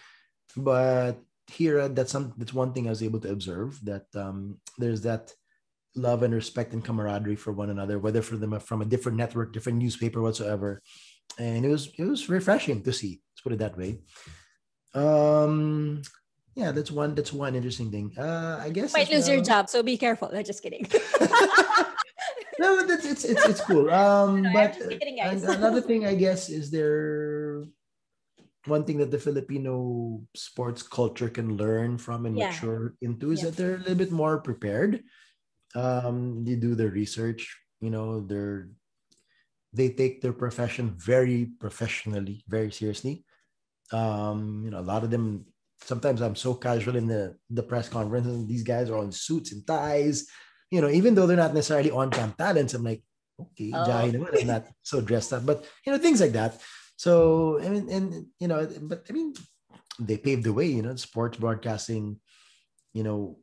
but 0.55 1.21
here 1.47 1.79
uh, 1.79 1.87
that's 1.87 2.11
some 2.11 2.33
that's 2.37 2.53
one 2.53 2.73
thing 2.73 2.87
I 2.87 2.91
was 2.91 3.03
able 3.03 3.19
to 3.21 3.31
observe 3.31 3.79
that 3.85 4.05
um, 4.15 4.57
there's 4.77 5.01
that 5.01 5.33
love 5.95 6.23
and 6.23 6.33
respect 6.33 6.73
and 6.73 6.83
camaraderie 6.83 7.35
for 7.35 7.53
one 7.53 7.69
another, 7.69 7.99
whether 7.99 8.21
for 8.21 8.37
them 8.37 8.59
from 8.59 8.81
a 8.81 8.85
different 8.85 9.17
network, 9.17 9.53
different 9.53 9.77
newspaper, 9.77 10.21
whatsoever. 10.21 10.81
And 11.39 11.65
it 11.65 11.69
was 11.69 11.89
it 11.97 12.03
was 12.03 12.29
refreshing 12.29 12.83
to 12.83 12.93
see. 12.93 13.21
Let's 13.31 13.41
put 13.41 13.53
it 13.53 13.59
that 13.59 13.77
way. 13.77 13.99
Um, 14.93 16.01
yeah, 16.55 16.71
that's 16.71 16.91
one. 16.91 17.15
That's 17.15 17.33
one 17.33 17.55
interesting 17.55 17.91
thing. 17.91 18.13
Uh, 18.17 18.59
I 18.61 18.69
guess 18.69 18.93
might 18.93 19.11
lose 19.11 19.27
your 19.27 19.41
job, 19.41 19.69
so 19.69 19.83
be 19.83 19.97
careful. 19.97 20.29
No, 20.31 20.41
just 20.41 20.63
kidding. 20.63 20.87
no, 22.59 22.79
but 22.79 22.89
it's 22.89 23.05
it's 23.05 23.25
it's 23.25 23.61
cool. 23.61 23.89
Um, 23.91 24.43
no, 24.43 24.53
but 24.53 24.79
kidding, 24.79 25.19
another 25.19 25.81
thing, 25.81 26.05
I 26.05 26.15
guess, 26.15 26.47
is 26.49 26.71
there 26.71 27.34
one 28.65 28.83
thing 28.83 28.97
that 28.99 29.11
the 29.11 29.19
Filipino 29.19 30.21
sports 30.35 30.83
culture 30.83 31.29
can 31.29 31.57
learn 31.57 31.97
from 31.97 32.25
and 32.25 32.37
yeah. 32.37 32.49
mature 32.49 32.93
into 33.01 33.31
is 33.31 33.39
yeah. 33.39 33.49
that 33.49 33.55
they're 33.57 33.75
a 33.75 33.83
little 33.85 33.95
bit 33.95 34.11
more 34.11 34.39
prepared. 34.39 35.03
Um, 35.75 36.43
they 36.45 36.55
do 36.55 36.75
their 36.75 36.89
research. 36.89 37.57
You 37.81 37.89
know, 37.89 38.21
they're 38.21 38.69
they 39.73 39.89
take 39.89 40.21
their 40.21 40.33
profession 40.33 40.95
very 40.97 41.51
professionally, 41.59 42.43
very 42.47 42.71
seriously 42.71 43.25
um, 43.91 44.61
you 44.63 44.71
know, 44.71 44.79
a 44.79 44.85
lot 44.85 45.03
of 45.03 45.11
them. 45.11 45.45
Sometimes 45.81 46.21
I'm 46.21 46.35
so 46.35 46.55
casual 46.55 46.95
in 46.95 47.07
the 47.07 47.35
the 47.49 47.63
press 47.63 47.89
conference, 47.89 48.27
and 48.27 48.47
these 48.47 48.63
guys 48.63 48.89
are 48.89 48.97
on 48.97 49.11
suits 49.11 49.51
and 49.51 49.65
ties. 49.67 50.27
You 50.71 50.81
know, 50.81 50.89
even 50.89 51.13
though 51.13 51.27
they're 51.27 51.37
not 51.37 51.53
necessarily 51.53 51.91
on 51.91 52.09
camp 52.09 52.37
talents, 52.37 52.73
I'm 52.73 52.83
like, 52.83 53.03
okay, 53.39 53.71
oh. 53.73 53.85
Jahi 53.85 54.41
I'm 54.41 54.47
not 54.47 54.65
so 54.81 55.01
dressed 55.01 55.33
up, 55.33 55.45
but 55.45 55.65
you 55.85 55.91
know, 55.91 55.99
things 55.99 56.21
like 56.21 56.31
that. 56.31 56.59
So 56.97 57.59
I 57.61 57.69
mean, 57.69 57.89
and 57.89 58.25
you 58.39 58.47
know, 58.47 58.67
but 58.81 59.05
I 59.09 59.13
mean, 59.13 59.33
they 59.99 60.17
paved 60.17 60.43
the 60.43 60.53
way. 60.53 60.67
You 60.67 60.81
know, 60.81 60.95
sports 60.95 61.37
broadcasting. 61.37 62.19
You 62.93 63.03
know, 63.03 63.39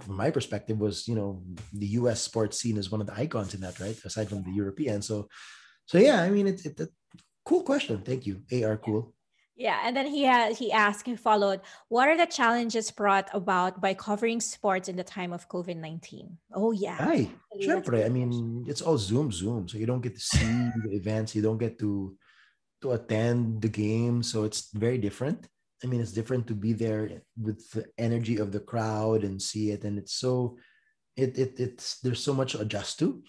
from 0.00 0.16
my 0.16 0.30
perspective, 0.30 0.78
was 0.78 1.08
you 1.08 1.14
know 1.14 1.42
the 1.72 1.86
U.S. 2.02 2.20
sports 2.20 2.60
scene 2.60 2.76
is 2.76 2.90
one 2.90 3.00
of 3.00 3.06
the 3.06 3.18
icons 3.18 3.54
in 3.54 3.60
that, 3.60 3.80
right? 3.80 3.98
Aside 4.04 4.28
from 4.28 4.42
the 4.42 4.52
European. 4.52 5.02
So, 5.02 5.28
so 5.86 5.98
yeah, 5.98 6.22
I 6.22 6.30
mean, 6.30 6.46
it's 6.46 6.66
it, 6.66 6.78
it, 6.78 6.90
cool 7.44 7.62
question. 7.62 8.02
Thank 8.02 8.26
you, 8.26 8.42
AR. 8.52 8.76
Cool. 8.76 9.14
Yeah, 9.54 9.80
and 9.84 9.94
then 9.94 10.06
he 10.06 10.24
had 10.24 10.56
he 10.56 10.72
asked 10.72 11.06
and 11.06 11.20
followed, 11.20 11.60
what 11.88 12.08
are 12.08 12.16
the 12.16 12.26
challenges 12.26 12.90
brought 12.90 13.28
about 13.32 13.80
by 13.80 13.92
covering 13.94 14.40
sports 14.40 14.88
in 14.88 14.96
the 14.96 15.04
time 15.04 15.32
of 15.32 15.48
COVID 15.48 15.76
nineteen? 15.76 16.38
Oh 16.54 16.72
yeah, 16.72 16.96
Hi, 16.96 17.28
syempre, 17.60 18.04
I 18.04 18.08
mean, 18.08 18.64
it's 18.66 18.80
all 18.80 18.96
Zoom, 18.96 19.30
Zoom, 19.30 19.68
so 19.68 19.76
you 19.76 19.86
don't 19.86 20.00
get 20.00 20.14
to 20.14 20.20
see 20.20 20.70
the 20.82 20.96
events, 20.96 21.34
you 21.34 21.42
don't 21.42 21.58
get 21.58 21.78
to 21.80 22.16
to 22.82 22.92
attend 22.92 23.62
the 23.62 23.68
game, 23.68 24.22
so 24.22 24.44
it's 24.44 24.70
very 24.72 24.98
different. 24.98 25.48
I 25.82 25.86
mean, 25.86 26.00
it's 26.00 26.12
different 26.12 26.46
to 26.46 26.54
be 26.54 26.72
there 26.72 27.22
with 27.40 27.68
the 27.70 27.86
energy 27.98 28.38
of 28.38 28.52
the 28.52 28.60
crowd 28.60 29.24
and 29.24 29.42
see 29.42 29.70
it, 29.70 29.84
and 29.84 29.98
it's 29.98 30.14
so 30.14 30.58
it 31.16 31.36
it 31.38 31.58
it's 31.58 31.98
there's 32.00 32.22
so 32.22 32.34
much 32.34 32.52
to 32.52 32.60
adjust 32.60 32.98
to. 33.00 33.22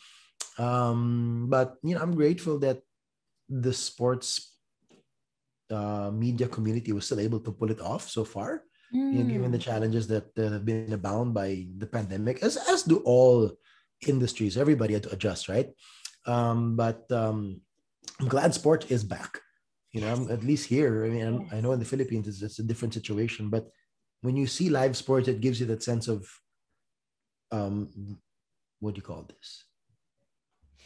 Um, 0.57 1.47
but 1.49 1.75
you 1.81 1.95
know, 1.95 2.01
I'm 2.01 2.15
grateful 2.15 2.59
that 2.59 2.81
the 3.49 3.73
sports 3.73 4.53
uh, 5.71 6.11
media 6.13 6.47
community 6.47 6.91
was 6.93 7.05
still 7.05 7.19
able 7.19 7.39
to 7.41 7.51
pull 7.51 7.71
it 7.71 7.81
off 7.81 8.09
so 8.09 8.23
far, 8.23 8.63
mm. 8.93 9.13
you 9.13 9.23
know, 9.23 9.29
given 9.29 9.51
the 9.51 9.57
mm. 9.57 9.67
challenges 9.69 10.07
that 10.07 10.29
have 10.37 10.65
been 10.65 10.93
abound 10.93 11.33
by 11.33 11.65
the 11.77 11.87
pandemic, 11.87 12.43
as, 12.43 12.57
as 12.69 12.83
do 12.83 12.97
all 13.05 13.51
industries. 14.07 14.57
Everybody 14.57 14.93
had 14.93 15.03
to 15.03 15.13
adjust, 15.13 15.49
right? 15.49 15.69
Um, 16.25 16.75
but 16.75 17.09
um, 17.11 17.61
I'm 18.23 18.29
glad 18.29 18.53
sport 18.53 18.89
is 18.89 19.03
back. 19.03 19.41
You 19.91 19.99
know, 19.99 20.13
I'm, 20.13 20.31
at 20.31 20.45
least 20.45 20.69
here. 20.69 21.03
I 21.03 21.09
mean, 21.09 21.49
I 21.51 21.59
know 21.59 21.73
in 21.73 21.79
the 21.79 21.85
Philippines 21.85 22.29
it's, 22.29 22.41
it's 22.41 22.59
a 22.59 22.63
different 22.63 22.93
situation, 22.93 23.49
but 23.49 23.67
when 24.21 24.37
you 24.37 24.47
see 24.47 24.69
live 24.69 24.95
sports, 24.95 25.27
it 25.27 25.41
gives 25.41 25.59
you 25.59 25.65
that 25.65 25.83
sense 25.83 26.07
of 26.07 26.25
um, 27.51 28.17
what 28.79 28.93
do 28.95 28.99
you 28.99 29.03
call 29.03 29.27
this? 29.27 29.65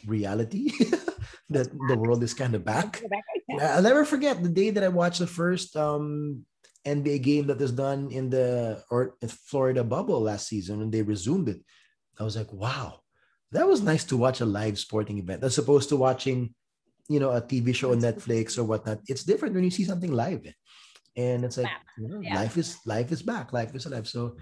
Reality. 0.04 0.72
that 1.50 1.70
the 1.88 1.96
world 1.96 2.24
is 2.24 2.34
kind 2.34 2.56
of 2.56 2.64
back. 2.64 3.00
I'll 3.60 3.82
never 3.82 4.04
forget 4.04 4.42
the 4.42 4.48
day 4.48 4.70
that 4.70 4.82
I 4.82 4.88
watched 4.88 5.20
the 5.20 5.28
first 5.28 5.76
um, 5.76 6.44
NBA 6.84 7.22
game 7.22 7.46
that 7.46 7.60
was 7.60 7.70
done 7.72 8.10
in 8.10 8.30
the 8.30 8.82
or 8.90 9.14
Florida 9.46 9.84
bubble 9.84 10.20
last 10.20 10.48
season 10.48 10.80
when 10.80 10.90
they 10.90 11.02
resumed 11.02 11.48
it. 11.48 11.62
I 12.18 12.24
was 12.24 12.36
like, 12.36 12.52
wow, 12.52 12.98
that 13.52 13.68
was 13.68 13.80
nice 13.80 14.02
to 14.06 14.16
watch 14.16 14.40
a 14.40 14.44
live 14.44 14.76
sporting 14.76 15.18
event 15.18 15.44
as 15.44 15.56
opposed 15.56 15.88
to 15.90 15.96
watching, 15.96 16.54
you 17.08 17.20
know, 17.20 17.30
a 17.30 17.40
TV 17.40 17.74
show 17.74 17.92
on 17.92 18.00
Netflix 18.00 18.58
or 18.58 18.64
whatnot. 18.64 19.00
It's 19.08 19.24
different 19.24 19.54
when 19.54 19.64
you 19.64 19.70
see 19.70 19.84
something 19.84 20.12
live. 20.12 20.44
And 21.16 21.44
it's 21.44 21.58
like, 21.58 21.72
you 21.98 22.08
know, 22.08 22.20
yeah. 22.20 22.36
life 22.36 22.56
is 22.56 22.78
life 22.86 23.10
is 23.10 23.22
back, 23.22 23.52
life 23.52 23.74
is 23.74 23.86
alive. 23.86 24.06
So 24.06 24.36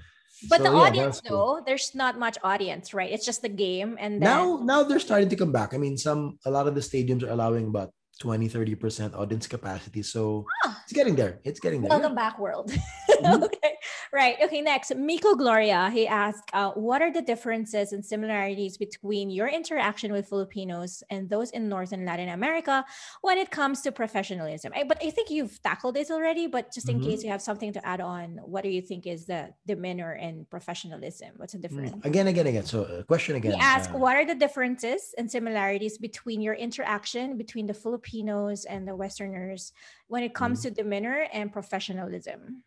but 0.51 0.59
so, 0.59 0.65
the 0.65 0.71
yeah, 0.71 0.85
audience 0.85 1.23
though, 1.27 1.63
there's 1.65 1.95
not 1.95 2.19
much 2.19 2.37
audience, 2.45 2.93
right? 2.93 3.11
It's 3.11 3.25
just 3.25 3.41
the 3.41 3.49
game 3.49 3.97
and 3.99 4.21
then... 4.21 4.29
now 4.29 4.61
now 4.63 4.83
they're 4.83 5.01
starting 5.01 5.31
to 5.31 5.37
come 5.37 5.53
back. 5.53 5.73
I 5.73 5.79
mean, 5.79 5.97
some 5.97 6.39
a 6.45 6.51
lot 6.51 6.69
of 6.69 6.75
the 6.75 6.85
stadiums 6.85 7.23
are 7.23 7.33
allowing 7.33 7.69
about 7.69 7.96
20 8.19 8.49
30% 8.49 9.15
audience 9.15 9.47
capacity. 9.47 10.03
So 10.03 10.47
ah. 10.65 10.81
it's 10.85 10.93
getting 10.93 11.17
there. 11.17 11.39
It's 11.45 11.61
getting 11.61 11.83
there. 11.83 11.91
Welcome 11.91 12.15
back 12.15 12.39
world. 12.39 12.73
Mm-hmm. 13.17 13.45
okay 13.45 13.73
right. 14.13 14.37
Okay 14.45 14.61
next 14.61 14.95
miko 14.95 15.35
gloria 15.35 15.89
he 15.89 16.07
asked 16.07 16.51
uh, 16.53 16.73
what 16.73 17.01
are 17.01 17.11
the 17.11 17.23
differences 17.23 17.93
and 17.93 18.05
similarities 18.05 18.77
between 18.77 19.31
your 19.31 19.49
interaction 19.49 20.13
with 20.13 20.29
filipinos 20.29 21.03
and 21.09 21.31
those 21.31 21.51
in 21.53 21.67
north 21.71 21.93
and 21.93 22.05
latin 22.05 22.29
america 22.29 22.85
when 23.23 23.39
it 23.39 23.51
comes 23.51 23.81
to 23.83 23.91
professionalism? 23.91 24.71
I, 24.77 24.85
but 24.85 24.99
i 25.03 25.09
think 25.09 25.31
you've 25.31 25.63
tackled 25.63 25.95
this 25.95 26.11
already 26.11 26.47
but 26.47 26.75
just 26.75 26.91
in 26.91 27.01
mm-hmm. 27.01 27.09
case 27.09 27.25
you 27.25 27.31
have 27.31 27.41
something 27.41 27.73
to 27.73 27.87
add 27.87 28.03
on 28.03 28.39
what 28.45 28.65
do 28.65 28.69
you 28.69 28.83
think 28.83 29.07
is 29.07 29.25
the 29.25 29.49
demeanor 29.67 30.13
and 30.13 30.49
professionalism? 30.51 31.31
What's 31.37 31.55
the 31.55 31.59
mm, 31.59 31.63
difference? 31.63 32.05
again 32.05 32.27
again 32.27 32.47
again. 32.49 32.67
So 32.67 32.83
uh, 32.83 33.03
question 33.05 33.37
again 33.37 33.53
he 33.53 33.59
asked 33.59 33.93
uh, 33.93 33.99
what 33.99 34.15
are 34.17 34.27
the 34.27 34.35
differences 34.35 35.15
and 35.17 35.31
similarities 35.31 35.97
between 35.97 36.43
your 36.43 36.55
interaction 36.55 37.39
between 37.39 37.67
the 37.67 37.75
filipinos 37.75 38.06
Filipinos 38.07 38.65
and 38.65 38.87
the 38.87 38.95
Westerners 38.95 39.73
when 40.09 40.23
it 40.23 40.35
comes 40.35 40.61
mm. 40.61 40.63
to 40.65 40.71
demeanor 40.71 41.27
and 41.33 41.53
professionalism? 41.53 42.63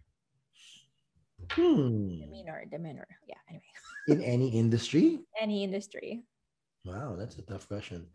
Hmm. 1.51 2.19
Demeanor, 2.19 2.65
demeanor. 2.69 3.07
Yeah, 3.27 3.41
anyway. 3.47 3.63
In 4.07 4.21
any 4.21 4.49
industry? 4.49 5.19
Any 5.41 5.63
industry. 5.63 6.23
Wow, 6.85 7.15
that's 7.17 7.37
a 7.37 7.41
tough 7.43 7.67
question. 7.67 8.07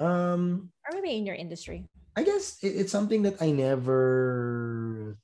Um, 0.00 0.70
or 0.84 1.00
maybe 1.00 1.16
in 1.16 1.26
your 1.26 1.36
industry. 1.36 1.86
I 2.16 2.22
guess 2.22 2.58
it's 2.62 2.92
something 2.92 3.22
that 3.22 3.42
I 3.42 3.50
never 3.50 5.18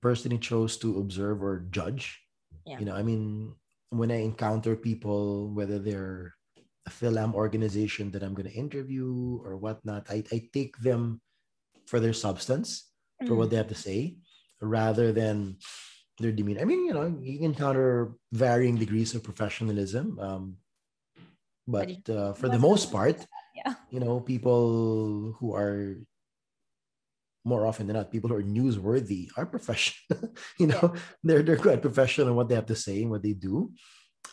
personally 0.00 0.38
chose 0.38 0.76
to 0.78 0.98
observe 0.98 1.42
or 1.42 1.66
judge. 1.70 2.20
Yeah. 2.66 2.78
You 2.78 2.86
know, 2.86 2.94
I 2.94 3.02
mean, 3.02 3.54
when 3.90 4.10
I 4.10 4.22
encounter 4.22 4.76
people, 4.76 5.50
whether 5.52 5.78
they're 5.78 6.34
Philam 6.88 7.34
organization 7.34 8.10
that 8.10 8.22
I'm 8.22 8.34
going 8.34 8.48
to 8.48 8.54
interview 8.54 9.40
or 9.44 9.56
whatnot, 9.56 10.06
I, 10.10 10.24
I 10.32 10.48
take 10.52 10.76
them 10.78 11.20
for 11.86 12.00
their 12.00 12.12
substance, 12.12 12.90
mm. 13.22 13.28
for 13.28 13.34
what 13.34 13.48
mm. 13.48 13.50
they 13.50 13.56
have 13.56 13.68
to 13.68 13.74
say, 13.74 14.16
rather 14.60 15.12
than 15.12 15.58
their 16.18 16.32
demeanor. 16.32 16.60
I 16.60 16.64
mean, 16.64 16.86
you 16.86 16.94
know, 16.94 17.18
you 17.20 17.44
encounter 17.44 18.12
varying 18.32 18.76
degrees 18.76 19.14
of 19.14 19.22
professionalism, 19.22 20.18
um, 20.18 20.56
but 21.66 22.08
uh, 22.08 22.32
for 22.34 22.48
the 22.48 22.58
most 22.58 22.90
part, 22.90 23.24
yeah. 23.54 23.74
you 23.90 24.00
know, 24.00 24.20
people 24.20 25.36
who 25.38 25.54
are 25.54 25.96
more 27.44 27.66
often 27.66 27.86
than 27.86 27.96
not, 27.96 28.10
people 28.10 28.30
who 28.30 28.36
are 28.36 28.42
newsworthy 28.42 29.28
are 29.36 29.46
professional. 29.46 30.30
you 30.58 30.66
know, 30.66 30.92
yeah. 30.94 31.00
they're 31.22 31.42
they're 31.42 31.56
quite 31.56 31.82
professional 31.82 32.28
in 32.28 32.34
what 32.34 32.48
they 32.48 32.54
have 32.54 32.66
to 32.66 32.76
say 32.76 33.02
and 33.02 33.10
what 33.10 33.22
they 33.22 33.32
do. 33.32 33.72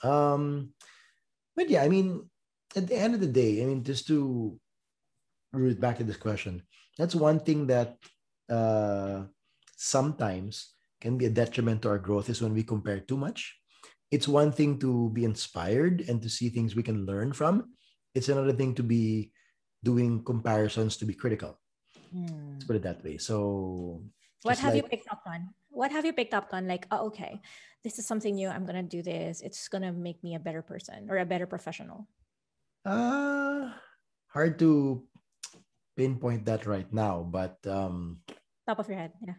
Um, 0.04 0.74
but 1.56 1.70
yeah, 1.70 1.84
I 1.84 1.90
mean, 1.90 2.29
at 2.76 2.88
the 2.88 2.96
end 2.96 3.16
of 3.16 3.22
the 3.22 3.28
day, 3.28 3.62
I 3.62 3.66
mean, 3.66 3.84
just 3.84 4.08
to 4.08 4.60
root 5.54 5.80
back 5.80 5.98
to 5.98 6.04
this 6.04 6.18
question, 6.18 6.64
that's 6.98 7.16
one 7.16 7.40
thing 7.40 7.68
that 7.68 7.98
uh, 8.50 9.24
sometimes 9.76 10.76
can 11.02 11.18
be 11.18 11.26
a 11.26 11.30
detriment 11.30 11.82
to 11.82 11.90
our 11.90 11.98
growth 11.98 12.30
is 12.30 12.42
when 12.42 12.54
we 12.54 12.64
compare 12.64 13.00
too 13.00 13.18
much. 13.18 13.56
It's 14.12 14.28
one 14.28 14.52
thing 14.52 14.80
to 14.80 15.10
be 15.12 15.24
inspired 15.24 16.06
and 16.10 16.22
to 16.22 16.30
see 16.30 16.50
things 16.50 16.76
we 16.76 16.84
can 16.84 17.06
learn 17.06 17.32
from. 17.32 17.74
It's 18.16 18.30
another 18.30 18.54
thing 18.54 18.74
to 18.76 18.84
be 18.84 19.32
doing 19.84 20.24
comparisons 20.24 20.98
to 20.98 21.06
be 21.06 21.14
critical. 21.14 21.60
Mm. 22.14 22.54
Let's 22.54 22.66
put 22.66 22.76
it 22.76 22.84
that 22.84 23.04
way. 23.04 23.18
So, 23.18 24.04
what 24.42 24.58
have 24.60 24.74
like, 24.74 24.84
you 24.84 24.90
picked 24.90 25.08
up 25.10 25.22
on? 25.28 25.54
What 25.70 25.92
have 25.92 26.06
you 26.06 26.14
picked 26.14 26.34
up 26.34 26.50
on? 26.54 26.68
Like, 26.68 26.88
oh, 26.92 27.08
okay, 27.08 27.40
this 27.84 28.00
is 28.00 28.08
something 28.08 28.36
new. 28.36 28.50
I'm 28.50 28.66
gonna 28.66 28.84
do 28.84 29.02
this. 29.02 29.42
It's 29.42 29.68
gonna 29.68 29.94
make 29.94 30.24
me 30.24 30.36
a 30.36 30.40
better 30.40 30.62
person 30.62 31.08
or 31.10 31.18
a 31.18 31.26
better 31.26 31.46
professional. 31.46 32.08
Uh, 32.86 33.70
hard 34.28 34.58
to 34.60 35.04
pinpoint 35.98 36.46
that 36.46 36.66
right 36.66 36.88
now, 36.94 37.28
but 37.28 37.60
um, 37.68 38.20
top 38.68 38.80
of 38.80 38.88
your 38.88 38.98
head, 38.98 39.12
yeah, 39.26 39.36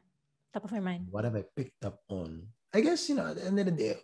top 0.53 0.65
of 0.65 0.73
your 0.73 0.83
mind. 0.83 1.07
What 1.11 1.25
have 1.25 1.37
I 1.37 1.45
picked 1.57 1.85
up 1.85 2.01
on? 2.09 2.47
I 2.75 2.81
guess 2.81 3.09
you 3.09 3.17
know, 3.17 3.29
at 3.29 3.37
the 3.37 3.45
end 3.47 3.59
of 3.59 3.67
the 3.67 3.73
day, 3.73 3.97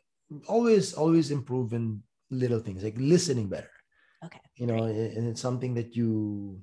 always, 0.49 0.95
always 0.95 1.31
improving 1.31 2.03
little 2.31 2.61
things 2.61 2.83
like 2.83 2.97
listening 2.99 3.49
better. 3.49 3.71
Okay. 4.25 4.41
You 4.57 4.67
know, 4.67 4.85
and 4.85 5.29
it's 5.29 5.41
something 5.41 5.75
that 5.75 5.95
you. 5.95 6.61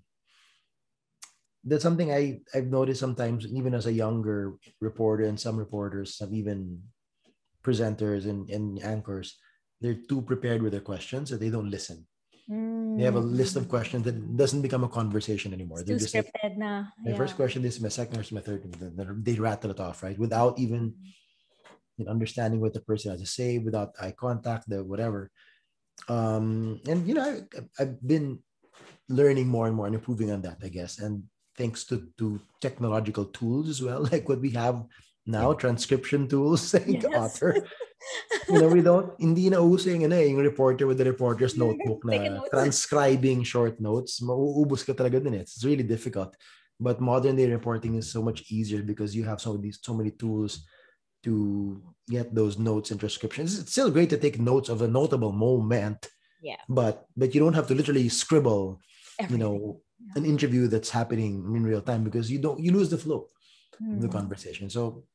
That's 1.64 1.84
something 1.84 2.12
I 2.12 2.42
I've 2.54 2.68
noticed 2.68 3.00
sometimes, 3.00 3.46
even 3.48 3.74
as 3.74 3.86
a 3.86 3.94
younger 3.94 4.58
reporter, 4.82 5.24
and 5.26 5.40
some 5.40 5.56
reporters, 5.56 6.18
some 6.18 6.34
even 6.34 6.82
presenters 7.64 8.26
and, 8.26 8.50
and 8.50 8.84
anchors, 8.84 9.40
they're 9.80 10.02
too 10.10 10.22
prepared 10.22 10.62
with 10.62 10.74
their 10.74 10.82
questions 10.82 11.30
that 11.30 11.40
they 11.40 11.50
don't 11.50 11.70
listen 11.70 12.06
Mm. 12.50 12.98
They 12.98 13.04
have 13.06 13.16
a 13.16 13.20
list 13.20 13.56
of 13.56 13.70
questions 13.70 14.04
that 14.04 14.36
doesn't 14.36 14.62
become 14.62 14.84
a 14.84 14.90
conversation 14.90 15.54
anymore. 15.54 15.80
It's 15.80 15.88
They're 15.88 15.98
just 15.98 16.16
like, 16.16 16.58
na. 16.58 16.86
My 17.04 17.12
yeah. 17.12 17.16
first 17.16 17.36
question, 17.36 17.62
this 17.62 17.76
is 17.76 17.82
my 17.82 17.90
second 17.90 18.16
question, 18.16 18.36
my 18.36 18.42
third. 18.42 18.64
They 19.24 19.36
rattle 19.36 19.72
it 19.72 19.80
off, 19.80 20.04
right? 20.04 20.18
Without 20.20 20.60
even 20.60 20.94
you 21.98 22.06
know, 22.06 22.12
understanding 22.12 22.60
what 22.60 22.74
the 22.74 22.82
person 22.82 23.12
has 23.12 23.22
to 23.22 23.28
say, 23.28 23.60
without 23.60 23.96
eye 24.00 24.14
contact, 24.18 24.70
the 24.70 24.84
whatever. 24.84 25.32
Um, 26.10 26.82
and 26.88 27.08
you 27.08 27.14
know, 27.14 27.24
I, 27.24 27.62
I've 27.80 28.06
been 28.06 28.40
learning 29.08 29.48
more 29.48 29.68
and 29.68 29.76
more 29.76 29.86
and 29.86 29.96
improving 29.96 30.32
on 30.32 30.42
that, 30.42 30.58
I 30.62 30.70
guess. 30.70 31.00
And 31.00 31.24
thanks 31.58 31.86
to 31.86 32.10
to 32.18 32.42
technological 32.60 33.26
tools 33.26 33.70
as 33.70 33.82
well, 33.82 34.04
like 34.12 34.28
what 34.28 34.42
we 34.42 34.52
have 34.52 34.84
now, 35.26 35.54
transcription 35.54 36.28
tools, 36.28 36.74
like 36.74 37.04
yes. 37.04 37.16
Otter. 37.16 37.66
you 38.50 38.60
know, 38.60 38.68
we 38.68 38.82
don't, 38.82 39.14
hindi 39.20 39.50
na 39.50 39.64
uso 39.64 39.90
yung, 39.90 40.04
ano, 40.04 40.20
yung 40.20 40.38
reporter 40.38 40.86
with 40.86 40.98
the 40.98 41.06
reporter's 41.06 41.56
notebook 41.56 42.04
na 42.04 42.44
transcribing 42.52 43.44
short 43.44 43.80
notes. 43.80 44.20
Mauubos 44.20 44.86
ka 44.86 44.92
talaga 44.92 45.24
din 45.24 45.36
eh. 45.36 45.48
It's 45.48 45.64
really 45.64 45.84
difficult. 45.84 46.36
But 46.80 47.00
modern 47.00 47.38
day 47.38 47.48
reporting 47.48 47.96
is 47.96 48.12
so 48.12 48.22
much 48.22 48.52
easier 48.52 48.84
because 48.84 49.16
you 49.16 49.24
have 49.24 49.40
so 49.40 49.56
these 49.56 49.80
so 49.82 49.94
many 49.94 50.12
tools 50.12 50.68
to 51.24 51.82
get 52.10 52.36
those 52.36 52.60
notes 52.60 52.92
and 52.92 53.00
transcriptions. 53.00 53.58
It's 53.60 53.72
still 53.72 53.92
great 53.92 54.10
to 54.10 54.18
take 54.18 54.40
notes 54.40 54.68
of 54.68 54.82
a 54.82 54.88
notable 54.88 55.32
moment. 55.32 56.10
Yeah. 56.42 56.60
But 56.68 57.08
but 57.16 57.34
you 57.34 57.40
don't 57.40 57.56
have 57.56 57.68
to 57.68 57.76
literally 57.76 58.10
scribble, 58.10 58.82
Everything. 59.16 59.32
you 59.32 59.40
know, 59.40 59.80
yeah. 60.04 60.20
an 60.20 60.26
interview 60.26 60.68
that's 60.68 60.90
happening 60.90 61.48
in 61.56 61.64
real 61.64 61.82
time 61.82 62.04
because 62.04 62.30
you 62.30 62.40
don't 62.40 62.60
you 62.60 62.74
lose 62.74 62.90
the 62.90 63.00
flow 63.00 63.32
mm. 63.80 63.96
of 63.96 64.02
the 64.02 64.08
hmm. 64.08 64.18
conversation. 64.20 64.70
So 64.70 65.06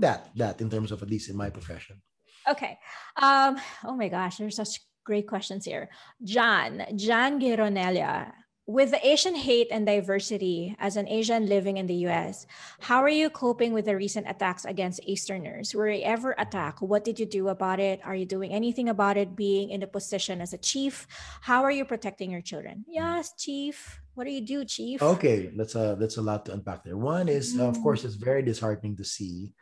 that 0.00 0.30
that 0.36 0.60
in 0.60 0.70
terms 0.70 0.92
of 0.92 1.02
at 1.02 1.10
least 1.10 1.30
in 1.30 1.36
my 1.36 1.50
profession. 1.50 2.02
Okay. 2.48 2.78
Um, 3.20 3.58
oh 3.84 3.96
my 3.96 4.08
gosh, 4.08 4.36
there's 4.36 4.56
such 4.56 4.80
great 5.04 5.26
questions 5.26 5.64
here. 5.64 5.88
John, 6.22 6.84
John 6.96 7.40
Gironelia, 7.40 8.32
with 8.66 8.90
the 8.90 9.06
Asian 9.06 9.36
hate 9.36 9.68
and 9.70 9.86
diversity 9.86 10.74
as 10.80 10.96
an 10.96 11.06
Asian 11.06 11.46
living 11.46 11.76
in 11.76 11.86
the 11.86 12.06
US, 12.10 12.46
how 12.80 13.00
are 13.00 13.08
you 13.08 13.30
coping 13.30 13.72
with 13.72 13.86
the 13.86 13.94
recent 13.94 14.28
attacks 14.28 14.64
against 14.64 15.00
Easterners? 15.06 15.72
Were 15.72 15.88
you 15.88 16.02
ever 16.02 16.34
attacked? 16.36 16.82
What 16.82 17.04
did 17.04 17.20
you 17.20 17.26
do 17.26 17.48
about 17.48 17.78
it? 17.78 18.00
Are 18.04 18.16
you 18.16 18.26
doing 18.26 18.50
anything 18.50 18.88
about 18.88 19.16
it 19.16 19.36
being 19.36 19.70
in 19.70 19.80
the 19.80 19.86
position 19.86 20.40
as 20.40 20.52
a 20.52 20.58
chief? 20.58 21.06
How 21.42 21.62
are 21.62 21.70
you 21.70 21.84
protecting 21.84 22.30
your 22.32 22.42
children? 22.42 22.84
Yes, 22.88 23.34
chief. 23.38 24.00
What 24.14 24.24
do 24.24 24.32
you 24.32 24.40
do, 24.40 24.64
chief? 24.64 25.00
Okay, 25.00 25.52
that's 25.54 25.76
a 25.76 25.96
that's 26.00 26.16
a 26.16 26.22
lot 26.22 26.46
to 26.46 26.52
unpack 26.52 26.82
there. 26.82 26.96
One 26.96 27.28
is, 27.28 27.54
mm. 27.54 27.68
of 27.68 27.80
course, 27.82 28.02
it's 28.02 28.16
very 28.16 28.42
disheartening 28.42 28.96
to 28.96 29.04
see 29.04 29.52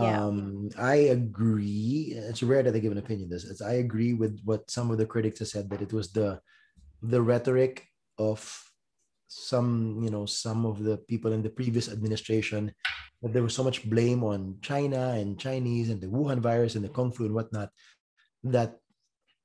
yeah. 0.00 0.24
Um, 0.24 0.70
I 0.78 0.94
agree. 1.10 2.14
It's 2.14 2.42
rare 2.42 2.62
that 2.62 2.74
I 2.74 2.78
give 2.78 2.92
an 2.92 2.98
opinion. 2.98 3.28
This 3.28 3.44
is 3.44 3.60
I 3.60 3.74
agree 3.74 4.14
with 4.14 4.40
what 4.44 4.70
some 4.70 4.90
of 4.90 4.98
the 4.98 5.06
critics 5.06 5.40
have 5.40 5.48
said 5.48 5.70
that 5.70 5.82
it 5.82 5.92
was 5.92 6.12
the 6.12 6.40
the 7.02 7.22
rhetoric 7.22 7.86
of 8.18 8.40
some 9.28 10.00
you 10.02 10.10
know 10.10 10.26
some 10.26 10.64
of 10.64 10.82
the 10.82 10.96
people 10.96 11.32
in 11.32 11.42
the 11.42 11.50
previous 11.50 11.88
administration 11.88 12.72
that 13.22 13.32
there 13.32 13.42
was 13.42 13.54
so 13.54 13.64
much 13.64 13.88
blame 13.88 14.24
on 14.24 14.56
China 14.62 15.10
and 15.10 15.38
Chinese 15.38 15.90
and 15.90 16.00
the 16.00 16.06
Wuhan 16.06 16.38
virus 16.38 16.76
and 16.76 16.84
the 16.84 16.88
Kung 16.88 17.12
flu 17.12 17.26
and 17.26 17.34
whatnot 17.34 17.70
that 18.44 18.76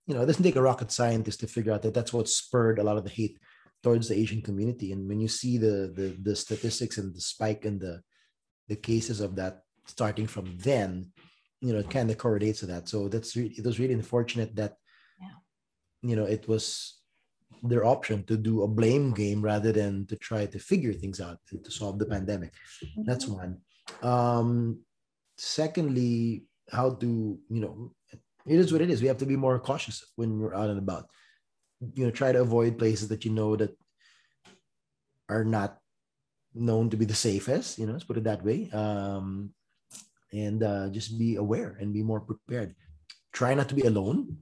you 0.07 0.13
know 0.13 0.21
it 0.21 0.25
doesn't 0.25 0.43
take 0.43 0.55
a 0.55 0.61
rocket 0.61 0.91
scientist 0.91 1.39
to 1.41 1.47
figure 1.47 1.73
out 1.73 1.81
that 1.81 1.93
that's 1.93 2.13
what 2.13 2.29
spurred 2.29 2.79
a 2.79 2.83
lot 2.83 2.97
of 2.97 3.03
the 3.03 3.09
hate 3.09 3.37
towards 3.83 4.07
the 4.07 4.15
Asian 4.15 4.41
community. 4.41 4.93
And 4.93 5.07
when 5.07 5.19
you 5.19 5.27
see 5.27 5.57
the 5.57 5.91
the, 5.93 6.17
the 6.21 6.35
statistics 6.35 6.97
and 6.97 7.13
the 7.13 7.21
spike 7.21 7.65
in 7.65 7.79
the 7.79 8.01
the 8.69 8.77
cases 8.77 9.19
of 9.19 9.35
that 9.35 9.62
starting 9.85 10.27
from 10.27 10.57
then, 10.57 11.11
you 11.61 11.73
know, 11.73 11.79
it 11.79 11.89
kind 11.89 12.09
of 12.09 12.17
correlates 12.17 12.59
to 12.59 12.65
that. 12.67 12.87
So 12.87 13.07
that's 13.07 13.35
really, 13.35 13.53
it 13.57 13.65
was 13.65 13.79
really 13.79 13.93
unfortunate 13.93 14.55
that, 14.55 14.77
yeah. 15.21 16.09
you 16.09 16.15
know, 16.15 16.25
it 16.25 16.47
was 16.47 16.99
their 17.63 17.85
option 17.85 18.23
to 18.25 18.35
do 18.35 18.63
a 18.63 18.67
blame 18.67 19.13
game 19.13 19.41
rather 19.41 19.71
than 19.71 20.05
to 20.07 20.15
try 20.17 20.45
to 20.45 20.59
figure 20.59 20.93
things 20.93 21.21
out 21.21 21.39
to 21.47 21.71
solve 21.71 21.99
the 21.99 22.05
pandemic. 22.05 22.53
That's 23.05 23.27
one. 23.27 23.59
Um, 24.01 24.79
secondly, 25.37 26.45
how 26.71 26.91
do 26.91 27.39
you 27.49 27.61
know, 27.61 27.93
it 28.45 28.59
is 28.59 28.73
what 28.73 28.81
it 28.81 28.89
is. 28.89 29.01
We 29.01 29.07
have 29.07 29.17
to 29.17 29.25
be 29.25 29.37
more 29.37 29.59
cautious 29.59 30.03
when 30.15 30.39
we're 30.39 30.55
out 30.55 30.69
and 30.69 30.79
about. 30.79 31.07
You 31.93 32.05
know, 32.05 32.11
try 32.11 32.31
to 32.31 32.41
avoid 32.41 32.77
places 32.77 33.07
that 33.09 33.23
you 33.23 33.31
know 33.31 33.55
that 33.55 33.71
are 35.29 35.45
not 35.45 35.77
known 36.53 36.89
to 36.89 36.97
be 36.97 37.05
the 37.05 37.15
safest, 37.15 37.79
you 37.79 37.85
know, 37.85 37.93
let's 37.93 38.03
put 38.03 38.17
it 38.17 38.25
that 38.25 38.43
way. 38.43 38.69
Um, 38.71 39.53
and 40.33 40.63
uh, 40.63 40.89
just 40.89 41.17
be 41.17 41.37
aware 41.37 41.77
and 41.79 41.93
be 41.93 42.03
more 42.03 42.19
prepared. 42.19 42.75
Try 43.31 43.53
not 43.53 43.69
to 43.69 43.75
be 43.75 43.85
alone 43.85 44.37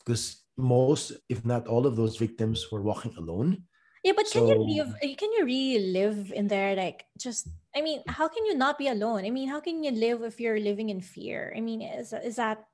because 0.00 0.42
most, 0.56 1.12
if 1.28 1.44
not 1.44 1.68
all 1.68 1.86
of 1.86 1.96
those 1.96 2.16
victims 2.16 2.66
were 2.72 2.82
walking 2.82 3.14
alone. 3.16 3.64
Yeah, 4.02 4.12
but 4.14 4.30
can 4.30 4.46
you 4.46 4.82
live? 4.82 4.94
Can 5.18 5.32
you 5.34 5.44
really 5.44 5.92
live 5.92 6.32
in 6.32 6.46
there? 6.46 6.76
Like, 6.76 7.04
just 7.18 7.48
I 7.74 7.82
mean, 7.82 8.02
how 8.06 8.28
can 8.28 8.46
you 8.46 8.54
not 8.54 8.78
be 8.78 8.88
alone? 8.88 9.24
I 9.26 9.30
mean, 9.30 9.48
how 9.48 9.60
can 9.60 9.82
you 9.82 9.90
live 9.90 10.22
if 10.22 10.38
you're 10.38 10.60
living 10.60 10.90
in 10.90 11.00
fear? 11.00 11.52
I 11.56 11.60
mean, 11.60 11.82
is 11.82 12.12
is 12.12 12.36
that 12.36 12.64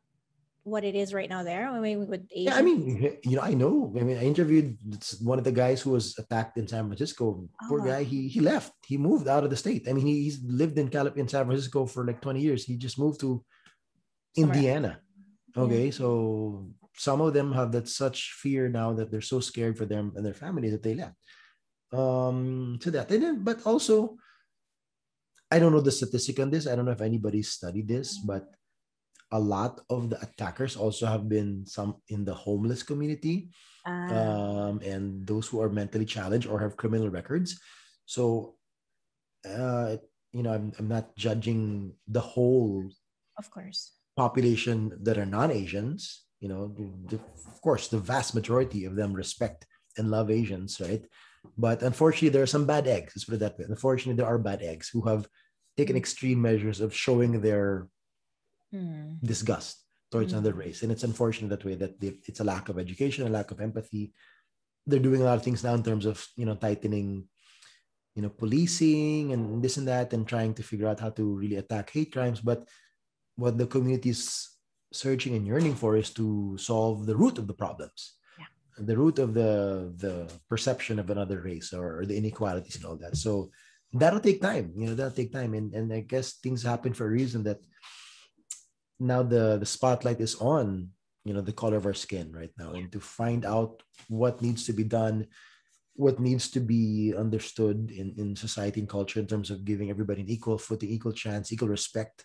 what 0.65 0.85
it 0.85 0.95
is 0.95 1.13
right 1.13 1.29
now 1.29 1.43
there? 1.43 1.69
I 1.69 1.81
mean, 1.81 2.07
with 2.07 2.27
Asian? 2.31 2.53
Yeah, 2.53 2.57
I 2.57 2.63
mean, 2.63 3.19
you 3.25 3.37
know, 3.37 3.43
I 3.43 3.55
know. 3.55 3.93
I 3.99 4.03
mean, 4.03 4.17
I 4.17 4.23
interviewed 4.23 4.79
one 5.21 5.39
of 5.39 5.45
the 5.45 5.53
guys 5.53 5.83
who 5.83 5.91
was 5.91 6.17
attacked 6.19 6.57
in 6.57 6.69
San 6.69 6.87
Francisco. 6.87 7.43
Oh. 7.43 7.67
Poor 7.69 7.81
guy, 7.85 8.05
he 8.05 8.29
he 8.29 8.41
left. 8.41 8.73
He 8.87 8.97
moved 8.97 9.27
out 9.27 9.45
of 9.45 9.51
the 9.51 9.57
state. 9.57 9.89
I 9.89 9.93
mean, 9.93 10.07
he, 10.07 10.23
he's 10.25 10.41
lived 10.45 10.79
in 10.79 10.89
Calip 10.89 11.17
in 11.17 11.29
San 11.29 11.47
Francisco 11.47 11.87
for 11.87 12.07
like 12.07 12.21
20 12.21 12.41
years. 12.41 12.65
He 12.65 12.77
just 12.77 12.99
moved 12.99 13.21
to 13.21 13.45
Somewhere. 14.37 14.57
Indiana. 14.57 15.01
Okay, 15.57 15.87
yeah. 15.87 15.91
so 15.91 16.71
some 16.97 17.21
of 17.21 17.35
them 17.35 17.53
have 17.53 17.73
that 17.73 17.89
such 17.89 18.33
fear 18.33 18.69
now 18.69 18.93
that 18.93 19.11
they're 19.11 19.21
so 19.21 19.41
scared 19.41 19.77
for 19.77 19.85
them 19.85 20.13
and 20.15 20.25
their 20.25 20.35
family 20.35 20.71
that 20.71 20.83
they 20.83 20.95
left. 20.95 21.17
Um, 21.93 22.79
to 22.81 22.91
that, 22.93 23.11
and 23.11 23.23
then, 23.23 23.45
but 23.45 23.67
also, 23.67 24.17
I 25.51 25.59
don't 25.59 25.73
know 25.73 25.83
the 25.83 25.93
statistic 25.93 26.41
on 26.41 26.51
this. 26.51 26.67
I 26.67 26.75
don't 26.75 26.87
know 26.87 26.97
if 26.97 27.03
anybody 27.03 27.43
studied 27.43 27.89
this, 27.89 28.17
but 28.17 28.47
a 29.33 29.41
lot 29.41 29.81
of 29.91 30.11
the 30.11 30.21
attackers 30.21 30.77
also 30.77 31.07
have 31.07 31.29
been 31.29 31.65
some 31.67 31.97
in 32.09 32.25
the 32.25 32.35
homeless 32.35 32.83
community 32.83 33.51
uh, 33.87 34.15
um, 34.15 34.81
and 34.85 35.27
those 35.27 35.49
who 35.49 35.61
are 35.61 35.71
mentally 35.71 36.05
challenged 36.05 36.47
or 36.47 36.61
have 36.61 36.77
criminal 36.77 37.09
records. 37.09 37.59
So 38.07 38.57
uh, 39.49 39.97
you 40.33 40.43
know 40.43 40.53
I'm, 40.53 40.73
I'm 40.79 40.89
not 40.89 41.17
judging 41.17 41.93
the 42.09 42.21
whole 42.21 42.89
of 43.39 43.51
course. 43.51 43.93
population 44.17 44.93
that 45.03 45.19
are 45.19 45.27
non-asians 45.27 46.25
you 46.41 46.49
know 46.49 46.75
the, 47.09 47.17
of 47.17 47.61
course 47.61 47.89
the 47.89 47.99
vast 47.99 48.35
majority 48.35 48.85
of 48.85 48.97
them 48.97 49.13
respect 49.13 49.67
and 49.97 50.11
love 50.11 50.31
asians 50.31 50.81
right? 50.81 51.05
But 51.59 51.83
unfortunately 51.83 52.31
there 52.31 52.43
are 52.43 52.55
some 52.55 52.67
bad 52.67 52.87
eggs 52.87 53.13
let's 53.15 53.25
put 53.25 53.35
it 53.35 53.41
that 53.41 53.59
way. 53.59 53.67
Unfortunately 53.69 54.17
there 54.17 54.31
are 54.31 54.39
bad 54.39 54.63
eggs 54.63 54.89
who 54.89 55.03
have 55.09 55.27
taken 55.77 55.97
mm. 55.97 55.99
extreme 55.99 56.41
measures 56.41 56.81
of 56.81 56.95
showing 56.95 57.41
their 57.41 57.89
mm. 58.73 59.21
disgust 59.23 59.85
towards 60.11 60.33
mm. 60.33 60.37
another 60.37 60.55
race. 60.55 60.83
And 60.83 60.93
it's 60.93 61.05
unfortunate 61.05 61.49
that 61.49 61.65
way 61.65 61.75
that 61.77 62.01
they, 62.01 62.15
it's 62.27 62.41
a 62.41 62.45
lack 62.45 62.69
of 62.69 62.79
education, 62.79 63.27
a 63.27 63.31
lack 63.31 63.51
of 63.51 63.61
empathy. 63.61 64.13
They're 64.87 64.99
doing 64.99 65.23
a 65.23 65.25
lot 65.25 65.39
of 65.39 65.45
things 65.45 65.63
now 65.63 65.75
in 65.75 65.83
terms 65.83 66.07
of, 66.07 66.27
you 66.37 66.47
know, 66.47 66.57
tightening, 66.57 67.29
you 68.15 68.23
know, 68.23 68.29
policing 68.29 69.33
and 69.33 69.63
this 69.63 69.77
and 69.77 69.89
that 69.89 70.13
and 70.13 70.27
trying 70.27 70.55
to 70.55 70.63
figure 70.63 70.89
out 70.89 71.01
how 71.01 71.11
to 71.11 71.37
really 71.37 71.57
attack 71.57 71.91
hate 71.91 72.13
crimes. 72.13 72.41
But 72.41 72.69
what 73.37 73.59
the 73.59 73.67
community 73.67 74.11
is 74.11 74.49
searching 74.93 75.35
and 75.35 75.47
yearning 75.47 75.75
for 75.75 75.97
is 75.97 76.11
to 76.11 76.57
solve 76.59 77.07
the 77.07 77.17
root 77.17 77.39
of 77.39 77.47
the 77.47 77.55
problems. 77.55 78.17
Yeah. 78.39 78.85
The 78.85 78.97
root 78.97 79.19
of 79.19 79.33
the 79.33 79.95
the 79.97 80.31
perception 80.49 80.99
of 80.99 81.09
another 81.09 81.41
race 81.41 81.73
or 81.73 82.05
the 82.05 82.17
inequalities 82.17 82.77
and 82.77 82.85
all 82.85 82.97
that. 82.97 83.17
So 83.17 83.51
that'll 83.93 84.21
take 84.21 84.43
time. 84.43 84.73
You 84.77 84.89
know, 84.89 84.95
that'll 84.95 85.17
take 85.17 85.33
time. 85.33 85.55
And 85.55 85.73
and 85.73 85.93
I 85.93 86.01
guess 86.01 86.35
things 86.35 86.63
happen 86.63 86.93
for 86.93 87.07
a 87.07 87.11
reason 87.11 87.45
that 87.45 87.61
now 89.01 89.23
the 89.23 89.59
the 89.59 89.67
spotlight 89.67 90.21
is 90.21 90.35
on 90.37 90.89
you 91.25 91.33
know 91.33 91.41
the 91.41 91.53
color 91.53 91.77
of 91.77 91.87
our 91.87 91.95
skin 91.95 92.33
right 92.33 92.53
now 92.59 92.73
and 92.73 92.91
to 92.91 93.01
find 93.01 93.45
out 93.45 93.83
what 94.09 94.43
needs 94.43 94.67
to 94.67 94.73
be 94.73 94.85
done 94.85 95.27
what 95.95 96.19
needs 96.19 96.51
to 96.51 96.61
be 96.61 97.13
understood 97.17 97.91
in, 97.91 98.15
in 98.17 98.35
society 98.35 98.81
and 98.81 98.89
culture 98.89 99.21
in 99.21 99.27
terms 99.27 99.51
of 99.51 99.65
giving 99.65 99.91
everybody 99.91 100.23
an 100.23 100.29
equal 100.29 100.59
footing 100.59 100.91
equal 100.91 101.13
chance 101.13 101.53
equal 101.53 101.69
respect 101.69 102.25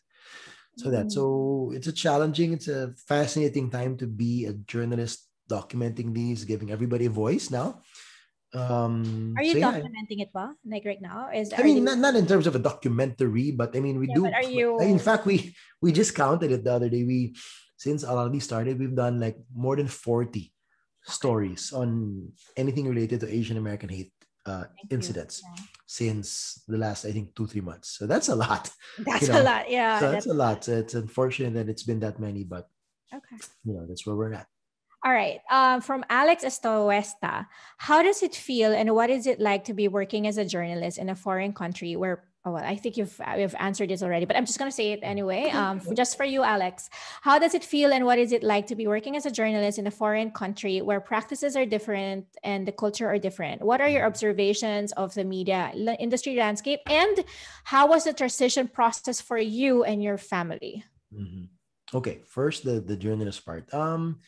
so 0.78 0.90
that 0.90 1.12
so 1.12 1.70
mm. 1.72 1.76
it's 1.76 1.88
a 1.88 1.92
challenging 1.92 2.54
it's 2.54 2.68
a 2.68 2.94
fascinating 3.08 3.70
time 3.70 3.98
to 3.98 4.08
be 4.08 4.46
a 4.46 4.54
journalist 4.54 5.28
documenting 5.50 6.14
these 6.14 6.46
giving 6.46 6.72
everybody 6.72 7.06
a 7.06 7.10
voice 7.10 7.50
now 7.50 7.82
um 8.54 9.36
are 9.36 9.44
you 9.44 9.60
so 9.60 9.60
documenting 9.60 10.24
yeah. 10.24 10.24
it 10.24 10.30
well 10.34 10.56
like 10.64 10.86
right 10.86 11.02
now? 11.02 11.30
Is 11.34 11.52
i 11.58 11.64
mean 11.64 11.78
you... 11.78 11.84
not, 11.84 11.98
not 11.98 12.16
in 12.16 12.26
terms 12.26 12.48
of 12.48 12.56
a 12.56 12.60
documentary 12.60 13.52
but 13.52 13.76
i 13.76 13.80
mean 13.80 14.00
we 14.00 14.08
yeah, 14.08 14.16
do 14.16 14.26
are 14.26 14.44
you 14.44 14.80
in 14.80 15.00
fact 15.00 15.26
we 15.26 15.54
we 15.82 15.92
just 15.92 16.16
counted 16.16 16.52
it 16.52 16.64
the 16.64 16.72
other 16.72 16.90
day. 16.90 17.04
We 17.04 17.36
since 17.76 18.04
already 18.04 18.40
started 18.40 18.80
we've 18.80 18.96
done 18.96 19.20
like 19.20 19.38
more 19.54 19.76
than 19.76 19.88
40 19.88 20.52
stories 21.04 21.74
on 21.74 22.32
anything 22.56 22.88
related 22.88 23.20
to 23.22 23.28
asian 23.28 23.58
american 23.58 23.90
hate 23.90 24.12
uh, 24.48 24.64
incidents 24.90 25.44
yeah. 25.44 25.64
since 25.86 26.64
the 26.68 26.78
last 26.78 27.04
i 27.04 27.12
think 27.12 27.36
two 27.36 27.48
three 27.48 27.62
months. 27.62 27.98
So 27.98 28.08
that's 28.08 28.30
a 28.30 28.36
lot 28.36 28.72
that's 29.00 29.28
you 29.28 29.34
know? 29.34 29.42
a 29.42 29.44
lot. 29.44 29.70
Yeah 29.70 30.00
so 30.00 30.12
that's, 30.12 30.26
that's 30.26 30.34
a 30.34 30.40
lot. 30.40 30.64
So 30.64 30.72
it's 30.78 30.94
unfortunate 30.94 31.54
that 31.56 31.68
it's 31.68 31.84
been 31.84 32.00
that 32.00 32.18
many 32.20 32.46
but 32.46 32.68
okay. 33.14 33.36
you 33.66 33.74
know 33.74 33.86
that's 33.86 34.08
where 34.08 34.16
we're 34.16 34.34
at 34.34 34.48
all 35.04 35.14
right. 35.14 35.40
Um, 35.52 35.82
from 35.82 36.04
Alex 36.10 36.44
Estoesta, 36.44 37.46
how 37.78 38.02
does 38.02 38.24
it 38.24 38.36
feel 38.36 38.74
and 38.74 38.94
what 38.96 39.10
is 39.10 39.28
it 39.28 39.40
like 39.40 39.66
to 39.66 39.74
be 39.74 39.88
working 39.88 40.28
as 40.28 40.38
a 40.38 40.46
journalist 40.46 40.98
in 40.98 41.10
a 41.10 41.16
foreign 41.16 41.54
country 41.54 41.96
where 41.96 42.24
Oh, 42.48 42.52
well, 42.52 42.64
I 42.64 42.78
think 42.78 42.96
you've 42.96 43.20
you've 43.38 43.56
answered 43.60 43.90
this 43.90 44.02
already, 44.02 44.24
but 44.24 44.38
I'm 44.38 44.46
just 44.46 44.58
going 44.58 44.72
to 44.72 44.76
say 44.76 44.94
it 44.94 45.02
anyway. 45.04 45.52
Um, 45.58 45.82
just 45.96 46.16
for 46.16 46.24
you, 46.24 46.44
Alex, 46.44 46.90
how 47.22 47.40
does 47.40 47.54
it 47.54 47.64
feel, 47.64 47.92
and 47.92 48.06
what 48.06 48.20
is 48.20 48.32
it 48.32 48.44
like 48.44 48.68
to 48.68 48.76
be 48.76 48.88
working 48.88 49.18
as 49.18 49.26
a 49.26 49.32
journalist 49.32 49.80
in 49.80 49.88
a 49.88 49.92
foreign 49.92 50.32
country 50.32 50.82
where 50.82 51.02
practices 51.02 51.58
are 51.58 51.66
different 51.66 52.26
and 52.44 52.66
the 52.66 52.72
culture 52.72 53.08
are 53.10 53.18
different? 53.18 53.62
What 53.62 53.82
are 53.82 53.90
your 53.90 54.06
observations 54.06 54.94
of 54.94 55.14
the 55.16 55.26
media 55.26 55.74
industry 56.00 56.36
landscape, 56.36 56.80
and 56.88 57.26
how 57.66 57.88
was 57.88 58.06
the 58.06 58.14
transition 58.14 58.70
process 58.70 59.20
for 59.20 59.38
you 59.38 59.84
and 59.84 60.02
your 60.02 60.18
family? 60.18 60.86
Mm-hmm. 61.12 61.52
Okay, 61.98 62.22
first 62.28 62.64
the 62.64 62.80
the 62.80 62.96
journalist 62.96 63.44
part. 63.44 63.68
Um, 63.74 64.20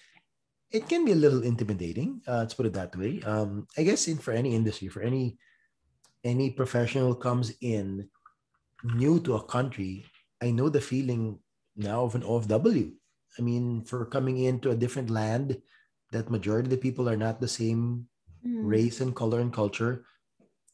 it 0.72 0.88
can 0.88 1.06
be 1.06 1.14
a 1.14 1.16
little 1.16 1.44
intimidating. 1.44 2.22
Uh, 2.28 2.46
let's 2.46 2.54
put 2.54 2.66
it 2.66 2.74
that 2.74 2.96
way. 2.96 3.22
Um, 3.26 3.68
I 3.78 3.84
guess 3.84 4.08
in 4.08 4.18
for 4.18 4.32
any 4.32 4.56
industry, 4.56 4.88
for 4.88 5.02
any 5.02 5.38
any 6.24 6.52
professional 6.52 7.16
comes 7.16 7.54
in 7.62 8.10
new 8.84 9.20
to 9.22 9.36
a 9.36 9.44
country, 9.44 10.06
I 10.42 10.52
know 10.52 10.70
the 10.70 10.82
feeling 10.82 11.40
now 11.76 12.04
of 12.04 12.16
an 12.16 12.24
OFW. 12.24 12.92
I 13.38 13.42
mean, 13.42 13.84
for 13.84 14.06
coming 14.06 14.38
into 14.44 14.70
a 14.70 14.76
different 14.76 15.10
land, 15.10 15.62
that 16.12 16.30
majority 16.30 16.68
of 16.68 16.72
the 16.72 16.78
people 16.78 17.08
are 17.08 17.18
not 17.18 17.40
the 17.40 17.48
same 17.48 18.08
mm. 18.46 18.62
race 18.66 19.02
and 19.02 19.16
color 19.16 19.40
and 19.40 19.54
culture. 19.54 20.06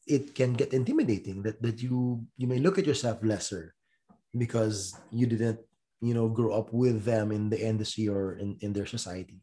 It 0.06 0.34
can 0.34 0.52
get 0.54 0.74
intimidating 0.74 1.42
that 1.42 1.62
that 1.62 1.80
you 1.82 2.26
you 2.36 2.46
may 2.46 2.58
look 2.58 2.78
at 2.78 2.86
yourself 2.86 3.24
lesser 3.24 3.74
because 4.36 4.92
you 5.10 5.26
didn't 5.26 5.60
you 6.04 6.12
know 6.12 6.28
grow 6.28 6.52
up 6.52 6.72
with 6.72 7.04
them 7.04 7.32
in 7.32 7.48
the 7.48 7.58
industry 7.58 8.06
or 8.06 8.36
in, 8.36 8.56
in 8.60 8.72
their 8.72 8.86
society 8.86 9.40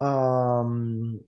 um 0.00 1.20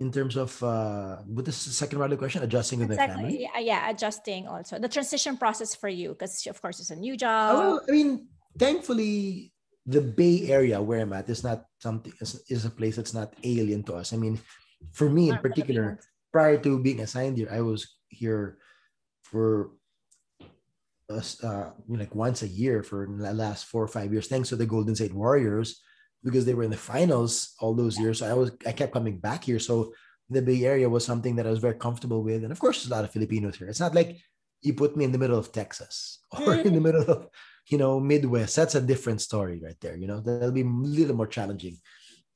in 0.00 0.10
terms 0.10 0.36
of 0.36 0.50
uh 0.62 1.16
what 1.26 1.46
is 1.46 1.64
the 1.64 1.70
second 1.70 1.98
part 1.98 2.10
of 2.10 2.18
the 2.18 2.20
question 2.20 2.42
adjusting 2.42 2.80
with 2.80 2.90
exactly. 2.90 3.14
my 3.14 3.22
family? 3.22 3.42
Yeah, 3.42 3.58
yeah 3.60 3.90
adjusting 3.90 4.48
also. 4.48 4.78
The 4.78 4.88
transition 4.88 5.36
process 5.36 5.74
for 5.74 5.88
you 5.88 6.10
because 6.10 6.46
of 6.46 6.60
course 6.60 6.80
it's 6.80 6.90
a 6.90 6.96
new 6.96 7.16
job. 7.16 7.58
Well, 7.58 7.80
i 7.88 7.90
mean 7.92 8.26
thankfully 8.58 9.52
the 9.86 10.00
bay 10.00 10.48
area 10.50 10.80
where 10.80 11.00
i'm 11.00 11.12
at 11.12 11.28
is 11.28 11.42
not 11.42 11.64
something 11.78 12.12
is, 12.20 12.42
is 12.48 12.64
a 12.64 12.70
place 12.70 12.96
that's 12.96 13.14
not 13.14 13.34
alien 13.42 13.82
to 13.84 13.94
us. 13.94 14.12
I 14.12 14.16
mean 14.16 14.40
for 14.90 15.08
me 15.08 15.30
in 15.30 15.38
particular 15.38 15.98
prior 16.32 16.58
to 16.58 16.80
being 16.82 17.00
assigned 17.00 17.36
here 17.36 17.48
i 17.52 17.60
was 17.60 17.86
here 18.08 18.58
for 19.22 19.70
us 21.10 21.42
uh, 21.44 21.70
like 21.88 22.14
once 22.14 22.42
a 22.42 22.48
year 22.48 22.82
for 22.82 23.06
the 23.06 23.32
last 23.32 23.66
four 23.66 23.84
or 23.84 23.88
five 23.88 24.12
years 24.12 24.26
thanks 24.26 24.48
to 24.48 24.56
the 24.56 24.66
golden 24.66 24.96
state 24.96 25.14
warriors 25.14 25.80
because 26.24 26.44
they 26.44 26.54
were 26.54 26.62
in 26.62 26.70
the 26.70 26.76
finals 26.76 27.54
all 27.60 27.74
those 27.74 27.98
years. 27.98 28.20
So 28.20 28.30
I 28.30 28.34
was 28.34 28.52
I 28.66 28.72
kept 28.72 28.92
coming 28.92 29.18
back 29.18 29.44
here. 29.44 29.58
So 29.58 29.92
the 30.30 30.42
Bay 30.42 30.64
Area 30.64 30.88
was 30.88 31.04
something 31.04 31.36
that 31.36 31.46
I 31.46 31.50
was 31.50 31.58
very 31.58 31.74
comfortable 31.74 32.22
with. 32.22 32.42
And 32.42 32.52
of 32.52 32.58
course, 32.58 32.78
there's 32.78 32.90
a 32.90 32.94
lot 32.94 33.04
of 33.04 33.10
Filipinos 33.10 33.56
here. 33.56 33.68
It's 33.68 33.80
not 33.80 33.94
like 33.94 34.18
you 34.62 34.74
put 34.74 34.96
me 34.96 35.04
in 35.04 35.12
the 35.12 35.18
middle 35.18 35.38
of 35.38 35.52
Texas 35.52 36.20
or 36.46 36.54
in 36.54 36.74
the 36.74 36.80
middle 36.80 37.02
of, 37.02 37.28
you 37.68 37.78
know, 37.78 38.00
Midwest. 38.00 38.56
That's 38.56 38.74
a 38.74 38.80
different 38.80 39.20
story 39.20 39.60
right 39.62 39.78
there. 39.80 39.96
You 39.96 40.06
know, 40.06 40.20
that'll 40.20 40.52
be 40.52 40.62
a 40.62 40.64
little 40.64 41.16
more 41.16 41.26
challenging. 41.26 41.76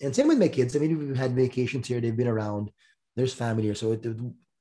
And 0.00 0.14
same 0.14 0.28
with 0.28 0.38
my 0.38 0.48
kids. 0.48 0.76
I 0.76 0.80
mean, 0.80 0.98
we've 0.98 1.16
had 1.16 1.34
vacations 1.34 1.86
here. 1.86 2.00
They've 2.00 2.16
been 2.16 2.28
around. 2.28 2.70
There's 3.14 3.32
family 3.32 3.62
here. 3.62 3.74
So 3.74 3.92
it, 3.92 4.04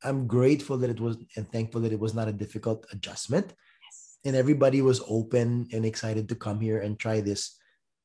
I'm 0.04 0.28
grateful 0.28 0.78
that 0.78 0.90
it 0.90 1.00
was 1.00 1.18
and 1.36 1.52
thankful 1.52 1.82
that 1.82 1.92
it 1.92 2.00
was 2.00 2.14
not 2.14 2.30
a 2.30 2.34
difficult 2.34 2.86
adjustment. 2.92 3.48
Yes. 3.48 4.18
And 4.24 4.36
everybody 4.36 4.82
was 4.82 5.04
open 5.10 5.68
and 5.74 5.86
excited 5.86 6.30
to 6.30 6.36
come 6.36 6.62
here 6.62 6.80
and 6.80 6.98
try 6.98 7.20
this 7.20 7.58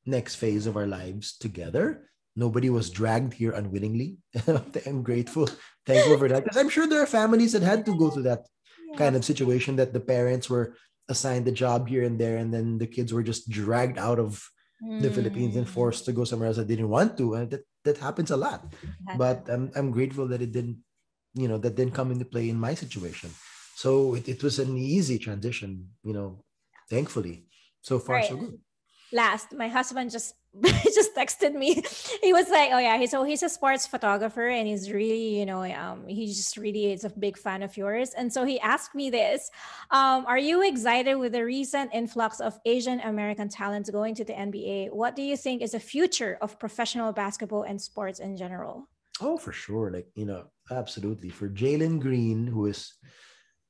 next 0.05 0.35
phase 0.35 0.65
of 0.67 0.77
our 0.77 0.87
lives 0.87 1.37
together. 1.37 2.07
nobody 2.31 2.69
was 2.71 2.89
dragged 2.89 3.33
here 3.33 3.51
unwillingly. 3.51 4.15
I'm 4.87 5.03
grateful, 5.03 5.49
thankful 5.85 6.17
for 6.17 6.29
that 6.29 6.43
because 6.43 6.55
I'm 6.55 6.71
sure 6.71 6.87
there 6.87 7.03
are 7.03 7.19
families 7.19 7.51
that 7.51 7.61
had 7.61 7.85
to 7.85 7.97
go 7.97 8.09
through 8.09 8.23
that 8.31 8.47
yeah. 8.87 8.97
kind 8.97 9.15
of 9.15 9.27
situation 9.27 9.75
that 9.75 9.91
the 9.91 9.99
parents 9.99 10.49
were 10.49 10.75
assigned 11.09 11.45
the 11.45 11.51
job 11.51 11.87
here 11.91 12.03
and 12.03 12.17
there, 12.17 12.37
and 12.37 12.53
then 12.53 12.77
the 12.77 12.87
kids 12.87 13.11
were 13.11 13.23
just 13.23 13.49
dragged 13.49 13.99
out 13.99 14.19
of 14.19 14.39
mm. 14.79 15.01
the 15.01 15.11
Philippines 15.11 15.55
and 15.59 15.67
forced 15.67 16.05
to 16.05 16.15
go 16.15 16.23
somewhere 16.23 16.47
else 16.47 16.57
that 16.57 16.67
they 16.67 16.75
didn't 16.79 16.95
want 16.95 17.17
to, 17.19 17.35
and 17.35 17.51
that 17.51 17.63
that 17.83 17.97
happens 17.97 18.31
a 18.31 18.37
lot. 18.37 18.73
But 19.17 19.49
I'm 19.49 19.71
I'm 19.75 19.91
grateful 19.91 20.27
that 20.31 20.41
it 20.41 20.51
didn't, 20.55 20.77
you 21.35 21.47
know, 21.47 21.57
that 21.59 21.75
didn't 21.75 21.93
come 21.99 22.11
into 22.11 22.25
play 22.25 22.47
in 22.49 22.59
my 22.59 22.73
situation. 22.73 23.29
So 23.75 24.15
it, 24.15 24.29
it 24.29 24.43
was 24.43 24.59
an 24.59 24.77
easy 24.77 25.17
transition, 25.17 25.89
you 26.03 26.13
know, 26.13 26.43
thankfully. 26.89 27.45
So 27.81 27.99
far, 27.99 28.17
right. 28.17 28.29
so 28.29 28.37
good. 28.37 28.59
Last, 29.11 29.53
my 29.53 29.67
husband 29.67 30.11
just 30.11 30.35
just 30.83 31.15
texted 31.15 31.53
me. 31.53 31.81
He 32.21 32.33
was 32.33 32.49
like, 32.49 32.71
"Oh 32.73 32.77
yeah, 32.77 32.97
he's 32.97 33.11
so 33.11 33.23
he's 33.23 33.41
a 33.41 33.47
sports 33.47 33.87
photographer, 33.87 34.47
and 34.47 34.67
he's 34.67 34.91
really, 34.91 35.39
you 35.39 35.45
know, 35.45 35.63
um, 35.63 36.05
he 36.07 36.27
just 36.27 36.57
really 36.57 36.91
is 36.91 37.05
a 37.05 37.09
big 37.09 37.37
fan 37.37 37.63
of 37.63 37.77
yours." 37.77 38.11
And 38.17 38.31
so 38.31 38.43
he 38.43 38.59
asked 38.59 38.93
me 38.93 39.09
this: 39.09 39.49
um, 39.91 40.25
Are 40.27 40.37
you 40.37 40.61
excited 40.67 41.15
with 41.15 41.31
the 41.31 41.45
recent 41.45 41.91
influx 41.93 42.41
of 42.41 42.59
Asian 42.65 42.99
American 42.99 43.47
talents 43.47 43.89
going 43.89 44.13
to 44.15 44.25
the 44.25 44.33
NBA? 44.33 44.91
What 44.91 45.15
do 45.15 45.21
you 45.21 45.37
think 45.37 45.61
is 45.61 45.71
the 45.71 45.79
future 45.79 46.37
of 46.41 46.59
professional 46.59 47.13
basketball 47.13 47.63
and 47.63 47.81
sports 47.81 48.19
in 48.19 48.35
general? 48.35 48.89
Oh, 49.21 49.37
for 49.37 49.53
sure. 49.53 49.89
Like 49.89 50.07
you 50.15 50.25
know, 50.25 50.47
absolutely. 50.69 51.29
For 51.29 51.47
Jalen 51.47 52.01
Green, 52.01 52.45
who 52.45 52.65
is 52.65 52.93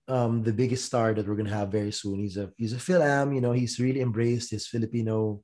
um, 0.07 0.43
the 0.43 0.53
biggest 0.53 0.85
star 0.85 1.13
that 1.13 1.27
we're 1.27 1.35
gonna 1.35 1.49
have 1.49 1.71
very 1.71 1.91
soon. 1.91 2.19
He's 2.19 2.37
a 2.37 2.51
he's 2.57 2.73
a 2.73 2.79
Phil 2.79 3.03
Am, 3.03 3.33
you 3.33 3.41
know, 3.41 3.51
he's 3.51 3.79
really 3.79 4.01
embraced 4.01 4.51
his 4.51 4.67
Filipino 4.67 5.41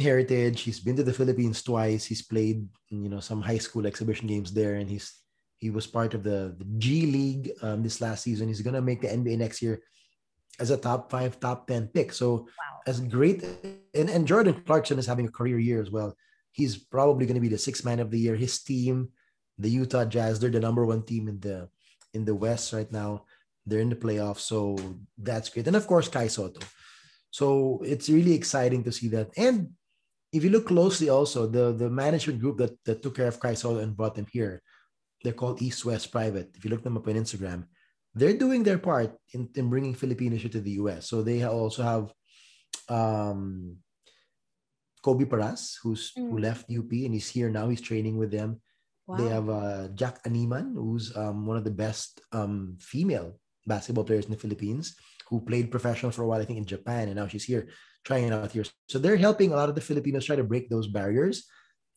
heritage. 0.00 0.62
He's 0.62 0.80
been 0.80 0.96
to 0.96 1.02
the 1.02 1.12
Philippines 1.12 1.62
twice. 1.62 2.04
He's 2.04 2.22
played, 2.22 2.66
you 2.90 3.08
know, 3.08 3.20
some 3.20 3.42
high 3.42 3.58
school 3.58 3.86
exhibition 3.86 4.26
games 4.26 4.52
there, 4.52 4.74
and 4.74 4.88
he's 4.88 5.14
he 5.58 5.70
was 5.70 5.86
part 5.86 6.14
of 6.14 6.22
the, 6.22 6.54
the 6.56 6.66
G 6.78 7.06
League 7.06 7.50
um, 7.62 7.82
this 7.82 8.00
last 8.00 8.22
season. 8.22 8.48
He's 8.48 8.62
gonna 8.62 8.82
make 8.82 9.00
the 9.00 9.08
NBA 9.08 9.38
next 9.38 9.60
year 9.60 9.82
as 10.60 10.70
a 10.70 10.76
top 10.76 11.10
five, 11.10 11.40
top 11.40 11.66
ten 11.66 11.88
pick. 11.88 12.12
So 12.12 12.32
wow. 12.32 12.80
as 12.86 13.00
great 13.00 13.44
and, 13.94 14.08
and 14.10 14.26
Jordan 14.26 14.62
Clarkson 14.66 14.98
is 14.98 15.06
having 15.06 15.26
a 15.26 15.32
career 15.32 15.58
year 15.58 15.80
as 15.80 15.90
well. 15.90 16.14
He's 16.52 16.76
probably 16.76 17.26
gonna 17.26 17.40
be 17.40 17.48
the 17.48 17.58
sixth 17.58 17.84
man 17.84 18.00
of 18.00 18.10
the 18.10 18.18
year. 18.18 18.36
His 18.36 18.62
team, 18.62 19.10
the 19.58 19.70
Utah 19.70 20.04
Jazz, 20.04 20.38
they're 20.38 20.50
the 20.50 20.60
number 20.60 20.86
one 20.86 21.02
team 21.02 21.28
in 21.28 21.40
the 21.40 21.68
in 22.14 22.24
the 22.24 22.34
West 22.34 22.72
right 22.72 22.90
now. 22.90 23.24
They're 23.68 23.80
in 23.80 23.90
the 23.90 23.96
playoffs, 23.96 24.40
so 24.40 24.76
that's 25.16 25.48
great. 25.48 25.66
And 25.66 25.76
of 25.76 25.86
course, 25.86 26.08
Kai 26.08 26.28
Sotto. 26.28 26.60
So 27.30 27.80
it's 27.84 28.08
really 28.08 28.34
exciting 28.34 28.82
to 28.84 28.92
see 28.92 29.08
that. 29.08 29.30
And 29.36 29.70
if 30.32 30.44
you 30.44 30.50
look 30.50 30.66
closely, 30.66 31.08
also 31.08 31.46
the 31.46 31.72
the 31.72 31.90
management 31.90 32.40
group 32.40 32.58
that, 32.58 32.72
that 32.84 33.02
took 33.02 33.16
care 33.16 33.28
of 33.28 33.40
Kai 33.40 33.54
Sotto 33.54 33.78
and 33.78 33.96
brought 33.96 34.14
them 34.14 34.26
here, 34.32 34.62
they're 35.22 35.36
called 35.36 35.62
East 35.62 35.84
West 35.84 36.12
Private. 36.12 36.50
If 36.56 36.64
you 36.64 36.70
look 36.70 36.82
them 36.82 36.96
up 36.96 37.08
on 37.08 37.14
Instagram, 37.14 37.64
they're 38.14 38.36
doing 38.36 38.62
their 38.62 38.78
part 38.78 39.16
in, 39.32 39.48
in 39.54 39.68
bringing 39.68 39.94
Filipinos 39.94 40.42
to 40.42 40.60
the 40.60 40.76
US. 40.82 41.08
So 41.08 41.22
they 41.22 41.42
also 41.44 41.82
have 41.82 42.12
um, 42.88 43.76
Kobe 45.02 45.24
Paras, 45.24 45.78
who's 45.82 46.12
mm. 46.16 46.30
who 46.30 46.38
left 46.38 46.70
UP 46.70 46.90
and 46.90 47.14
he's 47.14 47.28
here 47.28 47.50
now. 47.50 47.68
He's 47.68 47.80
training 47.80 48.16
with 48.16 48.30
them. 48.30 48.60
Wow. 49.06 49.16
They 49.16 49.28
have 49.28 49.48
uh, 49.48 49.88
Jack 49.94 50.22
Animam, 50.24 50.74
who's 50.74 51.16
um, 51.16 51.46
one 51.46 51.56
of 51.56 51.64
the 51.64 51.70
best 51.70 52.20
um, 52.32 52.76
female 52.80 53.40
basketball 53.68 54.04
players 54.04 54.24
in 54.24 54.32
the 54.32 54.38
Philippines 54.38 54.96
who 55.28 55.40
played 55.40 55.70
professional 55.70 56.10
for 56.10 56.22
a 56.22 56.26
while, 56.26 56.40
I 56.40 56.44
think 56.44 56.58
in 56.58 56.64
Japan, 56.64 57.08
and 57.08 57.16
now 57.16 57.28
she's 57.28 57.44
here 57.44 57.68
trying 58.04 58.24
it 58.24 58.32
out 58.32 58.52
here. 58.52 58.64
So 58.88 58.98
they're 58.98 59.16
helping 59.16 59.52
a 59.52 59.56
lot 59.56 59.68
of 59.68 59.74
the 59.74 59.80
Filipinos 59.80 60.24
try 60.24 60.36
to 60.36 60.44
break 60.44 60.68
those 60.68 60.86
barriers. 60.88 61.44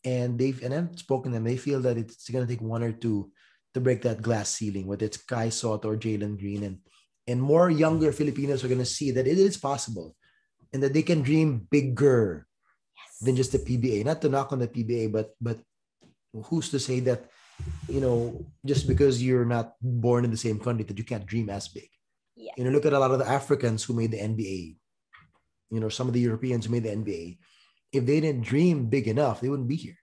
And 0.04 0.38
they've 0.38 0.60
and 0.62 0.74
I've 0.74 0.98
spoken 0.98 1.32
to 1.32 1.36
them, 1.36 1.44
they 1.44 1.56
feel 1.56 1.80
that 1.80 1.96
it's 1.96 2.28
gonna 2.28 2.46
take 2.46 2.60
one 2.60 2.82
or 2.82 2.92
two 2.92 3.30
to 3.74 3.80
break 3.80 4.02
that 4.02 4.20
glass 4.20 4.50
ceiling, 4.50 4.86
whether 4.86 5.06
it's 5.06 5.16
Kai 5.16 5.48
Sotto 5.48 5.88
or 5.88 5.96
Jalen 5.96 6.38
Green. 6.38 6.62
And 6.64 6.78
and 7.26 7.40
more 7.40 7.70
younger 7.70 8.12
Filipinos 8.12 8.64
are 8.64 8.68
gonna 8.68 8.84
see 8.84 9.12
that 9.12 9.26
it 9.26 9.38
is 9.38 9.56
possible 9.56 10.16
and 10.72 10.82
that 10.82 10.92
they 10.92 11.02
can 11.02 11.22
dream 11.22 11.66
bigger 11.70 12.46
yes. 12.98 13.18
than 13.22 13.36
just 13.36 13.52
the 13.52 13.58
PBA. 13.58 14.04
Not 14.04 14.20
to 14.22 14.28
knock 14.28 14.52
on 14.52 14.58
the 14.58 14.68
PBA, 14.68 15.12
but 15.12 15.30
but 15.40 15.58
who's 16.50 16.68
to 16.70 16.80
say 16.80 17.00
that 17.00 17.30
you 17.88 18.00
know, 18.00 18.44
just 18.64 18.86
because 18.86 19.22
you're 19.22 19.44
not 19.44 19.74
born 19.80 20.24
in 20.24 20.30
the 20.30 20.36
same 20.36 20.58
country 20.58 20.84
that 20.84 20.98
you 20.98 21.04
can't 21.04 21.26
dream 21.26 21.50
as 21.50 21.68
big. 21.68 21.88
Yeah. 22.36 22.52
You 22.56 22.64
know, 22.64 22.70
look 22.70 22.86
at 22.86 22.92
a 22.92 22.98
lot 22.98 23.10
of 23.10 23.18
the 23.18 23.28
Africans 23.28 23.84
who 23.84 23.94
made 23.94 24.10
the 24.10 24.18
NBA. 24.18 24.76
You 25.70 25.80
know, 25.80 25.88
some 25.88 26.08
of 26.08 26.14
the 26.14 26.20
Europeans 26.20 26.66
who 26.66 26.72
made 26.72 26.84
the 26.84 26.90
NBA. 26.90 27.38
If 27.92 28.06
they 28.06 28.20
didn't 28.20 28.42
dream 28.42 28.86
big 28.86 29.08
enough, 29.08 29.40
they 29.40 29.48
wouldn't 29.48 29.68
be 29.68 29.76
here. 29.76 29.98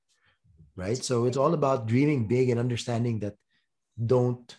Right. 0.76 1.04
So 1.04 1.26
it's 1.26 1.38
all 1.38 1.54
about 1.54 1.88
dreaming 1.88 2.28
big 2.28 2.50
and 2.50 2.60
understanding 2.60 3.20
that 3.20 3.36
don't 4.06 4.56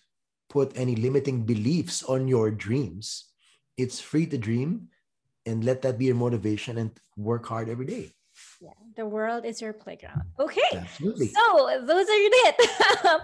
put 0.50 0.72
any 0.76 0.96
limiting 0.96 1.46
beliefs 1.46 2.02
on 2.02 2.28
your 2.28 2.50
dreams. 2.50 3.30
It's 3.78 4.00
free 4.00 4.26
to 4.26 4.36
dream 4.36 4.88
and 5.46 5.64
let 5.64 5.82
that 5.82 5.98
be 5.98 6.06
your 6.06 6.16
motivation 6.16 6.76
and 6.76 6.90
work 7.16 7.46
hard 7.46 7.68
every 7.68 7.86
day. 7.86 8.12
Yeah, 8.60 8.70
the 9.00 9.06
world 9.06 9.46
is 9.46 9.62
your 9.64 9.72
playground. 9.72 10.22
Okay. 10.38 10.70
Absolutely. 10.74 11.28
So 11.28 11.44
those 11.90 12.06
are 12.14 12.20
it. 12.48 12.56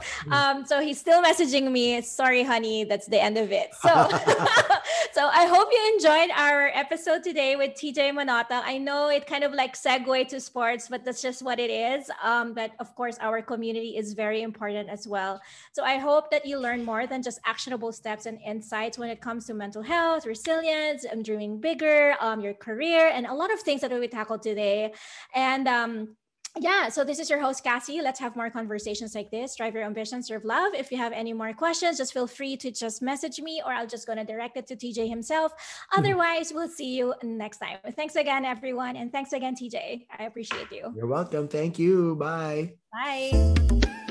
um, 0.31 0.65
so 0.65 0.81
he's 0.81 0.99
still 0.99 1.23
messaging 1.23 1.71
me. 1.71 2.01
Sorry, 2.01 2.43
honey, 2.43 2.85
that's 2.85 3.07
the 3.07 3.21
end 3.23 3.37
of 3.37 3.53
it. 3.53 3.69
So 3.85 3.89
so 5.17 5.29
I 5.29 5.45
hope 5.47 5.69
you 5.77 5.83
enjoyed 5.95 6.31
our 6.35 6.69
episode 6.73 7.23
today 7.23 7.57
with 7.57 7.73
TJ 7.73 8.13
Manotoc. 8.17 8.63
I 8.65 8.79
know 8.79 9.11
it 9.11 9.27
kind 9.27 9.45
of 9.45 9.53
like 9.53 9.75
segue 9.77 10.29
to 10.29 10.41
sports, 10.41 10.89
but 10.89 11.05
that's 11.05 11.21
just 11.21 11.43
what 11.43 11.59
it 11.61 11.71
is. 11.71 12.11
Um, 12.23 12.55
but 12.55 12.71
of 12.81 12.95
course, 12.95 13.19
our 13.21 13.43
community 13.43 13.97
is 13.97 14.15
very 14.15 14.41
important 14.43 14.89
as 14.89 15.07
well. 15.07 15.41
So 15.73 15.85
I 15.85 15.99
hope 15.99 16.31
that 16.31 16.47
you 16.47 16.59
learn 16.59 16.85
more 16.85 17.07
than 17.07 17.23
just 17.23 17.39
actionable 17.45 17.93
steps 17.93 18.25
and 18.25 18.39
insights 18.47 18.97
when 18.97 19.11
it 19.11 19.21
comes 19.21 19.45
to 19.47 19.55
mental 19.55 19.83
health, 19.83 20.25
resilience, 20.25 21.05
and 21.05 21.23
dreaming 21.23 21.61
bigger, 21.61 22.15
um, 22.21 22.41
your 22.41 22.55
career, 22.55 23.11
and 23.13 23.27
a 23.27 23.35
lot 23.35 23.53
of 23.53 23.61
things 23.61 23.83
that 23.83 23.93
we 23.93 24.09
tackled 24.09 24.43
today. 24.43 24.95
And 25.35 25.66
um, 25.67 26.17
yeah, 26.59 26.89
so 26.89 27.05
this 27.05 27.19
is 27.19 27.29
your 27.29 27.41
host, 27.41 27.65
Kassy. 27.65 28.03
Let's 28.03 28.19
have 28.21 28.35
more 28.35 28.49
conversations 28.51 29.15
like 29.15 29.31
this. 29.31 29.57
Drive 29.57 29.75
your 29.75 29.85
ambition, 29.85 30.23
serve 30.23 30.45
love. 30.45 30.75
If 30.75 30.91
you 30.91 30.97
have 30.99 31.13
any 31.13 31.33
more 31.33 31.53
questions, 31.53 31.99
just 31.99 32.13
feel 32.13 32.27
free 32.27 32.57
to 32.59 32.71
just 32.71 33.03
message 33.03 33.41
me 33.41 33.63
or 33.65 33.73
I'll 33.73 33.87
just 33.87 34.07
gonna 34.07 34.25
direct 34.25 34.57
it 34.57 34.67
to 34.69 34.77
TJ 34.77 35.09
himself. 35.09 35.53
Mm-hmm. 35.53 35.99
Otherwise, 35.99 36.53
we'll 36.55 36.69
see 36.69 36.97
you 36.97 37.15
next 37.23 37.59
time. 37.59 37.79
Thanks 37.95 38.17
again, 38.17 38.45
everyone. 38.45 38.97
And 38.97 39.13
thanks 39.13 39.33
again, 39.33 39.55
TJ. 39.55 40.07
I 40.19 40.25
appreciate 40.25 40.71
you. 40.71 40.93
You're 40.97 41.07
welcome. 41.07 41.49
Thank 41.49 41.79
you. 41.79 42.17
Bye. 42.17 42.75
Bye. 42.93 44.03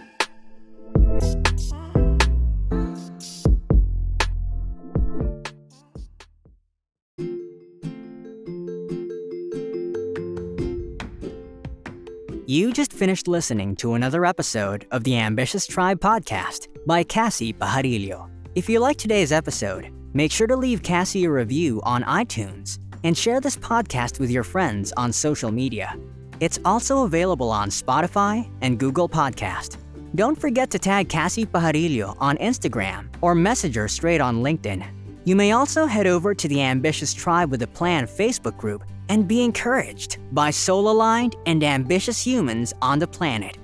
You 12.48 12.74
just 12.74 12.94
finished 12.94 13.28
listening 13.28 13.76
to 13.78 13.96
another 13.96 14.24
episode 14.24 14.86
of 14.92 15.04
the 15.04 15.18
Ambitious 15.18 15.66
Tribe 15.66 16.00
podcast 16.00 16.68
by 16.86 17.04
Kassy 17.04 17.56
Pajarillo. 17.58 18.30
If 18.54 18.70
you 18.70 18.80
like 18.80 18.98
today's 18.98 19.32
episode, 19.32 19.92
make 20.14 20.32
sure 20.32 20.46
to 20.46 20.56
leave 20.56 20.84
Kassy 20.84 21.26
a 21.26 21.32
review 21.32 21.82
on 21.82 22.04
iTunes 22.04 22.78
and 23.04 23.18
share 23.18 23.42
this 23.42 23.58
podcast 23.58 24.20
with 24.20 24.30
your 24.30 24.44
friends 24.44 24.94
on 24.96 25.12
social 25.12 25.50
media. 25.50 25.96
It's 26.40 26.60
also 26.64 27.06
available 27.06 27.50
on 27.50 27.70
Spotify 27.72 28.48
and 28.62 28.78
Google 28.78 29.10
Podcast. 29.10 29.78
Don't 30.14 30.40
forget 30.40 30.70
to 30.70 30.78
tag 30.78 31.10
Kassy 31.10 31.48
Pajarillo 31.48 32.16
on 32.20 32.38
Instagram 32.38 33.08
or 33.22 33.34
message 33.34 33.74
her 33.74 33.88
straight 33.88 34.22
on 34.22 34.44
LinkedIn. 34.44 34.86
You 35.26 35.36
may 35.36 35.52
also 35.54 35.88
head 35.88 36.06
over 36.06 36.36
to 36.36 36.48
the 36.48 36.62
Ambitious 36.62 37.12
Tribe 37.12 37.50
with 37.50 37.64
a 37.64 37.68
Plan 37.68 38.06
Facebook 38.06 38.56
group 38.58 38.84
and 39.10 39.28
be 39.28 39.44
encouraged 39.44 40.18
by 40.32 40.52
soul 40.52 40.88
aligned 40.90 41.36
and 41.48 41.64
ambitious 41.64 42.24
humans 42.24 42.74
on 42.80 43.00
the 43.00 43.08
planet. 43.08 43.58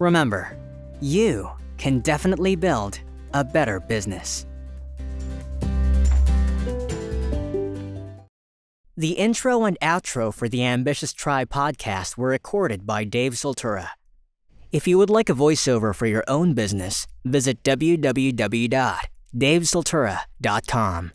Remember, 0.00 0.58
you 1.00 1.48
can 1.78 2.00
definitely 2.00 2.56
build 2.56 2.98
a 3.32 3.44
better 3.44 3.78
business. 3.78 4.44
The 8.96 9.12
intro 9.12 9.64
and 9.64 9.78
outro 9.80 10.34
for 10.34 10.48
the 10.48 10.64
Ambitious 10.64 11.12
Tribe 11.12 11.48
podcast 11.48 12.16
were 12.16 12.30
recorded 12.30 12.86
by 12.86 13.04
Dave 13.04 13.34
Soltura. 13.34 13.90
If 14.72 14.88
you 14.88 14.98
would 14.98 15.10
like 15.10 15.28
a 15.28 15.34
voiceover 15.34 15.94
for 15.94 16.06
your 16.06 16.24
own 16.26 16.54
business, 16.54 17.06
visit 17.24 17.62
www.davesoltura.com. 19.34 21.13